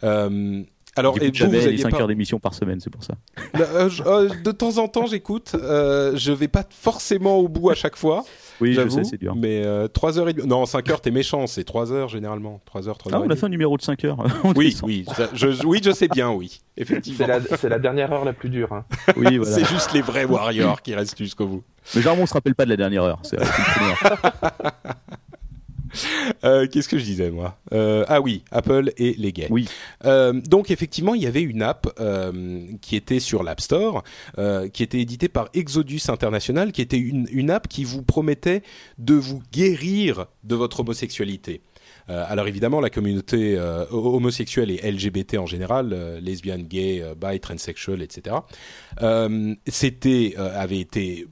Euh, 0.03 0.63
alors, 0.97 1.17
et 1.21 1.31
vous, 1.31 1.47
vous 1.47 1.53
les 1.53 1.67
aviez 1.67 1.79
5 1.79 1.91
pas- 1.91 2.01
heures 2.01 2.09
d'émission 2.09 2.39
par 2.39 2.55
semaine, 2.55 2.81
c'est 2.81 2.91
pour 2.91 3.03
ça. 3.05 3.15
Euh, 3.61 3.89
je- 3.89 4.03
euh, 4.03 4.29
de 4.45 4.51
temps 4.51 4.79
en 4.79 4.89
temps, 4.89 5.07
j'écoute. 5.07 5.53
Euh, 5.55 6.13
je 6.17 6.33
vais 6.33 6.49
pas 6.49 6.65
forcément 6.69 7.37
au 7.39 7.49
bout 7.49 7.71
à 7.71 7.75
chaque 7.75 7.95
fois, 7.97 8.25
Oui, 8.61 8.75
je 8.75 8.89
sais, 8.89 9.05
c'est 9.05 9.17
dur. 9.19 9.35
Mais 9.37 9.63
euh, 9.65 9.87
3 9.89 10.19
heures 10.19 10.29
et 10.29 10.33
demie- 10.33 10.47
Non, 10.49 10.67
5 10.67 10.89
heures, 10.91 11.01
t'es 11.01 11.11
méchant. 11.13 11.47
C'est 11.47 11.63
3 11.65 11.93
heures 11.93 12.09
généralement. 12.09 12.61
3 12.67 12.89
heures, 12.89 12.99
3 12.99 13.13
Ah, 13.13 13.17
heures. 13.17 13.23
on 13.27 13.31
et 13.31 13.33
a 13.33 13.37
fait 13.37 13.47
un 13.47 13.51
numéro 13.51 13.77
de 13.77 13.83
5 13.83 14.05
heures. 14.05 14.19
On 14.45 14.53
Oui, 14.55 14.77
oui, 14.83 15.05
ça, 15.17 15.29
je, 15.33 15.65
oui, 15.65 15.81
je 15.85 15.91
sais 15.93 16.09
bien, 16.09 16.31
oui, 16.31 16.61
C'est 16.77 16.83
effectivement. 16.83 17.27
la, 17.27 17.41
c'est 17.59 17.69
la 17.69 17.79
dernière 17.79 18.13
heure 18.13 18.25
la 18.25 18.33
plus 18.33 18.49
dure. 18.51 18.73
hein. 18.73 18.85
Oui, 19.17 19.37
voilà. 19.39 19.53
C'est 19.53 19.65
juste 19.65 19.93
les 19.93 20.03
vrais 20.03 20.25
warriors 20.25 20.83
qui 20.83 20.95
restent 20.95 21.19
jusqu'au 21.19 21.47
bout. 21.47 21.63
Mais 21.95 22.01
généralement, 22.01 22.25
on 22.25 22.27
se 22.27 22.35
rappelle 22.35 22.55
pas 22.55 22.65
de 22.65 22.71
la 22.71 22.77
dernière 22.77 23.03
heure. 23.05 23.21
C'est. 23.23 23.39
Euh, 26.45 26.67
Qu'est-ce 26.67 26.89
que 26.89 26.99
je 26.99 27.05
disais 27.05 27.31
moi? 27.31 27.59
Euh, 27.73 28.05
Ah 28.09 28.21
oui, 28.21 28.43
Apple 28.51 28.93
et 28.97 29.15
les 29.19 29.33
gays. 29.33 29.47
Oui. 29.51 29.69
Euh, 30.05 30.33
donc 30.33 30.71
effectivement, 30.71 31.15
il 31.15 31.23
y 31.23 31.27
avait 31.27 31.43
une 31.43 31.63
app 31.63 31.87
qui 32.81 32.97
était 32.97 33.21
sur 33.21 33.43
l'App 33.43 33.61
Store, 33.61 34.03
qui 34.73 34.83
était 34.83 35.01
éditée 35.01 35.29
par 35.29 35.49
Exodus 35.55 36.01
International, 36.09 36.73
qui 36.73 36.83
était 36.83 36.99
une, 36.99 37.27
une 37.31 37.51
app 37.51 37.69
qui 37.69 37.85
vous 37.85 38.03
promettait 38.03 38.63
de 38.99 39.15
vous 39.15 39.43
guérir 39.53 40.27
de 40.43 40.55
votre 40.55 40.81
homosexualité. 40.81 41.63
Alors 42.09 42.49
évidemment, 42.49 42.81
la 42.81 42.91
communauté 42.91 43.59
homosexuelle 43.91 44.71
et 44.71 44.91
LGBT 44.91 45.39
en 45.39 45.47
général, 45.47 46.19
lesbiennes, 46.21 46.67
gays, 46.67 47.03
bi, 47.17 47.41
transsexual, 47.41 48.03
etc., 48.03 48.37
c'était 49.67 50.35
avait 50.37 50.81
été 50.81 51.27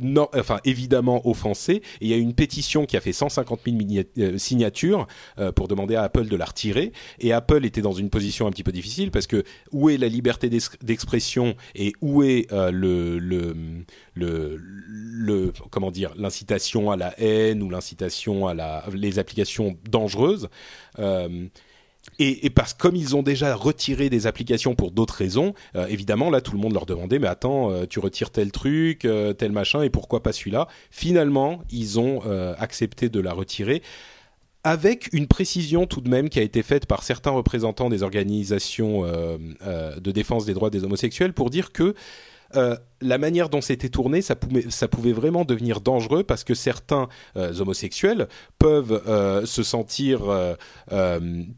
non, 0.00 0.28
enfin 0.34 0.58
évidemment 0.64 1.26
offensé. 1.28 1.82
Il 2.00 2.08
y 2.08 2.12
a 2.14 2.16
une 2.16 2.34
pétition 2.34 2.86
qui 2.86 2.96
a 2.96 3.00
fait 3.00 3.12
150 3.12 3.60
000 3.64 3.76
mini- 3.76 4.04
euh, 4.18 4.38
signatures 4.38 5.06
euh, 5.38 5.52
pour 5.52 5.68
demander 5.68 5.94
à 5.96 6.02
Apple 6.02 6.26
de 6.26 6.36
la 6.36 6.44
retirer. 6.44 6.92
Et 7.20 7.32
Apple 7.32 7.64
était 7.64 7.82
dans 7.82 7.92
une 7.92 8.10
position 8.10 8.46
un 8.46 8.50
petit 8.50 8.62
peu 8.64 8.72
difficile 8.72 9.10
parce 9.10 9.26
que 9.26 9.44
où 9.72 9.88
est 9.90 9.96
la 9.96 10.08
liberté 10.08 10.48
d'ex- 10.50 10.70
d'expression 10.82 11.54
et 11.74 11.92
où 12.00 12.22
est 12.22 12.52
euh, 12.52 12.70
le, 12.70 13.18
le, 13.18 13.54
le, 14.16 15.52
comment 15.70 15.90
dire 15.90 16.12
l'incitation 16.16 16.90
à 16.90 16.96
la 16.96 17.18
haine 17.20 17.62
ou 17.62 17.70
l'incitation 17.70 18.46
à 18.46 18.54
la 18.54 18.84
les 18.92 19.18
applications 19.18 19.76
dangereuses. 19.90 20.48
Euh, 20.98 21.46
et, 22.18 22.46
et 22.46 22.50
parce 22.50 22.74
que 22.74 22.78
comme 22.78 22.96
ils 22.96 23.16
ont 23.16 23.22
déjà 23.22 23.54
retiré 23.54 24.10
des 24.10 24.26
applications 24.26 24.74
pour 24.74 24.90
d'autres 24.90 25.14
raisons, 25.14 25.54
euh, 25.76 25.86
évidemment 25.86 26.30
là 26.30 26.40
tout 26.40 26.52
le 26.52 26.58
monde 26.58 26.74
leur 26.74 26.86
demandait 26.86 27.18
mais 27.18 27.26
attends 27.26 27.70
euh, 27.70 27.86
tu 27.86 27.98
retires 27.98 28.30
tel 28.30 28.52
truc, 28.52 29.04
euh, 29.04 29.32
tel 29.32 29.52
machin 29.52 29.82
et 29.82 29.90
pourquoi 29.90 30.22
pas 30.22 30.32
celui-là? 30.32 30.68
Finalement 30.90 31.62
ils 31.70 31.98
ont 31.98 32.22
accepté 32.58 33.08
de 33.08 33.20
la 33.20 33.32
retirer 33.32 33.82
avec 34.62 35.12
une 35.12 35.26
précision 35.26 35.86
tout 35.86 36.00
de 36.00 36.08
même 36.08 36.28
qui 36.28 36.38
a 36.38 36.42
été 36.42 36.62
faite 36.62 36.86
par 36.86 37.02
certains 37.02 37.30
représentants 37.30 37.90
des 37.90 38.02
organisations 38.02 39.02
de 39.02 40.10
défense 40.10 40.46
des 40.46 40.54
droits 40.54 40.70
des 40.70 40.84
homosexuels 40.84 41.32
pour 41.32 41.50
dire 41.50 41.72
que 41.72 41.94
euh, 42.56 42.76
la 43.00 43.18
manière 43.18 43.48
dont 43.48 43.60
c'était 43.60 43.88
tourné, 43.88 44.22
ça 44.22 44.34
pouvait, 44.34 45.12
vraiment 45.12 45.44
devenir 45.44 45.80
dangereux 45.80 46.22
parce 46.24 46.42
que 46.42 46.54
certains 46.54 47.08
euh, 47.36 47.52
homosexuels 47.60 48.28
peuvent 48.58 49.02
euh, 49.06 49.44
se 49.44 49.62
sentir 49.62 50.20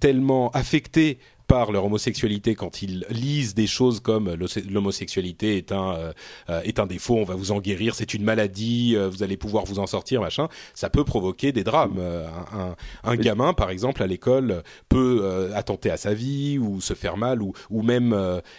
tellement 0.01 0.51
affectés 0.51 1.19
par 1.47 1.71
leur 1.73 1.85
homosexualité 1.85 2.55
quand 2.55 2.83
ils 2.83 3.05
lisent 3.11 3.55
des 3.55 3.67
choses 3.67 4.01
comme 4.01 4.35
l'homose- 4.35 4.69
l'homosexualité 4.69 5.57
est 5.57 5.73
un 5.73 5.95
euh, 5.95 6.13
euh, 6.51 6.61
est 6.63 6.79
un 6.79 6.87
défaut, 6.87 7.17
on 7.17 7.25
va 7.25 7.35
vous 7.35 7.53
en 7.53 7.61
guérir, 7.61 7.95
c'est 7.95 8.15
une 8.15 8.25
maladie, 8.25 8.95
euh, 8.97 9.09
vous 9.09 9.23
allez 9.23 9.37
pouvoir 9.37 9.65
vous 9.65 9.79
en 9.79 9.87
sortir, 9.87 10.21
machin. 10.21 10.49
Ça 10.75 10.91
peut 10.91 11.05
provoquer 11.05 11.53
des 11.53 11.65
drames. 11.65 11.99
Un, 12.01 12.59
un- 12.59 12.77
un 13.05 13.17
gamin, 13.17 13.53
par 13.53 13.71
exemple, 13.71 14.03
à 14.03 14.07
l'école, 14.07 14.63
peut 14.89 15.21
euh, 15.23 15.55
attenter 15.55 15.91
à 15.91 15.97
sa 15.97 16.15
vie 16.15 16.59
ou 16.59 16.81
se 16.81 16.95
faire 16.95 17.17
mal 17.17 17.43
ou 17.43 17.53
ou 17.71 17.83
même 17.83 18.15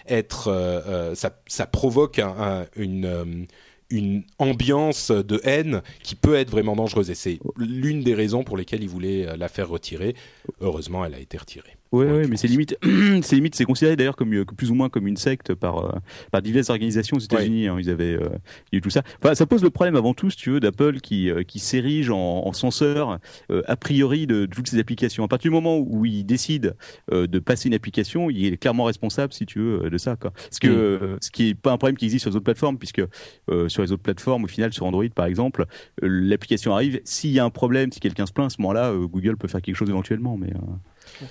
être 0.08 1.14
ça 1.16 1.32
ça 1.48 1.66
provoque 1.66 2.20
un- 2.20 2.36
un- 2.40 2.66
une 2.76 3.48
une 3.90 4.24
ambiance 4.38 5.12
de 5.12 5.40
haine 5.46 5.82
qui 6.04 6.16
peut 6.16 6.36
être 6.36 6.50
vraiment 6.50 6.76
dangereuse 6.76 7.10
et 7.10 7.16
c'est 7.16 7.40
l'une 7.56 8.02
des 8.04 8.14
raisons 8.14 8.44
pour 8.44 8.58
lesquelles 8.58 8.84
ils 8.84 8.90
voulaient 8.90 9.26
euh, 9.26 9.38
la 9.38 9.48
faire 9.48 9.70
retirer. 9.70 10.14
Heureusement, 10.60 11.06
elle 11.06 11.14
a 11.14 11.20
été 11.20 11.38
retirée. 11.38 11.78
Ouais, 11.92 12.10
En 12.10 12.16
ouais, 12.16 12.28
mais 12.28 12.38
c'est 12.38 12.48
limite, 12.48 12.78
c'est 13.22 13.36
limite, 13.36 13.56
c'est 13.56 13.64
considéré 13.66 13.96
d'ailleurs 13.96 14.16
comme 14.16 14.34
euh, 14.34 14.46
plus 14.46 14.72
ou 14.72 14.76
moins 14.76 14.90
comme 14.90 15.08
une 15.08 15.18
secte 15.18 15.54
par 15.54 15.78
euh, 15.86 16.00
par 16.32 16.42
diverses 16.42 16.70
organisations 16.70 17.18
aux 17.18 17.22
États-Unis. 17.22 17.68
hein, 17.68 17.78
ils 17.80 17.90
avaient, 17.90 18.14
euh, 18.16 18.30
eu 18.72 18.82
tout 18.82 18.90
ça. 18.90 19.04
Enfin, 19.24 19.36
ça 19.36 19.46
pose 19.46 19.64
le 19.64 19.70
problème 19.70 19.96
avant 19.96 20.14
tout, 20.14 20.30
si 20.30 20.38
tu 20.38 20.52
veux, 20.52 20.60
d'Apple 20.60 21.00
qui 21.00 21.30
euh, 21.30 21.44
qui 21.44 21.60
s'érige 21.60 22.10
en, 22.10 22.18
en 22.46 22.54
censeur 22.54 23.20
euh, 23.52 23.62
a 23.68 23.76
priori 23.76 24.28
de, 24.28 24.46
de 24.46 24.54
toutes 24.54 24.68
ces 24.68 24.80
applications. 24.80 25.24
À 25.24 25.28
partir 25.28 25.50
du 25.50 25.56
moment 25.56 25.78
où 25.78 26.06
il 26.06 26.24
décide 26.26 26.76
euh, 27.12 27.28
de 27.28 27.40
passer 27.40 27.68
une 27.70 27.74
application, 27.76 28.30
il 28.30 28.46
est 28.54 28.58
clairement 28.58 28.84
responsable, 28.84 29.34
si 29.34 29.46
tu 29.46 29.60
veux, 29.60 29.90
de 29.90 29.98
ça. 29.98 30.16
Quoi. 30.16 30.34
Ce 30.52 30.60
que 30.60 30.68
Mm. 30.68 31.18
ce 31.22 31.32
qui 31.32 31.50
est 31.50 31.56
pas 31.56 31.72
un 31.72 31.78
problème 31.78 31.98
qui 31.98 32.06
existe 32.06 32.22
sur 32.24 32.30
les 32.30 32.36
autres 32.36 32.44
plateformes, 32.46 32.78
puisque 32.78 33.02
sur 33.68 33.82
les 33.82 33.92
autres 33.92 34.02
plateformes, 34.04 34.44
au 34.44 34.48
final, 34.48 34.74
sur 34.74 34.86
Android 34.86 35.06
par 35.16 35.26
exemple, 35.26 35.66
l'application 36.02 36.74
arrive. 36.74 37.00
S'il 37.04 37.32
y 37.32 37.40
a 37.40 37.46
un 37.46 37.50
problème, 37.50 37.92
si 37.92 38.00
quelqu'un 38.00 38.26
se 38.26 38.34
plaint, 38.34 38.48
à 38.48 38.50
ce 38.50 38.62
moment-là, 38.62 38.94
Google 38.94 39.38
peut 39.38 39.48
faire 39.48 39.62
quelque 39.62 39.76
chose 39.76 39.90
éventuellement, 39.90 40.38
mais 40.38 40.52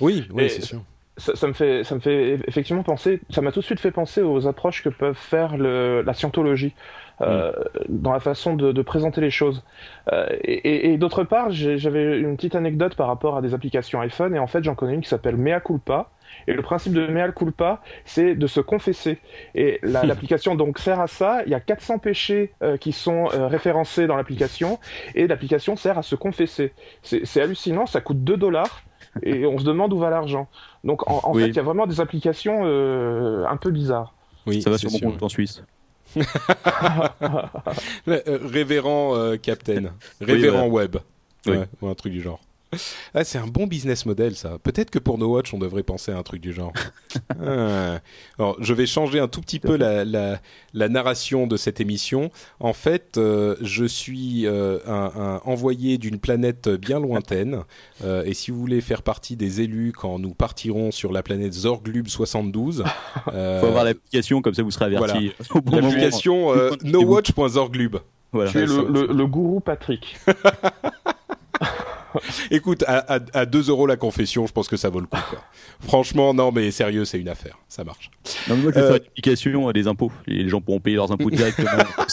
Oui, 0.00 0.28
oui, 0.32 0.48
c'est 0.50 0.62
sûr. 0.62 0.84
Ça, 1.18 1.34
ça 1.34 1.46
me 1.46 1.54
fait, 1.54 1.82
ça 1.82 1.94
me 1.94 2.00
fait 2.00 2.38
effectivement 2.46 2.82
penser, 2.82 3.22
ça 3.30 3.40
m'a 3.40 3.50
tout 3.50 3.60
de 3.60 3.64
suite 3.64 3.80
fait 3.80 3.90
penser 3.90 4.20
aux 4.20 4.46
approches 4.46 4.82
que 4.82 4.90
peuvent 4.90 5.16
faire 5.16 5.56
le, 5.56 6.02
la 6.02 6.12
scientologie 6.12 6.74
euh, 7.22 7.52
dans 7.88 8.12
la 8.12 8.20
façon 8.20 8.54
de, 8.54 8.70
de 8.70 8.82
présenter 8.82 9.22
les 9.22 9.30
choses. 9.30 9.64
Euh, 10.12 10.26
et 10.42 10.98
d'autre 10.98 11.24
part, 11.24 11.50
j'avais 11.50 12.18
une 12.18 12.36
petite 12.36 12.54
anecdote 12.54 12.96
par 12.96 13.06
rapport 13.06 13.34
à 13.38 13.40
des 13.40 13.54
applications 13.54 13.98
iPhone, 14.02 14.34
et 14.34 14.38
en 14.38 14.46
fait, 14.46 14.62
j'en 14.62 14.74
connais 14.74 14.92
une 14.92 15.00
qui 15.00 15.08
s'appelle 15.08 15.38
Mea 15.38 15.60
Culpa. 15.60 16.10
Et 16.48 16.52
le 16.52 16.60
principe 16.60 16.92
de 16.92 17.06
Mea 17.06 17.32
Culpa, 17.32 17.80
c'est 18.04 18.34
de 18.34 18.46
se 18.46 18.60
confesser. 18.60 19.18
Et 19.54 19.78
la- 19.82 20.04
l'application 20.04 20.54
donc 20.54 20.78
sert 20.78 21.00
à 21.00 21.06
ça. 21.06 21.42
Il 21.46 21.50
y 21.50 21.54
a 21.54 21.60
400 21.60 21.98
péchés 21.98 22.52
euh, 22.62 22.76
qui 22.76 22.92
sont 22.92 23.30
euh, 23.32 23.46
référencés 23.46 24.06
dans 24.06 24.16
l'application, 24.16 24.78
et 25.14 25.26
l'application 25.26 25.76
sert 25.76 25.96
à 25.96 26.02
se 26.02 26.14
confesser. 26.14 26.74
C'est 27.02 27.24
c'est 27.24 27.40
hallucinant, 27.40 27.86
ça 27.86 28.02
coûte 28.02 28.22
2 28.22 28.36
dollars. 28.36 28.82
Et 29.22 29.46
on 29.46 29.58
se 29.58 29.64
demande 29.64 29.92
où 29.92 29.98
va 29.98 30.10
l'argent. 30.10 30.48
Donc 30.84 31.08
en, 31.10 31.20
en 31.24 31.34
Oui. 31.34 31.42
fait, 31.42 31.48
il 31.48 31.56
y 31.56 31.58
a 31.58 31.62
vraiment 31.62 31.86
des 31.86 32.00
applications 32.00 32.62
euh, 32.64 33.44
un 33.48 33.56
peu 33.56 33.70
bizarres. 33.70 34.14
Oui, 34.46 34.62
ça 34.62 34.70
va 34.70 34.78
sur 34.78 34.90
mon 34.90 34.98
compte 34.98 35.22
en 35.22 35.28
Suisse. 35.28 35.62
Euh, 36.16 36.22
euh, 38.08 38.38
révérend 38.42 39.14
euh, 39.16 39.36
Captain, 39.36 39.92
révérend 40.20 40.66
web, 40.68 40.96
Oui. 41.46 41.56
Ouais, 41.56 41.68
ou 41.82 41.88
un 41.88 41.94
truc 41.94 42.12
du 42.12 42.20
genre. 42.22 42.40
Ah, 43.14 43.24
c'est 43.24 43.38
un 43.38 43.46
bon 43.46 43.66
business 43.66 44.06
model 44.06 44.34
ça. 44.34 44.58
Peut-être 44.62 44.90
que 44.90 44.98
pour 44.98 45.18
No 45.18 45.28
Watch 45.32 45.54
on 45.54 45.58
devrait 45.58 45.82
penser 45.84 46.12
à 46.12 46.18
un 46.18 46.22
truc 46.22 46.40
du 46.40 46.52
genre. 46.52 46.72
Ah. 47.44 48.00
Alors, 48.38 48.56
je 48.60 48.72
vais 48.74 48.86
changer 48.86 49.18
un 49.20 49.28
tout 49.28 49.40
petit 49.40 49.58
peu 49.58 49.76
la, 49.76 50.04
la, 50.04 50.40
la 50.74 50.88
narration 50.88 51.46
de 51.46 51.56
cette 51.56 51.80
émission. 51.80 52.30
En 52.60 52.72
fait, 52.72 53.16
euh, 53.18 53.56
je 53.60 53.84
suis 53.84 54.46
euh, 54.46 54.78
un, 54.86 55.10
un 55.16 55.40
envoyé 55.44 55.98
d'une 55.98 56.18
planète 56.18 56.68
bien 56.68 56.98
lointaine. 57.00 57.62
Euh, 58.04 58.22
et 58.24 58.34
si 58.34 58.50
vous 58.50 58.58
voulez 58.60 58.80
faire 58.80 59.02
partie 59.02 59.36
des 59.36 59.60
élus 59.60 59.92
quand 59.96 60.18
nous 60.18 60.34
partirons 60.34 60.90
sur 60.92 61.12
la 61.12 61.22
planète 61.22 61.52
Zorglub 61.52 62.08
72, 62.08 62.84
euh, 63.32 63.60
faut 63.60 63.66
avoir 63.66 63.84
l'application, 63.84 64.40
comme 64.42 64.54
ça 64.54 64.62
vous 64.62 64.70
serez 64.70 64.86
averti 64.86 65.32
moment. 65.54 65.80
l'application 65.80 66.54
euh, 66.54 66.70
nowatch.zorglub. 66.84 67.96
Voilà. 68.32 68.50
Tu 68.50 68.58
es 68.58 68.66
le, 68.66 69.06
le 69.12 69.26
gourou 69.26 69.60
Patrick. 69.60 70.16
Écoute, 72.50 72.84
à, 72.86 73.14
à, 73.16 73.18
à 73.34 73.46
2 73.46 73.68
euros 73.70 73.86
la 73.86 73.96
confession, 73.96 74.46
je 74.46 74.52
pense 74.52 74.68
que 74.68 74.76
ça 74.76 74.88
vaut 74.88 75.00
le 75.00 75.06
coup. 75.06 75.18
Quoi. 75.30 75.42
Franchement, 75.80 76.34
non, 76.34 76.52
mais 76.52 76.70
sérieux, 76.70 77.04
c'est 77.04 77.18
une 77.20 77.28
affaire. 77.28 77.58
Ça 77.68 77.84
marche. 77.84 78.10
Non, 78.48 78.56
mais 78.56 78.62
moi, 78.62 78.72
je 78.74 78.78
vais 78.80 78.84
Euh, 78.84 78.88
faire 78.92 78.96
une 79.02 79.06
application 79.08 79.68
à 79.68 79.72
des 79.72 79.86
impôts. 79.86 80.12
Les 80.26 80.48
gens 80.48 80.60
pourront 80.60 80.80
payer 80.80 80.96
leurs 80.96 81.10
impôts 81.12 81.30
directement. 81.30 81.70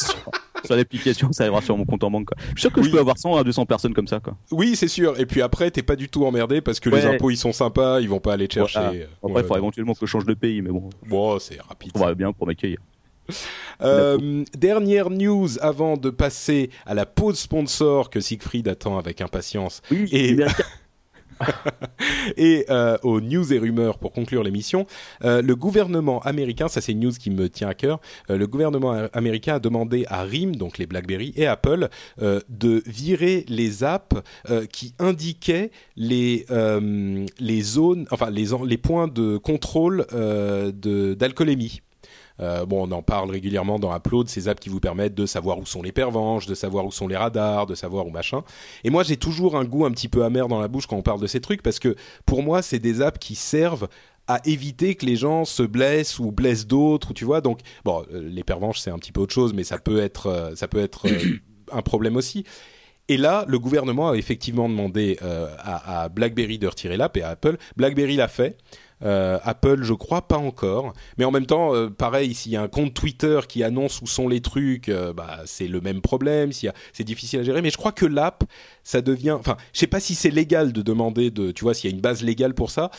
sur 0.65 0.75
l'application, 0.75 1.31
ça 1.33 1.43
arrivera 1.43 1.61
sur 1.61 1.77
mon 1.77 1.85
compte 1.85 2.03
en 2.03 2.11
banque. 2.11 2.27
Quoi. 2.27 2.37
Je 2.39 2.49
suis 2.51 2.61
sûr 2.61 2.71
que 2.71 2.81
je 2.81 2.89
peux 2.89 2.99
avoir 2.99 3.17
100 3.17 3.35
à 3.37 3.43
200 3.43 3.65
personnes 3.65 3.93
comme 3.93 4.07
ça. 4.07 4.19
Quoi. 4.19 4.35
Oui, 4.51 4.75
c'est 4.75 4.87
sûr. 4.87 5.19
Et 5.19 5.25
puis 5.25 5.41
après, 5.41 5.69
t'es 5.71 5.83
pas 5.83 5.95
du 5.97 6.07
tout 6.09 6.25
emmerdé 6.25 6.61
parce 6.61 6.79
que 6.79 6.89
les 6.89 7.05
impôts 7.05 7.29
ils 7.31 7.37
sont 7.37 7.51
sympas, 7.53 7.99
ils 7.99 8.07
vont 8.09 8.19
pas 8.19 8.33
aller 8.33 8.47
te 8.47 8.53
chercher. 8.53 8.79
Après, 9.23 9.41
il 9.41 9.43
faudra 9.43 9.57
éventuellement 9.57 9.93
que 9.93 10.05
je 10.05 10.05
change 10.11 10.25
de 10.25 10.33
pays, 10.33 10.61
mais 10.61 10.69
bon. 10.69 10.89
Bon, 11.07 11.37
c'est 11.39 11.59
rapide. 11.61 11.91
On 11.95 11.99
va 11.99 12.13
bien 12.15 12.31
pour 12.31 12.47
m'accueillir. 12.47 12.77
Euh, 13.81 14.43
dernière 14.57 15.09
news 15.09 15.59
avant 15.61 15.97
de 15.97 16.09
passer 16.09 16.69
à 16.85 16.93
la 16.93 17.05
pause 17.05 17.39
sponsor 17.39 18.09
que 18.09 18.19
Siegfried 18.19 18.67
attend 18.67 18.97
avec 18.97 19.21
impatience. 19.21 19.81
Oui, 19.91 20.07
et 20.11 20.37
et 22.37 22.65
euh, 22.69 22.97
aux 23.03 23.21
news 23.21 23.53
et 23.53 23.59
rumeurs 23.59 23.97
pour 23.97 24.11
conclure 24.11 24.43
l'émission. 24.43 24.85
Euh, 25.23 25.41
le 25.41 25.55
gouvernement 25.55 26.19
américain, 26.21 26.67
ça 26.67 26.81
c'est 26.81 26.91
une 26.91 27.01
news 27.01 27.11
qui 27.11 27.29
me 27.29 27.49
tient 27.49 27.69
à 27.69 27.73
cœur, 27.73 27.99
euh, 28.29 28.37
le 28.37 28.47
gouvernement 28.47 29.07
américain 29.13 29.55
a 29.55 29.59
demandé 29.59 30.05
à 30.07 30.23
RIM, 30.23 30.55
donc 30.55 30.77
les 30.77 30.85
BlackBerry 30.85 31.33
et 31.35 31.47
Apple, 31.47 31.89
de 32.19 32.83
virer 32.85 33.45
les 33.47 33.83
apps 33.83 34.15
qui 34.71 34.93
indiquaient 34.99 35.71
les 35.95 36.45
les 37.39 37.61
zones, 37.61 38.05
enfin 38.11 38.29
les 38.29 38.47
les 38.65 38.77
points 38.77 39.07
de 39.07 39.37
contrôle 39.37 40.05
d'alcoolémie. 40.11 41.81
Euh, 42.39 42.65
bon, 42.65 42.87
on 42.87 42.91
en 42.91 43.01
parle 43.01 43.29
régulièrement 43.29 43.79
dans 43.79 43.95
Upload, 43.95 44.27
ces 44.27 44.47
apps 44.47 44.59
qui 44.59 44.69
vous 44.69 44.79
permettent 44.79 45.15
de 45.15 45.25
savoir 45.25 45.59
où 45.59 45.65
sont 45.65 45.81
les 45.81 45.91
pervenches, 45.91 46.45
de 46.45 46.55
savoir 46.55 46.85
où 46.85 46.91
sont 46.91 47.07
les 47.07 47.17
radars, 47.17 47.65
de 47.65 47.75
savoir 47.75 48.07
où 48.07 48.11
machin. 48.11 48.43
Et 48.83 48.89
moi, 48.89 49.03
j'ai 49.03 49.17
toujours 49.17 49.55
un 49.55 49.65
goût 49.65 49.85
un 49.85 49.91
petit 49.91 50.09
peu 50.09 50.23
amer 50.23 50.47
dans 50.47 50.59
la 50.59 50.67
bouche 50.67 50.87
quand 50.87 50.97
on 50.97 51.01
parle 51.01 51.21
de 51.21 51.27
ces 51.27 51.41
trucs 51.41 51.61
parce 51.61 51.79
que 51.79 51.95
pour 52.25 52.43
moi, 52.43 52.61
c'est 52.61 52.79
des 52.79 53.01
apps 53.01 53.19
qui 53.19 53.35
servent 53.35 53.87
à 54.27 54.39
éviter 54.45 54.95
que 54.95 55.05
les 55.05 55.17
gens 55.17 55.43
se 55.43 55.63
blessent 55.63 56.17
ou 56.17 56.31
blessent 56.31 56.65
d'autres, 56.65 57.13
tu 57.13 57.25
vois. 57.25 57.41
Donc, 57.41 57.59
bon, 57.83 58.03
euh, 58.13 58.21
les 58.21 58.43
pervenches, 58.43 58.79
c'est 58.79 58.89
un 58.89 58.97
petit 58.97 59.11
peu 59.11 59.21
autre 59.21 59.33
chose, 59.33 59.53
mais 59.53 59.63
ça 59.63 59.77
peut 59.77 59.99
être, 60.01 60.27
euh, 60.27 60.55
ça 60.55 60.67
peut 60.67 60.79
être 60.79 61.07
un 61.71 61.81
problème 61.81 62.15
aussi. 62.15 62.45
Et 63.09 63.17
là, 63.17 63.43
le 63.49 63.59
gouvernement 63.59 64.11
a 64.11 64.15
effectivement 64.15 64.69
demandé 64.69 65.17
à, 65.21 66.03
à, 66.03 66.09
BlackBerry 66.09 66.57
de 66.57 66.67
retirer 66.67 66.95
l'app 66.95 67.17
et 67.17 67.21
à 67.21 67.31
Apple. 67.31 67.57
BlackBerry 67.75 68.15
l'a 68.15 68.29
fait. 68.29 68.57
Euh, 69.03 69.39
Apple, 69.43 69.83
je 69.83 69.93
crois 69.93 70.27
pas 70.27 70.37
encore. 70.37 70.93
Mais 71.17 71.25
en 71.25 71.31
même 71.31 71.45
temps, 71.45 71.75
euh, 71.75 71.89
pareil, 71.89 72.33
s'il 72.33 72.51
y 72.51 72.55
a 72.55 72.61
un 72.61 72.67
compte 72.67 72.93
Twitter 72.93 73.39
qui 73.47 73.63
annonce 73.63 74.01
où 74.01 74.07
sont 74.07 74.27
les 74.27 74.41
trucs, 74.41 74.89
euh, 74.89 75.13
bah, 75.13 75.41
c'est 75.45 75.67
le 75.67 75.81
même 75.81 76.01
problème. 76.01 76.51
C'est 76.51 77.03
difficile 77.03 77.39
à 77.39 77.43
gérer. 77.43 77.61
Mais 77.61 77.69
je 77.69 77.77
crois 77.77 77.91
que 77.91 78.05
l'app, 78.05 78.43
ça 78.83 79.01
devient. 79.01 79.31
Enfin, 79.31 79.57
je 79.73 79.79
sais 79.79 79.87
pas 79.87 79.99
si 79.99 80.15
c'est 80.15 80.31
légal 80.31 80.73
de 80.73 80.81
demander 80.81 81.31
de. 81.31 81.51
Tu 81.51 81.63
vois, 81.63 81.73
s'il 81.73 81.89
y 81.89 81.93
a 81.93 81.95
une 81.95 82.01
base 82.01 82.23
légale 82.23 82.53
pour 82.53 82.71
ça. 82.71 82.91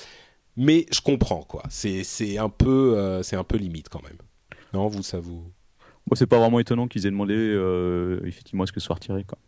Mais 0.57 0.87
je 0.93 1.01
comprends 1.01 1.43
quoi. 1.43 1.65
C'est 1.69 2.39
un 2.39 2.49
peu 2.49 3.21
c'est 3.25 3.35
un 3.35 3.43
peu 3.43 3.57
limite 3.57 3.89
quand 3.89 4.03
même. 4.05 4.19
Non, 4.73 4.87
vous 4.87 5.03
ça 5.03 5.19
vous. 5.19 5.51
Moi, 6.07 6.17
c'est 6.17 6.27
pas 6.27 6.39
vraiment 6.39 6.61
étonnant 6.61 6.87
qu'ils 6.87 7.07
aient 7.07 7.11
demandé 7.11 7.35
effectivement 8.25 8.63
à 8.63 8.67
ce 8.67 8.73
que 8.73 8.79
ce 8.79 8.87
soit 8.87 8.95
retiré 8.95 9.25
quoi. 9.25 9.39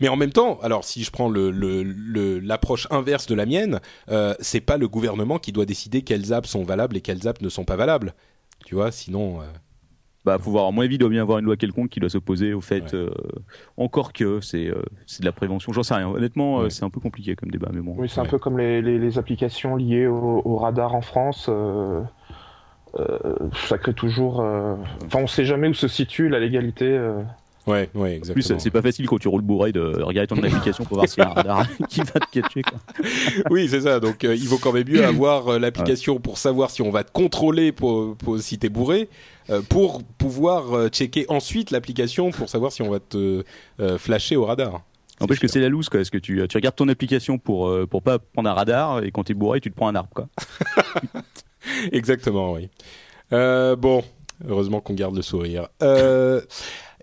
Mais 0.00 0.08
en 0.08 0.16
même 0.16 0.32
temps, 0.32 0.58
alors 0.62 0.84
si 0.84 1.04
je 1.04 1.10
prends 1.10 1.28
l'approche 1.30 2.88
le, 2.90 2.96
inverse 2.96 3.26
de 3.26 3.34
la 3.34 3.46
mienne, 3.46 3.80
euh, 4.10 4.34
c'est 4.40 4.60
pas 4.60 4.76
le 4.76 4.88
gouvernement 4.88 5.38
qui 5.38 5.52
doit 5.52 5.66
décider 5.66 6.02
quelles 6.02 6.32
apps 6.32 6.48
sont 6.48 6.64
valables 6.64 6.96
et 6.96 7.00
quelles 7.00 7.26
apps 7.28 7.40
ne 7.40 7.48
sont 7.48 7.64
pas 7.64 7.76
valables. 7.76 8.14
Tu 8.64 8.74
vois, 8.74 8.90
sinon. 8.92 9.40
Euh... 9.40 9.44
Bah, 10.26 10.38
faut 10.40 10.50
voir. 10.50 10.66
À 10.66 10.72
mon 10.72 10.82
avis, 10.82 10.96
il 10.96 10.98
doit 10.98 11.08
bien 11.08 11.22
avoir 11.22 11.38
une 11.38 11.44
loi 11.44 11.56
quelconque 11.56 11.88
qui 11.88 12.00
doit 12.00 12.10
s'opposer 12.10 12.52
au 12.52 12.60
fait. 12.60 12.94
Euh, 12.94 13.10
encore 13.76 14.12
que 14.12 14.40
c'est 14.40 14.66
euh, 14.66 14.82
c'est 15.06 15.20
de 15.20 15.24
la 15.24 15.30
prévention. 15.30 15.72
J'en 15.72 15.84
sais 15.84 15.94
rien. 15.94 16.08
Honnêtement, 16.08 16.62
euh, 16.62 16.68
c'est 16.68 16.82
un 16.82 16.90
peu 16.90 16.98
compliqué 16.98 17.36
comme 17.36 17.52
débat, 17.52 17.68
mais 17.72 17.80
bon. 17.80 17.94
Oui, 17.96 18.08
c'est 18.08 18.18
un 18.18 18.24
peu 18.24 18.36
comme 18.36 18.58
les, 18.58 18.82
les, 18.82 18.98
les, 18.98 19.18
applications 19.18 19.76
liées 19.76 20.08
au, 20.08 20.42
au 20.44 20.56
radar 20.56 20.96
en 20.96 21.00
France. 21.00 21.48
ça 23.68 23.78
crée 23.78 23.94
toujours. 23.94 24.40
Enfin, 24.40 25.20
on 25.20 25.28
sait 25.28 25.44
jamais 25.44 25.68
où 25.68 25.74
se 25.74 25.86
situe 25.86 26.28
la 26.28 26.40
légalité. 26.40 26.98
Ouais, 27.66 27.90
ouais, 27.94 28.14
exactement. 28.14 28.34
plus, 28.34 28.62
c'est 28.62 28.70
pas 28.70 28.82
facile 28.82 29.06
quand 29.08 29.18
tu 29.18 29.26
roules 29.26 29.42
bourré 29.42 29.72
de 29.72 29.80
regarder 29.80 30.28
ton 30.28 30.42
application 30.42 30.84
pour 30.84 30.98
voir 30.98 31.08
s'il 31.08 31.22
y 31.22 31.26
a 31.26 31.30
un 31.30 31.32
radar 31.32 31.66
qui 31.88 32.00
va 32.00 32.20
te 32.20 32.30
catcher. 32.30 32.62
Quoi. 32.62 32.78
oui, 33.50 33.68
c'est 33.68 33.80
ça. 33.82 33.98
Donc, 33.98 34.24
euh, 34.24 34.36
il 34.36 34.46
vaut 34.46 34.58
quand 34.58 34.72
même 34.72 34.88
mieux 34.88 35.04
avoir 35.04 35.48
euh, 35.48 35.58
l'application 35.58 36.20
pour 36.20 36.38
savoir 36.38 36.70
si 36.70 36.82
on 36.82 36.90
va 36.90 37.02
te 37.02 37.10
contrôler 37.10 37.72
pour, 37.72 38.16
pour 38.16 38.38
si 38.38 38.58
t'es 38.58 38.68
bourré, 38.68 39.08
euh, 39.50 39.62
pour 39.68 40.04
pouvoir 40.04 40.88
checker 40.90 41.26
ensuite 41.28 41.72
l'application 41.72 42.30
pour 42.30 42.48
savoir 42.48 42.70
si 42.70 42.82
on 42.82 42.90
va 42.90 43.00
te 43.00 43.44
flasher 43.98 44.36
au 44.36 44.44
radar. 44.44 44.82
N'empêche 45.20 45.40
que 45.40 45.48
c'est 45.48 45.60
la 45.60 45.70
loose, 45.70 45.88
quoi. 45.88 46.00
Est-ce 46.00 46.10
que 46.10 46.18
tu, 46.18 46.46
tu 46.46 46.56
regardes 46.56 46.76
ton 46.76 46.88
application 46.88 47.38
pour, 47.38 47.72
pour 47.88 48.02
pas 48.02 48.18
prendre 48.18 48.50
un 48.50 48.54
radar 48.54 49.02
et 49.02 49.10
quand 49.10 49.24
t'es 49.24 49.34
bourré, 49.34 49.60
tu 49.60 49.70
te 49.70 49.76
prends 49.76 49.88
un 49.88 49.94
arbre, 49.94 50.10
quoi. 50.14 50.28
Exactement, 51.92 52.52
oui. 52.52 52.68
bon, 53.30 54.04
heureusement 54.46 54.80
qu'on 54.80 54.94
garde 54.94 55.16
le 55.16 55.22
sourire. 55.22 55.68
Euh, 55.82 56.40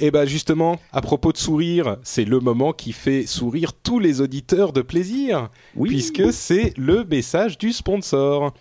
et 0.04 0.08
eh 0.08 0.12
ben 0.12 0.26
justement, 0.26 0.82
à 0.92 1.00
propos 1.00 1.32
de 1.32 1.38
sourire, 1.38 1.96
c'est 2.04 2.26
le 2.26 2.42
moment 2.42 2.74
qui 2.74 2.92
fait 2.92 3.26
sourire 3.26 3.72
tous 3.72 4.00
les 4.00 4.20
auditeurs 4.20 4.74
de 4.74 4.82
plaisir, 4.82 5.50
oui. 5.78 5.92
puisque 5.92 6.34
c'est 6.34 6.74
le 6.76 7.06
message 7.06 7.58
du 7.58 7.72
sponsor. 7.72 8.54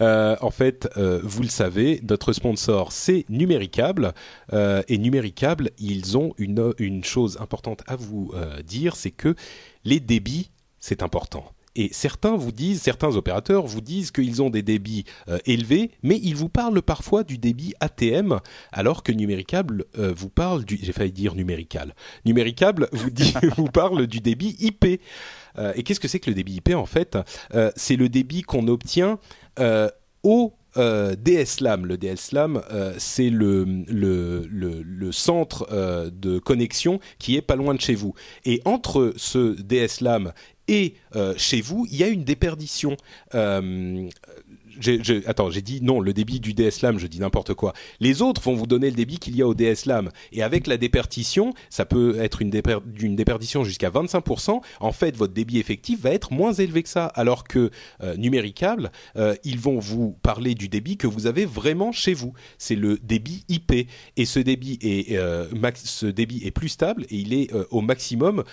Euh, 0.00 0.36
en 0.40 0.50
fait, 0.50 0.88
euh, 0.96 1.20
vous 1.22 1.42
le 1.42 1.50
savez, 1.50 2.00
notre 2.08 2.32
sponsor 2.32 2.92
c'est 2.92 3.26
Numéricable, 3.28 4.14
euh, 4.54 4.82
et 4.88 4.96
Numéricable, 4.96 5.70
ils 5.78 6.16
ont 6.16 6.32
une, 6.38 6.72
une 6.78 7.04
chose 7.04 7.36
importante 7.42 7.82
à 7.86 7.96
vous 7.96 8.32
dire, 8.64 8.96
c'est 8.96 9.10
que 9.10 9.34
les 9.84 10.00
débits, 10.00 10.50
c'est 10.80 11.02
important. 11.02 11.44
Et 11.76 11.90
certains 11.92 12.36
vous 12.36 12.52
disent, 12.52 12.80
certains 12.80 13.14
opérateurs 13.16 13.66
vous 13.66 13.82
disent 13.82 14.10
qu'ils 14.10 14.42
ont 14.42 14.50
des 14.50 14.62
débits 14.62 15.04
euh, 15.28 15.38
élevés, 15.44 15.90
mais 16.02 16.18
ils 16.22 16.34
vous 16.34 16.48
parlent 16.48 16.80
parfois 16.82 17.22
du 17.22 17.36
débit 17.36 17.74
ATM, 17.80 18.40
alors 18.72 19.02
que 19.02 19.12
Numéricable 19.12 19.84
euh, 19.98 20.12
vous 20.16 20.30
parle 20.30 20.64
du, 20.64 20.78
j'ai 20.82 20.92
failli 20.92 21.12
dire 21.12 21.34
numérical, 21.34 21.94
Numéricable 22.24 22.88
vous 22.92 23.10
dit, 23.10 23.34
vous 23.56 23.68
parle 23.68 24.06
du 24.06 24.20
débit 24.20 24.56
IP. 24.58 25.00
Euh, 25.58 25.72
et 25.76 25.82
qu'est-ce 25.82 26.00
que 26.00 26.08
c'est 26.08 26.18
que 26.18 26.30
le 26.30 26.34
débit 26.34 26.54
IP 26.54 26.74
en 26.74 26.86
fait? 26.86 27.18
C'est 27.76 27.96
le 27.96 28.08
débit 28.08 28.42
qu'on 28.42 28.68
obtient 28.68 29.18
au 30.22 30.54
euh, 30.76 31.14
DSLAM. 31.16 31.86
Le 31.86 31.96
DSLAM, 31.96 32.62
euh, 32.70 32.94
c'est 32.98 33.30
le, 33.30 33.64
le, 33.88 34.46
le, 34.50 34.82
le, 34.82 35.12
centre 35.12 35.66
euh, 35.70 36.10
de 36.12 36.38
connexion 36.38 37.00
qui 37.18 37.36
est 37.36 37.42
pas 37.42 37.56
loin 37.56 37.74
de 37.74 37.80
chez 37.80 37.94
vous. 37.94 38.14
Et 38.44 38.60
entre 38.64 39.14
ce 39.16 39.54
DSLAM 39.62 40.32
et 40.68 40.94
euh, 41.14 41.34
chez 41.36 41.60
vous, 41.60 41.86
il 41.90 41.96
y 41.96 42.02
a 42.02 42.08
une 42.08 42.24
déperdition. 42.24 42.96
Euh, 43.34 44.08
attends, 45.26 45.50
j'ai 45.50 45.62
dit 45.62 45.80
non, 45.82 46.00
le 46.00 46.12
débit 46.12 46.40
du 46.40 46.52
DSLAM, 46.52 46.98
je 46.98 47.06
dis 47.06 47.20
n'importe 47.20 47.54
quoi. 47.54 47.72
Les 48.00 48.22
autres 48.22 48.40
vont 48.42 48.54
vous 48.54 48.66
donner 48.66 48.90
le 48.90 48.96
débit 48.96 49.18
qu'il 49.18 49.36
y 49.36 49.42
a 49.42 49.46
au 49.46 49.54
DSLAM. 49.54 50.10
Et 50.32 50.42
avec 50.42 50.66
la 50.66 50.76
déperdition, 50.76 51.54
ça 51.70 51.84
peut 51.84 52.18
être 52.20 52.42
une, 52.42 52.50
déper, 52.50 52.76
une 53.00 53.16
déperdition 53.16 53.64
jusqu'à 53.64 53.90
25%. 53.90 54.60
En 54.80 54.92
fait, 54.92 55.16
votre 55.16 55.32
débit 55.32 55.58
effectif 55.58 56.00
va 56.00 56.10
être 56.10 56.32
moins 56.32 56.52
élevé 56.52 56.82
que 56.82 56.88
ça. 56.88 57.06
Alors 57.06 57.44
que 57.44 57.70
euh, 58.02 58.16
numéricable, 58.16 58.90
euh, 59.16 59.34
ils 59.44 59.58
vont 59.58 59.78
vous 59.78 60.16
parler 60.22 60.54
du 60.54 60.68
débit 60.68 60.96
que 60.96 61.06
vous 61.06 61.26
avez 61.26 61.44
vraiment 61.44 61.92
chez 61.92 62.14
vous. 62.14 62.32
C'est 62.58 62.74
le 62.74 62.98
débit 62.98 63.44
IP. 63.48 63.88
Et 64.16 64.24
ce 64.24 64.38
débit 64.38 64.78
est, 64.82 65.16
euh, 65.16 65.46
ce 65.74 66.06
débit 66.06 66.42
est 66.44 66.50
plus 66.50 66.68
stable 66.68 67.04
et 67.10 67.16
il 67.16 67.32
est 67.34 67.52
euh, 67.52 67.64
au 67.70 67.80
maximum, 67.80 68.44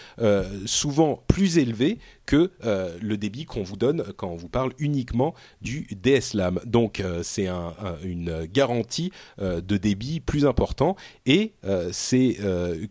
souvent 0.66 1.24
plus 1.28 1.58
élevé 1.58 1.98
que 2.26 2.52
euh, 2.64 2.98
le 3.02 3.18
débit 3.18 3.46
qu'on 3.46 3.64
vous 3.64 3.76
donne 3.76 4.04
quand 4.16 4.30
on 4.30 4.36
vous 4.36 4.50
parle 4.50 4.74
uniquement 4.80 5.34
du 5.62 5.88
DSLAM. 6.02 6.60
Donc 6.66 7.00
euh, 7.00 7.22
c'est 7.24 7.48
un, 7.48 7.74
un, 7.82 7.96
une 8.04 8.46
garantie 8.46 9.12
euh, 9.42 9.62
de 9.62 9.78
débit 9.78 10.20
plus 10.20 10.46
important 10.46 10.96
et 11.26 11.54
c'est 11.92 12.38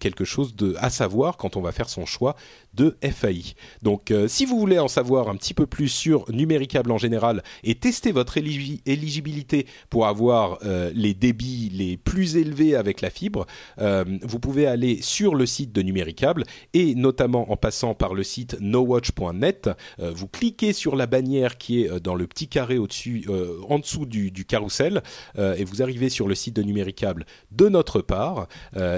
quelque 0.00 0.24
chose 0.24 0.54
à 0.78 0.90
savoir 0.90 1.36
quand 1.36 1.56
on 1.56 1.60
va 1.60 1.72
faire 1.72 1.88
son 1.88 2.06
choix 2.06 2.36
de 2.74 2.96
FAI. 3.02 3.54
Donc 3.82 4.10
euh, 4.10 4.28
si 4.28 4.46
vous 4.46 4.58
voulez 4.58 4.78
en 4.78 4.88
savoir 4.88 5.28
un 5.28 5.36
petit 5.36 5.54
peu 5.54 5.66
plus 5.66 5.88
sur 5.88 6.30
Numéricable 6.32 6.90
en 6.90 6.98
général 6.98 7.42
et 7.64 7.74
tester 7.74 8.12
votre 8.12 8.38
éligibilité 8.38 9.66
pour 9.90 10.06
avoir 10.06 10.58
euh, 10.64 10.90
les 10.94 11.14
débits 11.14 11.70
les 11.72 11.96
plus 11.96 12.36
élevés 12.36 12.74
avec 12.74 13.00
la 13.00 13.10
fibre, 13.10 13.46
euh, 13.78 14.04
vous 14.22 14.38
pouvez 14.38 14.66
aller 14.66 15.00
sur 15.02 15.34
le 15.34 15.44
site 15.46 15.72
de 15.72 15.82
Numéricable 15.82 16.44
et 16.72 16.94
notamment 16.94 17.50
en 17.52 17.56
passant 17.56 17.94
par 17.94 18.14
le 18.14 18.22
site 18.22 18.56
nowatch.net, 18.60 19.70
vous 19.98 20.28
cliquez 20.28 20.72
sur 20.72 20.96
la 20.96 21.06
bannière 21.06 21.58
qui 21.58 21.82
est 21.82 22.00
dans 22.00 22.14
le 22.14 22.26
petit 22.26 22.48
carré 22.48 22.78
en 22.78 23.78
dessous 23.78 24.06
du, 24.06 24.30
du 24.30 24.44
carrousel 24.44 25.02
et 25.36 25.64
vous 25.64 25.82
arrivez 25.82 26.08
sur 26.08 26.28
le 26.28 26.34
site 26.34 26.56
de 26.56 26.62
Numéricable 26.62 27.26
de 27.50 27.68
notre 27.68 28.00
part 28.00 28.48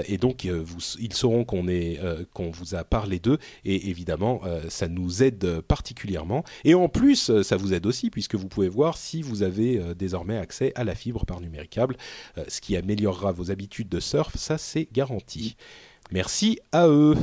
et 0.07 0.17
donc 0.17 0.45
vous, 0.45 0.79
ils 0.99 1.13
sauront 1.13 1.43
qu'on 1.43 2.51
vous 2.51 2.75
a 2.75 2.83
parlé 2.83 3.19
d'eux 3.19 3.39
et 3.65 3.89
évidemment 3.89 4.41
euh, 4.45 4.61
ça 4.69 4.87
nous 4.87 5.23
aide 5.23 5.61
particulièrement. 5.61 6.43
Et 6.63 6.73
en 6.73 6.87
plus 6.87 7.29
euh, 7.29 7.43
ça 7.43 7.57
vous 7.57 7.73
aide 7.73 7.85
aussi 7.85 8.09
puisque 8.09 8.35
vous 8.35 8.47
pouvez 8.47 8.69
voir 8.69 8.97
si 8.97 9.21
vous 9.21 9.43
avez 9.43 9.77
euh, 9.77 9.93
désormais 9.93 10.37
accès 10.37 10.71
à 10.75 10.83
la 10.83 10.95
fibre 10.95 11.25
par 11.25 11.41
numéricable 11.41 11.97
ce 12.47 12.61
qui 12.61 12.75
améliorera 12.75 13.31
vos 13.31 13.51
habitudes 13.51 13.89
de 13.89 13.99
surf 13.99 14.35
ça 14.35 14.57
c'est 14.57 14.87
garanti. 14.93 15.55
Merci 16.11 16.59
à 16.71 16.87
eux. 16.87 17.15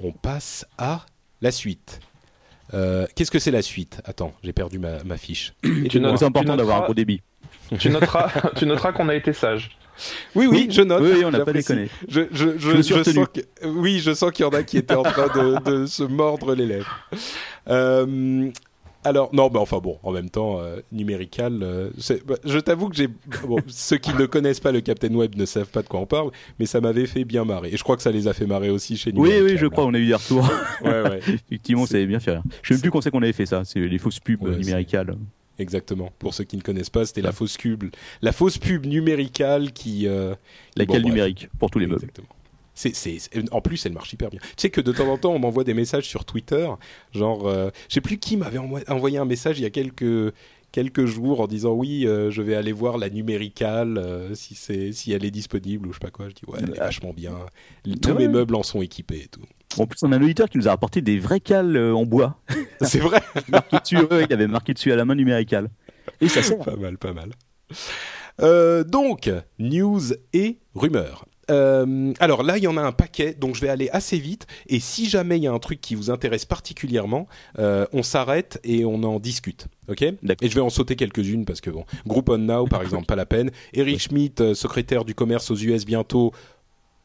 On 0.00 0.12
passe 0.12 0.66
à 0.78 1.06
la 1.40 1.52
suite. 1.52 2.00
Euh, 2.74 3.06
qu'est-ce 3.14 3.30
que 3.30 3.38
c'est 3.38 3.50
la 3.50 3.62
suite? 3.62 4.00
Attends, 4.04 4.32
j'ai 4.42 4.52
perdu 4.52 4.78
ma, 4.78 5.02
ma 5.04 5.16
fiche. 5.16 5.52
C'est 5.62 6.22
important 6.22 6.56
d'avoir 6.56 6.82
un 6.82 6.84
gros 6.84 6.94
débit. 6.94 7.22
Tu 7.78 7.90
noteras, 7.90 8.30
tu 8.56 8.66
noteras 8.66 8.92
qu'on 8.92 9.08
a 9.08 9.14
été 9.14 9.32
sage. 9.32 9.76
Oui, 10.34 10.46
oui, 10.46 10.68
je 10.70 10.82
note. 10.82 11.02
Oui, 11.02 11.24
on 11.24 11.30
n'a 11.30 11.44
pas 11.44 11.52
déconné. 11.52 11.88
Je, 12.08 12.22
je, 12.32 12.58
je, 12.58 12.82
Je 12.82 12.82
je 12.82 13.02
sens 13.02 13.26
que, 13.32 13.66
oui, 13.66 14.00
je 14.00 14.12
sens 14.14 14.30
qu'il 14.32 14.44
y 14.44 14.48
en 14.48 14.52
a 14.52 14.62
qui 14.62 14.78
étaient 14.78 14.94
en 14.94 15.02
train 15.02 15.26
de, 15.28 15.70
de 15.82 15.86
se 15.86 16.02
mordre 16.02 16.54
les 16.54 16.66
lèvres. 16.66 16.98
Euh, 17.68 18.50
alors, 19.04 19.34
non, 19.34 19.50
mais 19.52 19.58
enfin 19.58 19.78
bon, 19.78 19.98
en 20.04 20.12
même 20.12 20.30
temps, 20.30 20.60
euh, 20.60 20.76
numérical, 20.92 21.58
euh, 21.62 21.90
bah, 22.24 22.36
je 22.44 22.58
t'avoue 22.60 22.88
que 22.88 22.94
j'ai. 22.94 23.08
Bon, 23.46 23.56
ceux 23.66 23.96
qui 23.98 24.14
ne 24.14 24.26
connaissent 24.26 24.60
pas 24.60 24.70
le 24.70 24.80
Captain 24.80 25.12
Web 25.12 25.34
ne 25.36 25.44
savent 25.44 25.66
pas 25.70 25.82
de 25.82 25.88
quoi 25.88 25.98
on 26.00 26.06
parle, 26.06 26.30
mais 26.60 26.66
ça 26.66 26.80
m'avait 26.80 27.06
fait 27.06 27.24
bien 27.24 27.44
marrer. 27.44 27.70
Et 27.72 27.76
je 27.76 27.82
crois 27.82 27.96
que 27.96 28.02
ça 28.02 28.12
les 28.12 28.28
a 28.28 28.32
fait 28.32 28.46
marrer 28.46 28.70
aussi 28.70 28.96
chez 28.96 29.10
Oui, 29.10 29.30
Numérical. 29.30 29.44
oui, 29.44 29.56
je 29.58 29.66
crois, 29.66 29.86
on 29.86 29.94
a 29.94 29.98
eu 29.98 30.06
des 30.06 30.14
retours. 30.14 30.48
Ouais, 30.82 31.02
ouais, 31.02 31.18
Effectivement, 31.18 31.86
ça 31.86 31.96
avait 31.96 32.06
bien 32.06 32.20
fait 32.20 32.32
rire. 32.32 32.42
Je 32.62 32.68
sais 32.68 32.74
même 32.74 32.80
plus 32.80 32.90
quand 32.92 33.00
c'est 33.00 33.10
qu'on 33.10 33.22
avait 33.22 33.32
fait 33.32 33.46
ça. 33.46 33.62
C'est 33.64 33.80
les 33.80 33.98
fausses 33.98 34.20
pubs 34.20 34.42
Ouais, 34.42 34.56
numéricales. 34.56 35.16
Exactement. 35.62 36.12
Pour 36.18 36.34
ceux 36.34 36.44
qui 36.44 36.56
ne 36.56 36.62
connaissent 36.62 36.90
pas, 36.90 37.06
c'était 37.06 37.22
la 37.22 37.32
fausse 37.32 37.56
pub, 37.56 37.84
la 38.20 38.32
fausse 38.32 38.58
pub 38.58 38.84
numéricale 38.86 39.72
qui. 39.72 40.06
euh, 40.06 40.34
Laquelle 40.76 41.02
bon, 41.02 41.08
numérique 41.08 41.48
pour 41.58 41.70
tous 41.70 41.78
les 41.78 41.86
meubles. 41.86 42.00
Exactement. 42.02 42.28
C'est, 42.74 42.94
c'est, 42.94 43.18
c'est- 43.18 43.52
en 43.52 43.60
plus, 43.60 43.84
elle 43.86 43.92
marche 43.92 44.12
hyper 44.12 44.30
bien. 44.30 44.40
Tu 44.40 44.48
sais 44.56 44.70
que 44.70 44.80
de 44.80 44.92
temps 44.92 45.08
en 45.12 45.18
temps, 45.18 45.32
on 45.34 45.38
m'envoie 45.38 45.62
des 45.64 45.74
messages 45.74 46.06
sur 46.08 46.24
Twitter, 46.24 46.68
genre, 47.12 47.46
euh, 47.46 47.70
je 47.88 47.94
sais 47.94 48.00
plus 48.00 48.18
qui 48.18 48.36
m'avait 48.38 48.58
envoyé, 48.58 49.18
un 49.18 49.24
message 49.26 49.58
il 49.58 49.62
y 49.62 49.66
a 49.66 49.70
quelques 49.70 50.32
quelques 50.72 51.04
jours 51.04 51.42
en 51.42 51.46
disant 51.46 51.72
oui, 51.74 52.06
euh, 52.06 52.30
je 52.30 52.40
vais 52.40 52.54
aller 52.54 52.72
voir 52.72 52.96
la 52.96 53.10
numéricale 53.10 53.98
euh, 53.98 54.34
si 54.34 54.54
c'est 54.54 54.92
si 54.92 55.12
elle 55.12 55.22
est 55.22 55.30
disponible 55.30 55.86
ou 55.86 55.92
je 55.92 55.98
sais 55.98 56.00
pas 56.00 56.10
quoi. 56.10 56.30
Je 56.30 56.34
dis 56.34 56.42
ouais, 56.48 56.60
elle 56.62 56.70
est 56.70 56.78
vachement 56.78 57.12
bien. 57.12 57.34
Tous 58.00 58.12
Ah 58.12 58.14
mes 58.14 58.20
ouais. 58.26 58.28
meubles 58.28 58.54
en 58.54 58.62
sont 58.62 58.80
équipés 58.80 59.24
et 59.24 59.28
tout. 59.28 59.42
En 59.78 59.86
plus, 59.86 59.98
on 60.02 60.12
a 60.12 60.16
un 60.16 60.22
auditeur 60.22 60.48
qui 60.48 60.58
nous 60.58 60.68
a 60.68 60.70
rapporté 60.70 61.00
des 61.00 61.18
vrais 61.18 61.40
cales 61.40 61.76
euh, 61.76 61.94
en 61.94 62.04
bois. 62.04 62.38
c'est 62.80 63.00
vrai. 63.00 63.20
marqué 63.48 63.78
dessus, 63.78 63.98
ouais, 63.98 64.26
il 64.28 64.32
avait 64.32 64.46
marqué 64.46 64.74
dessus 64.74 64.92
à 64.92 64.96
la 64.96 65.04
main 65.04 65.14
numéricale. 65.14 65.70
Et 66.20 66.28
ça 66.28 66.42
sert. 66.42 66.58
pas 66.58 66.76
mal, 66.76 66.98
pas 66.98 67.12
mal. 67.12 67.30
Euh, 68.40 68.84
donc, 68.84 69.30
news 69.58 70.00
et 70.32 70.58
rumeurs. 70.74 71.26
Euh, 71.50 72.12
alors 72.20 72.42
là, 72.42 72.56
il 72.56 72.64
y 72.64 72.66
en 72.66 72.76
a 72.76 72.82
un 72.82 72.92
paquet, 72.92 73.34
donc 73.34 73.56
je 73.56 73.60
vais 73.60 73.68
aller 73.68 73.88
assez 73.92 74.18
vite. 74.18 74.46
Et 74.68 74.80
si 74.80 75.08
jamais 75.08 75.38
il 75.38 75.42
y 75.42 75.46
a 75.46 75.52
un 75.52 75.58
truc 75.58 75.80
qui 75.80 75.94
vous 75.94 76.10
intéresse 76.10 76.44
particulièrement, 76.44 77.26
euh, 77.58 77.86
on 77.92 78.02
s'arrête 78.02 78.60
et 78.64 78.84
on 78.84 79.02
en 79.02 79.18
discute. 79.18 79.66
Ok? 79.88 80.02
Et 80.02 80.16
je 80.48 80.54
vais 80.54 80.60
en 80.60 80.70
sauter 80.70 80.96
quelques-unes 80.96 81.44
parce 81.44 81.60
que 81.60 81.70
bon, 81.70 81.84
Groupon 82.06 82.38
Now, 82.38 82.66
par 82.66 82.82
exemple, 82.82 83.06
pas 83.06 83.16
la 83.16 83.26
peine. 83.26 83.50
Eric 83.74 84.00
Schmidt, 84.00 84.54
secrétaire 84.54 85.04
du 85.04 85.14
commerce 85.14 85.50
aux 85.50 85.56
US 85.56 85.84
bientôt. 85.84 86.32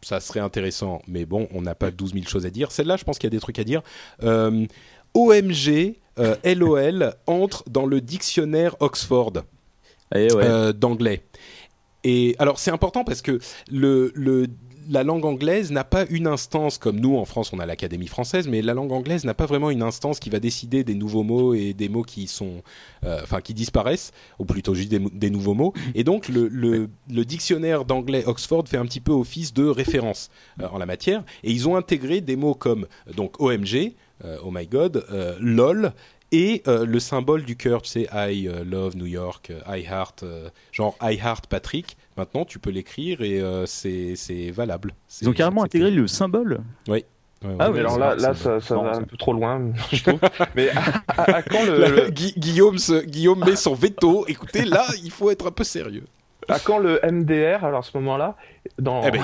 Ça 0.01 0.19
serait 0.19 0.39
intéressant, 0.39 1.01
mais 1.07 1.25
bon, 1.25 1.47
on 1.53 1.61
n'a 1.61 1.75
pas 1.75 1.91
12 1.91 2.13
000 2.13 2.25
choses 2.25 2.45
à 2.45 2.49
dire. 2.49 2.71
Celle-là, 2.71 2.97
je 2.97 3.03
pense 3.03 3.17
qu'il 3.17 3.27
y 3.27 3.31
a 3.33 3.35
des 3.35 3.39
trucs 3.39 3.59
à 3.59 3.63
dire. 3.63 3.81
Euh, 4.23 4.65
OMG, 5.13 5.95
euh, 6.19 6.35
LOL 6.43 7.15
entre 7.25 7.63
dans 7.69 7.85
le 7.85 8.01
dictionnaire 8.01 8.75
Oxford 8.79 9.33
Eh 10.13 10.31
ouais. 10.31 10.43
euh, 10.43 10.73
d'anglais. 10.73 11.23
Et 12.03 12.35
alors 12.39 12.59
c'est 12.59 12.71
important 12.71 13.03
parce 13.03 13.21
que 13.21 13.39
le, 13.71 14.11
le, 14.15 14.47
la 14.89 15.03
langue 15.03 15.25
anglaise 15.25 15.71
n'a 15.71 15.83
pas 15.83 16.05
une 16.09 16.27
instance 16.27 16.77
comme 16.77 16.99
nous 16.99 17.17
en 17.17 17.25
France 17.25 17.51
on 17.53 17.59
a 17.59 17.65
l'Académie 17.65 18.07
française, 18.07 18.47
mais 18.47 18.61
la 18.61 18.73
langue 18.73 18.91
anglaise 18.91 19.25
n'a 19.25 19.33
pas 19.33 19.45
vraiment 19.45 19.69
une 19.69 19.81
instance 19.81 20.19
qui 20.19 20.29
va 20.29 20.39
décider 20.39 20.83
des 20.83 20.95
nouveaux 20.95 21.23
mots 21.23 21.53
et 21.53 21.73
des 21.73 21.89
mots 21.89 22.03
qui 22.03 22.27
sont, 22.27 22.61
euh, 23.03 23.19
enfin 23.23 23.41
qui 23.41 23.53
disparaissent, 23.53 24.11
ou 24.39 24.45
plutôt 24.45 24.73
juste 24.73 24.89
des, 24.89 25.29
nouveaux 25.29 25.53
mots. 25.53 25.73
Et 25.95 26.03
donc 26.03 26.29
le, 26.29 26.89
dictionnaire 27.07 27.85
d'anglais 27.85 28.23
Oxford 28.25 28.63
fait 28.67 28.77
un 28.77 28.85
petit 28.85 29.01
peu 29.01 29.11
office 29.11 29.53
de 29.53 29.65
référence 29.65 30.29
euh, 30.61 30.67
en 30.71 30.77
la 30.77 30.85
matière, 30.85 31.23
et 31.43 31.51
ils 31.51 31.67
ont 31.67 31.75
intégré 31.75 32.21
des 32.21 32.35
mots 32.35 32.55
comme 32.55 32.87
donc 33.15 33.39
OMG, 33.41 33.93
euh, 34.23 34.37
Oh 34.43 34.51
my 34.51 34.67
God, 34.67 35.05
LOL 35.39 35.93
et 36.31 36.61
le 36.65 36.99
symbole 36.99 37.43
du 37.43 37.55
cœur, 37.55 37.81
tu 37.81 37.89
sais, 37.89 38.07
I 38.13 38.49
love 38.65 38.97
New 38.97 39.05
York, 39.05 39.53
I 39.65 39.81
heart, 39.81 40.25
genre 40.73 40.97
I 41.01 41.17
heart 41.17 41.47
Patrick. 41.47 41.95
Maintenant, 42.17 42.45
tu 42.45 42.57
peux 42.59 42.71
l'écrire 42.71 43.21
et 43.21 43.39
euh, 43.39 43.65
c'est 43.67 44.15
c'est 44.15 44.49
valable. 44.51 44.93
Ils 45.21 45.29
ont 45.29 45.33
carrément 45.33 45.63
intégré 45.63 45.91
le 45.91 46.07
symbole. 46.07 46.61
Ouais, 46.87 47.05
ouais, 47.43 47.55
Ah 47.59 47.65
ouais, 47.65 47.67
oui, 47.67 47.73
Mais 47.73 47.79
alors 47.79 47.97
là, 47.99 48.33
ça, 48.33 48.59
ça 48.59 48.75
Non, 48.75 48.83
va 48.83 48.95
un 48.95 49.03
peu 49.03 49.17
trop 49.17 49.33
loin, 49.33 49.71
je 49.91 50.01
trouve. 50.03 50.19
Mais 50.55 50.69
à, 50.71 50.81
à- 51.09 51.35
à 51.37 51.41
quand 51.43 51.63
le, 51.65 51.77
Là, 51.79 51.89
le- 51.89 52.09
Gui- 52.09 52.33
Guillaume, 52.37 52.77
se- 52.79 53.05
Guillaume 53.05 53.43
met 53.45 53.55
son 53.55 53.75
veto. 53.75 54.25
Écoutez, 54.27 54.65
là, 54.65 54.85
il 55.03 55.11
faut 55.11 55.29
être 55.29 55.47
un 55.47 55.51
peu 55.51 55.63
sérieux. 55.63 56.05
à 56.49 56.57
quand 56.59 56.79
le 56.79 56.99
MDR 57.03 57.63
Alors 57.63 57.79
à 57.79 57.83
ce 57.83 57.95
moment-là, 57.97 58.35
dans 58.79 59.03
Eh 59.05 59.11
ben, 59.11 59.21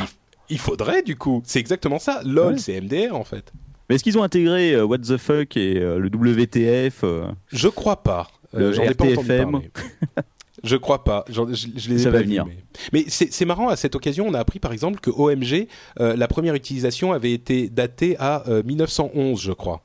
il, 0.49 0.53
il 0.55 0.59
faudrait 0.59 1.01
du 1.01 1.15
coup. 1.15 1.41
C'est 1.45 1.59
exactement 1.59 1.97
ça. 1.99 2.21
LOL, 2.23 2.53
Ouais. 2.53 2.59
c'est 2.59 2.79
MDR 2.79 3.15
en 3.15 3.23
fait. 3.23 3.51
Mais 3.89 3.95
est-ce 3.95 4.03
qu'ils 4.03 4.17
ont 4.19 4.23
intégré 4.23 4.73
euh, 4.75 4.85
What 4.85 4.99
the 4.99 5.17
fuck 5.17 5.57
et 5.57 5.77
euh, 5.79 5.97
le 5.99 6.07
WTF 6.09 7.03
euh, 7.03 7.25
Je 7.47 7.67
crois 7.67 8.01
pas. 8.03 8.27
Le 8.53 8.71
J'en 8.71 8.83
ai 8.83 8.93
pas 8.93 9.05
entendu 9.05 9.27
parler. 9.27 9.71
Je 10.63 10.77
crois 10.77 11.03
pas. 11.03 11.25
Je, 11.29 11.41
je 11.53 11.89
les 11.89 11.95
ai 11.95 11.99
Ça 11.99 12.05
pas 12.05 12.17
va 12.17 12.17
vus, 12.19 12.25
venir. 12.25 12.45
Mais, 12.45 12.55
mais 12.93 13.05
c'est 13.07 13.45
marrant. 13.45 13.67
À 13.67 13.75
cette 13.75 13.95
occasion, 13.95 14.25
on 14.27 14.33
a 14.33 14.39
appris 14.39 14.59
par 14.59 14.71
exemple 14.71 14.99
que 15.01 15.09
OMG, 15.09 15.67
euh, 15.99 16.15
la 16.15 16.27
première 16.27 16.55
utilisation 16.55 17.11
avait 17.11 17.33
été 17.33 17.67
datée 17.69 18.15
à 18.17 18.47
euh, 18.47 18.63
1911, 18.63 19.41
je 19.41 19.51
crois. 19.51 19.81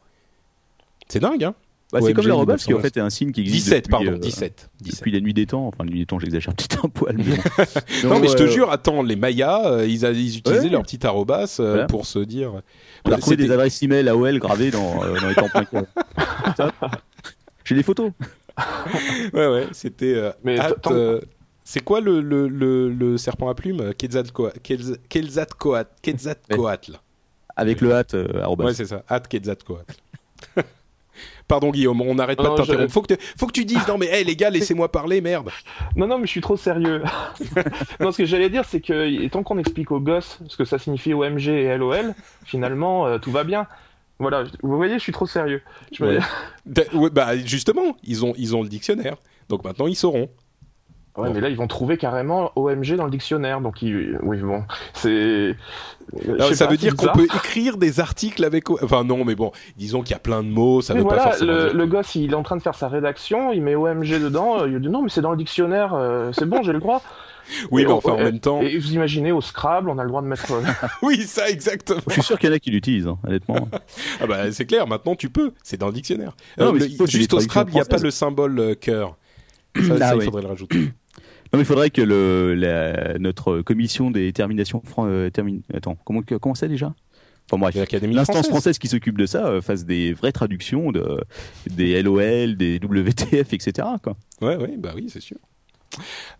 C'est 1.09 1.21
dingue, 1.21 1.43
hein 1.43 1.55
bah, 1.91 2.01
C'est 2.03 2.13
comme 2.13 2.27
l'arrobase 2.27 2.65
qui 2.65 2.75
en 2.75 2.77
1911. 2.77 2.83
fait 2.83 2.97
est 2.99 3.03
un 3.03 3.11
signe 3.11 3.33
qui 3.33 3.41
existe 3.41 3.65
17, 3.65 3.77
depuis, 3.85 3.91
pardon, 3.91 4.13
euh, 4.13 4.19
17. 4.19 4.71
17. 4.83 4.99
Depuis 5.01 5.11
la 5.11 5.21
nuit 5.21 5.33
des 5.35 5.47
temps, 5.47 5.67
enfin 5.67 5.85
la 5.85 5.91
nuit 5.91 6.01
des 6.01 6.07
temps 6.07 6.19
j'exagère 6.19 6.55
peut-être 6.55 6.85
un 6.85 6.89
poil. 6.91 7.17
Mais. 7.17 7.25
Non, 8.09 8.21
mais 8.21 8.29
je 8.29 8.35
te 8.35 8.43
euh, 8.45 8.51
jure, 8.51 8.71
attends, 8.71 9.03
les 9.03 9.17
Mayas, 9.17 9.67
euh, 9.67 9.87
ils, 9.87 10.05
utilisaient 10.05 10.61
Ouais. 10.65 10.69
leur 10.69 10.83
petit 10.83 11.05
arrobas 11.07 11.57
euh, 11.61 11.71
Voilà. 11.71 11.87
pour 11.87 12.07
se 12.07 12.19
dire. 12.19 12.53
On 13.05 13.11
a 13.11 13.17
retrouvé 13.17 13.37
des 13.37 13.51
adresses 13.51 13.83
email 13.83 14.07
AOL 14.09 14.39
gravées 14.39 14.71
dans, 14.71 15.03
euh, 15.03 15.19
dans 15.19 15.29
les 15.29 15.35
temps.com. 15.35 15.87
Ça, 16.57 16.71
J'ai 17.65 17.75
des 17.75 17.83
photos. 17.83 18.13
Ouais, 19.35 19.47
ouais, 19.49 19.67
c'était. 19.73 20.15
euh, 20.15 20.33
Mais 20.45 20.59
at, 20.59 20.73
tant- 20.73 20.93
euh, 20.93 21.21
c'est 21.65 21.83
quoi 21.85 22.01
le, 22.01 22.21
le, 22.21 22.49
le, 22.49 22.89
le 22.91 23.19
serpent 23.19 23.49
à 23.49 23.55
plumes 23.55 23.93
Quetzalcoatl. 23.95 24.59
Quetzal- 24.61 24.99
Quetzalcoatl. 25.09 25.89
Quetzalcoatl? 26.03 26.93
Avec 27.57 27.81
le 27.81 27.93
hâte, 27.93 28.15
euh. 28.15 28.47
Ouais, 28.57 28.73
c'est 28.75 28.87
ça. 28.87 29.03
At 29.09 29.21
Quetzalcoatl. 29.21 29.95
Pardon 31.49 31.71
Guillaume, 31.71 32.01
on 32.03 32.15
n'arrête 32.15 32.37
pas 32.37 32.45
Non, 32.45 32.53
de 32.53 32.57
t'interrompre. 32.59 32.89
je- 32.89 32.93
Faut 32.93 33.03
que, 33.03 33.15
tu- 33.15 33.21
faut 33.39 33.47
que 33.47 33.53
tu 33.53 33.65
dises 33.65 33.87
non 33.89 33.97
mais 33.97 34.07
hey, 34.07 34.23
les 34.23 34.37
gars, 34.37 34.51
laissez-moi 34.51 34.93
parler, 34.93 35.21
merde. 35.23 35.49
Non, 35.97 36.07
non, 36.07 36.19
mais 36.19 36.27
je 36.27 36.31
suis 36.31 36.43
trop 36.43 36.57
sérieux. 36.59 37.03
non, 38.01 38.13
ce 38.13 38.19
que 38.19 38.27
j'allais 38.27 38.51
dire, 38.51 38.65
c'est 38.67 38.81
que 38.81 39.27
tant 39.29 39.43
qu'on 39.43 39.57
explique 39.59 39.91
aux 39.91 39.99
gosses 39.99 40.39
ce 40.47 40.57
que 40.59 40.65
ça 40.67 40.79
signifie 40.79 41.15
OMG 41.15 41.49
et 41.49 41.77
LOL, 41.79 42.15
finalement, 42.45 43.07
euh, 43.07 43.19
tout 43.19 43.33
va 43.33 43.45
bien. 43.45 43.67
Voilà, 44.19 44.45
vous 44.63 44.77
voyez, 44.77 44.95
je 44.95 45.03
suis 45.03 45.13
trop 45.13 45.27
sérieux. 45.27 45.63
Je 45.93 46.05
ouais, 46.05 47.11
bah 47.11 47.37
justement, 47.37 47.97
ils 48.03 48.25
ont 48.25 48.35
ils 48.37 48.57
ont 48.57 48.63
le 48.63 48.69
dictionnaire. 48.69 49.17
Donc 49.49 49.65
maintenant 49.65 49.87
ils 49.87 49.97
sauront. 49.97 50.29
Ouais, 51.19 51.31
mais 51.35 51.41
là, 51.41 51.49
ils 51.49 51.57
vont 51.57 51.67
trouver 51.67 51.97
carrément 51.97 52.53
OMG 52.57 52.95
dans 52.97 53.05
le 53.05 53.11
dictionnaire. 53.11 53.61
Donc, 53.61 53.83
ils- 53.83 54.19
oui, 54.23 54.39
bon, 54.39 54.63
c'est. 54.95 55.55
Alors, 56.27 56.55
ça 56.55 56.65
pas, 56.67 56.71
veut 56.71 56.77
dire 56.79 56.97
qu'on 56.97 57.09
peut 57.09 57.25
écrire 57.25 57.77
des 57.77 58.01
articles 58.01 58.43
avec 58.45 58.71
enfin 58.71 59.05
non 59.05 59.27
mais 59.27 59.35
bon, 59.35 59.53
disons 59.77 60.01
qu'il 60.01 60.13
y 60.13 60.15
a 60.15 60.19
plein 60.19 60.43
de 60.43 60.49
mots, 60.49 60.81
ça 60.81 60.95
Mais 60.95 61.01
veut 61.01 61.07
pas 61.07 61.19
forcément 61.19 61.53
le, 61.53 61.65
dire- 61.65 61.75
le 61.75 61.87
gosse, 61.87 62.15
il 62.15 62.31
est 62.31 62.35
en 62.35 62.43
train 62.43 62.57
de 62.57 62.63
faire 62.63 62.75
sa 62.75 62.89
rédaction, 62.89 63.53
il 63.53 63.61
met 63.61 63.75
OMG 63.75 64.19
dedans, 64.19 64.63
euh, 64.63 64.69
il 64.71 64.79
dit 64.81 64.89
non, 64.89 65.03
mais 65.03 65.11
c'est 65.11 65.21
dans 65.21 65.33
le 65.33 65.37
dictionnaire, 65.37 65.93
euh, 65.93 66.31
c'est 66.33 66.47
bon, 66.47 66.63
j'ai 66.63 66.73
le 66.73 66.79
droit. 66.79 67.03
Oui, 67.71 67.83
Et 67.83 67.85
mais 67.87 67.93
on- 67.93 67.97
enfin 67.99 68.13
en 68.13 68.19
même 68.19 68.41
temps, 68.41 68.63
Et 68.63 68.79
vous 68.79 68.93
imaginez 68.95 69.33
au 69.33 69.43
Scrabble, 69.43 69.91
on 69.91 69.99
a 69.99 70.03
le 70.03 70.09
droit 70.09 70.23
de 70.23 70.27
mettre. 70.29 70.51
euh, 70.53 70.63
oui, 71.03 71.23
ça 71.25 71.51
exactement. 71.51 72.01
Je 72.07 72.13
suis 72.15 72.23
sûr 72.23 72.39
qu'il 72.39 72.49
y 72.49 72.53
en 72.53 72.57
a 72.57 72.59
qui 72.59 72.71
l'utilisent, 72.71 73.07
hein, 73.07 73.19
honnêtement. 73.27 73.69
Ah 74.23 74.27
bah 74.27 74.51
c'est 74.51 74.65
clair, 74.65 74.87
maintenant 74.87 75.15
tu 75.15 75.29
peux, 75.29 75.53
c'est 75.63 75.77
dans 75.79 75.89
le 75.89 75.93
dictionnaire. 75.93 76.33
Non, 76.59 76.73
mais 76.73 76.81
le- 76.89 77.07
juste 77.07 77.35
au 77.35 77.41
Scrabble, 77.41 77.71
il 77.73 77.75
n'y 77.75 77.81
a 77.83 77.85
pas 77.85 77.99
le 77.99 78.11
symbole 78.11 78.59
euh, 78.59 78.75
cœur. 78.75 79.17
Ça, 79.77 79.83
Ah 79.97 79.99
ça, 79.99 80.15
il 80.15 80.19
oui. 80.21 80.25
faudrait 80.25 80.43
le 80.43 80.49
rajouter. 80.49 80.79
Non, 81.53 81.59
mais 81.59 81.61
il 81.61 81.65
faudrait 81.67 81.91
que 81.91 82.03
le, 82.03 82.55
la- 82.55 83.19
notre 83.19 83.61
commission 83.63 84.11
des 84.11 84.33
terminations. 84.33 84.83
fran- 84.85 85.07
euh, 85.09 85.31
termine- 85.31 85.63
Attends, 85.73 85.97
comment, 86.05 86.21
comment 86.41 86.55
c'est 86.55 86.69
déjà? 86.69 86.95
Enfin 87.51 87.71
L'instance 87.71 88.27
française. 88.27 88.47
française 88.51 88.79
qui 88.79 88.89
s'occupe 88.89 89.17
de 89.17 89.25
ça 89.25 89.47
euh, 89.47 89.63
fasse 89.63 89.87
des 89.87 90.13
vraies 90.13 90.33
traductions 90.33 90.93
de, 90.93 91.19
des 91.71 92.03
LOL, 92.03 92.57
des 92.57 92.79
WTF, 92.79 93.53
etc. 93.55 93.89
Quoi. 94.03 94.17
Ouais, 94.43 94.57
ouais, 94.57 94.77
bah 94.77 94.93
oui, 94.95 95.07
c'est 95.09 95.21
sûr. 95.23 95.39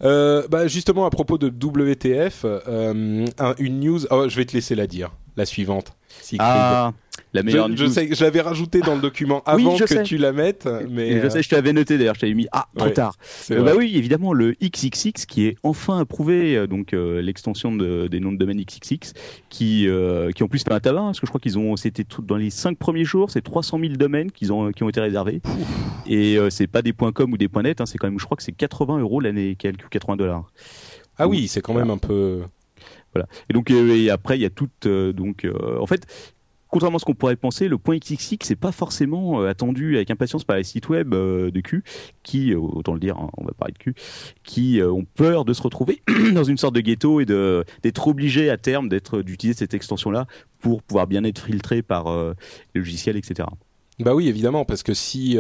Euh, 0.05 0.47
bah 0.49 0.69
justement 0.69 1.07
à 1.07 1.11
propos 1.11 1.39
de 1.39 1.49
WTF, 1.49 2.43
euh, 2.45 3.25
un- 3.39 3.55
une 3.59 3.81
news. 3.81 4.01
Oh, 4.11 4.27
je 4.29 4.37
vais 4.37 4.45
te 4.45 4.53
laisser 4.53 4.75
la 4.75 4.87
dire, 4.87 5.11
la 5.39 5.47
suivante. 5.47 5.93
Siegfried. 6.21 6.41
Ah, 6.55 6.93
la 7.35 7.43
meilleure 7.43 7.69
je, 7.71 7.77
je 7.77 7.85
news. 7.85 7.91
sais, 7.91 8.09
je 8.15 8.25
l'avais 8.25 8.41
rajouté 8.41 8.81
dans 8.81 8.95
le 8.95 9.01
document 9.01 9.43
Oui, 9.47 9.63
avant 9.65 9.77
je 9.77 9.85
que 9.85 9.89
sais. 9.89 10.03
tu 10.03 10.17
la 10.19 10.33
mettes, 10.33 10.69
mais 10.91 11.09
Et 11.09 11.21
je 11.21 11.27
euh, 11.27 11.31
sais, 11.31 11.43
je 11.43 11.49
t'avais 11.49 11.73
noté 11.73 11.99
d'ailleurs, 11.99 12.15
je 12.15 12.21
t'avais 12.21 12.33
mis 12.35 12.47
ah 12.53 12.67
trop 12.77 12.87
Ouais, 12.87 12.93
tard. 12.93 13.17
Euh, 13.51 13.63
bah 13.63 13.73
oui, 13.77 13.93
évidemment 13.97 14.33
le 14.33 14.55
XXX 14.63 15.27
qui 15.27 15.47
est 15.47 15.57
enfin 15.63 15.99
approuvé, 16.01 16.57
euh, 16.57 16.67
donc 16.67 16.93
euh, 16.95 17.21
l'extension 17.21 17.75
de- 17.75 18.09
des 18.09 18.21
noms 18.21 18.33
de 18.33 18.39
domaine 18.39 18.61
XXX, 18.63 19.13
qui 19.51 19.87
euh, 19.89 20.31
qui 20.33 20.43
en 20.43 20.49
plus 20.49 20.63
fait 20.63 20.73
un 20.73 20.81
tabac, 20.81 21.01
hein, 21.01 21.05
parce 21.07 21.21
que 21.21 21.27
je 21.27 21.31
crois 21.31 21.41
qu'ils 21.41 21.59
ont, 21.59 21.77
c'était 21.77 22.05
tout 22.05 22.23
dans 22.23 22.37
les 22.37 22.51
cinq 22.51 22.79
premiers 22.79 23.05
jours, 23.05 23.31
c'est 23.31 23.43
300 23.43 23.79
000 23.79 23.93
domaines 23.95 24.31
qu'ils 24.33 24.53
ont 24.53 24.73
qui 24.73 24.83
ont 24.83 24.89
été 24.89 25.01
réservés, 25.01 25.43
et 26.07 26.37
euh, 26.39 26.49
c'est 26.51 26.67
pas 26.69 26.83
des 26.83 26.93
points 26.95 27.13
.com 27.13 27.33
ou 27.33 27.37
des 27.37 27.49
points 27.49 27.63
.net, 27.63 27.81
hein, 27.81 27.87
c'est 27.87 27.99
quand 27.99 28.09
même, 28.09 28.19
je 28.19 28.25
crois 28.25 28.37
que 28.37 28.43
c'est 28.43 28.53
80 28.53 28.99
euros 29.01 29.21
l'année, 29.21 29.55
quelques 29.57 29.85
ou 29.85 29.89
80 29.91 30.17
dollars. 30.17 30.51
Ah 31.19 31.27
oui, 31.29 31.49
c'est 31.49 31.61
quand 31.61 31.75
même 31.75 31.91
un 31.91 31.99
peu. 31.99 32.43
Et 33.49 33.53
donc 33.53 33.71
euh, 33.71 33.95
et 33.95 34.11
après 34.11 34.39
il 34.39 34.43
y 34.43 34.45
a 34.45 34.51
toute 34.51 34.87
euh, 34.87 35.13
donc 35.13 35.45
euh, 35.45 35.79
en 35.81 35.87
fait 35.87 36.07
contrairement 36.69 36.97
à 36.97 36.99
ce 36.99 37.07
qu'on 37.07 37.15
pourrait 37.15 37.37
penser, 37.37 37.67
le 37.67 37.79
point 37.79 37.97
XXX 37.97 38.37
c'est 38.43 38.55
pas 38.55 38.73
forcément 38.73 39.41
attendu 39.41 39.97
avec 39.97 40.11
impatience 40.11 40.45
par 40.45 40.57
les 40.59 40.65
sites 40.65 40.91
web 40.91 41.15
de 41.15 41.61
cul 41.61 41.83
qui, 42.23 42.55
autant 42.55 42.93
le 42.93 43.01
dire, 43.01 43.17
hein, 43.17 43.31
on 43.39 43.45
va 43.47 43.53
parler 43.53 43.73
de 43.73 43.79
cul, 43.79 43.95
qui 44.45 44.79
ont 44.83 45.07
peur 45.15 45.47
de 45.47 45.55
se 45.55 45.63
retrouver 45.63 46.03
dans 46.35 46.45
une 46.45 46.59
sorte 46.59 46.75
de 46.75 46.83
ghetto 46.83 47.21
et 47.21 47.25
de 47.25 47.65
d'être 47.83 48.07
obligés 48.07 48.51
à 48.51 48.59
terme 48.59 48.91
d'être 48.91 49.23
d'utiliser 49.23 49.59
cette 49.59 49.73
extension-là 49.73 50.27
pour 50.59 50.83
pouvoir 50.83 51.07
bien 51.07 51.25
être 51.25 51.43
filtré 51.43 51.81
par 51.81 52.15
les 52.75 52.81
logiciels, 52.81 53.17
etc. 53.17 53.49
Bah 54.01 54.15
oui, 54.15 54.29
évidemment, 54.29 54.67
parce 54.67 54.83
que 54.83 54.93
si 54.93 55.39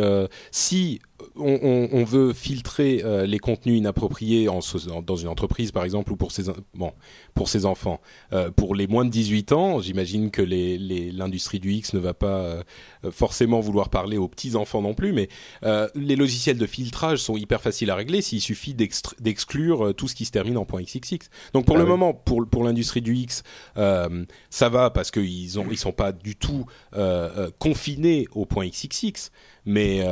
si 0.50 0.98
on, 1.39 2.05
veut 2.05 2.32
filtrer 2.32 3.02
euh, 3.05 3.27
les 3.27 3.39
contenus 3.39 3.78
inappropriés 3.78 4.48
en, 4.48 4.60
dans 5.02 5.16
une 5.16 5.28
entreprise, 5.28 5.73
par 5.73 5.85
exemple, 5.85 6.12
ou 6.12 6.16
pour 6.16 6.32
ses, 6.32 6.44
bon, 6.74 6.93
pour 7.35 7.48
ses 7.48 7.66
enfants. 7.66 8.01
Euh, 8.32 8.51
pour 8.51 8.74
les 8.74 8.86
moins 8.86 9.05
de 9.05 9.10
18 9.10 9.52
ans, 9.52 9.81
j'imagine 9.81 10.31
que 10.31 10.43
l'industrie 10.43 11.60
du 11.60 11.73
X 11.73 11.94
ne 11.94 11.98
va 11.98 12.15
pas 12.15 12.39
euh, 12.39 12.62
forcément 13.10 13.60
vouloir 13.60 13.89
parler 13.89 14.16
aux 14.16 14.28
petits-enfants 14.28 14.82
non 14.82 14.94
plus, 14.94 15.12
mais 15.12 15.28
les 15.94 16.16
logiciels 16.16 16.59
de 16.59 16.66
filtrage 16.66 17.19
sont 17.19 17.36
hyper 17.36 17.60
faciles 17.60 17.90
à 17.90 17.94
régler 17.94 18.23
s'il 18.23 18.40
suffit 18.40 18.74
d'exclure 18.74 19.94
tout 19.94 20.09
ce 20.09 20.15
qui 20.15 20.24
se 20.24 20.31
termine 20.31 20.56
en 20.56 20.65
.xxx. 20.65 21.31
Donc 21.52 21.66
pour 21.66 21.77
ah 21.77 21.81
le 21.81 21.86
moment, 21.86 22.15
pour, 22.15 22.47
pour 22.47 22.65
l'industrie 22.65 23.02
du 23.02 23.15
X, 23.15 23.43
ça 23.74 24.69
va 24.69 24.90
parce 24.90 25.10
qu'ils 25.10 25.59
ne 25.59 25.70
ils 25.70 25.78
sont 25.78 25.93
pas 25.93 26.12
du 26.12 26.36
tout 26.36 26.66
confinés 27.59 28.27
au 28.35 28.47
.xxx, 28.47 29.31
mais 29.65 30.05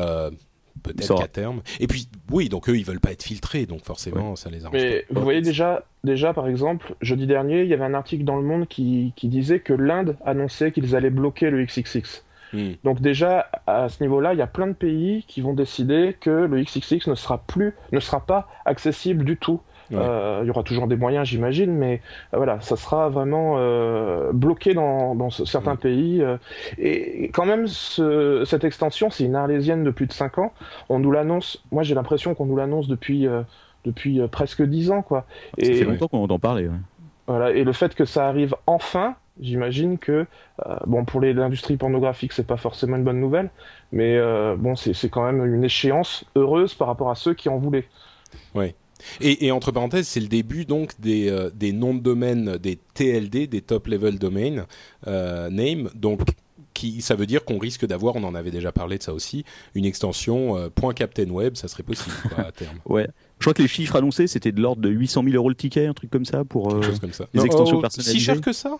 peut-être 0.82 1.18
qu'à 1.18 1.28
terme. 1.28 1.62
Et 1.80 1.86
puis, 1.86 2.08
oui, 2.30 2.48
donc 2.48 2.68
eux, 2.68 2.76
ils 2.76 2.84
veulent 2.84 3.00
pas 3.00 3.12
être 3.12 3.22
filtrés, 3.22 3.66
donc 3.66 3.84
forcément, 3.84 4.36
ça 4.36 4.50
les 4.50 4.64
arrange. 4.64 4.80
Mais 4.80 5.04
vous 5.10 5.22
voyez 5.22 5.42
déjà, 5.42 5.84
déjà, 6.04 6.32
par 6.32 6.48
exemple, 6.48 6.94
jeudi 7.00 7.26
dernier, 7.26 7.62
il 7.62 7.68
y 7.68 7.74
avait 7.74 7.84
un 7.84 7.94
article 7.94 8.24
dans 8.24 8.36
Le 8.36 8.42
Monde 8.42 8.68
qui, 8.68 9.12
qui 9.16 9.28
disait 9.28 9.60
que 9.60 9.72
l'Inde 9.72 10.16
annonçait 10.24 10.72
qu'ils 10.72 10.96
allaient 10.96 11.10
bloquer 11.10 11.50
le 11.50 11.64
XXX. 11.64 12.22
Hmm. 12.52 12.72
Donc 12.84 13.00
déjà, 13.00 13.50
à 13.66 13.88
ce 13.88 14.02
niveau-là, 14.02 14.32
il 14.32 14.38
y 14.38 14.42
a 14.42 14.46
plein 14.46 14.68
de 14.68 14.72
pays 14.72 15.24
qui 15.26 15.40
vont 15.40 15.52
décider 15.52 16.16
que 16.20 16.30
le 16.30 16.62
XXX 16.62 17.08
ne 17.08 17.14
sera 17.14 17.38
plus, 17.38 17.74
ne 17.92 18.00
sera 18.00 18.24
pas 18.24 18.48
accessible 18.64 19.24
du 19.24 19.36
tout. 19.36 19.60
Euh, 19.92 20.40
il 20.42 20.46
y 20.46 20.50
aura 20.50 20.62
toujours 20.62 20.86
des 20.86 20.96
moyens, 20.96 21.28
j'imagine, 21.28 21.72
mais 21.72 22.00
euh, 22.34 22.38
voilà, 22.38 22.60
ça 22.60 22.76
sera 22.76 23.08
vraiment 23.08 23.56
euh, 23.58 24.32
bloqué 24.32 24.74
dans, 24.74 25.14
dans 25.14 25.30
certains 25.30 25.76
pays. 25.76 26.24
et 26.78 27.30
quand 27.32 27.46
même, 27.46 27.66
ce, 27.66 28.44
cette 28.44 28.64
extension, 28.64 29.10
c'est 29.10 29.24
une 29.24 29.36
arlésienne 29.36 29.84
de 29.84 29.90
plus 29.90 30.06
de 30.06 30.12
5 30.12 30.38
ans. 30.38 30.52
On 30.88 30.98
nous 30.98 31.12
l'annonce. 31.12 31.62
Moi, 31.70 31.82
j'ai 31.82 31.94
l'impression 31.94 32.34
qu'on 32.34 32.46
nous 32.46 32.56
l'annonce 32.56 32.88
depuis 32.88 33.26
depuis 33.84 34.20
presque 34.28 34.62
10 34.62 34.90
ans, 34.90 35.02
quoi. 35.02 35.26
Et, 35.58 35.66
ça 35.66 35.84
fait 35.84 35.90
longtemps 35.90 36.08
qu'on 36.08 36.24
entend 36.24 36.38
parler. 36.38 36.68
Voilà, 37.28 37.50
et 37.52 37.64
le 37.64 37.72
fait 37.72 37.94
que 37.94 38.04
ça 38.04 38.28
arrive 38.28 38.54
enfin, 38.66 39.16
j'imagine 39.40 39.98
que 39.98 40.26
bon 40.86 41.04
pour 41.04 41.20
l'industrie 41.20 41.76
pornographique 41.76 42.32
c'est 42.32 42.46
pas 42.46 42.56
forcément 42.56 42.96
une 42.96 43.04
bonne 43.04 43.20
nouvelle 43.20 43.50
mais 43.92 44.16
bon 44.56 44.76
c'est 44.76 45.08
quand 45.10 45.24
même 45.24 45.44
une 45.44 45.64
échéance 45.64 46.24
heureuse 46.36 46.74
par 46.74 46.88
rapport 46.88 47.10
à 47.10 47.14
ceux 47.16 47.34
qui 47.34 47.48
en 47.48 47.58
voulaient. 47.58 47.86
Oui. 48.54 48.74
Et, 49.20 49.50
entre 49.50 49.72
parenthèses, 49.72 50.08
c'est 50.08 50.20
le 50.20 50.28
début 50.28 50.64
donc 50.64 50.92
des, 51.00 51.28
euh, 51.28 51.50
des 51.54 51.72
noms 51.72 51.94
de 51.94 52.00
domaine, 52.00 52.56
des 52.58 52.78
TLD, 52.94 53.46
des 53.46 53.60
top 53.60 53.86
level 53.86 54.18
domain 54.18 54.66
euh, 55.06 55.50
name. 55.50 55.90
Donc 55.94 56.20
qui, 56.76 57.00
ça 57.00 57.14
veut 57.14 57.26
dire 57.26 57.44
qu'on 57.44 57.58
risque 57.58 57.86
d'avoir, 57.86 58.16
on 58.16 58.24
en 58.24 58.34
avait 58.34 58.50
déjà 58.50 58.70
parlé 58.70 58.98
de 58.98 59.02
ça 59.02 59.14
aussi, 59.14 59.44
une 59.74 59.86
extension 59.86 60.58
euh, 60.58 60.68
.captain 60.94 61.28
web, 61.30 61.56
ça 61.56 61.68
serait 61.68 61.82
possible 61.82 62.14
à 62.36 62.52
terme. 62.52 62.78
ouais. 62.84 63.08
Je 63.38 63.44
crois 63.44 63.54
que 63.54 63.62
les 63.62 63.68
chiffres 63.68 63.96
annoncés, 63.96 64.26
c'était 64.26 64.52
de 64.52 64.60
l'ordre 64.60 64.82
de 64.82 64.90
800 64.90 65.24
000 65.24 65.34
euros 65.36 65.48
le 65.48 65.54
ticket, 65.54 65.86
un 65.86 65.94
truc 65.94 66.10
comme 66.10 66.26
ça 66.26 66.44
pour 66.44 66.72
euh, 66.72 66.82
chose 66.82 67.00
comme 67.00 67.14
ça. 67.14 67.26
les 67.32 67.44
extensions 67.44 67.80
personnalisées. 67.80 68.18
Si 68.18 68.24
cher 68.24 68.40
que 68.40 68.52
ça 68.52 68.76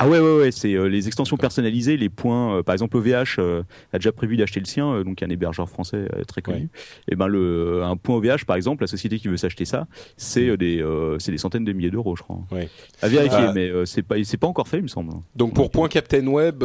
ah 0.00 0.08
ouais, 0.08 0.20
ouais, 0.20 0.36
ouais, 0.38 0.50
c'est 0.52 0.74
euh, 0.74 0.84
les 0.84 1.08
extensions 1.08 1.36
personnalisées, 1.36 1.96
les 1.96 2.08
points. 2.08 2.58
Euh, 2.58 2.62
par 2.62 2.72
exemple, 2.72 2.96
OVH 2.96 3.38
euh, 3.38 3.62
a 3.92 3.98
déjà 3.98 4.12
prévu 4.12 4.36
d'acheter 4.36 4.60
le 4.60 4.66
sien, 4.66 5.02
donc 5.02 5.22
un 5.24 5.28
hébergeur 5.28 5.68
français 5.68 6.06
très 6.28 6.40
connu. 6.40 6.68
Et 7.10 7.16
ben 7.16 7.26
le 7.26 7.82
un 7.82 7.96
point 7.96 8.16
OVH, 8.16 8.44
par 8.46 8.54
exemple, 8.54 8.84
la 8.84 8.86
société 8.86 9.18
qui 9.18 9.26
veut 9.26 9.36
s'acheter 9.36 9.64
ça, 9.64 9.86
c'est 10.16 10.56
des 10.56 10.84
c'est 11.18 11.32
des 11.32 11.38
centaines 11.38 11.64
de 11.64 11.72
milliers 11.72 11.90
d'euros, 11.90 12.14
je 12.16 12.22
crois. 12.22 12.38
Ouais. 12.52 12.68
À 13.02 13.08
vérifier, 13.08 13.46
ah. 13.48 13.52
mais 13.52 13.70
c'est 13.86 14.02
pas 14.02 14.16
c'est 14.22 14.36
pas 14.36 14.46
encore 14.46 14.68
fait, 14.68 14.78
il 14.78 14.84
me 14.84 14.88
semble. 14.88 15.12
Donc 15.34 15.54
pour 15.54 15.70
point 15.70 15.88
Captain 15.88 16.26
Web, 16.26 16.62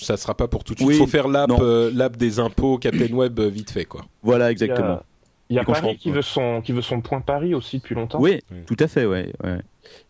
ça 0.00 0.16
sera 0.16 0.36
pas 0.36 0.46
pour 0.46 0.62
tout 0.62 0.74
de 0.74 0.78
suite. 0.78 0.92
Il 0.92 0.96
faut 0.96 1.06
faire 1.08 1.26
l'app 1.26 1.50
l'app 1.92 2.16
des 2.16 2.38
impôts 2.38 2.78
Captain 2.78 3.12
Web 3.12 3.40
vite 3.40 3.70
fait, 3.70 3.84
quoi. 3.84 4.02
Voilà, 4.22 4.50
exactement. 4.50 5.00
Il 5.48 5.56
y 5.56 5.58
a 5.58 5.64
Paris 5.64 5.96
qui 5.96 6.12
veut 6.12 6.22
son 6.22 6.60
qui 6.60 6.70
veut 6.70 6.82
son 6.82 7.00
point 7.00 7.20
Paris 7.20 7.54
aussi 7.54 7.78
depuis 7.78 7.96
longtemps. 7.96 8.20
Oui, 8.20 8.40
tout 8.66 8.76
à 8.78 8.86
fait, 8.86 9.06
ouais. 9.06 9.32
ouais. 9.42 9.58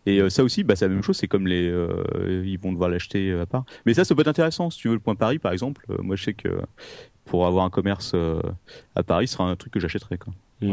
Et 0.05 0.19
euh, 0.19 0.29
ça 0.29 0.43
aussi, 0.43 0.63
bah, 0.63 0.75
c'est 0.75 0.85
la 0.85 0.93
même 0.93 1.03
chose. 1.03 1.17
C'est 1.17 1.27
comme 1.27 1.47
les, 1.47 1.67
euh, 1.69 2.43
ils 2.45 2.59
vont 2.59 2.71
devoir 2.71 2.89
l'acheter 2.89 3.31
euh, 3.31 3.43
à 3.43 3.45
part. 3.45 3.65
Mais 3.85 3.93
ça, 3.93 4.03
ça 4.03 4.15
peut 4.15 4.21
être 4.21 4.27
intéressant. 4.27 4.69
Si 4.69 4.79
tu 4.79 4.87
veux 4.87 4.95
le 4.95 4.99
point 4.99 5.15
Paris, 5.15 5.39
par 5.39 5.51
exemple, 5.51 5.85
moi, 6.01 6.15
je 6.15 6.23
sais 6.23 6.33
que 6.33 6.61
pour 7.25 7.45
avoir 7.45 7.65
un 7.65 7.69
commerce 7.69 8.15
à 8.95 9.03
Paris, 9.03 9.27
ce 9.27 9.35
sera 9.35 9.49
un 9.49 9.55
truc 9.55 9.73
que 9.73 9.79
j'achèterais. 9.79 10.17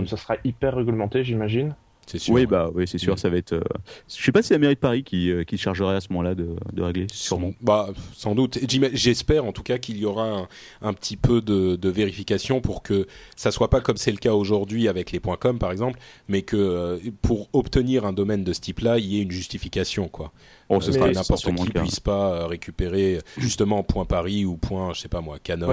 Ça 0.07 0.17
sera 0.17 0.37
hyper 0.45 0.75
réglementé, 0.75 1.25
j'imagine. 1.25 1.75
Oui, 2.29 2.47
bah, 2.47 2.71
oui, 2.75 2.87
c'est 2.87 2.99
sûr, 2.99 3.15
mm. 3.15 3.19
ça 3.19 3.29
va 3.29 3.37
être. 3.37 3.53
Euh... 3.53 3.63
Je 4.09 4.23
sais 4.23 4.33
pas 4.33 4.43
si 4.43 4.53
la 4.53 4.59
mairie 4.59 4.75
de 4.75 4.81
Paris 4.81 5.03
qui, 5.03 5.31
euh, 5.31 5.45
qui 5.45 5.59
chargerait 5.59 5.97
à 5.97 6.01
ce 6.01 6.09
moment-là 6.11 6.35
de, 6.35 6.57
de 6.73 6.83
régler, 6.83 7.07
sûrement. 7.13 7.53
Bah, 7.61 7.89
sans 8.15 8.35
doute. 8.35 8.59
J'espère 8.93 9.45
en 9.45 9.53
tout 9.53 9.63
cas 9.63 9.79
qu'il 9.79 9.99
y 9.99 10.05
aura 10.05 10.29
un, 10.29 10.49
un, 10.83 10.93
petit 10.93 11.17
peu 11.17 11.41
de, 11.41 11.77
de, 11.77 11.89
vérification 11.89 12.61
pour 12.61 12.83
que 12.83 13.07
ça 13.37 13.51
soit 13.51 13.71
pas 13.71 13.81
comme 13.81 13.97
c'est 13.97 14.13
le 14.13 14.19
cas 14.19 14.33
aujourd'hui 14.33 14.89
avec 14.89 15.13
les 15.13 15.21
.com 15.21 15.59
par 15.59 15.73
exemple, 15.73 15.99
mais 16.29 16.43
que 16.43 16.57
euh, 16.57 16.99
pour 17.23 17.49
obtenir 17.53 18.05
un 18.05 18.13
domaine 18.13 18.45
de 18.45 18.53
ce 18.53 18.61
type-là, 18.61 18.99
il 18.99 19.07
y 19.07 19.19
ait 19.19 19.23
une 19.23 19.31
justification, 19.31 20.09
quoi. 20.09 20.33
Oh, 20.69 20.81
ce 20.81 20.93
sera 20.93 21.11
n'importe 21.11 21.45
qui 21.45 21.71
puisse 21.71 22.01
pas 22.01 22.33
euh, 22.33 22.47
récupérer 22.47 23.19
justement 23.39 23.83
point 23.83 24.05
Paris 24.05 24.45
ou 24.45 24.57
point, 24.57 24.93
je 24.93 25.01
sais 25.01 25.09
pas 25.09 25.21
moi, 25.21 25.39
Canon. 25.43 25.73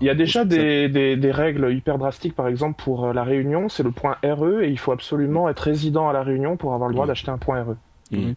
Il 0.00 0.06
y, 0.06 0.10
a 0.10 0.14
déjà 0.14 0.44
des, 0.44 0.88
des, 0.88 1.16
des, 1.16 1.30
règles 1.30 1.72
hyper 1.72 1.98
drastiques, 1.98 2.34
par 2.34 2.48
exemple 2.48 2.82
pour 2.82 3.12
la 3.12 3.22
Réunion, 3.22 3.68
c'est 3.68 3.82
le 3.82 3.90
point 3.90 4.16
RE 4.24 4.62
et 4.62 4.70
il 4.70 4.78
faut 4.78 4.92
absolument 4.92 5.48
être 5.48 5.60
résident 5.60 6.08
à 6.08 6.12
la 6.12 6.22
Réunion 6.22 6.56
pour 6.56 6.74
avoir 6.74 6.88
le 6.88 6.94
droit 6.94 7.06
d'acheter 7.06 7.30
un 7.30 7.38
point 7.38 7.62
RE. 7.62 7.76
Mhm. 8.10 8.34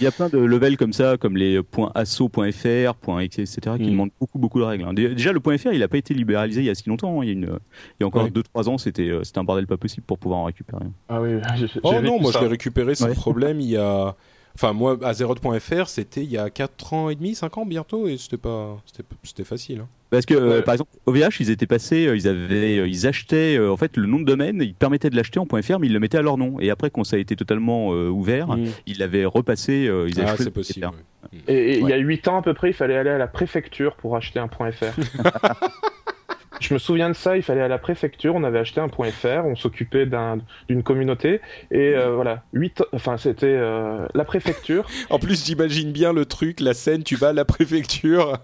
Il 0.00 0.04
y 0.04 0.06
a 0.06 0.10
plein 0.10 0.28
de 0.28 0.38
levels 0.38 0.76
comme 0.76 0.92
ça, 0.92 1.16
comme 1.18 1.36
les 1.36 1.62
points 1.62 1.92
asso.fr, 1.94 2.94
points 2.94 3.20
etc., 3.20 3.46
qui 3.76 3.84
mhm. 3.84 3.90
demandent 3.90 4.10
beaucoup, 4.18 4.38
beaucoup 4.38 4.58
de 4.58 4.64
règles. 4.64 4.84
Hein. 4.84 4.94
Déjà, 4.94 5.32
le 5.32 5.40
point 5.40 5.58
.fr, 5.58 5.72
il 5.72 5.80
n'a 5.80 5.88
pas 5.88 5.98
été 5.98 6.14
libéralisé 6.14 6.62
il 6.62 6.66
y 6.66 6.70
a 6.70 6.74
si 6.74 6.88
longtemps. 6.88 7.20
Hein. 7.20 7.24
Il, 7.24 7.28
y 7.28 7.30
a 7.30 7.32
une, 7.34 7.58
il 7.98 8.00
y 8.00 8.04
a 8.04 8.06
encore 8.06 8.28
2-3 8.28 8.68
ans, 8.68 8.78
c'était, 8.78 9.08
euh, 9.08 9.24
c'était 9.24 9.38
un 9.38 9.44
bordel 9.44 9.66
pas 9.66 9.76
possible 9.76 10.04
pour 10.06 10.18
pouvoir 10.18 10.40
en 10.40 10.44
récupérer. 10.44 10.84
Ah 11.08 11.20
oui, 11.20 11.30
oh 11.82 12.00
non, 12.02 12.20
moi 12.20 12.32
je 12.32 12.38
l'ai 12.38 12.46
récupéré 12.46 12.94
sans 12.94 13.12
problème 13.12 13.60
il 13.60 13.70
y 13.70 13.76
a 13.76 14.14
Enfin, 14.54 14.72
moi, 14.72 14.98
à 15.02 15.14
Zerot.fr, 15.14 15.88
c'était 15.88 16.22
il 16.22 16.30
y 16.30 16.38
a 16.38 16.50
4 16.50 16.92
ans 16.92 17.08
et 17.08 17.14
demi, 17.14 17.34
5 17.34 17.58
ans 17.58 17.66
bientôt, 17.66 18.08
et 18.08 18.16
c'était 18.16 18.36
pas, 18.36 18.76
c'était 19.22 19.44
facile. 19.44 19.80
Hein. 19.80 19.88
Parce 20.10 20.26
que, 20.26 20.34
euh, 20.34 20.60
par 20.60 20.74
exemple, 20.74 20.90
OVH, 21.06 21.40
ils 21.40 21.50
étaient 21.50 21.68
passés, 21.68 22.06
euh, 22.06 22.16
ils 22.16 22.26
avaient, 22.26 22.78
euh, 22.78 22.88
ils 22.88 23.06
achetaient, 23.06 23.58
en 23.60 23.76
fait, 23.76 23.96
le 23.96 24.06
nom 24.06 24.18
de 24.18 24.24
domaine, 24.24 24.60
ils 24.60 24.74
permettaient 24.74 25.08
de 25.08 25.14
l'acheter 25.14 25.38
en 25.38 25.46
.fr, 25.46 25.78
mais 25.78 25.86
ils 25.86 25.92
le 25.92 26.00
mettaient 26.00 26.18
à 26.18 26.22
leur 26.22 26.36
nom. 26.36 26.58
Et 26.58 26.70
après, 26.70 26.90
quand 26.90 27.04
ça 27.04 27.16
a 27.16 27.18
été 27.20 27.36
totalement 27.36 27.90
ouvert, 27.90 28.48
mm. 28.48 28.66
ils 28.86 28.98
l'avaient 28.98 29.24
repassé, 29.24 29.88
ils 30.08 30.20
ah, 30.20 30.34
c'est 30.36 30.50
possible. 30.50 30.90
Et 31.46 31.78
il 31.78 31.88
y 31.88 31.92
a 31.92 31.98
8 31.98 32.28
ans 32.28 32.38
à 32.38 32.42
peu 32.42 32.54
près, 32.54 32.70
il 32.70 32.74
fallait 32.74 32.96
aller 32.96 33.10
à 33.10 33.18
la 33.18 33.28
préfecture 33.28 33.94
pour 33.94 34.16
acheter 34.16 34.40
un 34.40 34.48
.fr. 34.48 34.84
Je 36.60 36.74
me 36.74 36.78
souviens 36.78 37.08
de 37.08 37.14
ça, 37.14 37.36
il 37.36 37.42
fallait 37.42 37.62
à 37.62 37.68
la 37.68 37.78
préfecture, 37.78 38.34
on 38.34 38.44
avait 38.44 38.58
acheté 38.58 38.80
un 38.80 38.88
point 38.88 39.10
.fr, 39.10 39.44
on 39.44 39.56
s'occupait 39.56 40.06
d'une 40.68 40.82
communauté 40.82 41.40
et 41.70 41.94
euh, 41.94 42.14
voilà, 42.14 42.44
8 42.52 42.84
enfin 42.92 43.16
c'était 43.16 43.46
euh, 43.46 44.06
la 44.14 44.24
préfecture. 44.24 44.86
en 45.10 45.18
plus, 45.18 45.44
j'imagine 45.44 45.90
bien 45.90 46.12
le 46.12 46.26
truc, 46.26 46.60
la 46.60 46.74
scène, 46.74 47.02
tu 47.02 47.16
vas 47.16 47.28
à 47.28 47.32
la 47.32 47.44
préfecture. 47.44 48.38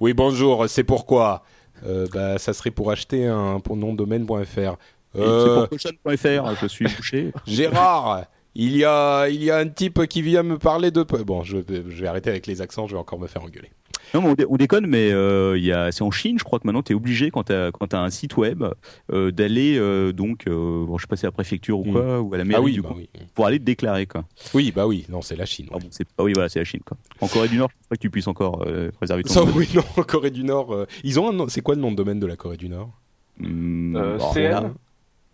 Oui, 0.00 0.14
bonjour, 0.14 0.68
c'est 0.68 0.84
pourquoi? 0.84 1.42
Euh, 1.84 2.06
bah 2.12 2.38
ça 2.38 2.54
serait 2.54 2.70
pour 2.70 2.90
acheter 2.90 3.26
un 3.26 3.60
pour 3.60 3.76
nom 3.76 3.92
domaine.fr. 3.92 4.76
Euh... 5.16 5.66
C'est 5.76 5.96
pour 5.98 6.12
.fr, 6.12 6.60
je 6.62 6.66
suis 6.66 6.86
touché. 6.86 7.32
Gérard 7.46 8.26
il 8.58 8.74
y 8.74 8.86
a, 8.86 9.28
il 9.28 9.44
y 9.44 9.50
a 9.50 9.58
un 9.58 9.68
type 9.68 10.06
qui 10.06 10.22
vient 10.22 10.42
me 10.42 10.56
parler 10.56 10.90
de. 10.90 11.02
Bon, 11.02 11.42
je, 11.42 11.58
je 11.68 12.00
vais 12.00 12.06
arrêter 12.06 12.30
avec 12.30 12.46
les 12.46 12.62
accents, 12.62 12.86
je 12.86 12.94
vais 12.94 12.98
encore 12.98 13.18
me 13.18 13.26
faire 13.26 13.42
engueuler. 13.42 13.70
Non, 14.14 14.22
mais 14.22 14.44
on, 14.48 14.56
déconne, 14.56 14.86
mais 14.86 15.10
euh, 15.12 15.58
y 15.58 15.72
a, 15.72 15.92
c'est 15.92 16.02
en 16.02 16.10
Chine, 16.10 16.38
je 16.38 16.44
crois 16.44 16.58
que 16.58 16.66
maintenant 16.66 16.82
tu 16.82 16.92
es 16.92 16.94
obligé 16.94 17.30
quand 17.30 17.44
tu 17.44 17.52
as, 17.52 17.72
un 17.92 18.10
site 18.10 18.36
web 18.36 18.64
euh, 19.12 19.30
d'aller 19.30 19.76
euh, 19.78 20.12
donc, 20.12 20.46
euh, 20.46 20.84
bon, 20.86 20.96
je 20.98 21.02
sais 21.02 21.08
pas 21.08 21.16
si 21.16 21.26
à 21.26 21.28
la 21.28 21.32
préfecture 21.32 21.78
ou 21.78 21.84
mm. 21.84 21.92
quoi, 21.92 22.20
ou 22.20 22.34
à 22.34 22.38
la 22.38 22.44
mairie 22.44 22.60
ah 22.60 22.64
oui, 22.64 22.72
du 22.72 22.82
bah 22.82 22.92
oui. 22.94 23.08
pour 23.34 23.46
aller 23.46 23.58
te 23.58 23.64
déclarer 23.64 24.06
quoi. 24.06 24.24
Oui, 24.54 24.72
bah 24.74 24.86
oui, 24.86 25.06
non, 25.08 25.22
c'est 25.22 25.36
la 25.36 25.46
Chine. 25.46 25.66
Ah 25.72 25.78
bon, 25.78 25.88
c'est, 25.90 26.06
ah 26.18 26.22
oui, 26.22 26.32
voilà, 26.32 26.48
c'est 26.48 26.58
la 26.58 26.64
Chine 26.64 26.82
quoi. 26.84 26.96
En 27.20 27.28
Corée 27.28 27.48
du 27.48 27.56
Nord, 27.56 27.70
je 27.70 27.88
pas 27.88 27.96
que 27.96 28.00
tu 28.00 28.10
puisses 28.10 28.28
encore 28.28 28.64
euh, 28.66 28.90
réserver 29.00 29.22
ton. 29.22 29.32
Ça, 29.32 29.44
oui, 29.44 29.68
non, 29.74 29.82
en 29.96 30.02
Corée 30.02 30.30
du 30.30 30.44
Nord, 30.44 30.86
ils 31.02 31.18
ont 31.18 31.28
un, 31.28 31.48
c'est 31.48 31.60
quoi 31.60 31.74
le 31.74 31.80
nom 31.80 31.90
de 31.90 31.96
domaine 31.96 32.20
de 32.20 32.26
la 32.26 32.36
Corée 32.36 32.56
du 32.56 32.68
Nord? 32.68 32.90
Mmh, 33.38 34.18
CN 34.32 34.72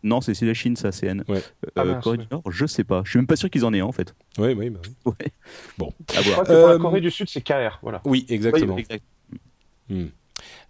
non, 0.03 0.21
c'est 0.21 0.41
la 0.43 0.55
Chine, 0.55 0.77
ça, 0.77 0.91
CN. 0.91 1.23
Ouais. 1.29 1.43
Euh, 1.79 1.95
ah, 1.95 2.01
Corée 2.03 2.19
du 2.19 2.27
Nord, 2.31 2.43
je 2.51 2.67
sais 2.67 2.85
pas. 2.85 3.03
Je 3.05 3.11
suis 3.11 3.19
même 3.19 3.27
pas 3.27 3.37
sûr 3.37 3.51
qu'ils 3.51 3.65
en 3.65 3.73
aient 3.73 3.81
un, 3.81 3.87
en 3.87 3.93
fait. 3.93 4.15
Oui, 4.39 4.53
oui, 4.53 4.71
bah 4.71 4.81
oui. 4.85 5.13
Ouais. 5.21 5.33
Bon, 5.79 5.93
à 6.17 6.21
voir. 6.21 6.25
Je 6.25 6.31
crois 6.33 6.45
que 6.45 6.61
pour 6.61 6.69
la 6.69 6.79
Corée 6.79 7.01
du 7.01 7.11
Sud, 7.11 7.29
c'est 7.29 7.43
KR, 7.43 7.79
voilà. 7.83 8.01
Oui, 8.05 8.27
exactement. 8.29 8.75
Oui, 8.75 8.81
exact. 8.81 9.05
Hmm. 9.89 10.07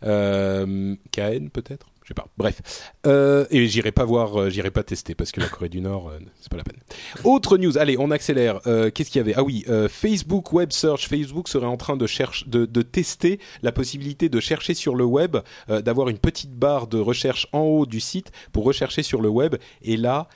Euh, 0.04 0.96
KN 1.12 1.48
peut-être? 1.48 1.91
Bref, 2.36 2.92
euh, 3.06 3.46
et 3.50 3.66
j'irai 3.66 3.92
pas 3.92 4.04
voir, 4.04 4.40
euh, 4.40 4.50
j'irai 4.50 4.70
pas 4.70 4.82
tester 4.82 5.14
parce 5.14 5.32
que 5.32 5.40
la 5.40 5.48
Corée 5.48 5.68
du 5.68 5.80
Nord, 5.80 6.08
euh, 6.08 6.18
c'est 6.40 6.50
pas 6.50 6.56
la 6.56 6.64
peine. 6.64 6.78
Autre 7.24 7.58
news, 7.58 7.78
allez, 7.78 7.96
on 7.98 8.10
accélère. 8.10 8.60
Qu'est-ce 8.62 9.10
qu'il 9.10 9.18
y 9.18 9.20
avait? 9.20 9.34
Ah 9.36 9.42
oui, 9.42 9.64
Facebook 9.88 10.52
Web 10.52 10.72
Search. 10.72 11.08
Facebook 11.08 11.48
serait 11.48 11.66
en 11.66 11.76
train 11.76 11.96
de 11.96 12.06
chercher, 12.06 12.44
de, 12.46 12.66
de 12.66 12.82
tester 12.82 13.38
la 13.62 13.72
possibilité 13.72 14.28
de 14.28 14.40
chercher 14.40 14.74
sur 14.74 14.94
le 14.94 15.04
web, 15.04 15.36
d'avoir 15.68 16.08
une 16.08 16.18
petite 16.18 16.52
barre 16.52 16.86
de 16.86 16.98
recherche 16.98 17.46
en 17.52 17.60
haut 17.60 17.86
du 17.86 18.00
site 18.00 18.32
pour 18.52 18.64
rechercher 18.64 19.02
sur 19.02 19.20
le 19.20 19.28
web. 19.28 19.56
Et 19.82 19.96
là, 19.96 20.28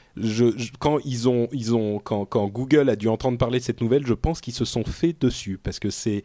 quand 0.78 0.98
ils 1.04 1.28
ont, 1.28 1.48
ils 1.52 1.74
ont, 1.74 1.98
quand, 1.98 2.24
quand 2.24 2.46
Google 2.46 2.88
a 2.88 2.96
dû 2.96 3.08
entendre 3.08 3.38
parler 3.38 3.58
de 3.58 3.64
cette 3.64 3.80
nouvelle, 3.80 4.06
je 4.06 4.14
pense 4.14 4.40
qu'ils 4.40 4.54
se 4.54 4.64
sont 4.64 4.84
fait 4.84 5.14
dessus 5.18 5.58
parce 5.62 5.78
que 5.78 5.90
c'est 5.90 6.24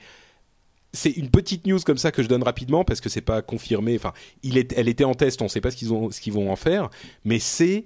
c'est 0.94 1.12
une 1.12 1.30
petite 1.30 1.66
news 1.68 1.80
comme 1.86 1.98
ça 1.98 2.12
que 2.12 2.24
je 2.24 2.28
donne 2.28 2.44
rapidement 2.44 2.84
parce 2.84 3.02
que 3.02 3.10
c'est 3.10 3.22
pas 3.22 3.42
confirmé. 3.42 3.96
Enfin, 3.96 4.14
il 4.44 4.58
est, 4.58 4.74
elle 4.78 4.90
était 4.90 5.04
en 5.04 5.14
test, 5.14 5.42
on 5.42 5.48
sait 5.48 5.62
pas 5.62 5.72
ce 5.72 5.78
qu'ils 5.78 5.94
ont, 5.94 6.12
ce 6.12 6.20
qu'ils 6.20 6.34
vont 6.34 6.52
en 6.52 6.56
faire, 6.56 6.90
mais 7.24 7.40
c'est 7.40 7.86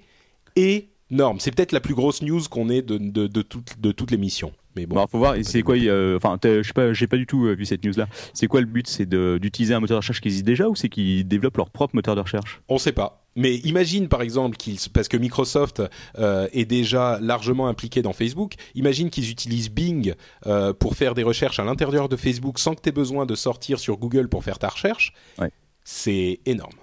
énorme. 0.56 1.40
C'est 1.40 1.52
peut-être 1.56 1.72
la 1.72 1.80
plus 1.82 1.94
grosse 1.94 2.22
news 2.22 2.41
qu'on 2.49 2.69
ait 2.69 2.82
de, 2.82 2.98
de, 2.98 3.27
de, 3.27 3.41
toute, 3.41 3.80
de 3.80 3.91
toute 3.91 4.11
l'émission. 4.11 4.53
Mais 4.76 4.86
bon, 4.86 4.95
Bon, 4.95 5.07
faut 5.07 5.19
voir, 5.19 5.36
c'est 5.44 5.61
quoi, 5.61 5.76
euh, 5.76 6.18
enfin, 6.18 6.38
je 6.44 6.61
sais 6.61 6.73
pas, 6.73 6.94
j'ai 6.94 7.07
pas 7.07 7.18
du 7.18 7.26
tout 7.26 7.45
euh, 7.45 7.53
vu 7.53 7.65
cette 7.65 7.86
news-là. 7.86 8.07
C'est 8.34 8.48
quoi 8.48 8.60
le 8.60 8.65
but? 8.65 8.88
C'est 8.88 9.07
d'utiliser 9.07 9.73
un 9.73 9.80
moteur 9.80 9.95
de 9.95 9.99
recherche 9.99 10.19
qui 10.19 10.27
existe 10.27 10.45
déjà 10.45 10.68
ou 10.68 10.76
c'est 10.76 10.90
qu'ils 10.90 11.27
développent 11.27 11.57
leur 11.57 11.69
propre 11.69 11.95
moteur 11.95 12.15
de 12.15 12.22
recherche? 12.22 12.61
On 12.68 12.77
sait 12.77 12.91
pas. 12.91 13.24
Mais 13.36 13.56
imagine 13.57 14.07
par 14.07 14.22
exemple 14.22 14.57
qu'ils, 14.57 14.80
parce 14.94 15.07
que 15.07 15.18
Microsoft 15.18 15.84
euh, 16.18 16.48
est 16.53 16.66
déjà 16.66 17.20
largement 17.20 17.68
impliqué 17.68 18.02
dans 18.02 18.14
Facebook, 18.14 18.53
imagine 18.76 19.10
qu'ils 19.10 19.30
utilisent 19.30 19.70
Bing 19.70 20.14
euh, 20.45 20.74
pour 20.74 20.95
faire 20.95 21.16
des 21.16 21.24
recherches 21.24 21.60
à 21.60 21.64
l'intérieur 21.64 22.07
de 22.07 22.16
Facebook 22.16 22.60
sans 22.60 22.76
que 22.76 22.82
tu 22.82 22.90
aies 22.90 22.94
besoin 22.94 23.26
de 23.26 23.36
sortir 23.36 23.80
sur 23.80 23.98
Google 23.98 24.30
pour 24.30 24.44
faire 24.44 24.60
ta 24.60 24.70
recherche. 24.70 25.14
Ouais. 25.38 25.52
C'est 25.84 26.40
énorme. 26.45 26.76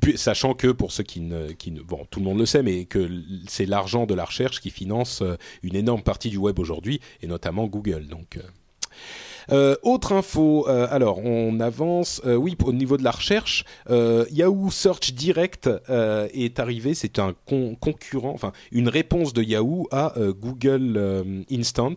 Puis, 0.00 0.18
sachant 0.18 0.54
que 0.54 0.68
pour 0.68 0.92
ceux 0.92 1.02
qui 1.02 1.20
ne, 1.20 1.52
qui 1.52 1.70
ne, 1.70 1.82
bon, 1.82 2.06
tout 2.10 2.20
le 2.20 2.26
monde 2.26 2.38
le 2.38 2.46
sait, 2.46 2.62
mais 2.62 2.84
que 2.84 3.08
c'est 3.46 3.66
l'argent 3.66 4.06
de 4.06 4.14
la 4.14 4.24
recherche 4.24 4.60
qui 4.60 4.70
finance 4.70 5.22
euh, 5.22 5.36
une 5.62 5.76
énorme 5.76 6.02
partie 6.02 6.30
du 6.30 6.38
web 6.38 6.58
aujourd'hui, 6.58 7.00
et 7.20 7.26
notamment 7.26 7.66
Google. 7.66 8.06
Donc, 8.08 8.36
euh, 8.36 8.42
euh, 9.50 9.76
autre 9.82 10.12
info, 10.12 10.66
euh, 10.68 10.86
alors 10.90 11.18
on 11.24 11.58
avance. 11.60 12.20
euh, 12.26 12.34
oui, 12.36 12.56
au 12.64 12.72
niveau 12.72 12.96
de 12.96 13.04
la 13.04 13.10
recherche, 13.10 13.64
Yahoo 13.88 14.70
Search 14.70 15.12
Direct 15.14 15.68
est 15.88 16.58
arrivé. 16.58 16.94
C'est 16.94 17.18
un 17.18 17.34
con- 17.46 17.76
concurrent, 17.80 18.32
enfin 18.32 18.52
une 18.70 18.88
réponse 18.88 19.32
de 19.32 19.42
Yahoo 19.42 19.88
à 19.90 20.14
Google 20.18 21.44
Instant, 21.50 21.96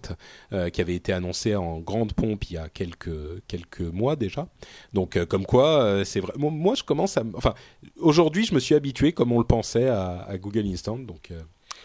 qui 0.73 0.81
avait 0.81 0.95
été 0.95 1.13
annoncé 1.13 1.55
en 1.55 1.79
grande 1.79 2.13
pompe 2.13 2.45
il 2.49 2.53
y 2.53 2.57
a 2.57 2.69
quelques 2.69 3.41
quelques 3.47 3.81
mois 3.81 4.15
déjà. 4.15 4.47
Donc 4.93 5.23
comme 5.25 5.45
quoi, 5.45 6.03
c'est 6.05 6.19
vrai. 6.19 6.33
Moi, 6.37 6.75
je 6.75 6.83
commence 6.83 7.17
à, 7.17 7.23
enfin 7.35 7.53
aujourd'hui, 7.99 8.45
je 8.45 8.53
me 8.53 8.59
suis 8.59 8.75
habitué, 8.75 9.11
comme 9.13 9.31
on 9.31 9.39
le 9.39 9.45
pensait, 9.45 9.87
à, 9.87 10.27
Google 10.37 10.65
Instant. 10.67 10.97
Donc 10.97 11.31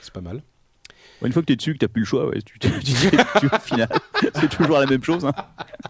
c'est 0.01 0.12
pas 0.12 0.20
mal. 0.20 0.43
Ouais, 1.20 1.26
Une 1.28 1.32
fois 1.32 1.42
que 1.42 1.47
t'es 1.47 1.56
dessus, 1.56 1.74
que 1.74 1.78
t'as 1.78 1.88
plus 1.88 2.01
le 2.01 2.06
choix, 2.06 2.26
ouais, 2.28 2.40
tu, 2.42 2.59
tu, 2.60 2.70
tu, 2.80 2.94
tu- 2.94 3.47
au 3.47 3.59
final, 3.59 3.88
c'est 4.34 4.48
toujours 4.48 4.78
la 4.78 4.86
même 4.86 5.02
chose. 5.05 5.24
Hein. 5.24 5.32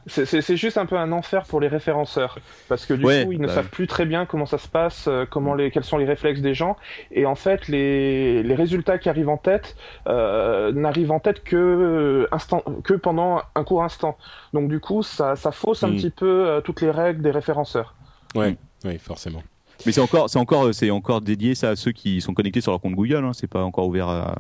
C'est- 0.07 0.57
juste 0.57 0.77
un 0.79 0.87
peu 0.87 0.97
un 0.97 1.13
enfer 1.13 1.45
pour 1.45 1.61
les 1.61 1.69
référenceurs 1.69 2.39
parce 2.69 2.85
que 2.87 2.95
du 2.95 3.05
Ouais, 3.05 3.25
coup 3.25 3.33
ils 3.33 3.41
ne 3.41 3.47
bah 3.47 3.55
savent 3.55 3.69
plus 3.69 3.87
très 3.87 4.05
bien 4.07 4.27
comment 4.27 4.47
ça 4.47 4.59
se 4.59 4.67
passe, 4.69 5.07
euh, 5.09 5.25
comment 5.29 5.55
les 5.55 5.71
quels 5.71 5.85
sont 5.85 5.99
les 5.99 6.05
réflexes 6.05 6.41
des 6.41 6.55
gens 6.55 6.77
et 7.13 7.27
en 7.27 7.35
fait 7.37 7.69
les, 7.69 8.43
les 8.43 8.55
résultats 8.55 8.99
qui 8.99 9.09
arrivent 9.09 9.29
en 9.29 9.37
tête 9.37 9.77
euh, 10.09 10.73
n'arrivent 10.73 11.13
en 11.13 11.21
tête 11.21 11.45
que 11.45 11.57
euh, 11.57 12.29
instant 12.33 12.63
que 12.83 12.95
pendant 12.95 13.43
un 13.55 13.63
court 13.65 13.85
instant. 13.85 14.17
Donc 14.53 14.69
du 14.69 14.81
coup 14.81 15.03
ça, 15.03 15.37
ça 15.37 15.53
fausse 15.53 15.83
un 15.85 15.89
Mm. 15.91 15.97
petit 15.97 16.11
peu 16.11 16.49
euh, 16.49 16.61
toutes 16.61 16.81
les 16.81 16.91
règles 16.91 17.23
des 17.23 17.31
référenceurs. 17.31 17.95
Ouais, 18.35 18.57
oui, 18.85 18.99
forcément. 18.99 19.43
Mais 19.87 19.93
c'est 19.93 20.01
encore, 20.01 20.29
c'est 20.29 20.39
encore, 20.39 20.75
c'est 20.75 20.91
encore 20.91 21.21
dédié 21.21 21.55
ça 21.55 21.71
à 21.71 21.77
ceux 21.77 21.93
qui 21.93 22.21
sont 22.21 22.35
connectés 22.35 22.61
sur 22.61 22.73
leur 22.73 22.81
compte 22.81 22.95
Google. 22.95 23.25
Hein. 23.25 23.33
C'est 23.33 23.47
pas 23.49 23.63
encore 23.63 23.87
ouvert 23.87 24.09
à. 24.09 24.35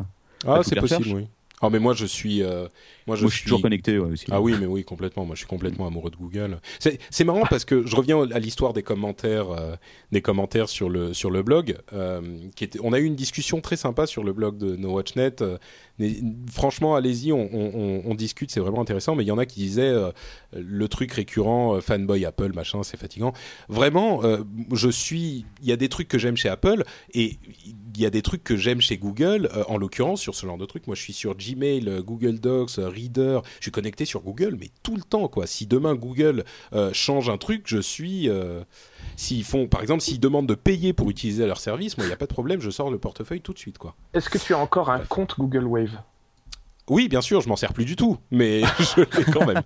Ah, 0.46 0.60
c'est 0.62 0.76
possible, 0.76 1.08
oui. 1.14 1.26
Ah, 1.62 1.68
mais 1.68 1.78
moi 1.78 1.92
je 1.92 2.06
suis, 2.06 2.42
euh, 2.42 2.68
moi 3.06 3.16
je 3.16 3.20
Moi, 3.22 3.30
je 3.30 3.34
suis 3.34 3.42
toujours 3.44 3.60
connecté 3.60 3.98
ouais, 3.98 4.10
aussi. 4.10 4.24
Ah 4.30 4.40
oui, 4.40 4.54
mais 4.58 4.64
oui, 4.64 4.82
complètement. 4.82 5.26
Moi, 5.26 5.34
je 5.34 5.40
suis 5.40 5.46
complètement 5.46 5.86
amoureux 5.86 6.10
de 6.10 6.16
Google. 6.16 6.58
C'est 6.78 7.24
marrant 7.24 7.44
parce 7.50 7.66
que 7.66 7.86
je 7.86 7.96
reviens 7.96 8.22
à 8.30 8.38
l'histoire 8.38 8.72
des 8.72 8.82
commentaires, 8.82 9.50
euh, 9.50 9.74
des 10.10 10.22
commentaires 10.22 10.70
sur 10.70 10.88
le 10.88 11.12
sur 11.12 11.30
le 11.30 11.42
blog. 11.42 11.76
euh, 11.92 12.22
qui 12.56 12.64
était, 12.64 12.78
on 12.82 12.94
a 12.94 12.98
eu 12.98 13.04
une 13.04 13.14
discussion 13.14 13.60
très 13.60 13.76
sympa 13.76 14.06
sur 14.06 14.24
le 14.24 14.32
blog 14.32 14.56
de 14.56 14.74
NoWatchNet. 14.74 15.42
euh, 15.42 15.58
mais, 15.98 16.16
franchement, 16.50 16.94
allez-y, 16.96 17.30
on, 17.30 17.46
on, 17.52 17.72
on- 17.74 18.02
on 18.06 18.14
discute, 18.14 18.50
c'est 18.50 18.60
vraiment 18.60 18.80
intéressant. 18.80 19.14
Mais 19.14 19.22
il 19.24 19.26
y 19.26 19.32
en 19.32 19.36
a 19.36 19.44
qui 19.44 19.60
disaient 19.60 19.94
le 20.54 20.88
truc 20.88 21.12
récurrent, 21.12 21.78
fanboy 21.82 22.24
Apple, 22.24 22.52
machin, 22.54 22.82
c'est 22.84 22.96
fatigant. 22.96 23.34
Vraiment, 23.68 24.22
je 24.72 24.88
suis. 24.88 25.44
Il 25.60 25.68
y 25.68 25.72
a 25.72 25.76
des 25.76 25.90
trucs 25.90 26.08
que 26.08 26.16
j'aime 26.16 26.38
chez 26.38 26.48
Apple 26.48 26.84
et 27.12 27.36
y 28.02 28.06
a 28.06 28.10
des 28.10 28.22
trucs 28.22 28.44
que 28.44 28.56
j'aime 28.56 28.80
chez 28.80 28.96
Google. 28.98 29.48
euh, 29.54 29.64
en 29.68 29.76
l'occurrence, 29.76 30.20
sur 30.20 30.34
ce 30.34 30.46
genre 30.46 30.58
de 30.58 30.66
trucs, 30.66 30.86
moi, 30.86 30.96
je 30.96 31.02
suis 31.02 31.12
sur 31.12 31.34
Gmail, 31.34 31.88
euh, 31.88 32.02
Google 32.02 32.38
Docs, 32.38 32.78
euh, 32.78 32.88
Reader. 32.88 33.40
Je 33.58 33.64
suis 33.64 33.70
connecté 33.70 34.04
sur 34.04 34.20
Google, 34.22 34.56
mais 34.58 34.70
tout 34.82 34.96
le 34.96 35.02
temps, 35.02 35.28
quoi. 35.28 35.46
Si 35.46 35.66
demain 35.66 35.94
Google 35.94 36.44
euh, 36.72 36.90
change 36.92 37.28
un 37.28 37.38
truc, 37.38 37.62
je 37.66 37.78
suis. 37.78 38.28
S'ils 39.16 39.44
font, 39.44 39.66
par 39.66 39.82
exemple, 39.82 40.00
s'ils 40.02 40.20
demandent 40.20 40.48
de 40.48 40.54
payer 40.54 40.92
pour 40.92 41.10
utiliser 41.10 41.46
leur 41.46 41.58
service, 41.58 41.98
moi, 41.98 42.06
il 42.06 42.08
n'y 42.08 42.14
a 42.14 42.16
pas 42.16 42.26
de 42.26 42.32
problème, 42.32 42.60
je 42.60 42.70
sors 42.70 42.90
le 42.90 42.98
portefeuille 42.98 43.40
tout 43.42 43.52
de 43.52 43.58
suite, 43.58 43.76
quoi. 43.76 43.94
Est-ce 44.14 44.30
que 44.30 44.38
tu 44.38 44.54
as 44.54 44.58
encore 44.58 44.90
un 44.90 45.00
compte 45.00 45.34
Google 45.38 45.64
Wave? 45.64 46.00
Oui, 46.90 47.08
bien 47.08 47.20
sûr, 47.20 47.40
je 47.40 47.48
m'en 47.48 47.56
sers 47.56 47.72
plus 47.72 47.84
du 47.86 47.96
tout, 47.96 48.18
mais 48.30 48.60
je 48.78 49.00
l'ai 49.00 49.24
quand 49.32 49.46
même. 49.46 49.62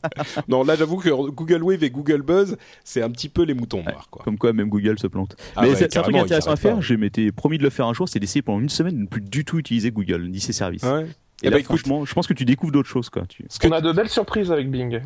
non, 0.46 0.62
là, 0.62 0.76
j'avoue 0.76 0.98
que 0.98 1.08
Google 1.08 1.62
Wave 1.62 1.82
et 1.82 1.90
Google 1.90 2.22
Buzz, 2.22 2.56
c'est 2.84 3.02
un 3.02 3.10
petit 3.10 3.28
peu 3.28 3.42
les 3.42 3.54
moutons 3.54 3.82
noirs, 3.82 4.08
quoi. 4.10 4.22
Comme 4.24 4.38
quoi, 4.38 4.52
même 4.52 4.68
Google 4.68 4.98
se 4.98 5.06
plante. 5.06 5.34
Ah 5.56 5.62
mais 5.62 5.70
ouais, 5.70 5.74
c'est 5.76 5.96
un 5.96 6.02
truc 6.02 6.14
intéressant 6.16 6.50
à 6.52 6.56
faire. 6.56 6.76
pas. 6.76 6.80
Je 6.82 6.94
m'étais 6.94 7.32
promis 7.32 7.58
de 7.58 7.62
le 7.62 7.70
faire 7.70 7.86
un 7.86 7.94
jour, 7.94 8.08
c'est 8.08 8.20
d'essayer 8.20 8.42
pendant 8.42 8.60
une 8.60 8.68
semaine 8.68 8.94
de 8.96 9.00
ne 9.00 9.06
plus 9.06 9.22
du 9.22 9.44
tout 9.44 9.58
utiliser 9.58 9.90
Google 9.90 10.28
ni 10.28 10.38
ses 10.38 10.52
services. 10.52 10.82
Ouais. 10.84 11.04
Et 11.42 11.46
Eh 11.46 11.46
là, 11.46 11.52
ben, 11.52 11.58
écoute, 11.58 11.78
franchement, 11.80 12.04
je 12.04 12.14
pense 12.14 12.26
que 12.26 12.34
tu 12.34 12.44
découvres 12.44 12.72
d'autres 12.72 12.88
choses, 12.88 13.10
quoi. 13.10 13.24
Tu... 13.26 13.44
On 13.64 13.72
a 13.72 13.80
de 13.80 13.90
belles 13.92 14.08
surprises 14.10 14.52
avec 14.52 14.70
Bing. 14.70 15.00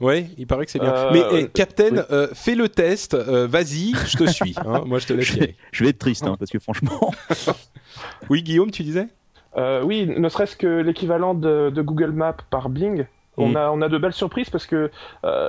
Ouais, 0.00 0.28
il 0.36 0.46
paraît 0.46 0.66
que 0.66 0.70
c'est 0.70 0.78
bien. 0.80 0.92
Euh, 0.94 1.10
Mais 1.12 1.22
eh, 1.32 1.48
Captain, 1.48 1.92
oui. 1.92 1.98
euh, 2.10 2.28
fais 2.34 2.54
le 2.54 2.68
test. 2.68 3.14
euh, 3.14 3.46
Vas-y, 3.46 3.94
je 4.06 4.16
te 4.18 4.26
suis. 4.26 4.54
hein. 4.56 4.82
Moi, 4.86 4.98
je 4.98 5.06
te 5.06 5.12
laisse 5.14 5.30
vais, 5.38 5.54
je 5.72 5.84
vais 5.84 5.90
être 5.90 5.98
triste, 5.98 6.24
hein, 6.24 6.36
parce 6.38 6.50
que 6.50 6.58
franchement, 6.58 7.10
Oui, 8.30 8.42
Guillaume, 8.42 8.70
tu 8.70 8.82
disais? 8.82 9.08
Euh, 9.56 9.82
oui, 9.82 10.06
ne 10.06 10.28
serait-ce 10.28 10.56
que 10.56 10.80
l'équivalent 10.80 11.34
de, 11.34 11.70
de 11.70 11.82
Google 11.82 12.10
Maps 12.12 12.36
par 12.50 12.68
Bing. 12.68 13.06
On, 13.40 13.50
Mhm. 13.50 13.56
a, 13.56 13.70
on 13.70 13.80
a 13.82 13.88
de 13.88 13.98
belles 13.98 14.12
surprises 14.12 14.50
parce 14.50 14.66
que 14.66 14.90
euh, 15.24 15.48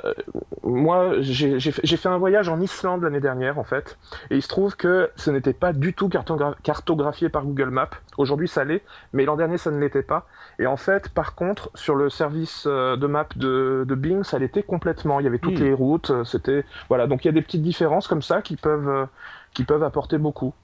moi, 0.62 1.14
j'ai 1.20 1.58
fait 1.58 2.08
un 2.08 2.18
voyage 2.18 2.48
en 2.48 2.60
Islande 2.60 3.02
l'année 3.02 3.18
dernière, 3.18 3.58
en 3.58 3.64
fait, 3.64 3.98
et 4.30 4.36
il 4.36 4.42
se 4.42 4.46
trouve 4.48 4.76
que 4.76 5.10
ce 5.16 5.32
n'était 5.32 5.52
pas 5.52 5.72
du 5.72 5.92
tout 5.92 6.08
cartogra- 6.08 6.54
cartographié 6.62 7.28
par 7.30 7.44
Google 7.44 7.70
Maps. 7.70 7.90
Aujourd'hui, 8.16 8.46
ça 8.46 8.62
l'est, 8.62 8.82
mais 9.12 9.24
l'an 9.24 9.34
dernier, 9.34 9.58
ça 9.58 9.72
ne 9.72 9.80
l'était 9.80 10.04
pas. 10.04 10.26
Et 10.60 10.68
en 10.68 10.76
fait, 10.76 11.08
par 11.08 11.34
contre, 11.34 11.68
sur 11.74 11.96
le 11.96 12.10
service 12.10 12.62
euh, 12.68 12.96
de 12.96 13.08
map 13.08 13.26
de, 13.34 13.84
de 13.88 13.94
Bing, 13.96 14.22
ça 14.22 14.38
l'était 14.38 14.62
complètement. 14.62 15.18
Il 15.18 15.24
y 15.24 15.26
avait 15.26 15.38
toutes 15.38 15.58
Mhm. 15.58 15.64
les 15.66 15.72
routes, 15.74 16.12
c'était 16.24 16.64
voilà. 16.88 17.08
Donc 17.08 17.24
il 17.24 17.28
y 17.28 17.30
a 17.30 17.32
des 17.32 17.42
petites 17.42 17.62
différences 17.62 18.06
comme 18.06 18.22
ça 18.22 18.40
qui 18.40 18.54
peuvent 18.54 19.08
qui 19.52 19.64
peuvent 19.64 19.82
apporter 19.82 20.16
beaucoup. 20.18 20.54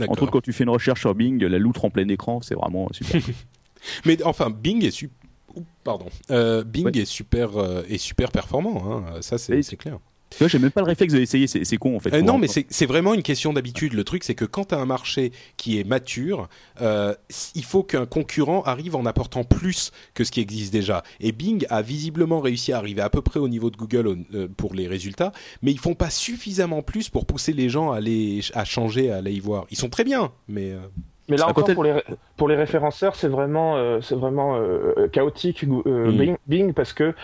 Entre 0.00 0.22
autres, 0.22 0.32
quand 0.32 0.40
tu 0.40 0.52
fais 0.52 0.64
une 0.64 0.70
recherche 0.70 1.00
sur 1.00 1.14
Bing, 1.14 1.42
la 1.42 1.58
loutre 1.58 1.84
en 1.84 1.90
plein 1.90 2.08
écran, 2.08 2.40
c'est 2.42 2.54
vraiment 2.54 2.88
super. 2.92 3.20
Mais 4.04 4.22
enfin, 4.24 4.50
Bing 4.50 4.84
est 4.84 4.90
super. 4.90 5.16
Pardon. 5.84 6.06
Euh, 6.30 6.64
Bing 6.64 6.86
Ouais. 6.86 6.98
est 6.98 7.04
super 7.04 7.56
euh, 7.56 7.82
est 7.88 7.98
super 7.98 8.32
performant. 8.32 8.92
Hein. 9.06 9.20
Ça, 9.22 9.38
c'est 9.38 9.62
clair. 9.76 9.98
Tu 10.36 10.38
vois, 10.38 10.48
j'ai 10.48 10.58
même 10.58 10.70
pas 10.70 10.80
le 10.80 10.86
réflexe 10.86 11.12
de 11.12 11.18
l'essayer, 11.18 11.46
c'est 11.46 11.64
c'est 11.64 11.76
con 11.76 11.96
en 11.96 12.00
fait. 12.00 12.12
Euh, 12.12 12.22
non, 12.22 12.38
mais 12.38 12.48
c'est 12.48 12.86
vraiment 12.86 13.14
une 13.14 13.22
question 13.22 13.52
d'habitude. 13.52 13.92
Le 13.92 14.04
truc, 14.04 14.24
c'est 14.24 14.34
que 14.34 14.44
quand 14.44 14.66
tu 14.66 14.74
as 14.74 14.78
un 14.78 14.86
marché 14.86 15.32
qui 15.56 15.78
est 15.78 15.84
mature, 15.84 16.48
euh, 16.80 17.14
il 17.54 17.64
faut 17.64 17.82
qu'un 17.82 18.06
concurrent 18.06 18.62
arrive 18.62 18.96
en 18.96 19.06
apportant 19.06 19.44
plus 19.44 19.92
que 20.14 20.24
ce 20.24 20.30
qui 20.30 20.40
existe 20.40 20.72
déjà. 20.72 21.02
Et 21.20 21.32
Bing 21.32 21.66
a 21.70 21.82
visiblement 21.82 22.40
réussi 22.40 22.72
à 22.72 22.78
arriver 22.78 23.02
à 23.02 23.10
peu 23.10 23.22
près 23.22 23.40
au 23.40 23.48
niveau 23.48 23.70
de 23.70 23.76
Google 23.76 24.24
euh, 24.34 24.48
pour 24.56 24.74
les 24.74 24.88
résultats, 24.88 25.32
mais 25.62 25.70
ils 25.70 25.78
font 25.78 25.94
pas 25.94 26.10
suffisamment 26.10 26.82
plus 26.82 27.08
pour 27.08 27.26
pousser 27.26 27.52
les 27.52 27.68
gens 27.68 27.92
à, 27.92 27.98
aller, 27.98 28.40
à 28.54 28.64
changer, 28.64 29.10
à 29.10 29.16
aller 29.16 29.32
y 29.32 29.40
voir. 29.40 29.66
Ils 29.70 29.78
sont 29.78 29.90
très 29.90 30.04
bien, 30.04 30.32
mais 30.48 30.72
euh, 30.72 30.78
Mais 31.28 31.36
là 31.36 31.44
encore, 31.44 31.64
côté 31.64 31.74
pour 31.74 31.84
les, 31.84 31.94
pour 32.36 32.48
les 32.48 32.56
référenceurs, 32.56 33.14
c'est 33.16 33.28
vraiment, 33.28 33.76
euh, 33.76 34.00
c'est 34.02 34.14
vraiment 34.14 34.56
euh, 34.56 35.08
chaotique 35.08 35.64
euh, 35.64 36.10
Mm. 36.12 36.16
Bing, 36.18 36.36
Bing, 36.46 36.72
parce 36.74 36.92
que, 36.92 37.14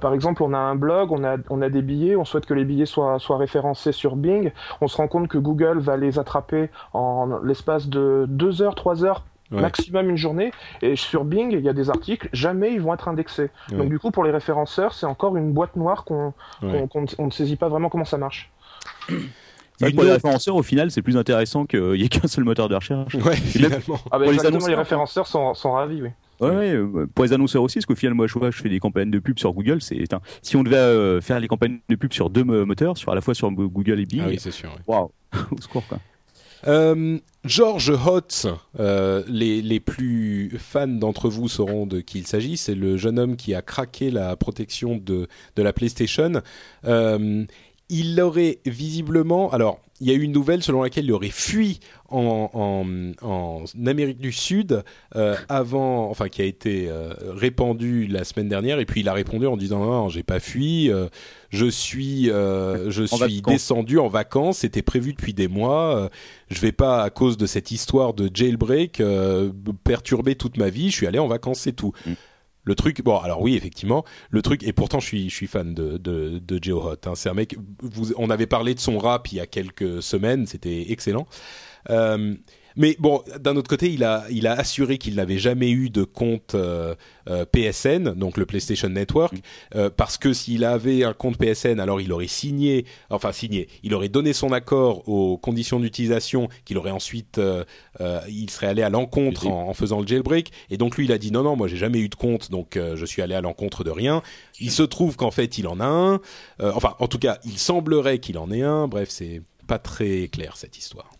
par 0.00 0.14
exemple, 0.14 0.42
on 0.42 0.54
a 0.54 0.58
un 0.58 0.74
blog, 0.76 1.12
on 1.12 1.22
a, 1.24 1.36
on 1.50 1.60
a 1.60 1.68
des 1.68 1.82
billets, 1.82 2.16
on 2.16 2.24
souhaite 2.24 2.46
que 2.46 2.54
les 2.54 2.64
billets 2.64 2.86
soient, 2.86 3.18
soient 3.18 3.36
référencés 3.36 3.92
sur 3.92 4.16
Bing. 4.16 4.52
On 4.80 4.88
se 4.88 4.96
rend 4.96 5.08
compte 5.08 5.28
que 5.28 5.36
Google 5.38 5.78
va 5.78 5.96
les 5.98 6.18
attraper 6.18 6.70
en 6.94 7.38
l'espace 7.44 7.88
de 7.88 8.24
deux 8.28 8.62
heures, 8.62 8.74
trois 8.74 9.04
heures. 9.04 9.24
Ouais. 9.52 9.60
maximum 9.62 10.08
une 10.08 10.16
journée 10.16 10.52
et 10.80 10.94
sur 10.94 11.24
Bing 11.24 11.50
il 11.50 11.58
y 11.62 11.68
a 11.68 11.72
des 11.72 11.90
articles 11.90 12.28
jamais 12.32 12.72
ils 12.72 12.80
vont 12.80 12.94
être 12.94 13.08
indexés 13.08 13.50
Ouais. 13.72 13.78
donc 13.78 13.88
du 13.88 13.98
coup 13.98 14.12
pour 14.12 14.22
les 14.22 14.30
référenceurs 14.30 14.94
c'est 14.94 15.06
encore 15.06 15.36
une 15.36 15.50
boîte 15.52 15.74
noire 15.74 16.04
qu'on 16.04 16.32
Ouais. 16.62 16.86
ne- 17.18 17.30
saisit 17.32 17.56
pas 17.56 17.68
vraiment 17.68 17.88
comment 17.88 18.04
ça 18.04 18.16
marche 18.16 18.48
Une 19.88 19.94
pour 19.94 20.04
les 20.04 20.12
référenceurs, 20.12 20.56
au 20.56 20.62
final, 20.62 20.90
c'est 20.90 21.02
plus 21.02 21.16
intéressant 21.16 21.64
qu'il 21.66 21.96
y 21.96 22.04
ait 22.04 22.08
qu'un 22.08 22.28
seul 22.28 22.44
moteur 22.44 22.68
de 22.68 22.74
recherche. 22.74 23.14
ouais, 23.14 23.36
finalement. 23.36 23.98
ah 24.10 24.18
bah 24.18 24.24
Pour 24.24 24.32
les 24.32 24.38
les, 24.38 24.46
annonceurs, 24.46 24.78
référenceurs 24.78 25.26
sont, 25.26 25.54
sont 25.54 25.72
ravis 25.72 26.02
oui 26.02 26.08
Ouais, 26.40 26.48
ouais, 26.56 26.72
euh, 26.74 27.06
pour 27.14 27.24
les 27.26 27.32
annonceurs 27.34 27.62
aussi, 27.62 27.74
parce 27.78 27.86
qu'au 27.86 27.94
final, 27.94 28.14
moi, 28.14 28.26
je 28.26 28.32
vois, 28.38 28.50
je 28.50 28.56
fais 28.62 28.70
des 28.70 28.78
campagnes 28.80 29.10
de 29.10 29.18
pub 29.18 29.38
sur 29.38 29.52
Google. 29.52 29.82
C'est 29.82 30.12
un- 30.14 30.22
si 30.40 30.56
on 30.56 30.62
devait 30.62 30.76
euh, 30.76 31.20
faire 31.20 31.38
les 31.38 31.48
campagnes 31.48 31.80
de 31.88 31.96
pub 31.96 32.12
sur 32.14 32.30
deux 32.30 32.44
mo- 32.44 32.64
moteurs, 32.64 32.96
sur 32.96 33.12
à 33.12 33.14
la 33.14 33.20
fois 33.20 33.34
sur 33.34 33.50
Google 33.50 34.00
et 34.00 34.06
Bing, 34.06 34.22
Ah 34.24 34.28
oui, 34.28 34.38
c'est 34.38 34.50
sûr. 34.50 34.70
ouais. 34.70 34.94
waouh, 34.94 35.10
Au 35.50 35.60
secours, 35.60 35.86
quoi. 35.86 35.98
Euh, 36.66 37.18
George 37.46 37.90
Hotz, 37.90 38.46
euh, 38.78 39.22
les, 39.28 39.62
les 39.62 39.80
plus 39.80 40.52
fans 40.58 40.86
d'entre 40.86 41.30
vous 41.30 41.48
sauront 41.48 41.86
de 41.86 42.00
qui 42.00 42.18
il 42.18 42.26
s'agit. 42.26 42.58
C'est 42.58 42.74
le 42.74 42.98
jeune 42.98 43.18
homme 43.18 43.36
qui 43.36 43.54
a 43.54 43.62
craqué 43.62 44.10
la 44.10 44.36
protection 44.36 44.96
de, 44.98 45.26
de 45.56 45.62
la 45.62 45.72
PlayStation. 45.72 46.42
Euh, 46.86 47.44
il 47.90 48.20
aurait 48.20 48.58
visiblement, 48.66 49.50
alors 49.52 49.80
il 50.00 50.08
y 50.08 50.12
a 50.12 50.14
eu 50.14 50.22
une 50.22 50.32
nouvelle 50.32 50.62
selon 50.62 50.82
laquelle 50.82 51.04
il 51.04 51.12
aurait 51.12 51.28
fui 51.28 51.78
en, 52.08 52.48
en, 52.54 53.12
en 53.20 53.64
Amérique 53.86 54.18
du 54.18 54.32
Sud 54.32 54.82
euh, 55.14 55.36
avant, 55.50 56.08
enfin 56.08 56.28
qui 56.28 56.40
a 56.40 56.46
été 56.46 56.88
euh, 56.88 57.12
répandue 57.28 58.06
la 58.06 58.24
semaine 58.24 58.48
dernière, 58.48 58.80
et 58.80 58.86
puis 58.86 59.00
il 59.02 59.08
a 59.08 59.12
répondu 59.12 59.46
en 59.46 59.58
disant 59.58 59.84
non, 59.84 60.08
j'ai 60.08 60.22
pas 60.22 60.40
fui, 60.40 60.90
euh, 60.90 61.08
je 61.50 61.66
suis, 61.66 62.24
je 62.28 63.02
En 63.12 63.16
suis 63.16 63.18
vacances. 63.40 63.52
descendu 63.52 63.98
en 63.98 64.08
vacances, 64.08 64.58
c'était 64.58 64.82
prévu 64.82 65.12
depuis 65.12 65.34
des 65.34 65.48
mois, 65.48 66.08
je 66.48 66.60
vais 66.60 66.72
pas 66.72 67.02
à 67.02 67.10
cause 67.10 67.36
de 67.36 67.46
cette 67.46 67.70
histoire 67.70 68.14
de 68.14 68.30
jailbreak 68.32 69.02
perturber 69.84 70.34
toute 70.34 70.56
ma 70.56 70.70
vie, 70.70 70.90
je 70.90 70.96
suis 70.96 71.06
allé 71.06 71.18
en 71.18 71.28
vacances, 71.28 71.60
c'est 71.60 71.72
tout. 71.72 71.92
Mm. 72.06 72.12
Le 72.70 72.76
truc, 72.76 73.02
bon, 73.02 73.18
alors 73.18 73.42
oui, 73.42 73.56
effectivement, 73.56 74.04
le 74.30 74.42
truc, 74.42 74.62
et 74.62 74.72
pourtant 74.72 75.00
je 75.00 75.28
suis, 75.28 75.46
fan 75.48 75.74
de, 75.74 75.98
de. 75.98 76.40
Hein, 77.04 77.14
c'est 77.16 77.28
un 77.28 77.34
mec, 77.34 77.56
vous, 77.82 78.12
on 78.16 78.30
avait 78.30 78.46
parlé 78.46 78.76
de 78.76 78.78
son 78.78 78.96
rap 78.96 79.26
il 79.32 79.38
y 79.38 79.40
a 79.40 79.46
quelques 79.48 80.00
semaines, 80.00 80.46
c'était 80.46 80.92
excellent. 80.92 81.26
Euh, 81.90 82.36
mais 82.76 82.96
bon, 82.98 83.22
d'un 83.38 83.56
autre 83.56 83.68
côté, 83.68 83.90
il 83.90 84.04
a, 84.04 84.24
il 84.30 84.46
a 84.46 84.52
assuré 84.52 84.98
qu'il 84.98 85.14
n'avait 85.16 85.38
jamais 85.38 85.70
eu 85.70 85.90
de 85.90 86.04
compte 86.04 86.54
euh, 86.54 86.94
euh, 87.28 87.44
PSN, 87.44 88.14
donc 88.14 88.36
le 88.36 88.46
PlayStation 88.46 88.88
Network, 88.88 89.34
euh, 89.74 89.90
parce 89.94 90.18
que 90.18 90.32
s'il 90.32 90.64
avait 90.64 91.04
un 91.04 91.12
compte 91.12 91.36
PSN, 91.36 91.80
alors 91.80 92.00
il 92.00 92.12
aurait 92.12 92.26
signé, 92.26 92.86
enfin 93.10 93.32
signé, 93.32 93.68
il 93.82 93.94
aurait 93.94 94.08
donné 94.08 94.32
son 94.32 94.52
accord 94.52 95.08
aux 95.08 95.36
conditions 95.36 95.80
d'utilisation, 95.80 96.48
qu'il 96.64 96.78
aurait 96.78 96.90
ensuite, 96.90 97.40
il 98.28 98.50
serait 98.50 98.66
allé 98.66 98.82
à 98.82 98.90
l'encontre 98.90 99.46
en, 99.46 99.68
en 99.68 99.74
faisant 99.74 100.00
le 100.00 100.06
jailbreak, 100.06 100.52
et 100.70 100.76
donc 100.76 100.96
lui 100.96 101.04
il 101.04 101.12
a 101.12 101.18
dit 101.18 101.30
non 101.30 101.42
non, 101.42 101.56
moi 101.56 101.68
j'ai 101.68 101.76
jamais 101.76 102.00
eu 102.00 102.08
de 102.08 102.14
compte, 102.14 102.50
donc 102.50 102.78
je 102.94 103.04
suis 103.04 103.22
allé 103.22 103.34
à 103.34 103.40
l'encontre 103.40 103.84
de 103.84 103.90
rien. 103.90 104.22
Il 104.60 104.70
se 104.70 104.82
trouve 104.82 105.16
qu'en 105.16 105.30
fait 105.30 105.58
il 105.58 105.66
en 105.68 105.80
a 105.80 105.86
un, 105.86 106.20
enfin 106.60 106.94
en 106.98 107.08
tout 107.08 107.18
cas 107.18 107.38
il 107.44 107.58
semblerait 107.58 108.18
qu'il 108.18 108.38
en 108.38 108.50
ait 108.50 108.62
un. 108.62 108.88
Bref, 108.88 109.08
c'est 109.10 109.42
pas 109.66 109.78
très 109.78 110.28
clair 110.28 110.56
cette 110.56 110.76
histoire. 110.78 111.10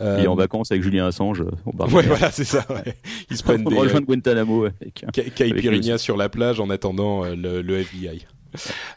Euh, 0.00 0.18
est 0.18 0.26
en 0.26 0.34
vacances 0.34 0.70
avec 0.70 0.82
Julien 0.82 1.06
Assange 1.06 1.40
euh. 1.40 1.50
Ouais, 1.90 2.02
voilà, 2.06 2.30
c'est 2.30 2.44
ça. 2.44 2.64
ouais. 2.70 2.96
Ils 3.30 3.36
se 3.36 3.42
prennent 3.42 3.62
On 3.66 3.70
des 3.70 3.76
rejoint 3.78 4.00
Guantanamo 4.00 4.64
avec. 4.66 5.04
euh, 5.04 5.08
ca- 5.14 5.22
caipirinhas 5.30 5.98
sur 5.98 6.16
la 6.16 6.28
plage 6.28 6.60
en 6.60 6.68
attendant 6.70 7.24
euh, 7.24 7.34
le, 7.34 7.62
le 7.62 7.78
FBI. 7.78 8.26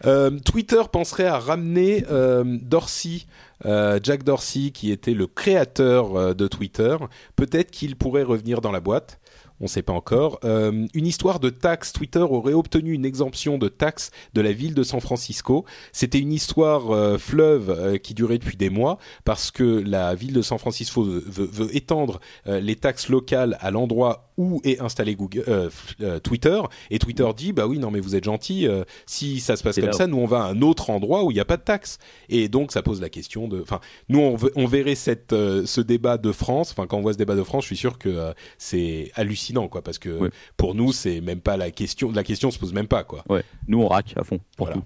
Euh, 0.06 0.32
Twitter 0.40 0.82
penserait 0.92 1.26
à 1.26 1.38
ramener 1.38 2.06
euh, 2.10 2.44
Dorsey, 2.62 3.22
euh, 3.66 4.00
Jack 4.02 4.24
Dorsey, 4.24 4.72
qui 4.72 4.92
était 4.92 5.14
le 5.14 5.28
créateur 5.28 6.16
euh, 6.16 6.34
de 6.34 6.48
Twitter. 6.48 6.96
Peut-être 7.36 7.70
qu'il 7.72 7.96
pourrait 7.98 8.24
revenir 8.24 8.62
dans 8.62 8.72
la 8.72 8.80
boîte. 8.80 9.19
On 9.62 9.66
ne 9.66 9.70
sait 9.70 9.82
pas 9.82 9.94
encore. 9.94 10.40
Euh, 10.46 10.88
une 10.94 11.06
histoire 11.06 11.40
de 11.40 11.50
taxes. 11.50 11.92
Twitter 11.94 12.20
aurait 12.20 12.54
obtenu 12.54 12.94
une 12.94 13.06
exemption 13.06 13.58
de 13.58 13.68
taxes 13.68 14.12
de 14.34 14.42
la 14.42 14.52
ville 14.54 14.74
de 14.74 14.84
San 14.84 15.02
Francisco. 15.02 15.66
C'était 15.92 16.20
une 16.20 16.32
histoire 16.32 16.92
euh, 16.92 17.18
fleuve 17.18 17.70
euh, 17.70 17.98
qui 17.98 18.14
durait 18.14 18.38
depuis 18.38 18.58
des 18.58 18.70
mois 18.70 18.98
parce 19.26 19.52
que 19.52 19.64
la 19.86 20.16
ville 20.16 20.34
de 20.34 20.42
San 20.42 20.58
Francisco 20.60 21.04
veut, 21.04 21.24
veut- 21.28 21.76
étendre 21.76 22.20
les 22.46 22.76
taxes 22.76 23.10
locales 23.10 23.58
à 23.60 23.70
l'endroit 23.72 24.29
où 24.40 24.60
est 24.64 24.80
installé 24.82 25.14
Google, 25.16 25.44
euh, 25.48 25.70
euh, 26.02 26.18
Twitter. 26.20 26.60
Et 26.90 26.98
Twitter 26.98 27.28
dit 27.38 27.54
bah 27.54 27.68
oui 27.68 27.78
non 27.78 27.92
mais 27.92 28.00
vous 28.00 28.16
êtes 28.16 28.24
gentil. 28.24 28.68
euh, 28.68 28.84
si 29.06 29.40
ça 29.40 29.56
se 29.56 29.62
passe 29.64 29.76
comme 29.76 29.86
là 29.86 29.92
ça, 29.92 30.08
nous 30.08 30.18
on 30.18 30.26
va 30.26 30.44
à 30.44 30.48
un 30.48 30.62
autre 30.64 30.90
endroit 30.90 31.24
où 31.26 31.30
il 31.32 31.34
n'y 31.36 31.40
a 31.40 31.46
pas 31.46 31.58
de 31.58 31.62
taxes. 31.62 32.00
Et 32.30 32.48
donc 32.48 32.72
ça 32.72 32.82
pose 32.82 33.02
la 33.02 33.10
question 33.10 33.48
de. 33.48 33.62
Enfin 33.62 33.82
nous 34.08 34.20
on, 34.20 34.38
on 34.56 34.66
verrait 34.66 34.96
cette 34.96 35.34
euh, 35.34 35.66
ce 35.66 35.82
débat 35.82 36.18
de 36.18 36.32
France. 36.32 36.72
Enfin 36.72 36.88
quand 36.88 36.98
on 36.98 37.02
voit 37.02 37.14
ce 37.14 37.18
débat 37.18 37.36
de 37.36 37.44
France, 37.44 37.64
je 37.66 37.68
suis 37.68 37.78
sûr 37.78 37.98
que 38.00 38.34
c'est 38.58 39.12
hallucinant 39.16 39.68
quoi 39.68 39.82
parce 39.84 40.00
que 40.00 40.10
Ouais. 40.10 40.30
pour 40.58 40.74
nous 40.74 40.92
c'est 40.94 41.22
même 41.22 41.42
pas 41.42 41.58
la 41.58 41.70
question. 41.70 42.12
La 42.12 42.24
question 42.24 42.50
se 42.50 42.58
pose 42.58 42.74
même 42.74 42.88
pas 42.88 43.04
quoi. 43.04 43.24
Ouais, 43.30 43.44
nous 43.68 43.82
on 43.82 43.88
rack 43.90 44.14
à 44.16 44.24
fond 44.24 44.40
pour 44.58 44.68
Voilà. 44.68 44.82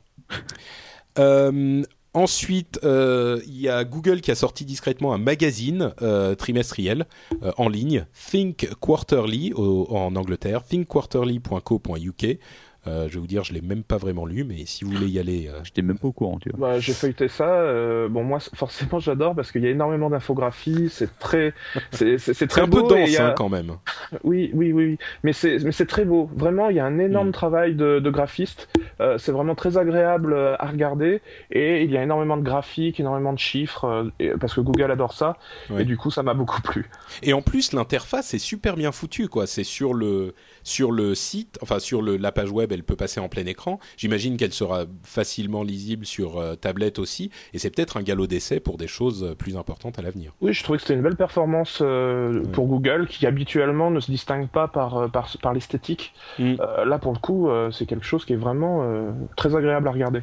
Euh, 1.20 1.84
ensuite, 2.14 2.80
euh, 2.84 3.41
il 3.45 3.60
y 3.60 3.69
a 3.69 3.84
Google 3.84 4.22
qui 4.22 4.31
a 4.31 4.35
sorti 4.35 4.65
discrètement 4.65 5.14
un 5.14 5.18
magazine 5.18 5.94
euh, 6.02 6.35
trimestriel 6.35 7.06
euh, 7.44 7.52
en 7.57 7.69
ligne, 7.69 8.06
Think 8.31 8.73
Quarterly 8.80 9.53
en 9.56 10.15
Angleterre, 10.15 10.64
thinkquarterly.co.uk. 10.64 12.38
Euh, 12.85 13.07
je 13.07 13.14
vais 13.14 13.19
vous 13.22 13.27
dire, 13.27 13.43
je 13.43 13.53
l'ai 13.53 13.61
même 13.61 13.84
pas 13.84 13.97
vraiment 13.97 14.26
lu, 14.26 14.43
mais 14.43 14.65
si 14.65 14.84
vous 14.84 14.91
voulez 14.91 15.07
y 15.07 15.19
aller, 15.19 15.47
euh, 15.47 15.60
J'étais 15.64 15.81
même 15.81 15.97
pas 15.97 16.07
au 16.10 16.11
courant, 16.11 16.38
tu 16.39 16.49
vois. 16.49 16.69
Bah, 16.73 16.80
j'ai 16.80 16.93
feuilleté 16.93 17.27
ça. 17.30 17.47
euh, 17.47 18.10
bon, 18.10 18.23
moi, 18.23 18.39
forcément, 18.55 18.99
j'adore 18.99 19.35
parce 19.35 19.51
qu'il 19.51 19.64
y 19.64 19.68
a 19.68 19.69
énormément 19.69 20.10
d'infographies. 20.10 20.89
C'est 20.89 21.18
très, 21.19 21.53
c'est 21.91 22.18
très 22.47 22.61
un 22.61 22.65
peu 22.68 22.81
beau. 22.81 22.88
il 22.95 23.05
dense 23.05 23.19
a- 23.19 23.27
hein, 23.30 23.34
quand 23.38 23.49
même. 23.49 23.72
Oui, 24.23 24.51
oui, 24.53 24.72
oui, 24.73 24.85
oui. 24.85 24.97
Mais 25.23 25.34
c'est, 25.34 25.57
mais 25.64 25.72
c'est 25.72 25.85
très 25.88 26.05
beau. 26.05 26.30
Vraiment, 26.35 26.69
il 26.69 26.76
y 26.76 26.80
a 26.80 26.85
un 26.85 26.99
énorme 26.99 27.30
Mm. 27.30 27.31
travail 27.31 27.76
de, 27.76 27.99
de 27.99 28.10
graphiste. 28.10 28.68
Euh, 28.99 29.18
c'est 29.18 29.31
vraiment 29.31 29.55
très 29.55 29.77
agréable 29.77 30.35
à 30.60 30.65
regarder. 30.68 31.22
Et 31.51 31.84
il 31.84 31.91
y 31.91 31.97
a 31.97 32.03
énormément 32.03 32.38
de 32.38 32.43
graphiques, 32.43 32.99
énormément 32.99 33.34
de 33.34 33.39
chiffres, 33.39 34.11
euh, 34.22 34.38
parce 34.39 34.53
que 34.53 34.61
Google 34.61 34.91
adore 34.91 35.14
ça. 35.14 35.38
Ouais. 35.69 35.84
Et 35.84 35.85
du 35.85 35.95
coup, 35.97 36.11
ça 36.11 36.22
m'a 36.22 36.34
beaucoup 36.34 36.61
plu. 36.64 36.89
Et 37.23 37.31
en 37.34 37.41
plus, 37.41 37.72
l'interface 37.73 38.34
est 38.34 38.39
super 38.39 38.76
bien 38.76 38.91
foutue, 38.91 39.30
quoi. 39.30 39.47
C'est 39.47 39.64
sur 39.64 39.93
le 39.93 40.35
sur 40.65 40.91
le 40.91 41.14
site, 41.15 41.57
enfin 41.61 41.80
sur 41.80 42.01
le, 42.01 42.15
la 42.18 42.31
page 42.31 42.49
web, 42.51 42.72
elle 42.74 42.84
peut 42.84 42.95
passer 42.95 43.20
en 43.20 43.30
plein 43.30 43.45
écran. 43.45 43.80
J'imagine 43.98 44.38
qu'elle 44.38 44.54
sera 44.54 44.86
facilement 45.04 45.64
lisible 45.64 46.06
sur 46.06 46.38
euh, 46.38 46.56
tablette 46.56 47.00
aussi. 47.00 47.32
Et 47.54 47.60
c'est 47.60 47.70
peut-être 47.70 47.98
un 47.98 48.04
galop 48.04 48.28
d'essai 48.28 48.60
pour 48.60 48.78
des 48.78 48.88
choses 48.88 49.24
euh, 49.24 49.36
plus 49.36 49.58
importantes 49.58 50.00
à 50.00 50.02
l'avenir. 50.02 50.34
Oui, 50.41 50.54
je 50.54 50.64
trouvais 50.64 50.78
que 50.78 50.84
c'était 50.84 50.95
une 50.95 51.02
belle 51.02 51.16
performance 51.16 51.80
euh, 51.82 52.44
pour 52.54 52.68
Google, 52.68 53.08
qui 53.08 53.26
habituellement 53.26 53.91
ne 53.91 54.00
se 54.00 54.12
distingue 54.12 54.48
pas 54.48 54.68
par, 54.68 55.10
par, 55.12 55.30
par 55.41 55.54
l'esthétique. 55.54 56.14
Mm. 56.40 56.56
Euh, 56.60 56.86
là, 56.86 57.00
pour 57.00 57.14
le 57.14 57.20
coup, 57.20 57.50
euh, 57.50 57.72
c'est 57.72 57.86
quelque 57.86 58.06
chose 58.06 58.26
qui 58.26 58.34
est 58.34 58.38
vraiment 58.38 58.84
euh, 58.84 59.12
très 59.36 59.56
agréable 59.56 59.88
à 59.88 59.91
regarder. 59.91 60.22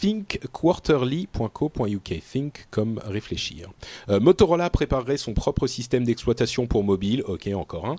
thinkquarterly.co.uk. 0.00 2.22
Think 2.32 2.66
comme 2.70 3.00
réfléchir. 3.04 3.70
Euh, 4.08 4.20
Motorola 4.20 4.70
préparerait 4.70 5.16
son 5.16 5.34
propre 5.34 5.66
système 5.66 6.04
d'exploitation 6.04 6.66
pour 6.66 6.84
mobile. 6.84 7.22
Ok, 7.26 7.48
encore 7.54 7.86
un. 7.86 7.96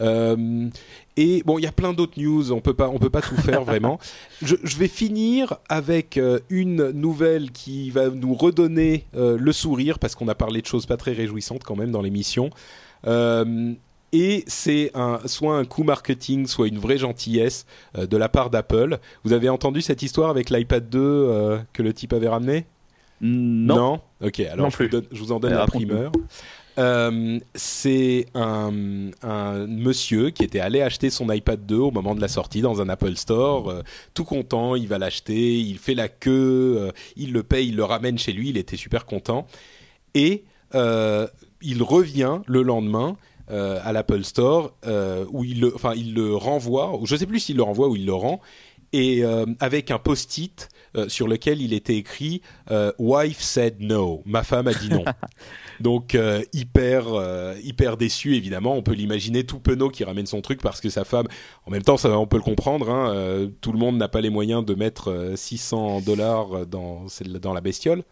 Euh, 0.00 0.68
et 1.16 1.42
bon, 1.44 1.58
il 1.58 1.62
y 1.62 1.66
a 1.66 1.72
plein 1.72 1.92
d'autres 1.92 2.20
news. 2.20 2.52
On 2.52 2.60
peut 2.60 2.74
pas, 2.74 2.88
on 2.88 2.98
peut 2.98 3.10
pas 3.10 3.22
tout 3.22 3.36
faire 3.36 3.64
vraiment. 3.64 3.98
Je, 4.42 4.56
je 4.62 4.76
vais 4.76 4.88
finir 4.88 5.58
avec 5.68 6.16
euh, 6.16 6.40
une 6.50 6.90
nouvelle 6.90 7.52
qui 7.52 7.90
va 7.90 8.10
nous 8.10 8.34
redonner 8.34 9.06
le 9.14 9.52
sourire 9.52 9.98
parce 9.98 10.14
qu'on 10.14 10.28
a 10.28 10.34
parlé 10.34 10.60
de 10.60 10.66
choses 10.66 10.86
pas 10.86 10.96
très 10.96 11.12
réjouissantes 11.12 11.64
quand 11.64 11.76
même 11.76 11.90
dans 11.90 12.02
l'émission. 12.02 12.50
Euh, 13.06 13.74
et 14.14 14.44
c'est 14.46 14.92
un, 14.94 15.18
soit 15.26 15.56
un 15.58 15.64
coup 15.64 15.82
marketing, 15.82 16.46
soit 16.46 16.68
une 16.68 16.78
vraie 16.78 16.96
gentillesse 16.98 17.66
euh, 17.98 18.06
de 18.06 18.16
la 18.16 18.28
part 18.28 18.48
d'Apple. 18.48 18.98
Vous 19.24 19.32
avez 19.32 19.48
entendu 19.48 19.82
cette 19.82 20.02
histoire 20.02 20.30
avec 20.30 20.48
l'iPad 20.50 20.88
2 20.88 20.98
euh, 21.00 21.58
que 21.72 21.82
le 21.82 21.92
type 21.92 22.12
avait 22.12 22.28
ramené? 22.28 22.64
Non. 23.20 24.00
Ok, 24.22 24.40
alors 24.40 24.66
Non 24.66 24.70
je, 24.70 24.82
vous 24.84 24.88
donne- 24.88 25.06
je 25.10 25.18
vous 25.18 25.32
en 25.32 25.40
donne 25.40 25.52
la 25.54 25.66
primeur. 25.66 26.12
Euh, 26.76 27.38
c'est 27.54 28.26
un, 28.34 28.72
un 29.22 29.66
monsieur 29.68 30.30
qui 30.30 30.42
était 30.42 30.58
allé 30.60 30.80
acheter 30.82 31.08
son 31.10 31.30
iPad 31.30 31.64
2 31.64 31.76
au 31.76 31.90
moment 31.92 32.14
de 32.16 32.20
la 32.20 32.26
sortie 32.28 32.60
dans 32.62 32.80
un 32.80 32.88
Apple 32.88 33.14
Store, 33.16 33.68
euh, 33.70 33.82
tout 34.12 34.24
content, 34.24 34.74
il 34.74 34.88
va 34.88 34.98
l'acheter, 34.98 35.58
il 35.60 35.78
fait 35.78 35.94
la 35.94 36.08
queue, 36.08 36.76
euh, 36.78 36.90
il 37.16 37.32
le 37.32 37.42
paye, 37.44 37.68
il 37.68 37.76
le 37.76 37.84
ramène 37.84 38.18
chez 38.18 38.32
lui, 38.32 38.48
il 38.50 38.56
était 38.58 38.76
super 38.76 39.06
content. 39.06 39.46
Et 40.14 40.44
il 40.74 41.82
revient 41.82 42.40
le 42.46 42.62
lendemain 42.62 43.16
euh, 43.50 43.78
à 43.84 43.92
l'Apple 43.92 44.24
Store 44.24 44.74
euh, 44.86 45.26
où 45.30 45.44
il 45.44 45.60
le, 45.60 45.74
enfin 45.74 45.92
il 45.94 46.14
le 46.14 46.34
renvoie, 46.34 46.98
ou 46.98 47.06
je 47.06 47.14
sais 47.14 47.26
plus 47.26 47.40
s'il 47.40 47.56
le 47.56 47.62
renvoie 47.62 47.88
ou 47.88 47.96
il 47.96 48.06
le 48.06 48.14
rend, 48.14 48.40
et 48.94 49.22
euh, 49.24 49.44
avec 49.60 49.90
un 49.90 49.98
post-it 49.98 50.68
sur 51.08 51.26
lequel 51.26 51.60
il 51.60 51.72
était 51.72 51.96
écrit 51.96 52.40
"Wife 53.00 53.40
said 53.40 53.80
no", 53.80 54.22
ma 54.24 54.44
femme 54.44 54.68
a 54.68 54.74
dit 54.74 54.88
non. 54.88 55.04
Donc 55.80 56.16
hyper 56.52 57.06
hyper 57.64 57.96
déçu 57.96 58.36
évidemment. 58.36 58.76
On 58.76 58.82
peut 58.82 58.92
l'imaginer 58.92 59.42
tout 59.44 59.58
penaud 59.58 59.88
qui 59.88 60.04
ramène 60.04 60.26
son 60.26 60.40
truc 60.40 60.62
parce 60.62 60.80
que 60.80 60.88
sa 60.90 61.04
femme. 61.04 61.26
En 61.66 61.72
même 61.72 61.82
temps, 61.82 61.96
ça 61.96 62.16
on 62.16 62.28
peut 62.28 62.36
le 62.36 62.44
comprendre. 62.44 62.90
Hein, 62.90 63.50
tout 63.60 63.72
le 63.72 63.78
monde 63.78 63.96
n'a 63.96 64.06
pas 64.06 64.20
les 64.20 64.30
moyens 64.30 64.64
de 64.64 64.74
mettre 64.74 65.10
euh, 65.10 65.34
600 65.34 66.02
dollars 66.02 66.64
dans 66.66 67.52
la 67.52 67.60
bestiole. 67.60 68.04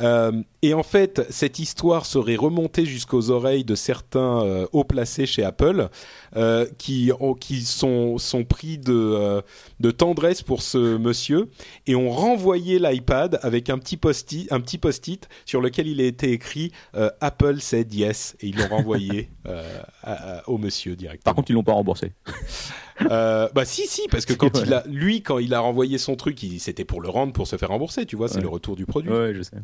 Euh, 0.00 0.32
et 0.62 0.74
en 0.74 0.82
fait, 0.82 1.24
cette 1.30 1.58
histoire 1.58 2.04
serait 2.06 2.36
remontée 2.36 2.84
jusqu'aux 2.84 3.30
oreilles 3.30 3.64
de 3.64 3.74
certains 3.74 4.42
euh, 4.44 4.66
hauts 4.72 4.82
placés 4.84 5.26
chez 5.26 5.44
Apple, 5.44 5.88
euh, 6.36 6.66
qui, 6.78 7.12
ont- 7.20 7.34
qui 7.34 7.60
sont, 7.62 8.18
sont 8.18 8.44
pris 8.44 8.78
de, 8.78 8.92
euh, 8.92 9.40
de 9.80 9.90
tendresse 9.90 10.42
pour 10.42 10.62
ce 10.62 10.96
monsieur 10.96 11.48
et 11.86 11.94
ont 11.94 12.10
renvoyé 12.10 12.78
l'iPad 12.78 13.38
avec 13.42 13.70
un 13.70 13.78
petit 13.78 13.96
post-it, 13.96 14.50
un 14.52 14.60
petit 14.60 14.78
post-it 14.78 15.28
sur 15.46 15.60
lequel 15.60 15.86
il 15.86 16.00
a 16.00 16.04
été 16.04 16.32
écrit 16.32 16.72
Apple 17.20 17.60
said 17.60 17.92
yes 17.94 18.36
et 18.40 18.48
ils 18.48 18.56
l'ont 18.56 18.68
renvoyé 18.68 19.30
à- 20.02 20.38
à- 20.38 20.48
au 20.48 20.58
monsieur 20.58 20.96
directement. 20.96 21.22
Par 21.24 21.34
contre, 21.34 21.50
ils 21.50 21.54
l'ont 21.54 21.62
pas 21.62 21.72
remboursé. 21.72 22.12
Euh, 23.02 23.48
bah 23.54 23.64
si, 23.64 23.86
si, 23.86 24.02
parce 24.08 24.24
que 24.24 24.32
quand 24.34 24.60
il 24.60 24.72
a, 24.72 24.84
lui, 24.86 25.22
quand 25.22 25.38
il 25.38 25.54
a 25.54 25.60
renvoyé 25.60 25.98
son 25.98 26.16
truc, 26.16 26.44
c'était 26.58 26.84
pour 26.84 27.00
le 27.00 27.08
rendre, 27.08 27.32
pour 27.32 27.46
se 27.46 27.56
faire 27.56 27.68
rembourser, 27.68 28.06
tu 28.06 28.16
vois, 28.16 28.28
c'est 28.28 28.40
le 28.40 28.48
retour 28.48 28.76
du 28.76 28.86
produit. 28.86 29.10
Ouais, 29.10 29.34
je 29.34 29.42
sais. 29.42 29.56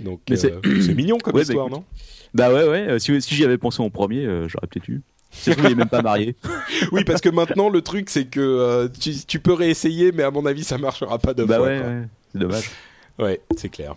Donc 0.00 0.20
euh, 0.30 0.36
c'est 0.36 0.94
mignon 0.94 1.18
comme 1.18 1.32
bah, 1.34 1.42
histoire, 1.42 1.70
non? 1.70 1.84
Bah 2.32 2.52
ouais, 2.52 2.68
ouais. 2.68 2.88
Euh, 2.88 2.98
si, 2.98 3.20
si 3.22 3.34
j'y 3.34 3.44
avais 3.44 3.58
pensé 3.58 3.82
en 3.82 3.90
premier, 3.90 4.24
j'aurais 4.48 4.66
peut-être 4.66 4.88
eu. 4.88 5.02
C'est 5.30 5.58
il 5.58 5.66
est 5.66 5.74
même 5.74 5.88
pas 5.88 6.02
marié. 6.02 6.36
oui, 6.92 7.02
parce 7.04 7.20
que 7.20 7.28
maintenant 7.28 7.68
le 7.68 7.82
truc 7.82 8.08
c'est 8.08 8.26
que 8.26 8.88
tu, 9.00 9.14
tu, 9.26 9.40
peux 9.40 9.52
réessayer, 9.52 10.12
mais 10.12 10.22
à 10.22 10.30
mon 10.30 10.46
avis 10.46 10.62
ça 10.62 10.78
marchera 10.78 11.18
pas 11.18 11.34
de 11.34 11.44
bah 11.44 11.56
fois. 11.56 11.66
Ouais. 11.66 12.02
c'est 12.32 12.38
dommage. 12.38 12.70
Ouais, 13.18 13.40
c'est 13.56 13.68
clair. 13.68 13.96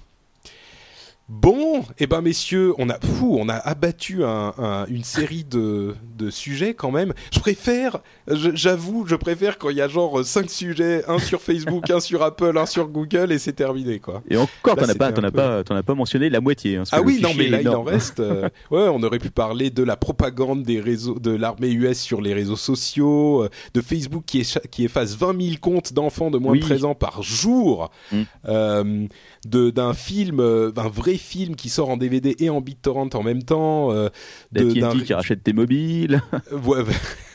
Bon, 1.30 1.84
eh 2.00 2.08
ben 2.08 2.22
messieurs, 2.22 2.74
on 2.78 2.90
a 2.90 2.98
fou, 3.02 3.36
on 3.38 3.50
a 3.50 3.56
abattu 3.56 4.24
une 4.24 5.04
série 5.04 5.44
de, 5.44 5.94
sujets 6.30 6.74
quand 6.74 6.90
même. 6.90 7.14
Je 7.34 7.40
préfère, 7.42 8.00
j'avoue, 8.28 9.06
je 9.06 9.16
préfère 9.16 9.58
quand 9.58 9.70
il 9.70 9.76
y 9.76 9.82
a 9.82 9.90
genre 9.90 10.24
cinq 10.24 10.50
sujets, 10.50 11.04
un 11.10 11.20
sur 11.20 11.42
Facebook, 11.42 11.90
un 11.90 12.00
sur 12.00 12.24
Apple, 12.24 12.58
un 12.58 12.66
sur 12.66 12.88
Google 12.88 13.34
et 13.34 13.40
c'est 13.40 13.52
terminé 13.52 14.00
quoi. 14.00 14.24
Et 14.30 14.38
encore, 14.38 14.78
t'en 14.78 14.88
as 14.88 14.96
pas, 14.96 15.12
t'en 15.12 15.24
as 15.24 15.32
pas, 15.32 15.66
t'en 15.66 15.76
as 15.76 15.84
pas 15.84 15.96
mentionné 15.96 16.30
la 16.30 16.40
moitié. 16.40 16.78
Hein, 16.78 16.84
ah 16.94 17.02
oui, 17.02 17.20
non 17.22 17.34
mais 17.38 17.50
là 17.50 17.60
il 17.60 17.68
en 17.68 17.84
reste. 17.84 18.22
Euh, 18.22 18.48
ouais, 18.72 18.88
on 18.88 19.04
aurait 19.04 19.20
pu 19.20 19.30
parler 19.30 19.70
de 19.70 19.84
la 19.84 19.98
propagande 19.98 20.64
des 20.64 20.80
réseaux, 20.80 21.20
de 21.20 21.32
l'armée 21.32 21.72
US 21.72 22.00
sur 22.00 22.22
les 22.22 22.34
réseaux 22.34 22.56
sociaux, 22.56 23.44
euh, 23.44 23.50
de 23.74 23.82
Facebook 23.82 24.24
qui, 24.26 24.50
qui 24.72 24.86
efface 24.86 25.16
20 25.16 25.42
000 25.42 25.56
comptes 25.60 25.92
d'enfants 25.92 26.32
de 26.32 26.38
moins 26.38 26.56
de 26.56 26.62
13 26.62 26.86
ans 26.86 26.96
par 26.96 27.22
jour, 27.22 27.92
mm. 28.14 28.22
euh, 28.48 29.08
d'un 29.46 29.94
film, 29.94 30.38
d'un 30.72 30.88
vrai 30.88 31.17
film 31.18 31.56
qui 31.56 31.70
sort 31.70 31.90
en 31.90 31.98
DVD 31.98 32.36
et 32.40 32.50
en 32.50 32.62
BitTorrent 32.62 33.10
en 33.14 33.24
même 33.24 33.44
temps. 33.44 33.92
Euh, 33.92 34.10
de, 34.52 35.04
qui 35.04 35.14
rachète 35.14 35.44
tes 35.44 35.54
mobiles. 35.54 36.22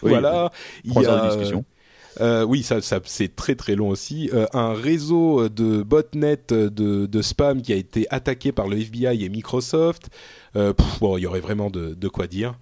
voilà. 0.03 0.51
Il 0.85 0.93
y 0.93 1.07
a, 1.07 1.29
discussion. 1.29 1.65
Euh, 2.21 2.45
oui, 2.45 2.63
ça, 2.63 2.81
ça 2.81 3.01
c'est 3.05 3.35
très 3.35 3.55
très 3.55 3.75
long 3.75 3.89
aussi. 3.89 4.31
Euh, 4.33 4.47
un 4.53 4.75
réseau 4.75 5.49
de 5.49 5.83
botnet 5.83 6.39
de, 6.49 6.69
de, 6.69 7.23
spam 7.23 7.63
qui 7.63 7.73
a 7.73 7.77
été 7.77 8.07
attaqué 8.11 8.53
par 8.53 8.69
le 8.69 8.79
FBI 8.79 9.25
et 9.25 9.29
Microsoft. 9.29 10.11
Euh, 10.57 10.75
bon, 11.01 11.17
il 11.17 11.23
y 11.23 11.27
aurait 11.27 11.41
vraiment 11.41 11.71
de, 11.71 11.95
de 11.95 12.09
quoi 12.09 12.27
dire. 12.27 12.55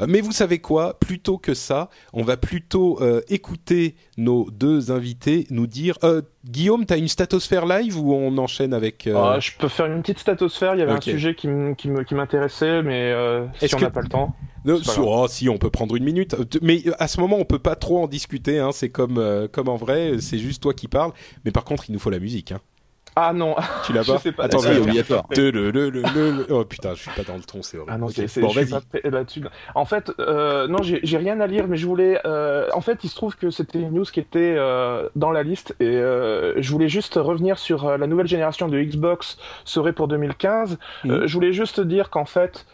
Euh, 0.00 0.06
mais 0.08 0.20
vous 0.20 0.32
savez 0.32 0.58
quoi? 0.58 0.98
Plutôt 0.98 1.38
que 1.38 1.54
ça, 1.54 1.90
on 2.12 2.22
va 2.22 2.36
plutôt 2.36 3.00
euh, 3.00 3.20
écouter 3.28 3.94
nos 4.16 4.50
deux 4.50 4.90
invités 4.90 5.46
nous 5.50 5.66
dire. 5.66 5.98
Euh, 6.04 6.22
Guillaume, 6.44 6.86
tu 6.86 6.94
as 6.94 6.96
une 6.96 7.08
statosphère 7.08 7.66
live 7.66 7.98
ou 7.98 8.14
on 8.14 8.38
enchaîne 8.38 8.72
avec 8.72 9.08
ah, 9.14 9.38
Je 9.40 9.50
peux 9.58 9.68
faire 9.68 9.86
une 9.86 10.00
petite 10.00 10.20
statosphère. 10.20 10.74
Il 10.74 10.80
y 10.80 10.82
avait 10.82 10.92
un 10.92 11.00
sujet 11.00 11.34
qui 11.34 11.48
m'intéressait, 11.48 12.82
mais 12.82 13.14
si 13.60 13.74
on 13.74 13.80
n'a 13.80 13.90
pas 13.90 14.00
le 14.00 14.08
temps. 14.08 14.34
oh, 14.66 15.26
si 15.28 15.48
on 15.48 15.58
peut 15.58 15.70
prendre 15.70 15.96
une 15.96 16.04
minute, 16.04 16.36
mais 16.62 16.82
à 16.98 17.08
ce 17.08 17.20
moment 17.20 17.36
on 17.38 17.44
peut 17.44 17.58
pas 17.58 17.76
trop 17.76 18.02
en 18.02 18.06
discuter. 18.06 18.58
Hein. 18.58 18.70
C'est 18.72 18.88
comme 18.88 19.48
comme 19.52 19.68
en 19.68 19.76
vrai, 19.76 20.14
c'est 20.20 20.38
juste 20.38 20.62
toi 20.62 20.72
qui 20.72 20.88
parles. 20.88 21.12
Mais 21.44 21.50
par 21.50 21.64
contre, 21.64 21.84
il 21.88 21.92
nous 21.92 21.98
faut 21.98 22.10
la 22.10 22.18
musique. 22.18 22.52
Hein. 22.52 22.60
Ah 23.16 23.32
non, 23.32 23.56
tu 23.84 23.92
l'as 23.92 24.04
pas, 24.04 24.18
pas 24.32 24.44
Attends, 24.44 24.58
c'est 24.60 24.78
obligatoire. 24.80 25.24
oh 26.50 26.64
putain, 26.64 26.94
je 26.94 27.00
suis 27.02 27.10
pas 27.10 27.22
dans 27.22 27.36
le 27.36 27.42
ton, 27.42 27.62
c'est 27.62 27.76
horrible. 27.76 27.92
Ah 27.94 27.98
non, 27.98 28.08
c'est 28.08 28.40
bon, 28.40 28.52
là-dessus. 29.04 29.42
En 29.74 29.84
fait, 29.84 30.12
euh, 30.18 30.66
non, 30.68 30.78
j'ai 30.82 31.16
rien 31.18 31.40
à 31.40 31.46
lire, 31.46 31.66
mais 31.68 31.76
je 31.76 31.86
voulais. 31.86 32.20
Euh, 32.24 32.68
en 32.72 32.80
fait, 32.80 33.04
il 33.04 33.10
se 33.10 33.16
trouve 33.16 33.36
que 33.36 33.50
c'était 33.50 33.80
une 33.80 33.92
news 33.92 34.04
qui 34.04 34.20
était 34.20 34.54
euh, 34.56 35.08
dans 35.16 35.30
la 35.30 35.42
liste 35.42 35.74
et 35.80 35.86
euh, 35.86 36.60
je 36.60 36.70
voulais 36.70 36.88
juste 36.88 37.14
revenir 37.14 37.58
sur 37.58 37.86
euh, 37.86 37.96
la 37.96 38.06
nouvelle 38.06 38.26
génération 38.26 38.68
de 38.68 38.80
Xbox 38.80 39.38
serait 39.64 39.92
pour 39.92 40.08
2015. 40.08 40.78
Euh, 41.04 41.20
mhm. 41.20 41.26
je 41.26 41.34
voulais 41.34 41.52
juste 41.52 41.80
dire 41.80 42.10
qu'en 42.10 42.24
fait, 42.24 42.66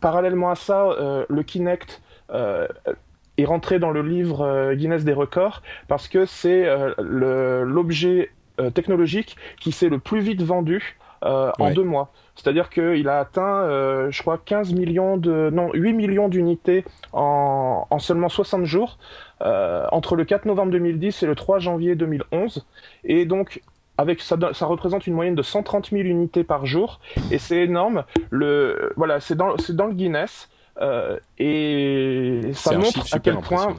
parallèlement 0.00 0.50
à 0.50 0.54
ça, 0.54 0.90
le 1.28 1.42
Kinect 1.42 2.02
est 2.32 3.44
rentré 3.44 3.78
dans 3.78 3.90
le 3.90 4.02
livre 4.02 4.74
Guinness 4.74 5.04
des 5.04 5.12
records 5.12 5.62
parce 5.88 6.08
que 6.08 6.24
c'est 6.26 6.66
l'objet 6.98 8.30
technologique 8.74 9.36
qui 9.60 9.72
s'est 9.72 9.88
le 9.88 9.98
plus 9.98 10.20
vite 10.20 10.42
vendu 10.42 10.96
euh, 11.24 11.52
en 11.58 11.70
deux 11.70 11.84
mois. 11.84 12.10
C'est-à-dire 12.34 12.68
qu'il 12.68 13.08
a 13.08 13.20
atteint, 13.20 13.60
euh, 13.62 14.10
je 14.10 14.20
crois, 14.22 14.38
15 14.44 14.72
millions 14.72 15.16
de, 15.16 15.50
non, 15.52 15.70
8 15.72 15.92
millions 15.92 16.28
d'unités 16.28 16.84
en, 17.12 17.86
en, 17.88 17.98
seulement 18.00 18.28
60 18.28 18.64
jours, 18.64 18.98
euh, 19.42 19.86
entre 19.92 20.16
le 20.16 20.24
4 20.24 20.46
novembre 20.46 20.72
2010 20.72 21.22
et 21.22 21.26
le 21.26 21.34
3 21.36 21.60
janvier 21.60 21.94
2011. 21.94 22.66
Et 23.04 23.24
donc, 23.24 23.62
avec 23.98 24.20
ça, 24.20 24.36
ça 24.52 24.66
représente 24.66 25.06
une 25.06 25.14
moyenne 25.14 25.36
de 25.36 25.42
130 25.42 25.90
000 25.90 26.02
unités 26.02 26.42
par 26.42 26.66
jour, 26.66 26.98
et 27.30 27.38
c'est 27.38 27.58
énorme. 27.58 28.04
Le, 28.30 28.92
voilà, 28.96 29.20
c'est 29.20 29.36
dans, 29.36 29.54
dans 29.68 29.86
le 29.86 29.94
Guinness, 29.94 30.48
euh, 30.80 31.18
et 31.38 32.40
ça 32.54 32.76
montre 32.78 33.14
à 33.14 33.18
quel 33.20 33.36
point. 33.36 33.76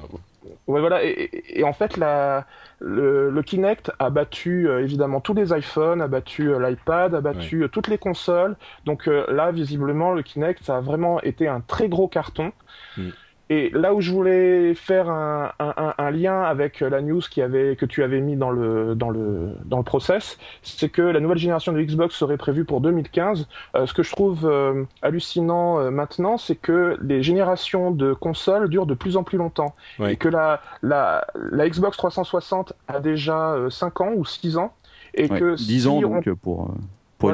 Ouais, 0.67 0.79
voilà. 0.79 1.03
Et, 1.03 1.59
et, 1.59 1.63
en 1.63 1.73
fait, 1.73 1.97
la, 1.97 2.45
le, 2.79 3.41
Kinect 3.41 3.91
a 3.99 4.09
battu 4.09 4.67
euh, 4.67 4.81
évidemment 4.81 5.19
tous 5.19 5.33
les 5.33 5.57
iPhones, 5.57 6.01
a 6.01 6.07
battu 6.07 6.53
euh, 6.53 6.59
l'iPad, 6.59 7.15
a 7.15 7.21
battu 7.21 7.63
euh, 7.63 7.67
toutes 7.67 7.87
les 7.87 7.97
consoles. 7.97 8.55
Donc 8.85 9.07
là, 9.07 9.51
visiblement, 9.51 10.13
le 10.13 10.21
Kinect, 10.21 10.63
ça 10.63 10.77
a 10.77 10.81
vraiment 10.81 11.21
été 11.21 11.47
un 11.47 11.61
très 11.61 11.89
gros 11.89 12.07
carton. 12.07 12.53
Mm. 12.97 13.09
Et 13.49 13.69
là 13.71 13.93
où 13.93 13.99
je 13.99 14.11
voulais 14.11 14.73
faire 14.73 15.09
un, 15.09 15.51
un, 15.59 15.93
un, 15.97 16.11
lien 16.11 16.41
avec 16.41 16.79
la 16.79 17.01
news 17.01 17.19
qui 17.19 17.41
avait, 17.41 17.75
que 17.75 17.85
tu 17.85 18.01
avais 18.01 18.21
mis 18.21 18.37
dans 18.37 18.49
le, 18.49 18.95
dans 18.95 19.09
le, 19.09 19.49
dans 19.65 19.77
le 19.77 19.83
process, 19.83 20.37
c'est 20.61 20.89
que 20.89 21.01
la 21.01 21.19
nouvelle 21.19 21.37
génération 21.37 21.73
de 21.73 21.81
Xbox 21.81 22.15
serait 22.15 22.37
prévue 22.37 22.63
pour 22.63 22.79
2015. 22.79 23.47
Euh, 23.75 23.85
ce 23.85 23.93
que 23.93 24.01
je 24.01 24.11
trouve 24.11 24.45
euh, 24.45 24.85
hallucinant 25.01 25.79
euh, 25.79 25.91
maintenant, 25.91 26.37
c'est 26.37 26.55
que 26.55 26.97
les 27.01 27.21
générations 27.21 27.91
de 27.91 28.13
consoles 28.13 28.69
durent 28.69 28.85
de 28.85 28.93
plus 28.93 29.17
en 29.17 29.23
plus 29.23 29.37
longtemps. 29.37 29.75
Et 29.99 30.15
que 30.15 30.29
la, 30.29 30.61
la, 30.81 31.27
la 31.35 31.69
Xbox 31.69 31.97
360 31.97 32.73
a 32.87 32.99
déjà 32.99 33.55
5 33.69 34.01
ans 34.01 34.11
ou 34.15 34.25
6 34.25 34.57
ans. 34.57 34.73
Et 35.15 35.27
que 35.27 35.55
10 35.55 35.87
ans 35.87 36.01
donc 36.01 36.33
pour 36.35 36.73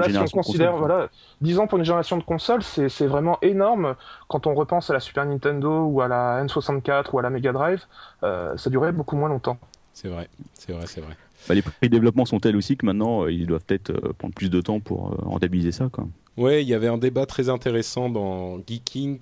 si 0.08 0.18
on 0.18 0.26
considère, 0.26 0.76
voilà, 0.76 1.10
10 1.42 1.60
ans 1.60 1.68
pour 1.68 1.78
une 1.78 1.86
génération 1.86 2.18
de 2.18 2.24
consoles, 2.24 2.64
c'est 2.64 3.08
vraiment 3.08 3.38
énorme 3.42 3.96
quand 4.28 4.48
on 4.48 4.54
repense 4.54 4.90
à 4.90 4.94
la 4.94 5.00
Super 5.00 5.26
Nintendo 5.26 5.86
ou 5.86 6.02
à 6.02 6.08
la 6.08 6.44
N64 6.44 7.06
ou 7.14 7.20
à 7.20 7.22
la 7.22 7.30
Mega 7.30 7.52
Drive, 7.52 7.86
euh, 8.24 8.56
ça 8.58 8.70
durait 8.70 8.92
beaucoup 8.92 9.16
moins 9.16 9.30
longtemps. 9.30 9.58
C'est 9.94 10.08
vrai, 10.08 10.30
c'est 10.54 10.72
vrai, 10.72 10.86
c'est 10.88 11.02
vrai. 11.02 11.16
Bah, 11.48 11.56
les 11.56 11.62
prix 11.62 11.74
de 11.82 11.88
développement 11.88 12.26
sont 12.26 12.40
tels 12.40 12.56
aussi 12.56 12.78
que 12.78 12.86
maintenant, 12.86 13.24
euh, 13.24 13.32
ils 13.32 13.48
doivent 13.48 13.64
peut-être 13.66 13.92
euh, 13.92 14.14
prendre 14.18 14.34
plus 14.34 14.50
de 14.50 14.62
temps 14.62 14.80
pour 14.80 15.16
rentabiliser 15.22 15.72
ça. 15.72 15.90
Quoi. 15.92 16.08
Ouais, 16.38 16.64
il 16.64 16.68
y 16.68 16.74
avait 16.74 16.88
un 16.88 16.98
débat 16.98 17.26
très 17.26 17.50
intéressant 17.50 18.10
dans 18.10 18.60
Geeking. 18.66 19.20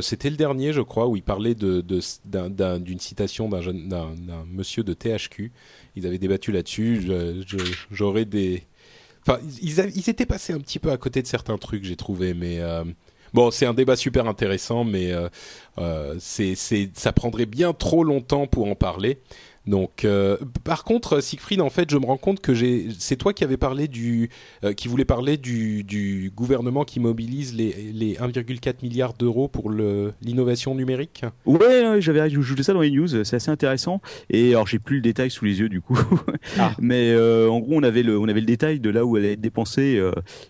C'était 0.00 0.30
le 0.30 0.36
dernier, 0.36 0.72
je 0.72 0.80
crois, 0.80 1.08
où 1.08 1.16
il 1.16 1.22
parlait 1.22 1.54
d'une 1.54 1.82
de, 1.82 2.78
d'une 2.78 3.00
citation 3.00 3.48
d'un 3.48 4.14
monsieur 4.50 4.84
de 4.84 4.94
THQ. 4.94 5.52
Ils 5.96 6.06
avaient 6.06 6.18
débattu 6.18 6.52
là-dessus. 6.52 7.10
J'aurais 7.90 8.24
des, 8.24 8.64
Enfin, 9.26 9.38
ils, 9.62 10.08
étaient 10.10 10.26
passés 10.26 10.52
un 10.52 10.58
petit 10.58 10.78
peu 10.78 10.90
à 10.90 10.96
côté 10.96 11.22
de 11.22 11.26
certains 11.26 11.56
trucs, 11.56 11.84
j'ai 11.84 11.94
trouvé, 11.94 12.34
mais 12.34 12.58
euh, 12.60 12.82
bon, 13.32 13.52
c'est 13.52 13.66
un 13.66 13.74
débat 13.74 13.94
super 13.94 14.26
intéressant, 14.26 14.84
mais 14.84 15.12
euh, 15.12 15.28
euh, 15.78 16.16
c'est, 16.18 16.54
ça 16.56 17.12
prendrait 17.12 17.46
bien 17.46 17.72
trop 17.72 18.02
longtemps 18.02 18.46
pour 18.46 18.66
en 18.66 18.74
parler. 18.74 19.20
Donc, 19.66 20.04
euh, 20.04 20.36
par 20.64 20.82
contre, 20.82 21.20
Siegfried, 21.20 21.60
en 21.60 21.70
fait, 21.70 21.90
je 21.90 21.96
me 21.96 22.04
rends 22.04 22.16
compte 22.16 22.40
que 22.40 22.52
j'ai, 22.52 22.88
c'est 22.98 23.16
toi 23.16 23.32
qui 23.32 23.44
avais 23.44 23.56
parlé 23.56 23.86
du, 23.86 24.28
euh, 24.64 24.72
qui 24.72 24.88
voulait 24.88 25.04
parler 25.04 25.36
du, 25.36 25.84
du, 25.84 26.32
gouvernement 26.34 26.84
qui 26.84 26.98
mobilise 26.98 27.54
les, 27.54 27.92
les 27.92 28.14
1,4 28.14 28.76
milliards 28.82 29.14
d'euros 29.14 29.46
pour 29.46 29.70
le, 29.70 30.12
l'innovation 30.20 30.74
numérique. 30.74 31.24
Ouais, 31.46 32.00
j'avais 32.00 32.20
ajouté 32.20 32.64
ça 32.64 32.72
dans 32.72 32.80
les 32.80 32.90
news. 32.90 33.24
C'est 33.24 33.36
assez 33.36 33.50
intéressant. 33.50 34.00
Et 34.30 34.50
alors, 34.50 34.66
j'ai 34.66 34.80
plus 34.80 34.96
le 34.96 35.02
détail 35.02 35.30
sous 35.30 35.44
les 35.44 35.60
yeux 35.60 35.68
du 35.68 35.80
coup, 35.80 35.98
ah. 36.58 36.74
mais 36.80 37.12
euh, 37.12 37.48
en 37.48 37.60
gros, 37.60 37.74
on 37.76 37.82
avait 37.84 38.02
le, 38.02 38.18
on 38.18 38.28
avait 38.28 38.40
le 38.40 38.46
détail 38.46 38.80
de 38.80 38.90
là 38.90 39.04
où 39.04 39.16
elle 39.16 39.24
est 39.24 39.36
dépensée. 39.36 40.02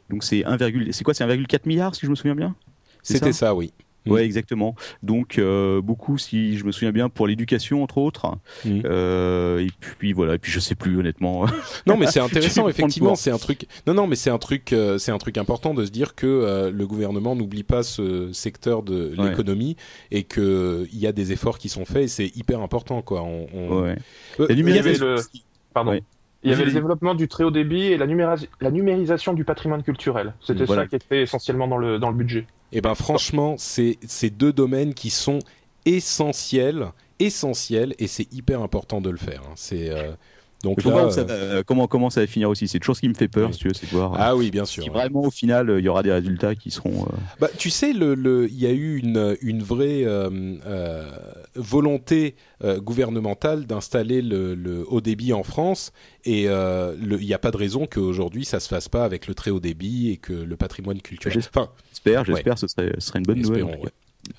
donc, 0.09 0.25
c'est 0.25 0.45
1, 0.45 0.57
c'est 0.91 1.05
quoi, 1.05 1.13
c'est 1.13 1.25
1,4 1.25 1.61
milliard 1.67 1.95
si 1.95 2.07
je 2.07 2.11
me 2.11 2.15
souviens 2.15 2.35
bien? 2.35 2.55
C'était 3.03 3.33
ça, 3.33 3.55
oui. 3.55 3.73
Ouais, 4.07 4.23
mm. 4.23 4.25
exactement. 4.25 4.75
Donc 5.03 5.39
euh, 5.39 5.81
beaucoup, 5.81 6.19
si 6.19 6.57
je 6.59 6.65
me 6.65 6.73
souviens 6.73 6.93
bien, 6.93 7.09
pour 7.09 7.27
l'éducation 7.27 7.83
entre 7.83 7.99
autres. 7.99 8.27
Mm. 8.65 8.81
Euh, 8.85 9.61
et 9.61 9.71
puis 9.81 10.13
voilà. 10.13 10.35
Et 10.35 10.39
puis 10.39 10.51
je 10.51 10.61
sais 10.61 10.75
plus 10.75 10.99
honnêtement. 10.99 11.47
non, 11.87 11.97
mais 11.97 12.07
c'est 12.07 12.21
intéressant. 12.21 12.69
effectivement, 12.69 13.15
c'est 13.15 13.31
un 13.31 13.39
truc. 13.39 13.67
Non, 13.87 13.95
non, 13.95 14.07
mais 14.07 14.17
c'est 14.17 14.31
un 14.31 14.39
truc. 14.39 14.73
Euh, 14.73 14.99
c'est 14.99 15.13
un 15.13 15.19
truc 15.19 15.39
important 15.39 15.75
de 15.75 15.85
se 15.85 15.91
dire 15.91 16.15
que 16.15 16.27
euh, 16.27 16.71
le 16.71 16.87
gouvernement 16.87 17.37
n'oublie 17.37 17.63
pas 17.63 17.83
ce 17.83 18.33
secteur 18.33 18.83
de 18.83 19.15
l'économie 19.17 19.77
et 20.11 20.25
que 20.25 20.87
il 20.93 20.99
y 20.99 21.07
a 21.07 21.13
des 21.13 21.33
efforts 21.33 21.59
qui 21.59 21.69
sont 21.69 21.85
faits. 21.85 22.05
et 22.05 22.09
C'est 22.09 22.37
hyper 22.37 22.61
important, 22.61 23.03
quoi. 23.03 23.23
On, 23.23 23.47
on... 23.55 23.83
Ouais. 23.83 23.97
il 24.51 24.69
y 24.69 24.79
avait 24.79 24.95
le... 24.95 25.17
Pardon. 25.73 25.99
Il 26.45 26.51
y 26.51 26.55
avait 26.55 26.65
le 26.65 26.73
développement 26.73 27.15
du 27.15 27.29
très 27.29 27.45
haut 27.45 27.53
débit 27.53 27.85
et 27.85 27.97
la, 27.97 28.07
la 28.61 28.71
numérisation 28.73 29.33
du 29.33 29.45
patrimoine 29.45 29.83
culturel. 29.83 30.35
C'était 30.41 30.67
ça 30.67 30.87
qui 30.87 30.97
était 30.97 31.23
essentiellement 31.23 31.69
dans 31.69 31.79
le, 31.79 31.99
dans 31.99 32.11
le 32.11 32.17
budget. 32.17 32.47
Et 32.73 32.79
eh 32.79 32.81
ben 32.81 32.95
franchement, 32.95 33.57
c'est 33.59 33.99
ces 34.07 34.31
deux 34.31 34.53
domaines 34.53 34.95
qui 34.95 35.11
sont 35.11 35.41
essentiels, 35.85 36.87
essentiels, 37.19 37.95
et 37.99 38.07
c'est 38.07 38.33
hyper 38.33 38.63
important 38.63 39.01
de 39.01 39.11
le 39.11 39.19
faire. 39.19 39.43
Hein. 39.47 39.53
C'est 39.57 39.91
euh, 39.91 40.13
Donc 40.65 40.83
là, 40.85 40.91
voir 40.91 41.09
où 41.09 41.11
ça 41.11 41.21
euh, 41.29 41.63
comment, 41.67 41.87
comment 41.87 42.09
ça 42.09 42.21
va 42.23 42.27
finir 42.27 42.49
aussi. 42.49 42.69
C'est 42.69 42.79
toujours 42.79 42.97
ce 42.97 43.01
qui 43.03 43.09
me 43.09 43.15
fait 43.15 43.29
peur, 43.29 43.49
Oui. 43.49 43.53
si 43.55 43.61
tu 43.61 43.69
veux, 43.69 43.75
c'est 43.75 43.87
de 43.87 43.91
voir 43.93 44.15
euh, 44.15 44.19
ah 44.19 44.37
oui, 44.37 44.51
bien 44.51 44.65
sûr. 44.65 44.85
si 44.85 44.89
vraiment 44.89 45.23
au 45.23 45.31
final 45.31 45.69
euh, 45.71 45.81
il 45.81 45.85
y 45.85 45.89
aura 45.89 46.03
des 46.03 46.13
résultats 46.13 46.55
qui 46.55 46.71
seront. 46.71 47.03
euh, 47.05 47.17
Bah, 47.41 47.49
tu 47.59 47.69
sais, 47.69 47.93
le, 47.93 48.15
le- 48.15 48.49
il 48.49 48.59
y 48.59 48.67
a 48.67 48.71
eu 48.71 48.97
une, 48.99 49.37
une 49.43 49.63
vraie 49.63 50.05
euh, 50.05 50.31
euh, 50.67 51.11
volonté 51.57 52.37
euh, 52.65 52.81
gouvernementale 52.81 53.67
d'installer 53.67 54.23
le, 54.23 54.55
le 54.55 54.85
haut 54.89 55.01
débit 55.01 55.33
en 55.33 55.43
France, 55.43 55.93
et 56.25 56.45
euh, 56.49 56.95
il 57.01 57.27
n'y 57.27 57.35
a 57.35 57.39
pas 57.39 57.51
de 57.51 57.57
raison 57.57 57.87
qu'aujourd'hui 57.87 58.45
ça 58.45 58.61
se 58.61 58.69
fasse 58.69 58.89
pas 58.89 59.05
avec 59.05 59.27
le 59.27 59.35
très 59.35 59.51
haut 59.51 59.61
débit 59.61 60.11
et 60.11 60.17
que 60.17 60.33
le 60.33 60.57
patrimoine 60.57 61.01
culturel. 61.03 61.39
Enfin, 61.55 61.69
J'espère, 62.05 62.25
j'espère, 62.25 62.59
ce 62.59 62.67
serait, 62.67 62.93
ce 62.99 63.07
serait 63.09 63.19
une 63.21 63.25
bonne 63.25 63.41
nouvelle. 63.41 63.61
espérons, 63.61 63.83
ouais. 63.85 63.91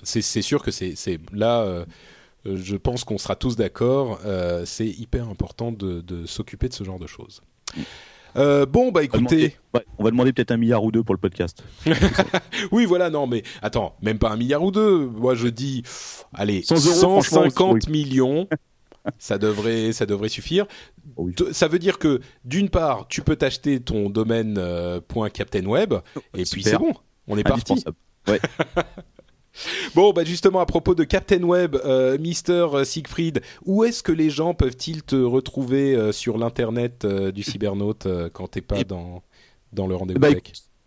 C'est 0.02 0.42
sûr 0.42 0.62
que 0.62 0.70
c'est 0.70 0.94
là. 1.32 1.62
euh, 1.62 1.84
je 2.46 2.76
pense 2.76 3.04
qu'on 3.04 3.18
sera 3.18 3.36
tous 3.36 3.56
d'accord. 3.56 4.20
euh, 4.26 4.64
c'est 4.66 4.86
hyper 4.86 5.28
important 5.28 5.72
de, 5.72 6.00
de 6.00 6.26
s'occuper 6.26 6.68
de 6.68 6.74
ce 6.74 6.84
genre 6.84 6.98
de 6.98 7.06
choses. 7.06 7.42
Euh, 8.36 8.66
bon, 8.66 8.90
bah 8.90 9.00
On 9.00 9.06
va 9.12 9.18
demander, 9.18 9.36
écoutez, 9.44 9.56
ouais, 9.74 9.84
on 9.98 10.04
va 10.04 10.10
demander 10.10 10.32
peut-être 10.32 10.50
un 10.50 10.56
milliard 10.56 10.82
ou 10.84 10.90
deux 10.90 11.02
pour 11.04 11.14
le 11.14 11.20
podcast. 11.20 11.62
oui, 12.72 12.84
voilà, 12.84 13.08
non, 13.08 13.26
mais 13.26 13.42
attends, 13.62 13.94
même 14.02 14.18
pas 14.18 14.30
un 14.30 14.36
milliard 14.36 14.62
ou 14.62 14.70
deux. 14.72 15.06
Moi, 15.06 15.34
je 15.36 15.46
dis, 15.48 15.82
allez, 16.32 16.62
100 16.62 16.74
euros, 16.74 17.22
150 17.22 17.52
franchement, 17.52 17.78
millions, 17.92 18.48
ça 19.18 19.38
devrait, 19.38 19.92
ça 19.92 20.04
devrait 20.04 20.28
suffire. 20.28 20.66
Oh 21.16 21.24
oui. 21.28 21.34
Ça 21.52 21.68
veut 21.68 21.78
dire 21.78 21.98
que, 21.98 22.20
d'une 22.44 22.70
part, 22.70 23.06
tu 23.08 23.22
peux 23.22 23.36
t'acheter 23.36 23.78
ton 23.80 24.10
domaine 24.10 24.56
euh, 24.58 25.00
point 25.00 25.30
Captain 25.30 25.64
Web, 25.66 25.94
et 26.34 26.42
puis 26.44 26.64
c'est 26.64 26.76
bon, 26.76 26.92
on 27.28 27.36
est 27.38 27.44
parti. 27.44 27.84
Ouais. 28.28 28.40
Bon, 29.94 30.12
bah 30.12 30.24
justement, 30.24 30.60
à 30.60 30.66
propos 30.66 30.94
de 30.94 31.04
Captain 31.04 31.42
Web, 31.42 31.76
euh, 31.84 32.18
Mister 32.18 32.66
Siegfried, 32.84 33.40
où 33.64 33.84
est-ce 33.84 34.02
que 34.02 34.12
les 34.12 34.30
gens 34.30 34.54
peuvent-ils 34.54 35.02
te 35.02 35.16
retrouver 35.16 35.94
euh, 35.94 36.12
sur 36.12 36.38
l'internet 36.38 37.04
euh, 37.04 37.30
du 37.30 37.42
cybernaute 37.42 38.06
euh, 38.06 38.28
quand 38.32 38.48
t'es 38.48 38.60
pas 38.60 38.82
dans 38.84 39.22
dans 39.72 39.86
le 39.86 39.94
rendez-vous 39.94 40.20
Bah, 40.20 40.30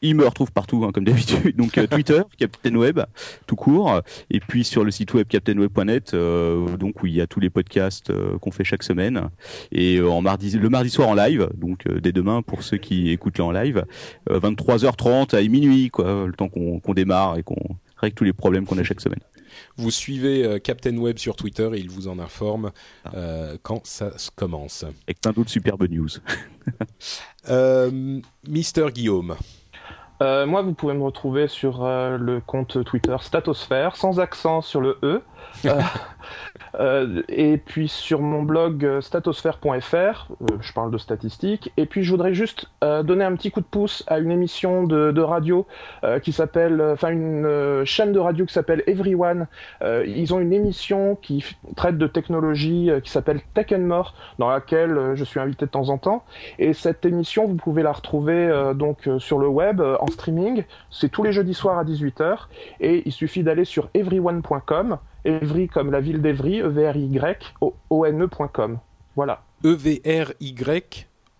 il 0.01 0.15
me 0.15 0.25
retrouve 0.25 0.51
partout, 0.51 0.85
hein, 0.85 0.91
comme 0.93 1.05
d'habitude. 1.05 1.55
Donc 1.55 1.77
euh, 1.77 1.87
Twitter, 1.91 2.21
Captain 2.37 2.75
Web, 2.75 3.01
tout 3.45 3.55
court. 3.55 4.01
Et 4.29 4.39
puis 4.39 4.63
sur 4.63 4.83
le 4.83 4.91
site 4.91 5.13
web 5.13 5.27
captainweb.net, 5.27 6.13
euh, 6.13 6.77
donc 6.77 7.01
où 7.03 7.07
il 7.07 7.13
y 7.13 7.21
a 7.21 7.27
tous 7.27 7.39
les 7.39 7.49
podcasts 7.49 8.09
euh, 8.09 8.37
qu'on 8.37 8.51
fait 8.51 8.63
chaque 8.63 8.83
semaine. 8.83 9.29
Et 9.71 9.97
euh, 9.97 10.09
en 10.09 10.21
mardi, 10.21 10.51
le 10.51 10.69
mardi 10.69 10.89
soir 10.89 11.09
en 11.09 11.15
live, 11.15 11.49
donc 11.55 11.87
dès 11.87 12.11
demain 12.11 12.41
pour 12.41 12.63
ceux 12.63 12.77
qui 12.77 13.09
écoutent 13.09 13.37
là 13.37 13.45
en 13.45 13.51
live, 13.51 13.85
euh, 14.29 14.39
23h30 14.39 15.35
à 15.35 15.41
minuit, 15.47 15.89
quoi, 15.89 16.25
le 16.25 16.33
temps 16.33 16.49
qu'on 16.49 16.93
démarre 16.93 17.37
et 17.37 17.43
qu'on 17.43 17.77
règle 17.97 18.15
tous 18.15 18.23
les 18.23 18.33
problèmes 18.33 18.65
qu'on 18.65 18.77
a 18.77 18.83
chaque 18.83 19.01
semaine. 19.01 19.19
Vous 19.77 19.91
suivez 19.91 20.59
Captain 20.63 20.95
Web 20.97 21.17
sur 21.17 21.35
Twitter 21.35 21.69
et 21.73 21.79
il 21.79 21.89
vous 21.89 22.07
en 22.07 22.19
informe 22.19 22.71
euh, 23.15 23.57
quand 23.63 23.85
ça 23.87 24.15
se 24.17 24.29
commence. 24.29 24.83
Avec 25.07 25.21
plein 25.21 25.31
d'autres 25.31 25.49
superbes 25.49 25.87
news. 25.89 26.09
Mister 28.47 28.87
Guillaume. 28.93 29.35
Euh, 30.21 30.47
moi, 30.47 30.63
vous 30.63 30.73
pouvez 30.73 30.93
me 30.95 31.03
retrouver 31.03 31.47
sur 31.47 31.85
euh, 31.85 32.17
le 32.17 32.39
compte 32.41 32.83
Twitter 32.83 33.15
Statosphère, 33.21 33.95
sans 33.95 34.19
accent 34.19 34.61
sur 34.61 34.81
le 34.81 34.97
E. 35.03 35.21
Euh, 35.65 35.81
euh, 36.79 37.21
et 37.29 37.57
puis 37.57 37.87
sur 37.87 38.21
mon 38.21 38.43
blog 38.43 38.85
euh, 38.85 39.01
statosphère.fr, 39.01 40.27
je 40.61 40.73
parle 40.73 40.91
de 40.91 40.97
statistiques. 40.97 41.71
Et 41.77 41.85
puis 41.85 42.03
je 42.03 42.11
voudrais 42.11 42.33
juste 42.33 42.67
donner 42.81 43.25
un 43.25 43.35
petit 43.35 43.51
coup 43.51 43.61
de 43.61 43.65
pouce 43.65 44.03
à 44.07 44.19
une 44.19 44.31
émission 44.31 44.83
de, 44.83 45.21
radio 45.21 45.65
qui 46.21 46.31
s'appelle, 46.31 46.81
enfin 46.81 47.09
une 47.09 47.83
chaîne 47.85 48.13
de 48.13 48.19
radio 48.19 48.45
qui 48.45 48.53
s'appelle 48.53 48.83
Everyone. 48.87 49.47
Ils 49.81 50.33
ont 50.33 50.39
une 50.39 50.53
émission 50.53 51.15
qui 51.15 51.43
traite 51.75 51.97
de 51.97 52.07
technologie 52.07 52.89
qui 53.03 53.09
s'appelle 53.09 53.41
Tech 53.53 53.67
and 53.71 53.79
More, 53.79 54.13
dans 54.39 54.49
laquelle 54.49 55.13
je 55.15 55.23
suis 55.23 55.39
invité 55.39 55.65
de 55.65 55.71
temps 55.71 55.89
en 55.89 55.97
temps. 55.97 56.23
Et 56.59 56.73
cette 56.73 57.05
émission, 57.05 57.45
vous 57.47 57.55
pouvez 57.55 57.83
la 57.83 57.91
retrouver 57.91 58.73
donc 58.75 59.09
sur 59.17 59.39
le 59.39 59.47
web 59.47 59.81
en 59.81 60.07
streaming. 60.07 60.63
C'est 60.91 61.09
tous 61.09 61.23
les 61.23 61.31
jeudis 61.31 61.53
soirs 61.53 61.79
à 61.79 61.83
18h. 61.83 62.47
Et 62.79 63.03
il 63.05 63.11
suffit 63.11 63.43
d'aller 63.43 63.65
sur 63.65 63.89
everyone.com, 63.93 64.97
Evry 65.25 65.67
comme 65.67 65.91
la 65.91 65.99
ville 65.99 66.21
d'Evry, 66.21 66.61
E 66.61 66.65
E-V-R-Y, 66.67 67.53
O-N-E.com. 67.89 68.79
Voilà. 69.15 69.43
E 69.63 69.69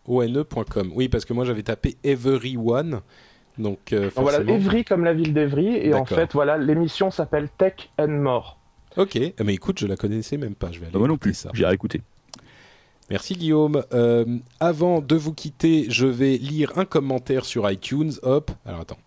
E-V-R-Y-O-N-E.com. 0.07 0.91
Oui, 0.95 1.09
parce 1.09 1.25
que 1.25 1.33
moi 1.33 1.45
j'avais 1.45 1.63
tapé 1.63 1.97
Everyone. 2.03 3.01
Donc, 3.57 3.91
euh, 3.93 4.09
Donc 4.15 4.23
voilà. 4.23 4.39
Evry 4.39 4.83
comme 4.83 5.03
la 5.03 5.13
ville 5.13 5.33
d'Evry. 5.33 5.67
Et 5.77 5.93
en 5.93 6.05
fait, 6.05 6.33
voilà, 6.33 6.57
l'émission 6.57 7.09
s'appelle 7.11 7.49
Tech 7.57 7.89
and 7.99 8.07
More. 8.09 8.59
Ok, 8.97 9.17
Ah, 9.39 9.43
mais 9.43 9.53
écoute, 9.53 9.79
je 9.79 9.87
la 9.87 9.95
connaissais 9.95 10.37
même 10.37 10.55
pas. 10.55 10.71
Je 10.71 10.79
vais 10.79 10.85
aller 10.85 10.93
Bah, 10.93 10.99
moi 10.99 11.07
non 11.07 11.15
écouter 11.15 11.29
plus, 11.29 11.33
ça. 11.37 11.49
j'ai 11.53 11.67
écouté. 11.71 12.01
Merci 13.09 13.35
Guillaume. 13.35 13.83
Euh, 13.93 14.25
avant 14.59 14.99
de 15.01 15.15
vous 15.15 15.33
quitter, 15.33 15.85
je 15.89 16.07
vais 16.07 16.37
lire 16.37 16.77
un 16.77 16.85
commentaire 16.85 17.45
sur 17.45 17.69
iTunes. 17.71 18.11
Hop, 18.23 18.51
alors 18.65 18.81
attends. 18.81 18.97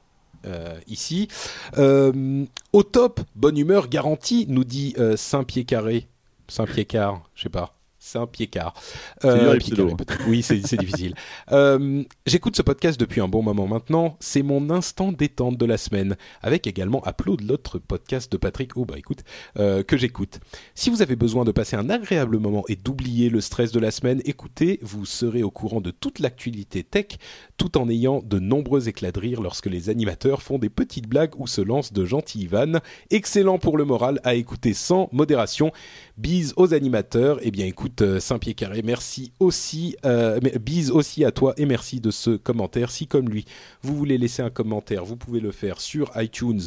Euh, 0.46 0.78
ici. 0.86 1.28
Euh, 1.76 2.44
au 2.72 2.82
top, 2.82 3.20
bonne 3.34 3.58
humeur 3.58 3.88
garantie, 3.88 4.46
nous 4.48 4.64
dit 4.64 4.94
euh, 4.98 5.16
Saint-Pied 5.16 5.64
Carré. 5.64 6.08
Saint-Pied 6.48 6.84
Car, 6.86 7.22
je 7.34 7.42
sais 7.42 7.48
pas. 7.48 7.79
Saint-Pied 8.00 8.48
Car. 8.48 8.74
dur, 9.22 9.52
les 9.52 9.58
Pied 9.58 9.74
pseudos, 9.74 9.94
Carré, 10.06 10.20
hein. 10.22 10.24
Oui, 10.26 10.42
c'est 10.42 10.66
c'est 10.66 10.76
difficile. 10.78 11.14
Euh, 11.52 12.02
J'écoute 12.26 12.56
ce 12.56 12.62
podcast 12.62 12.98
depuis 12.98 13.20
un 13.20 13.28
bon 13.28 13.42
moment 13.42 13.66
maintenant. 13.68 14.16
C'est 14.20 14.42
mon 14.42 14.70
instant 14.70 15.12
détente 15.12 15.56
de 15.58 15.66
la 15.66 15.76
semaine. 15.76 16.16
Avec 16.42 16.66
également 16.66 17.02
Upload, 17.06 17.42
l'autre 17.42 17.78
podcast 17.78 18.32
de 18.32 18.36
Patrick. 18.36 18.76
Oh 18.76 18.84
bah 18.84 18.98
écoute, 18.98 19.20
euh, 19.58 19.82
que 19.82 19.96
j'écoute. 19.96 20.40
Si 20.74 20.90
vous 20.90 21.02
avez 21.02 21.16
besoin 21.16 21.44
de 21.44 21.52
passer 21.52 21.76
un 21.76 21.90
agréable 21.90 22.38
moment 22.38 22.64
et 22.68 22.76
d'oublier 22.76 23.28
le 23.28 23.40
stress 23.40 23.70
de 23.72 23.80
la 23.80 23.90
semaine, 23.90 24.22
écoutez, 24.24 24.78
vous 24.82 25.04
serez 25.04 25.42
au 25.42 25.50
courant 25.50 25.80
de 25.80 25.90
toute 25.90 26.18
l'actualité 26.18 26.82
tech, 26.82 27.18
tout 27.56 27.76
en 27.76 27.88
ayant 27.88 28.22
de 28.24 28.38
nombreux 28.38 28.88
éclats 28.88 29.12
de 29.12 29.20
rire 29.20 29.42
lorsque 29.42 29.66
les 29.66 29.90
animateurs 29.90 30.42
font 30.42 30.58
des 30.58 30.70
petites 30.70 31.06
blagues 31.06 31.38
ou 31.38 31.46
se 31.46 31.60
lancent 31.60 31.92
de 31.92 32.04
gentilles 32.06 32.46
vannes. 32.46 32.80
Excellent 33.10 33.58
pour 33.58 33.76
le 33.76 33.84
moral 33.84 34.20
à 34.24 34.34
écouter 34.34 34.72
sans 34.72 35.08
modération. 35.12 35.72
Bise 36.20 36.52
aux 36.58 36.74
animateurs. 36.74 37.38
Eh 37.40 37.50
bien, 37.50 37.64
écoute, 37.64 38.02
euh, 38.02 38.20
Saint-Pierre 38.20 38.54
Carré, 38.54 38.82
merci 38.84 39.32
aussi. 39.40 39.96
Euh, 40.04 40.38
bise 40.60 40.90
aussi 40.90 41.24
à 41.24 41.30
toi 41.30 41.54
et 41.56 41.64
merci 41.64 41.98
de 41.98 42.10
ce 42.10 42.36
commentaire. 42.36 42.90
Si, 42.90 43.06
comme 43.06 43.30
lui, 43.30 43.46
vous 43.80 43.96
voulez 43.96 44.18
laisser 44.18 44.42
un 44.42 44.50
commentaire, 44.50 45.06
vous 45.06 45.16
pouvez 45.16 45.40
le 45.40 45.50
faire 45.50 45.80
sur 45.80 46.10
iTunes. 46.16 46.60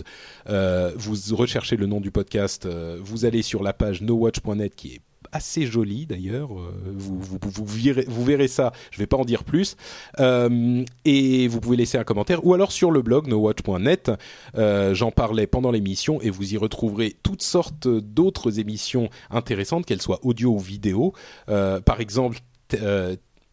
Euh, 0.50 0.92
vous 0.96 1.36
recherchez 1.36 1.78
le 1.78 1.86
nom 1.86 2.02
du 2.02 2.10
podcast. 2.10 2.68
vous 3.00 3.26
allez 3.26 3.44
sur 3.44 3.62
la 3.62 3.74
page 3.74 4.02
nowatch.net 4.02 4.76
qui 4.76 4.96
est 4.96 5.02
assez 5.34 5.66
jolie 5.66 6.06
d'ailleurs. 6.06 6.54
Euh, 6.54 6.72
vous, 6.86 7.20
vous, 7.20 7.40
vous, 7.42 7.66
vous 8.08 8.24
verrez 8.24 8.48
ça. 8.48 8.72
Je 8.92 9.00
vais 9.00 9.08
pas 9.08 9.18
en 9.18 9.26
dire 9.26 9.44
plus. 9.44 9.76
Euh, 10.20 10.84
et 11.06 11.48
vous 11.48 11.60
pouvez 11.60 11.76
laisser 11.76 11.98
un 11.98 12.04
commentaire 12.04 12.46
ou 12.46 12.54
alors 12.54 12.72
sur 12.72 12.92
le 12.92 13.02
blog 13.02 13.28
nowatch.net. 13.28 14.12
Euh, 14.56 14.94
J'en 14.94 15.12
parlais 15.12 15.48
pendant 15.48 15.72
l'émission 15.72 16.22
et 16.22 16.30
vous 16.30 16.54
y 16.54 16.58
retrouverez 16.58 17.16
toutes 17.24 17.42
sortes 17.42 17.88
d'autres 17.88 18.60
émissions 18.60 19.10
intéressantes, 19.32 19.86
qu'elles 19.86 20.02
soient 20.02 20.20
audio 20.24 20.52
ou 20.52 20.60
vidéo. 20.60 21.14
Euh, 21.50 21.82
par 21.82 22.00
exemple. 22.00 22.40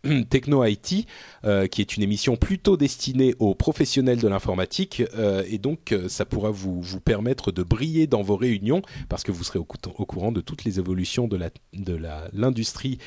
Techno 0.31 0.65
IT, 0.65 1.07
euh, 1.45 1.67
qui 1.67 1.81
est 1.81 1.97
une 1.97 2.03
émission 2.03 2.37
plutôt 2.37 2.77
destinée 2.77 3.35
aux 3.39 3.55
professionnels 3.55 4.19
de 4.19 4.29
l'informatique, 4.29 5.03
euh, 5.15 5.43
et 5.49 5.59
donc 5.59 5.93
euh, 5.93 6.09
ça 6.09 6.25
pourra 6.25 6.51
vous, 6.51 6.81
vous 6.81 7.01
permettre 7.01 7.53
de 7.53 7.63
briller 7.63 8.07
dans 8.07 8.23
vos 8.23 8.37
réunions, 8.37 8.83
parce 9.09 9.23
que 9.23 9.33
vous 9.33 9.45
serez 9.45 9.59
au, 9.59 9.65
cou- 9.65 9.77
au 9.97 10.07
courant 10.07 10.33
de 10.33 10.41
toutes 10.41 10.65
les 10.65 10.79
évolutions 10.79 11.29
de 11.29 11.37
la 11.37 11.51
de 11.75 11.95
la 11.95 12.29
l'industrie 12.33 12.99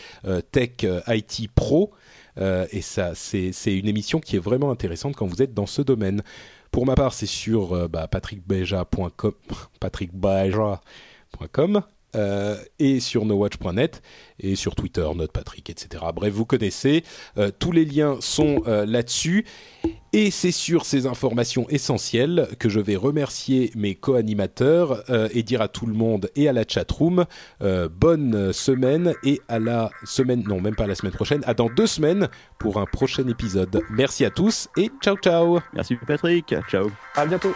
tech 0.51 0.85
IT 1.07 1.49
pro, 1.53 1.91
et 2.39 2.81
ça 2.81 3.13
c'est 3.15 3.51
une 3.65 3.87
émission 3.87 4.19
qui 4.19 4.35
est 4.35 4.39
vraiment 4.39 4.71
intéressante 4.71 5.15
quand 5.15 5.25
vous 5.25 5.41
êtes 5.41 5.53
dans 5.53 5.65
ce 5.65 5.81
domaine. 5.81 6.21
Pour 6.71 6.85
ma 6.85 6.95
part, 6.95 7.13
c'est 7.13 7.25
sur 7.27 7.87
bah, 7.89 8.07
patrickbeja.com, 8.07 9.33
patrickbeja.com. 9.79 11.81
euh, 12.15 12.57
et 12.79 12.99
sur 12.99 13.25
nowatch.net 13.25 14.01
et 14.39 14.55
sur 14.55 14.75
Twitter, 14.75 15.07
NotePatrick, 15.15 15.69
etc. 15.69 16.03
Bref, 16.13 16.33
vous 16.33 16.45
connaissez. 16.45 17.03
Euh, 17.37 17.51
tous 17.57 17.71
les 17.71 17.85
liens 17.85 18.17
sont 18.19 18.63
euh, 18.67 18.85
là-dessus. 18.85 19.45
Et 20.15 20.29
c'est 20.29 20.51
sur 20.51 20.85
ces 20.85 21.07
informations 21.07 21.67
essentielles 21.69 22.47
que 22.59 22.69
je 22.69 22.79
vais 22.79 22.95
remercier 22.95 23.71
mes 23.75 23.95
co-animateurs 23.95 25.03
euh, 25.09 25.27
et 25.33 25.41
dire 25.41 25.59
à 25.61 25.67
tout 25.67 25.87
le 25.87 25.93
monde 25.93 26.29
et 26.35 26.47
à 26.47 26.53
la 26.53 26.65
chatroom 26.67 27.25
euh, 27.63 27.89
bonne 27.89 28.53
semaine 28.53 29.15
et 29.23 29.41
à 29.47 29.57
la 29.57 29.89
semaine, 30.03 30.43
non 30.47 30.61
même 30.61 30.75
pas 30.75 30.85
la 30.85 30.93
semaine 30.93 31.13
prochaine, 31.13 31.41
à 31.47 31.55
dans 31.55 31.67
deux 31.67 31.87
semaines 31.87 32.29
pour 32.59 32.77
un 32.79 32.85
prochain 32.85 33.27
épisode. 33.27 33.81
Merci 33.89 34.23
à 34.23 34.29
tous 34.29 34.69
et 34.77 34.91
ciao 35.01 35.17
ciao 35.17 35.59
Merci 35.73 35.95
Patrick, 35.95 36.53
ciao. 36.69 36.91
À 37.15 37.25
bientôt. 37.25 37.53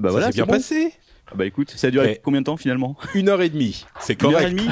Bah 0.00 0.10
voilà, 0.10 0.26
ça 0.26 0.32
bien 0.32 0.44
c'est 0.44 0.50
bon. 0.50 0.52
passé. 0.56 0.92
Ah 1.28 1.32
Bah 1.36 1.46
écoute, 1.46 1.70
ça 1.70 1.86
a 1.86 1.90
duré 1.90 2.20
combien 2.22 2.40
de 2.40 2.46
temps 2.46 2.56
finalement 2.56 2.96
Une 3.14 3.28
heure 3.28 3.42
et 3.42 3.48
demie, 3.48 3.86
c'est 4.00 4.20
Une 4.20 4.26
heure 4.28 4.32
correct. 4.34 4.48
et 4.50 4.54
demie 4.54 4.68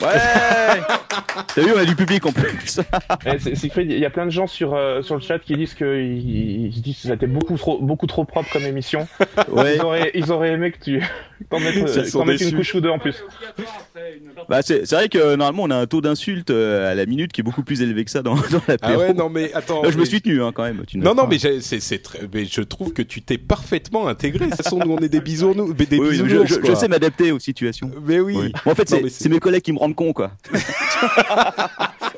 Ouais 0.00 0.08
T'as 1.54 1.62
vu, 1.62 1.72
on 1.74 1.78
a 1.78 1.84
du 1.84 1.94
public 1.96 2.24
en 2.24 2.32
plus. 2.32 2.80
Eh, 3.26 3.82
il 3.82 3.98
y 3.98 4.06
a 4.06 4.10
plein 4.10 4.24
de 4.24 4.30
gens 4.30 4.46
sur, 4.46 4.74
euh, 4.74 5.02
sur 5.02 5.14
le 5.14 5.20
chat 5.20 5.38
qui 5.40 5.54
disent 5.56 5.74
qu'ils 5.74 6.66
ils 6.68 6.72
se 6.74 6.80
disent 6.80 7.02
que 7.02 7.08
c'était 7.08 7.26
beaucoup 7.26 7.56
trop, 7.58 7.78
beaucoup 7.80 8.06
trop 8.06 8.24
propre 8.24 8.50
comme 8.52 8.62
émission. 8.64 9.06
Ouais. 9.48 9.76
Ils, 9.76 9.82
auraient, 9.82 10.10
ils 10.14 10.32
auraient 10.32 10.52
aimé 10.52 10.72
que 10.72 10.78
tu 10.82 11.02
t'en 11.48 11.58
Ils 11.58 11.84
euh, 11.84 12.36
une 12.50 12.56
couche 12.56 12.74
ou 12.74 12.80
deux 12.80 12.88
en 12.90 12.98
plus. 12.98 13.22
Bah 14.48 14.62
c'est 14.62 14.86
c'est 14.86 14.96
vrai 14.96 15.08
que 15.08 15.36
normalement 15.36 15.62
on 15.64 15.70
a 15.70 15.76
un 15.76 15.86
taux 15.86 16.00
d'insulte 16.00 16.50
euh, 16.50 16.90
à 16.90 16.94
la 16.94 17.06
minute 17.06 17.32
qui 17.32 17.40
est 17.40 17.44
beaucoup 17.44 17.62
plus 17.62 17.82
élevé 17.82 18.04
que 18.04 18.10
ça 18.10 18.22
dans, 18.22 18.34
dans 18.50 18.60
Ah 18.66 18.72
l'apéro. 18.72 19.00
ouais, 19.00 19.12
non 19.14 19.28
mais 19.28 19.52
attends. 19.54 19.82
Là, 19.82 19.90
je 19.90 19.98
me 19.98 20.04
suis 20.04 20.20
tenu 20.20 20.42
hein, 20.42 20.52
quand 20.52 20.64
même. 20.64 20.84
tu 20.86 20.98
Non, 20.98 21.14
non, 21.14 21.22
pas. 21.22 21.28
mais, 21.30 21.38
c'est, 21.38 21.60
c'est 21.60 21.98
très, 21.98 22.20
mais 22.32 22.44
je 22.44 22.60
trouve 22.62 22.92
que 22.92 23.02
tu 23.02 23.22
t'es 23.22 23.38
parfaitement 23.38 24.08
intégré. 24.08 24.46
De 24.46 24.50
toute 24.50 24.62
façon, 24.62 24.78
nous, 24.84 24.92
on 24.92 24.98
est 24.98 25.08
des 25.08 25.20
bisounours, 25.20 25.74
des 25.74 25.98
Oui, 25.98 26.16
je, 26.16 26.74
sais 26.74 26.88
m'adapter 26.88 27.32
aux 27.32 27.38
situations. 27.38 27.90
Mais 28.06 28.20
oui. 28.20 28.36
Oui. 28.36 28.52
Bon, 28.64 28.72
en 28.72 28.74
fait, 28.74 28.88
c'est 29.08 29.28
mes 29.28 29.40
collègues 29.40 29.62
qui 29.62 29.72
me 29.72 29.78
rendent 29.78 29.94
con, 29.94 30.12
quoi. 30.12 30.32